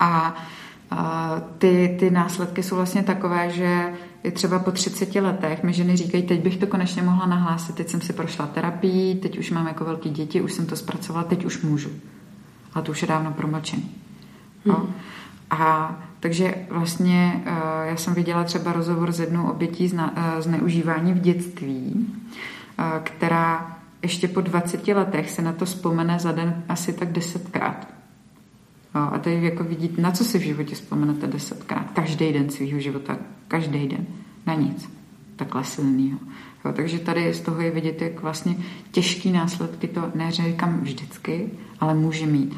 A 0.00 0.36
ty, 1.58 1.96
ty 1.98 2.10
následky 2.10 2.62
jsou 2.62 2.76
vlastně 2.76 3.02
takové, 3.02 3.50
že 3.50 3.92
je 4.24 4.30
třeba 4.30 4.58
po 4.58 4.70
30 4.70 5.14
letech 5.14 5.62
mi 5.62 5.72
ženy 5.72 5.96
říkají, 5.96 6.22
teď 6.22 6.40
bych 6.40 6.56
to 6.56 6.66
konečně 6.66 7.02
mohla 7.02 7.26
nahlásit, 7.26 7.76
teď 7.76 7.88
jsem 7.88 8.00
si 8.00 8.12
prošla 8.12 8.46
terapii, 8.46 9.14
teď 9.14 9.38
už 9.38 9.50
mám 9.50 9.66
jako 9.66 9.84
velký 9.84 10.10
děti, 10.10 10.40
už 10.40 10.52
jsem 10.52 10.66
to 10.66 10.76
zpracovala, 10.76 11.24
teď 11.24 11.44
už 11.44 11.62
můžu. 11.62 11.90
A 12.74 12.82
to 12.82 12.92
už 12.92 13.02
je 13.02 13.08
dávno 13.08 13.32
promlčený. 13.32 13.90
No. 14.64 14.74
Hmm. 14.74 14.94
A 15.50 15.96
takže 16.20 16.54
vlastně 16.70 17.42
eh, 17.46 17.86
já 17.86 17.96
jsem 17.96 18.14
viděla 18.14 18.44
třeba 18.44 18.72
rozhovor 18.72 19.12
s 19.12 19.20
jednou 19.20 19.50
obětí 19.50 19.92
eh, 19.98 20.42
zneužívání 20.42 21.12
v 21.12 21.20
dětství, 21.20 22.06
eh, 22.78 23.00
která 23.02 23.76
ještě 24.02 24.28
po 24.28 24.40
20 24.40 24.88
letech 24.88 25.30
se 25.30 25.42
na 25.42 25.52
to 25.52 25.64
vzpomene 25.64 26.18
za 26.18 26.32
den 26.32 26.64
asi 26.68 26.92
tak 26.92 27.12
desetkrát. 27.12 27.93
A 28.94 29.18
tady 29.18 29.44
jako 29.44 29.64
vidíte, 29.64 30.02
na 30.02 30.10
co 30.10 30.24
si 30.24 30.38
v 30.38 30.42
životě 30.42 30.74
vzpomenete 30.74 31.26
desetkrát. 31.26 31.90
Každý 31.90 32.32
den 32.32 32.50
svého 32.50 32.80
života. 32.80 33.18
Každý 33.48 33.88
den. 33.88 34.06
Na 34.46 34.54
nic. 34.54 34.90
Takhle 35.36 35.64
silného. 35.64 36.18
Jo, 36.64 36.72
takže 36.72 36.98
tady 36.98 37.34
z 37.34 37.40
toho 37.40 37.60
je 37.60 37.70
vidět, 37.70 38.02
jak 38.02 38.22
vlastně 38.22 38.56
těžký 38.92 39.32
následky 39.32 39.88
to 39.88 40.10
neříkám 40.14 40.80
vždycky, 40.80 41.50
ale 41.80 41.94
může 41.94 42.26
mít. 42.26 42.56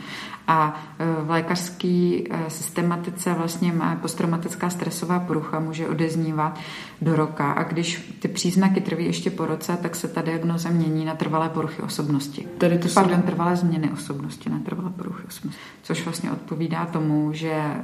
A 0.48 0.80
e, 0.98 1.22
v 1.24 1.30
lékařské 1.30 1.88
e, 1.88 2.24
systematice 2.48 3.34
vlastně 3.34 3.72
má 3.72 3.96
posttraumatická 3.96 4.70
stresová 4.70 5.20
porucha 5.20 5.60
může 5.60 5.88
odeznívat 5.88 6.60
do 7.02 7.16
roka 7.16 7.52
a 7.52 7.62
když 7.62 8.16
ty 8.18 8.28
příznaky 8.28 8.80
trví 8.80 9.04
ještě 9.04 9.30
po 9.30 9.46
roce, 9.46 9.78
tak 9.82 9.96
se 9.96 10.08
ta 10.08 10.22
diagnoza 10.22 10.68
mění 10.70 11.04
na 11.04 11.14
trvalé 11.14 11.48
poruchy 11.48 11.82
osobnosti. 11.82 12.48
Tady 12.58 12.78
to 12.78 12.88
Pardon, 12.94 13.20
jsou... 13.20 13.26
trvalé 13.26 13.56
změny 13.56 13.90
osobnosti, 13.90 14.50
na 14.50 14.58
trvalé 14.58 14.90
poruchy 14.90 15.26
osobnosti. 15.28 15.62
Což 15.82 16.04
vlastně 16.04 16.30
odpovídá 16.30 16.86
tomu, 16.86 17.32
že 17.32 17.50
e, 17.50 17.82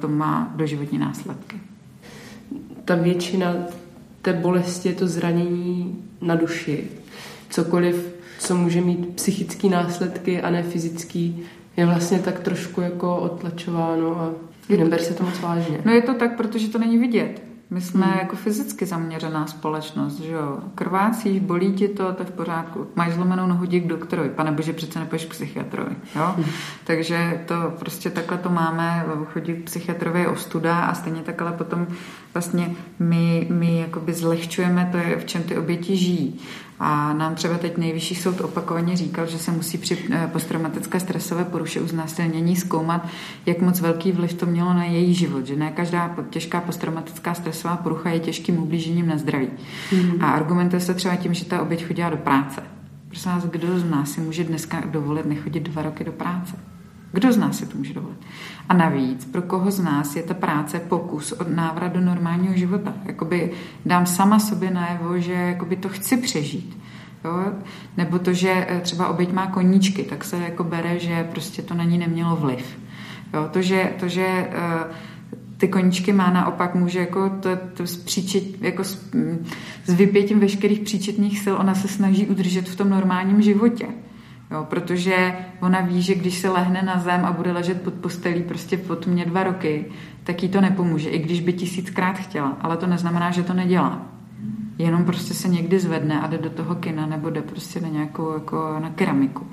to 0.00 0.08
má 0.08 0.52
doživotní 0.56 0.98
následky. 0.98 1.60
Ta 2.84 2.94
většina 2.94 3.54
té 4.26 4.32
bolesti 4.32 4.88
je 4.88 4.94
to 4.94 5.06
zranění 5.06 6.04
na 6.20 6.34
duši. 6.34 6.84
Cokoliv, 7.50 8.14
co 8.38 8.56
může 8.56 8.80
mít 8.80 9.08
psychické 9.08 9.68
následky 9.68 10.42
a 10.42 10.50
ne 10.50 10.62
fyzický, 10.62 11.42
je 11.76 11.86
vlastně 11.86 12.18
tak 12.18 12.40
trošku 12.40 12.80
jako 12.80 13.16
odtlačováno 13.16 14.20
a 14.20 14.32
neber 14.76 15.02
se 15.02 15.14
to 15.14 15.24
moc 15.24 15.40
vážně. 15.40 15.78
No 15.84 15.92
je 15.92 16.02
to 16.02 16.14
tak, 16.14 16.36
protože 16.36 16.68
to 16.68 16.78
není 16.78 16.98
vidět. 16.98 17.45
My 17.70 17.80
jsme 17.80 18.06
hmm. 18.06 18.18
jako 18.18 18.36
fyzicky 18.36 18.86
zaměřená 18.86 19.46
společnost, 19.46 20.20
že 20.20 20.32
jo. 20.32 20.58
Krvácíš, 20.74 21.40
bolí 21.40 21.72
ti 21.72 21.88
to, 21.88 22.12
to 22.12 22.22
je 22.22 22.26
v 22.26 22.30
pořádku. 22.32 22.86
Máš 22.94 23.12
zlomenou 23.12 23.46
nohu, 23.46 23.64
dík 23.64 23.86
doktorovi. 23.86 24.28
Pane 24.28 24.52
bože, 24.52 24.72
přece 24.72 24.98
nepůjdeš 24.98 25.24
k 25.24 25.30
psychiatrovi, 25.30 25.96
jo. 26.16 26.32
Hmm. 26.36 26.44
Takže 26.84 27.44
to 27.46 27.54
prostě 27.78 28.10
takhle 28.10 28.38
to 28.38 28.50
máme, 28.50 29.06
chodí 29.32 29.54
k 29.54 29.64
psychiatrovi 29.64 30.20
je 30.20 30.28
ostuda 30.28 30.80
a 30.80 30.94
stejně 30.94 31.22
tak, 31.22 31.42
ale 31.42 31.52
potom 31.52 31.86
vlastně 32.34 32.70
my, 32.98 33.46
my 33.50 33.80
jakoby 33.80 34.12
zlehčujeme 34.12 34.88
to, 34.92 35.20
v 35.20 35.24
čem 35.24 35.42
ty 35.42 35.58
oběti 35.58 35.96
žijí. 35.96 36.40
A 36.78 37.12
nám 37.12 37.34
třeba 37.34 37.58
teď 37.58 37.76
nejvyšší 37.76 38.14
soud 38.14 38.40
opakovaně 38.40 38.96
říkal, 38.96 39.26
že 39.26 39.38
se 39.38 39.50
musí 39.50 39.78
při 39.78 39.98
eh, 40.10 40.28
posttraumatické 40.32 41.00
stresové 41.00 41.44
poruše 41.44 41.80
uznásilnění 41.80 42.56
zkoumat, 42.56 43.06
jak 43.46 43.60
moc 43.60 43.80
velký 43.80 44.12
vliv 44.12 44.34
to 44.34 44.46
mělo 44.46 44.74
na 44.74 44.84
její 44.84 45.14
život. 45.14 45.46
Že 45.46 45.56
ne 45.56 45.70
každá 45.70 46.16
těžká 46.30 46.60
posttraumatická 46.60 47.34
stresová 47.34 47.76
porucha 47.76 48.10
je 48.10 48.20
těžkým 48.20 48.58
ublížením 48.58 49.06
na 49.06 49.18
zdraví. 49.18 49.48
Mm. 49.92 50.24
A 50.24 50.30
argumentuje 50.30 50.80
se 50.80 50.94
třeba 50.94 51.16
tím, 51.16 51.34
že 51.34 51.44
ta 51.44 51.62
oběť 51.62 51.86
chodila 51.86 52.10
do 52.10 52.16
práce. 52.16 52.62
Prosím 53.08 53.32
vás, 53.32 53.44
kdo 53.44 53.78
z 53.78 53.90
nás 53.90 54.10
si 54.10 54.20
může 54.20 54.44
dneska 54.44 54.82
dovolit 54.86 55.26
nechodit 55.26 55.62
dva 55.62 55.82
roky 55.82 56.04
do 56.04 56.12
práce? 56.12 56.56
Kdo 57.16 57.32
z 57.32 57.36
nás 57.36 57.58
si 57.58 57.66
to 57.66 57.78
může 57.78 57.94
dovolit? 57.94 58.18
A 58.68 58.74
navíc, 58.74 59.24
pro 59.24 59.42
koho 59.42 59.70
z 59.70 59.80
nás 59.80 60.16
je 60.16 60.22
ta 60.22 60.34
práce 60.34 60.80
pokus 60.80 61.32
od 61.32 61.48
návrat 61.56 61.92
do 61.92 62.00
normálního 62.00 62.56
života? 62.56 62.94
Jakoby 63.04 63.52
dám 63.86 64.06
sama 64.06 64.38
sobě 64.38 64.70
najevo, 64.70 65.18
že 65.18 65.32
jakoby 65.32 65.76
to 65.76 65.88
chci 65.88 66.16
přežít. 66.16 66.78
Jo? 67.24 67.52
Nebo 67.96 68.18
to, 68.18 68.32
že 68.32 68.66
eh, 68.68 68.80
třeba 68.80 69.08
oběť 69.08 69.32
má 69.32 69.46
koníčky, 69.46 70.02
tak 70.02 70.24
se 70.24 70.38
jako 70.38 70.64
bere, 70.64 70.98
že 70.98 71.24
prostě 71.24 71.62
to 71.62 71.74
na 71.74 71.84
ní 71.84 71.98
nemělo 71.98 72.36
vliv. 72.36 72.78
Jo? 73.34 73.48
To, 73.52 73.62
že, 73.62 73.92
to, 74.00 74.08
že 74.08 74.48
uh, 74.86 74.94
ty 75.56 75.68
koníčky 75.68 76.12
má 76.12 76.30
naopak, 76.30 76.74
může 76.74 76.98
jako 76.98 77.30
to, 77.30 77.48
to 77.74 77.86
zpříčit, 77.86 78.62
jako 78.62 78.84
s, 78.84 79.10
s 79.84 79.94
vypětím 79.94 80.40
veškerých 80.40 80.80
příčetných 80.80 81.38
sil, 81.44 81.54
ona 81.60 81.74
se 81.74 81.88
snaží 81.88 82.26
udržet 82.26 82.68
v 82.68 82.76
tom 82.76 82.90
normálním 82.90 83.42
životě. 83.42 83.86
Jo, 84.50 84.66
protože 84.70 85.36
ona 85.60 85.80
ví, 85.80 86.02
že 86.02 86.14
když 86.14 86.38
se 86.38 86.50
lehne 86.50 86.82
na 86.82 86.98
zem 86.98 87.24
a 87.24 87.32
bude 87.32 87.52
ležet 87.52 87.82
pod 87.82 87.94
postelí 87.94 88.42
prostě 88.42 88.76
pod 88.76 89.06
mě 89.06 89.24
dva 89.24 89.42
roky, 89.42 89.84
tak 90.24 90.42
jí 90.42 90.48
to 90.48 90.60
nepomůže, 90.60 91.10
i 91.10 91.18
když 91.18 91.40
by 91.40 91.52
tisíckrát 91.52 92.18
chtěla. 92.18 92.56
Ale 92.60 92.76
to 92.76 92.86
neznamená, 92.86 93.30
že 93.30 93.42
to 93.42 93.54
nedělá. 93.54 94.02
Jenom 94.78 95.04
prostě 95.04 95.34
se 95.34 95.48
někdy 95.48 95.78
zvedne 95.78 96.20
a 96.20 96.26
jde 96.26 96.38
do 96.38 96.50
toho 96.50 96.74
kina 96.74 97.06
nebo 97.06 97.30
jde 97.30 97.42
prostě 97.42 97.80
na 97.80 97.88
nějakou 97.88 98.34
jako 98.34 98.76
na 98.78 98.90
keramiku. 98.90 99.46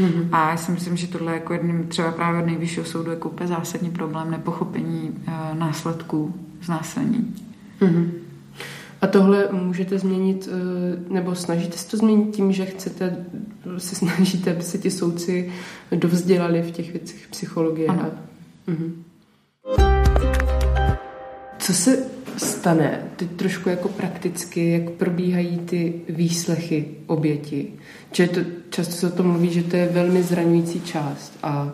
Mm-hmm. 0.00 0.28
A 0.32 0.50
já 0.50 0.56
si 0.56 0.72
myslím, 0.72 0.96
že 0.96 1.06
tohle 1.06 1.32
je 1.32 1.34
jako 1.34 1.52
jedním 1.52 1.84
třeba 1.88 2.10
právě 2.10 2.40
od 2.40 2.46
nejvyššího 2.46 2.86
soudu 2.86 3.10
jako 3.10 3.28
úplně 3.28 3.48
zásadní 3.48 3.90
problém 3.90 4.30
nepochopení 4.30 5.10
uh, 5.28 5.58
následků 5.58 6.34
znásilnění. 6.62 7.34
Mm-hmm. 7.80 8.10
A 9.00 9.06
tohle 9.06 9.48
můžete 9.52 9.98
změnit, 9.98 10.48
eh, 10.48 11.12
nebo 11.14 11.34
snažíte 11.34 11.78
se 11.78 11.90
to 11.90 11.96
změnit 11.96 12.36
tím, 12.36 12.52
že 12.52 12.66
chcete, 12.66 13.26
se 13.78 13.94
snažíte, 13.94 14.52
aby 14.52 14.62
se 14.62 14.78
ti 14.78 14.90
soudci 14.90 15.52
dovzdělali 15.90 16.62
v 16.62 16.70
těch 16.70 16.92
věcech 16.92 17.28
psychologie. 17.28 17.88
Ano. 17.88 18.10
Mhm. 18.66 19.02
Co 21.58 21.72
se 21.72 21.98
stane 22.36 23.02
teď 23.16 23.30
trošku 23.30 23.68
jako 23.68 23.88
prakticky, 23.88 24.70
jak 24.70 24.90
probíhají 24.90 25.58
ty 25.58 26.00
výslechy 26.08 26.88
oběti? 27.06 27.72
Čiže 28.12 28.28
to, 28.28 28.40
často 28.70 28.94
se 28.94 29.06
o 29.06 29.16
tom 29.16 29.26
mluví, 29.26 29.52
že 29.52 29.62
to 29.62 29.76
je 29.76 29.88
velmi 29.88 30.22
zraňující 30.22 30.80
část 30.80 31.38
a 31.42 31.72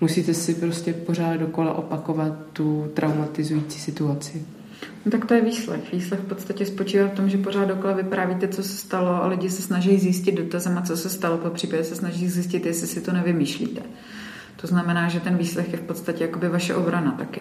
musíte 0.00 0.34
si 0.34 0.54
prostě 0.54 0.92
pořád 0.92 1.36
dokola 1.36 1.74
opakovat 1.74 2.32
tu 2.52 2.90
traumatizující 2.94 3.80
situaci. 3.80 4.42
No 5.04 5.10
tak 5.10 5.24
to 5.24 5.34
je 5.34 5.42
výslech. 5.42 5.92
Výslech 5.92 6.20
v 6.20 6.26
podstatě 6.26 6.66
spočívá 6.66 7.06
v 7.06 7.14
tom, 7.14 7.28
že 7.28 7.38
pořád 7.38 7.64
dokola 7.64 7.92
vyprávíte, 7.92 8.48
co 8.48 8.62
se 8.62 8.76
stalo 8.76 9.22
a 9.22 9.26
lidi 9.26 9.50
se 9.50 9.62
snaží 9.62 9.98
zjistit 9.98 10.34
dotazem, 10.34 10.82
co 10.86 10.96
se 10.96 11.10
stalo, 11.10 11.38
po 11.38 11.50
případě 11.50 11.84
se 11.84 11.94
snaží 11.96 12.28
zjistit, 12.28 12.66
jestli 12.66 12.86
si 12.86 13.00
to 13.00 13.12
nevymýšlíte. 13.12 13.82
To 14.60 14.66
znamená, 14.66 15.08
že 15.08 15.20
ten 15.20 15.36
výslech 15.36 15.72
je 15.72 15.78
v 15.78 15.82
podstatě 15.82 16.24
jakoby 16.24 16.48
vaše 16.48 16.74
obrana 16.74 17.12
taky. 17.12 17.40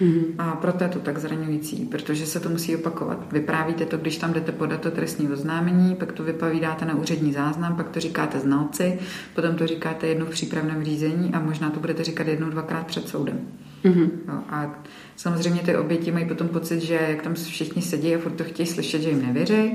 Mm-hmm. 0.00 0.24
A 0.38 0.56
proto 0.56 0.84
je 0.84 0.90
to 0.90 0.98
tak 0.98 1.18
zraňující, 1.18 1.76
protože 1.76 2.26
se 2.26 2.40
to 2.40 2.48
musí 2.48 2.76
opakovat. 2.76 3.32
Vyprávíte 3.32 3.86
to, 3.86 3.96
když 3.96 4.16
tam 4.16 4.32
jdete 4.32 4.52
podat 4.52 4.80
to 4.80 4.90
trestní 4.90 5.28
oznámení, 5.28 5.94
pak 5.94 6.12
to 6.12 6.22
vypovídáte 6.22 6.84
na 6.84 6.94
úřední 6.94 7.32
záznam, 7.32 7.76
pak 7.76 7.88
to 7.88 8.00
říkáte 8.00 8.40
znalci, 8.40 8.98
potom 9.34 9.56
to 9.56 9.66
říkáte 9.66 10.06
jednou 10.06 10.26
v 10.26 10.30
přípravném 10.30 10.84
řízení 10.84 11.34
a 11.34 11.40
možná 11.40 11.70
to 11.70 11.80
budete 11.80 12.04
říkat 12.04 12.26
jednou, 12.26 12.50
dvakrát 12.50 12.86
před 12.86 13.08
soudem. 13.08 13.40
Mm-hmm. 13.84 14.10
No, 14.28 14.44
a 14.48 14.74
samozřejmě 15.16 15.60
ty 15.60 15.76
oběti 15.76 16.12
mají 16.12 16.28
potom 16.28 16.48
pocit, 16.48 16.80
že 16.80 16.94
jak 17.08 17.22
tam 17.22 17.34
všichni 17.34 17.82
sedí 17.82 18.14
a 18.14 18.18
furt 18.18 18.32
to 18.32 18.44
chtějí 18.44 18.66
slyšet, 18.66 19.02
že 19.02 19.08
jim 19.08 19.26
nevěří. 19.26 19.74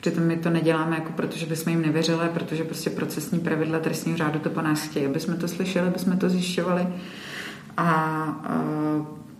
Přitom 0.00 0.24
my 0.24 0.36
to 0.36 0.50
neděláme 0.50 0.96
jako 0.96 1.12
protože 1.12 1.46
bychom 1.46 1.72
jim 1.72 1.82
nevěřili, 1.82 2.28
protože 2.34 2.64
prostě 2.64 2.90
procesní 2.90 3.38
pravidla 3.40 3.78
trestního 3.78 4.18
řádu 4.18 4.38
to 4.38 4.50
po 4.50 4.62
nás 4.62 4.82
chtějí, 4.82 5.06
aby 5.06 5.20
jsme 5.20 5.36
to 5.36 5.48
slyšeli, 5.48 5.88
aby 5.88 5.98
jsme 5.98 6.16
to 6.16 6.28
zjišťovali. 6.28 6.86
A, 7.76 7.84
a 7.84 8.64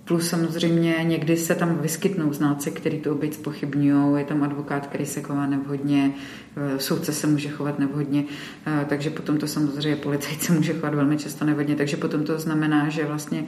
Plus 0.08 0.28
samozřejmě 0.28 0.96
někdy 1.02 1.36
se 1.36 1.54
tam 1.54 1.78
vyskytnou 1.78 2.32
znalci, 2.32 2.70
který 2.70 3.00
tu 3.00 3.12
oběť 3.12 3.34
spochybňují, 3.34 4.18
je 4.18 4.24
tam 4.24 4.42
advokát, 4.42 4.86
který 4.86 5.06
se 5.06 5.22
chová 5.22 5.46
nevhodně, 5.46 6.14
e, 6.56 6.78
soudce 6.78 7.12
se 7.12 7.26
může 7.26 7.48
chovat 7.48 7.78
nevhodně, 7.78 8.24
e, 8.66 8.84
takže 8.84 9.10
potom 9.10 9.38
to 9.38 9.46
samozřejmě 9.46 9.96
policajt 9.96 10.42
se 10.42 10.52
může 10.52 10.72
chovat 10.72 10.94
velmi 10.94 11.16
často 11.16 11.44
nevhodně, 11.44 11.76
takže 11.76 11.96
potom 11.96 12.24
to 12.24 12.38
znamená, 12.38 12.88
že 12.88 13.04
vlastně 13.04 13.44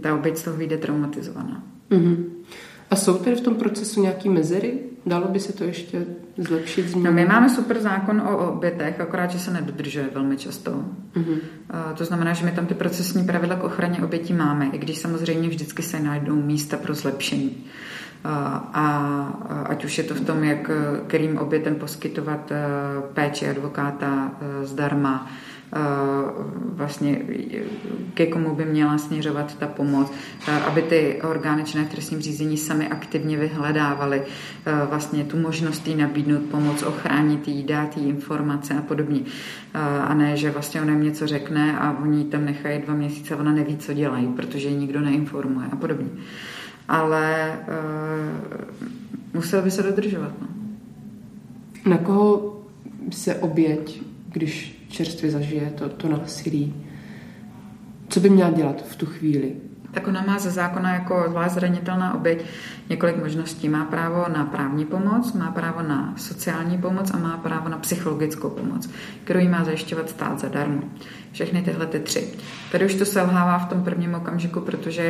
ta 0.00 0.14
oběť 0.14 0.36
z 0.36 0.42
toho 0.42 0.56
vyjde 0.56 0.76
traumatizovaná. 0.76 1.62
Mm-hmm. 1.90 2.24
A 2.90 2.96
jsou 2.96 3.18
tedy 3.18 3.36
v 3.36 3.40
tom 3.40 3.54
procesu 3.54 4.02
nějaký 4.02 4.28
mezery? 4.28 4.78
Dalo 5.06 5.28
by 5.28 5.40
se 5.40 5.52
to 5.52 5.64
ještě 5.64 6.06
zlepšit? 6.38 6.88
Změnit? 6.88 7.04
No, 7.04 7.12
my 7.12 7.24
máme 7.24 7.48
super 7.48 7.80
zákon 7.80 8.20
o 8.20 8.52
obětech, 8.52 9.00
akorát, 9.00 9.30
že 9.30 9.38
se 9.38 9.50
nedodržuje 9.50 10.08
velmi 10.14 10.36
často. 10.36 10.70
Mm-hmm. 10.70 11.38
To 11.94 12.04
znamená, 12.04 12.32
že 12.32 12.44
my 12.44 12.52
tam 12.52 12.66
ty 12.66 12.74
procesní 12.74 13.24
pravidla 13.24 13.56
k 13.56 13.64
ochraně 13.64 14.04
obětí 14.04 14.32
máme, 14.32 14.66
i 14.72 14.78
když 14.78 14.98
samozřejmě 14.98 15.48
vždycky 15.48 15.82
se 15.82 16.00
najdou 16.00 16.34
místa 16.34 16.76
pro 16.76 16.94
zlepšení. 16.94 17.64
A 18.72 19.64
ať 19.68 19.84
už 19.84 19.98
je 19.98 20.04
to 20.04 20.14
v 20.14 20.20
tom, 20.20 20.44
jak 20.44 20.70
kterým 21.06 21.38
obětem 21.38 21.74
poskytovat 21.74 22.52
e, 22.52 22.56
péči 23.14 23.48
advokáta 23.48 24.30
e, 24.40 24.66
zdarma, 24.66 25.30
vlastně 26.72 27.22
ke 28.14 28.26
komu 28.26 28.54
by 28.54 28.64
měla 28.64 28.98
směřovat 28.98 29.54
ta 29.58 29.66
pomoc, 29.66 30.12
aby 30.66 30.82
ty 30.82 31.22
orgány 31.22 31.64
činné 31.64 31.84
v 31.84 31.88
trestním 31.88 32.20
řízení 32.20 32.56
sami 32.56 32.88
aktivně 32.88 33.36
vyhledávaly 33.36 34.22
vlastně 34.88 35.24
tu 35.24 35.38
možnost 35.38 35.88
jí 35.88 35.96
nabídnout 35.96 36.42
pomoc, 36.42 36.82
ochránit 36.82 37.48
jí, 37.48 37.64
dát 37.64 37.96
jí 37.96 38.08
informace 38.08 38.74
a 38.74 38.82
podobně. 38.82 39.20
A 40.04 40.14
ne, 40.14 40.36
že 40.36 40.50
vlastně 40.50 40.82
ona 40.82 40.94
něco 40.94 41.26
řekne 41.26 41.78
a 41.78 41.98
oni 42.02 42.24
tam 42.24 42.44
nechají 42.44 42.82
dva 42.82 42.94
měsíce 42.94 43.34
a 43.34 43.38
ona 43.38 43.52
neví, 43.52 43.76
co 43.76 43.92
dělají, 43.92 44.26
protože 44.26 44.68
ji 44.68 44.76
nikdo 44.76 45.00
neinformuje 45.00 45.66
a 45.72 45.76
podobně. 45.76 46.08
Ale 46.88 47.58
uh, 47.68 48.58
musel 49.34 49.62
by 49.62 49.70
se 49.70 49.82
dodržovat. 49.82 50.32
No. 50.40 50.46
Na 51.90 51.98
koho 51.98 52.60
se 53.10 53.34
oběť, 53.34 54.02
když 54.32 54.75
čerstvě 54.96 55.30
zažije 55.30 55.70
to, 55.70 55.88
to 55.88 56.08
násilí. 56.08 56.74
Co 58.08 58.20
by 58.20 58.30
měla 58.30 58.50
dělat 58.50 58.84
v 58.88 58.96
tu 58.96 59.06
chvíli? 59.06 59.56
Tak 59.96 60.08
ona 60.08 60.24
má 60.26 60.38
ze 60.38 60.50
zákona 60.50 60.94
jako 60.94 61.24
zvlášť 61.28 61.54
zranitelná 61.54 62.14
oběť 62.14 62.44
několik 62.88 63.16
možností. 63.16 63.68
Má 63.68 63.84
právo 63.84 64.24
na 64.36 64.44
právní 64.44 64.84
pomoc, 64.84 65.32
má 65.32 65.50
právo 65.50 65.82
na 65.82 66.14
sociální 66.16 66.78
pomoc 66.78 67.10
a 67.14 67.18
má 67.18 67.36
právo 67.36 67.68
na 67.68 67.78
psychologickou 67.78 68.50
pomoc, 68.50 68.90
kterou 69.24 69.40
jí 69.40 69.48
má 69.48 69.64
zajišťovat 69.64 70.08
stát 70.08 70.40
zadarmo. 70.40 70.82
Všechny 71.32 71.62
tyhle 71.62 71.86
ty 71.86 72.00
tři. 72.00 72.28
Tady 72.72 72.86
už 72.86 72.94
to 72.94 73.04
selhává 73.04 73.58
v 73.58 73.68
tom 73.68 73.84
prvním 73.84 74.14
okamžiku, 74.14 74.60
protože 74.60 75.02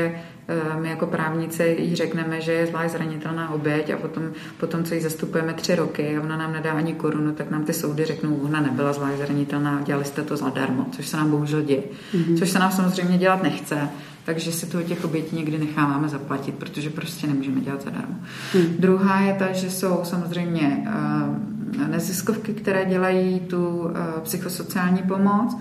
eh, 0.48 0.80
my 0.80 0.90
jako 0.90 1.06
právníci 1.06 1.76
jí 1.80 1.96
řekneme, 1.96 2.40
že 2.40 2.52
je 2.52 2.66
zvlášť 2.66 2.92
zranitelná 2.92 3.50
oběť 3.50 3.90
a 3.90 3.96
potom, 3.96 4.30
potom 4.60 4.84
co 4.84 4.94
ji 4.94 5.00
zastupujeme 5.00 5.54
tři 5.54 5.74
roky 5.74 6.16
a 6.16 6.20
ona 6.22 6.36
nám 6.36 6.52
nedá 6.52 6.72
ani 6.72 6.94
korunu, 6.94 7.32
tak 7.32 7.50
nám 7.50 7.64
ty 7.64 7.72
soudy 7.72 8.04
řeknou, 8.04 8.36
ona 8.36 8.60
nebyla 8.60 8.92
zvlášť 8.92 9.18
zranitelná, 9.18 9.82
dělali 9.82 10.04
jste 10.04 10.22
to 10.22 10.36
zadarmo, 10.36 10.86
což 10.92 11.06
se 11.06 11.16
nám 11.16 11.30
bohužel 11.30 11.62
děje. 11.62 11.82
Mm-hmm. 12.14 12.38
Což 12.38 12.50
se 12.50 12.58
nám 12.58 12.72
samozřejmě 12.72 13.18
dělat 13.18 13.42
nechce, 13.42 13.88
takže 14.26 14.52
si 14.52 14.66
to 14.66 14.82
těch 14.82 15.04
obětí 15.04 15.36
někdy 15.36 15.58
necháváme 15.58 16.08
zaplatit, 16.08 16.54
protože 16.54 16.90
prostě 16.90 17.26
nemůžeme 17.26 17.60
dělat 17.60 17.82
zadarmo. 17.82 18.14
Mm. 18.54 18.76
Druhá 18.78 19.20
je 19.20 19.34
ta, 19.34 19.52
že 19.52 19.70
jsou 19.70 20.00
samozřejmě 20.02 20.86
uh, 20.86 21.88
neziskovky, 21.88 22.52
které 22.52 22.84
dělají 22.84 23.40
tu 23.40 23.78
uh, 23.78 23.90
psychosociální 24.22 25.02
pomoc, 25.02 25.56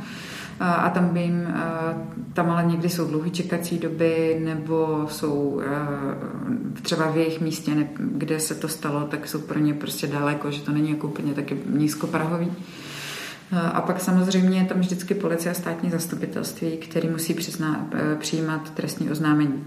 a 0.60 0.90
tam 0.90 1.10
by 1.10 1.20
jim, 1.20 1.48
tam 2.34 2.50
ale 2.50 2.66
někdy 2.66 2.90
jsou 2.90 3.08
dlouhé 3.08 3.30
čekací 3.30 3.78
doby, 3.78 4.42
nebo 4.46 5.06
jsou 5.10 5.62
třeba 6.82 7.12
v 7.12 7.18
jejich 7.18 7.42
místě, 7.42 7.72
kde 8.00 8.40
se 8.40 8.56
to 8.56 8.68
stalo, 8.68 9.02
tak 9.02 9.28
jsou 9.28 9.40
pro 9.40 9.60
ně 9.60 9.74
prostě 9.74 10.08
daleko, 10.08 10.52
že 10.52 10.62
to 10.62 10.72
není 10.72 10.90
jako 10.90 11.08
úplně 11.08 11.34
taky 11.34 11.58
nízkoprahový. 11.70 12.52
A 13.51 13.81
pak 13.81 14.01
samozřejmě 14.01 14.59
je 14.59 14.65
tam 14.65 14.80
vždycky 14.80 15.13
policie 15.13 15.51
a 15.51 15.53
státní 15.53 15.89
zastupitelství, 15.89 16.77
který 16.77 17.07
musí 17.07 17.34
přizná, 17.34 17.88
e, 17.93 18.15
přijímat 18.15 18.69
trestní 18.73 19.11
oznámení. 19.11 19.65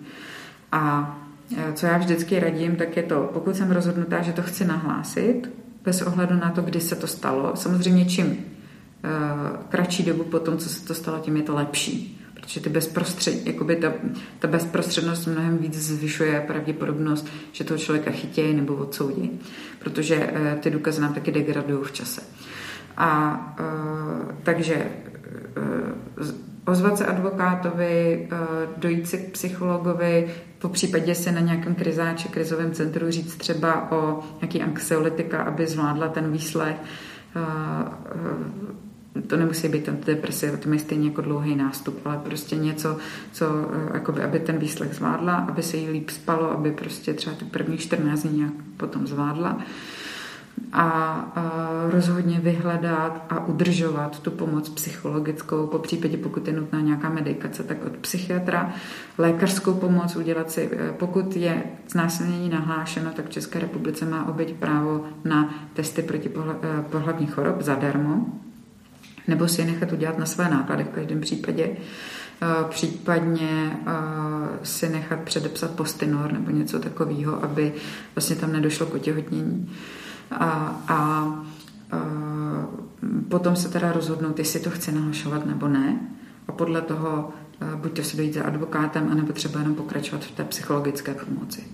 A 0.72 1.16
e, 1.56 1.72
co 1.72 1.86
já 1.86 1.98
vždycky 1.98 2.40
radím, 2.40 2.76
tak 2.76 2.96
je 2.96 3.02
to, 3.02 3.30
pokud 3.32 3.56
jsem 3.56 3.70
rozhodnutá, 3.70 4.22
že 4.22 4.32
to 4.32 4.42
chci 4.42 4.64
nahlásit, 4.64 5.50
bez 5.84 6.02
ohledu 6.02 6.34
na 6.34 6.50
to, 6.50 6.62
kdy 6.62 6.80
se 6.80 6.96
to 6.96 7.06
stalo, 7.06 7.56
samozřejmě 7.56 8.04
čím 8.04 8.44
Eh, 9.04 9.58
kratší 9.68 10.02
dobu 10.02 10.24
po 10.24 10.38
tom, 10.38 10.58
co 10.58 10.68
se 10.68 10.86
to 10.86 10.94
stalo, 10.94 11.18
tím 11.18 11.36
je 11.36 11.42
to 11.42 11.54
lepší. 11.54 12.20
Protože 12.34 12.60
ty 12.60 12.70
bezprostřed, 12.70 13.46
jakoby 13.46 13.76
ta, 13.76 13.92
ta 14.38 14.48
bezprostřednost 14.48 15.26
mnohem 15.26 15.58
víc 15.58 15.74
zvyšuje 15.74 16.44
pravděpodobnost, 16.46 17.26
že 17.52 17.64
toho 17.64 17.78
člověka 17.78 18.10
chytějí 18.10 18.54
nebo 18.54 18.74
odsoudí. 18.74 19.40
Protože 19.78 20.32
ty 20.60 20.70
důkazy 20.70 21.00
nám 21.00 21.14
taky 21.14 21.32
degradují 21.32 21.84
v 21.84 21.92
čase. 21.92 22.20
A 22.98 23.40
uh, 23.60 24.32
takže 24.42 24.86
uh, 25.56 26.26
ozvat 26.68 26.98
se 26.98 27.06
advokátovi, 27.06 28.28
dojít 28.76 29.08
si 29.08 29.18
k 29.18 29.32
psychologovi, 29.32 30.28
po 30.58 30.68
případě 30.68 31.14
se 31.14 31.32
na 31.32 31.40
nějakém 31.40 31.74
krizáči, 31.74 32.28
krizovém 32.28 32.72
centru 32.72 33.10
říct 33.10 33.36
třeba 33.36 33.92
o 33.92 34.20
nějaký 34.40 34.62
anxiolytika, 34.62 35.42
aby 35.42 35.66
zvládla 35.66 36.08
ten 36.08 36.32
výslech. 36.32 36.76
To 39.26 39.36
nemusí 39.36 39.68
být 39.68 39.88
deprese, 39.88 40.56
to 40.56 40.72
je 40.72 40.78
stejně 40.78 41.08
jako 41.08 41.20
dlouhý 41.20 41.56
nástup, 41.56 42.00
ale 42.04 42.20
prostě 42.24 42.56
něco, 42.56 42.96
co, 43.32 43.46
jakoby, 43.94 44.22
aby 44.22 44.40
ten 44.40 44.58
výslech 44.58 44.94
zvládla, 44.94 45.34
aby 45.34 45.62
se 45.62 45.76
jí 45.76 45.90
líp 45.90 46.10
spalo, 46.10 46.50
aby 46.50 46.70
prostě 46.70 47.14
třeba 47.14 47.36
ty 47.36 47.44
první 47.44 47.78
14 47.78 48.22
dní 48.22 48.38
nějak 48.38 48.52
potom 48.76 49.06
zvládla. 49.06 49.50
a, 49.50 49.62
a 50.72 51.32
rozhodně 51.90 52.40
vyhledat 52.40 53.24
a 53.30 53.46
udržovat 53.46 54.18
tu 54.18 54.30
pomoc 54.30 54.68
psychologickou, 54.68 55.66
po 55.66 55.78
případě 55.78 56.16
pokud 56.16 56.48
je 56.48 56.52
nutná 56.52 56.80
nějaká 56.80 57.08
medikace, 57.08 57.62
tak 57.62 57.84
od 57.86 57.96
psychiatra, 57.96 58.72
lékařskou 59.18 59.74
pomoc 59.74 60.16
udělat 60.16 60.50
si, 60.50 60.70
eh, 60.72 60.92
pokud 60.92 61.36
je 61.36 61.62
znásilnění 61.88 62.48
nahlášeno, 62.48 63.10
tak 63.10 63.26
v 63.26 63.30
České 63.30 63.58
republice 63.58 64.04
má 64.04 64.28
oběť 64.28 64.54
právo 64.54 65.04
na 65.24 65.54
testy 65.74 66.02
proti 66.02 66.30
eh, 66.36 66.84
pohlavní 66.90 67.26
chorob 67.26 67.62
zadarmo, 67.62 68.26
nebo 69.28 69.48
si 69.48 69.60
je 69.60 69.66
nechat 69.66 69.92
udělat 69.92 70.18
na 70.18 70.26
své 70.26 70.50
náklady 70.50 70.84
v 70.84 70.88
každém 70.88 71.20
případě. 71.20 71.70
Eh, 72.42 72.64
případně 72.68 73.78
si 74.62 74.88
nechat 74.88 75.20
předepsat 75.20 75.70
postinor 75.70 76.32
nebo 76.32 76.50
něco 76.50 76.78
takového, 76.78 77.44
aby 77.44 77.72
vlastně 78.14 78.36
tam 78.36 78.52
nedošlo 78.52 78.86
k 78.86 78.94
otěhotnění. 78.94 79.70
A, 80.30 80.82
a, 80.88 81.28
eh, 81.92 81.98
potom 83.28 83.56
se 83.56 83.68
teda 83.68 83.92
rozhodnout, 83.92 84.38
jestli 84.38 84.60
to 84.60 84.70
chci 84.70 84.92
nahlašovat 84.92 85.46
nebo 85.46 85.68
ne. 85.68 86.00
A 86.48 86.52
podle 86.52 86.82
toho 86.82 87.32
buď 87.76 87.92
to 87.92 88.02
se 88.02 88.16
dojít 88.16 88.34
za 88.34 88.42
advokátem, 88.42 89.08
anebo 89.12 89.32
třeba 89.32 89.60
jenom 89.60 89.74
pokračovat 89.74 90.24
v 90.24 90.30
té 90.30 90.44
psychologické 90.44 91.14
pomoci. 91.14 91.64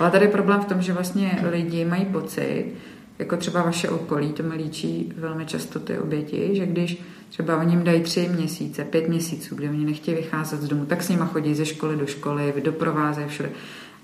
Ale 0.00 0.10
tady 0.10 0.24
je 0.24 0.30
problém 0.30 0.60
v 0.60 0.64
tom, 0.64 0.82
že 0.82 0.92
vlastně 0.92 1.38
lidi 1.50 1.84
mají 1.84 2.04
pocit, 2.04 2.74
jako 3.18 3.36
třeba 3.36 3.62
vaše 3.62 3.88
okolí, 3.88 4.32
to 4.32 4.42
mi 4.42 4.54
líčí 4.54 5.12
velmi 5.16 5.46
často 5.46 5.80
ty 5.80 5.98
oběti, 5.98 6.50
že 6.52 6.66
když 6.66 7.02
třeba 7.28 7.56
oni 7.56 7.72
jim 7.72 7.84
dají 7.84 8.00
tři 8.00 8.28
měsíce, 8.36 8.84
pět 8.84 9.08
měsíců, 9.08 9.54
kde 9.54 9.70
oni 9.70 9.84
nechtějí 9.84 10.16
vycházet 10.16 10.62
z 10.62 10.68
domu, 10.68 10.86
tak 10.86 11.02
s 11.02 11.08
nima 11.08 11.26
chodí 11.26 11.54
ze 11.54 11.66
školy 11.66 11.96
do 11.96 12.06
školy, 12.06 12.54
doprovázejí 12.64 13.28
všude. 13.28 13.50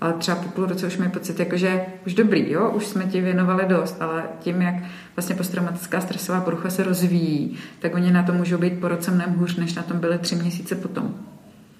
Ale 0.01 0.13
třeba 0.13 0.37
po 0.37 0.49
půl 0.49 0.65
roce 0.65 0.87
už 0.87 0.97
mají 0.97 1.11
pocit, 1.11 1.39
jako, 1.39 1.57
že 1.57 1.81
už 2.05 2.13
dobrý, 2.13 2.51
jo, 2.51 2.69
už 2.69 2.85
jsme 2.85 3.03
ti 3.03 3.21
věnovali 3.21 3.65
dost, 3.67 4.01
ale 4.01 4.23
tím, 4.39 4.61
jak 4.61 4.75
vlastně 5.15 5.35
posttraumatická 5.35 6.01
stresová 6.01 6.41
porucha 6.41 6.69
se 6.69 6.83
rozvíjí, 6.83 7.57
tak 7.79 7.95
oni 7.95 8.11
na 8.11 8.23
to 8.23 8.33
můžou 8.33 8.57
být 8.57 8.79
po 8.79 8.87
roce 8.87 9.11
mnohem 9.11 9.33
hůř, 9.33 9.55
než 9.55 9.75
na 9.75 9.83
tom 9.83 9.99
byly 9.99 10.17
tři 10.17 10.35
měsíce 10.35 10.75
potom. 10.75 11.15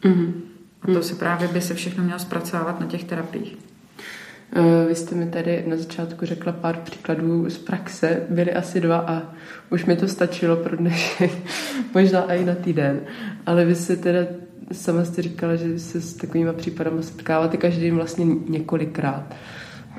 Mm-hmm. 0.03 0.33
A 0.81 0.87
to 0.93 1.03
se 1.03 1.15
právě 1.15 1.47
by 1.47 1.61
se 1.61 1.73
všechno 1.73 2.03
mělo 2.03 2.19
zpracovávat 2.19 2.79
na 2.79 2.85
těch 2.85 3.03
terapiích. 3.03 3.57
Eh, 4.53 4.85
vy 4.87 4.95
jste 4.95 5.15
mi 5.15 5.25
tady 5.25 5.63
na 5.67 5.75
začátku 5.75 6.25
řekla 6.25 6.51
pár 6.51 6.75
příkladů 6.75 7.49
z 7.49 7.57
praxe, 7.57 8.21
byly 8.29 8.53
asi 8.53 8.81
dva 8.81 8.97
a 8.97 9.21
už 9.69 9.85
mi 9.85 9.95
to 9.95 10.07
stačilo 10.07 10.55
pro 10.55 10.77
dnešek, 10.77 11.31
možná 11.93 12.33
i 12.33 12.45
na 12.45 12.55
týden. 12.55 12.99
Ale 13.45 13.65
vy 13.65 13.75
se 13.75 13.95
teda 13.95 14.19
sama 14.71 15.05
jste 15.05 15.21
říkala, 15.21 15.55
že 15.55 15.79
se 15.79 16.01
s 16.01 16.13
takovými 16.13 16.53
případami 16.53 17.03
setkáváte 17.03 17.57
každý 17.57 17.91
vlastně 17.91 18.25
několikrát. 18.49 19.23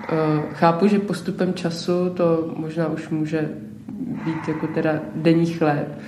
Eh, 0.08 0.42
chápu, 0.52 0.86
že 0.86 0.98
postupem 0.98 1.54
času 1.54 2.10
to 2.10 2.54
možná 2.56 2.86
už 2.86 3.08
může 3.08 3.50
být 4.24 4.48
jako 4.48 4.66
teda 4.66 5.00
denní 5.14 5.46
chléb, 5.46 5.98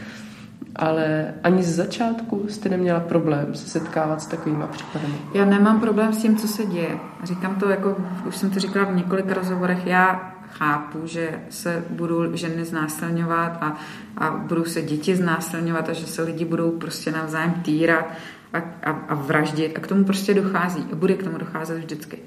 ale 0.77 1.35
ani 1.43 1.63
z 1.63 1.75
začátku 1.75 2.47
jste 2.49 2.69
neměla 2.69 3.01
problém 3.01 3.55
se 3.55 3.69
setkávat 3.69 4.23
s 4.23 4.27
takovými 4.27 4.65
případy. 4.71 5.05
Já 5.35 5.45
nemám 5.45 5.81
problém 5.81 6.13
s 6.13 6.23
tím, 6.23 6.37
co 6.37 6.49
se 6.49 6.67
děje. 6.67 6.99
Říkám 7.25 7.57
to, 7.57 7.69
jako 7.69 7.97
už 8.29 8.37
jsem 8.37 8.51
to 8.51 8.61
říkala 8.61 8.85
v 8.85 8.97
několika 8.97 9.35
rozhovorech, 9.35 9.87
já 9.87 10.35
chápu, 10.53 10.99
že 11.05 11.41
se 11.51 11.85
budou 11.91 12.37
ženy 12.37 12.65
znásilňovat 12.65 13.59
a, 13.61 13.77
a 14.19 14.31
budou 14.31 14.65
se 14.65 14.83
děti 14.83 15.17
znásilňovat 15.17 15.89
a 15.89 15.93
že 15.93 16.07
se 16.07 16.23
lidi 16.23 16.45
budou 16.45 16.71
prostě 16.71 17.13
navzájem 17.13 17.53
týrat 17.53 18.05
a, 18.53 18.59
a, 18.59 18.91
a 18.91 19.15
vraždit 19.15 19.77
a 19.77 19.81
k 19.81 19.87
tomu 19.87 20.05
prostě 20.05 20.35
dochází 20.35 20.87
a 20.93 20.97
bude 20.97 21.15
k 21.15 21.23
tomu 21.23 21.39
docházet 21.39 21.79
vždycky. 21.79 22.19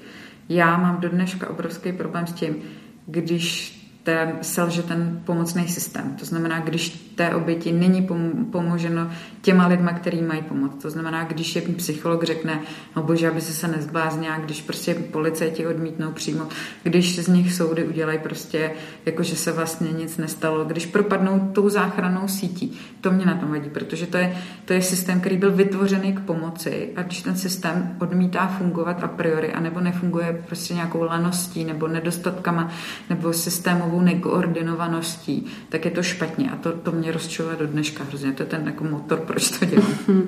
Já 0.48 0.76
mám 0.76 1.00
do 1.00 1.08
dneška 1.08 1.50
obrovský 1.50 1.92
problém 1.92 2.26
s 2.26 2.32
tím, 2.32 2.56
když 3.06 3.80
té, 4.02 4.36
selže 4.42 4.82
ten 4.82 5.22
pomocný 5.24 5.68
systém. 5.68 6.16
To 6.18 6.24
znamená, 6.24 6.60
když 6.60 6.88
té 7.14 7.34
oběti 7.34 7.72
není 7.72 8.08
pomoženo 8.52 9.10
těma 9.42 9.66
lidma, 9.66 9.92
který 9.92 10.22
mají 10.22 10.42
pomoc. 10.42 10.82
To 10.82 10.90
znamená, 10.90 11.24
když 11.24 11.56
je 11.56 11.62
psycholog 11.62 12.24
řekne, 12.24 12.60
no 12.96 13.02
bože, 13.02 13.30
aby 13.30 13.40
se 13.40 13.52
se 13.52 13.68
nezbláznila, 13.68 14.38
když 14.38 14.62
prostě 14.62 14.94
policajti 14.94 15.66
odmítnou 15.66 16.12
přímo, 16.12 16.48
když 16.82 17.18
z 17.18 17.28
nich 17.28 17.52
soudy 17.52 17.84
udělají 17.84 18.18
prostě, 18.18 18.70
jako 19.06 19.22
že 19.22 19.36
se 19.36 19.52
vlastně 19.52 19.88
nic 19.92 20.16
nestalo, 20.16 20.64
když 20.64 20.86
propadnou 20.86 21.50
tou 21.52 21.68
záchranou 21.68 22.28
sítí. 22.28 22.78
To 23.00 23.10
mě 23.10 23.26
na 23.26 23.34
tom 23.34 23.50
vadí, 23.50 23.70
protože 23.70 24.06
to 24.06 24.16
je, 24.16 24.36
to 24.64 24.72
je 24.72 24.82
systém, 24.82 25.20
který 25.20 25.36
byl 25.36 25.52
vytvořený 25.52 26.12
k 26.12 26.20
pomoci 26.20 26.88
a 26.96 27.02
když 27.02 27.22
ten 27.22 27.36
systém 27.36 27.96
odmítá 28.00 28.46
fungovat 28.46 29.04
a 29.04 29.08
priori, 29.08 29.52
anebo 29.52 29.80
nefunguje 29.80 30.42
prostě 30.46 30.74
nějakou 30.74 31.02
laností 31.02 31.64
nebo 31.64 31.88
nedostatkama 31.88 32.70
nebo 33.10 33.32
systémovou 33.32 34.00
nekoordinovaností, 34.00 35.46
tak 35.68 35.84
je 35.84 35.90
to 35.90 36.02
špatně 36.02 36.50
a 36.50 36.56
to, 36.56 36.72
to 36.72 36.92
mě 36.92 37.03
rozčiluje 37.12 37.56
do 37.56 37.66
dneška 37.66 38.04
hrozně. 38.04 38.32
To 38.32 38.42
je 38.42 38.46
ten 38.46 38.66
jako 38.66 38.84
motor, 38.84 39.20
proč 39.20 39.58
to 39.58 39.64
dělám. 39.64 39.94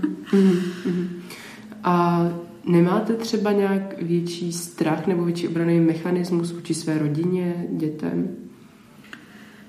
A 1.85 2.27
nemáte 2.67 3.13
třeba 3.13 3.53
nějak 3.53 4.03
větší 4.03 4.53
strach 4.53 5.07
nebo 5.07 5.25
větší 5.25 5.49
obraný 5.49 5.81
mechanismus 5.81 6.53
vůči 6.53 6.75
své 6.75 6.99
rodině, 6.99 7.67
dětem? 7.71 8.29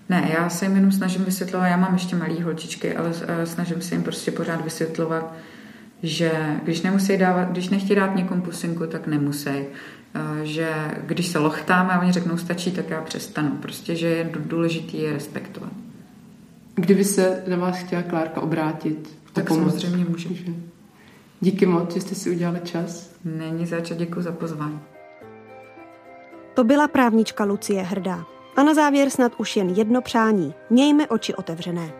Ne, 0.10 0.30
já 0.34 0.50
se 0.50 0.66
jim 0.66 0.76
jenom 0.76 0.92
snažím 0.92 1.26
vysvětlovat, 1.26 1.68
já 1.68 1.78
mám 1.78 1.94
ještě 1.94 2.16
malý 2.16 2.42
holčičky, 2.42 2.96
ale 2.96 3.12
eh, 3.28 3.46
snažím 3.46 3.82
se 3.82 3.96
jim 3.96 4.04
prostě 4.04 4.32
pořád 4.32 4.64
vysvětlovat, 4.64 5.34
že 6.04 6.32
když 6.64 6.82
nemusí 6.82 7.18
dávat, 7.18 7.52
když 7.52 7.70
nechtějí 7.70 8.00
dát 8.00 8.16
někomu 8.16 8.42
pusinku, 8.42 8.88
tak 8.88 9.08
nemusí. 9.08 9.50
Eh, 9.50 10.46
že 10.46 10.74
když 11.06 11.28
se 11.28 11.40
lochtáme 11.40 11.94
a 11.94 12.00
oni 12.00 12.12
řeknou 12.12 12.38
stačí, 12.38 12.72
tak 12.72 12.90
já 12.90 13.02
přestanu. 13.02 13.50
Prostě, 13.50 13.96
že 13.96 14.08
je 14.08 14.30
důležitý 14.46 15.02
je 15.02 15.14
respektovat. 15.14 15.72
Kdyby 16.80 17.04
se 17.04 17.44
na 17.48 17.58
vás 17.58 17.78
chtěla 17.78 18.02
Klárka 18.02 18.42
obrátit, 18.42 19.20
tak 19.34 19.48
pomoc. 19.48 19.82
samozřejmě 19.82 20.06
může. 20.06 20.30
Díky 21.42 21.66
moc, 21.66 21.94
že 21.94 22.02
jste 22.02 22.16
si 22.16 22.30
udělali 22.30 22.60
čas. 22.64 23.12
Není 23.26 23.66
zač, 23.66 23.92
děkuji 23.96 24.22
za 24.22 24.32
pozvání. 24.32 24.80
To 26.54 26.64
byla 26.64 26.88
právnička 26.88 27.44
Lucie 27.44 27.82
Hrdá. 27.82 28.26
A 28.56 28.64
na 28.64 28.74
závěr 28.74 29.10
snad 29.10 29.32
už 29.38 29.56
jen 29.56 29.70
jedno 29.70 30.02
přání. 30.02 30.54
Mějme 30.70 31.08
oči 31.08 31.34
otevřené. 31.34 31.94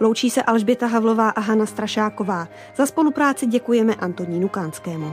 Loučí 0.00 0.30
se 0.30 0.42
Alžběta 0.42 0.86
Havlová 0.86 1.30
a 1.30 1.40
Hana 1.40 1.66
Strašáková. 1.66 2.48
Za 2.76 2.86
spolupráci 2.86 3.46
děkujeme 3.46 3.94
Antonínu 3.94 4.48
Kánskému. 4.48 5.12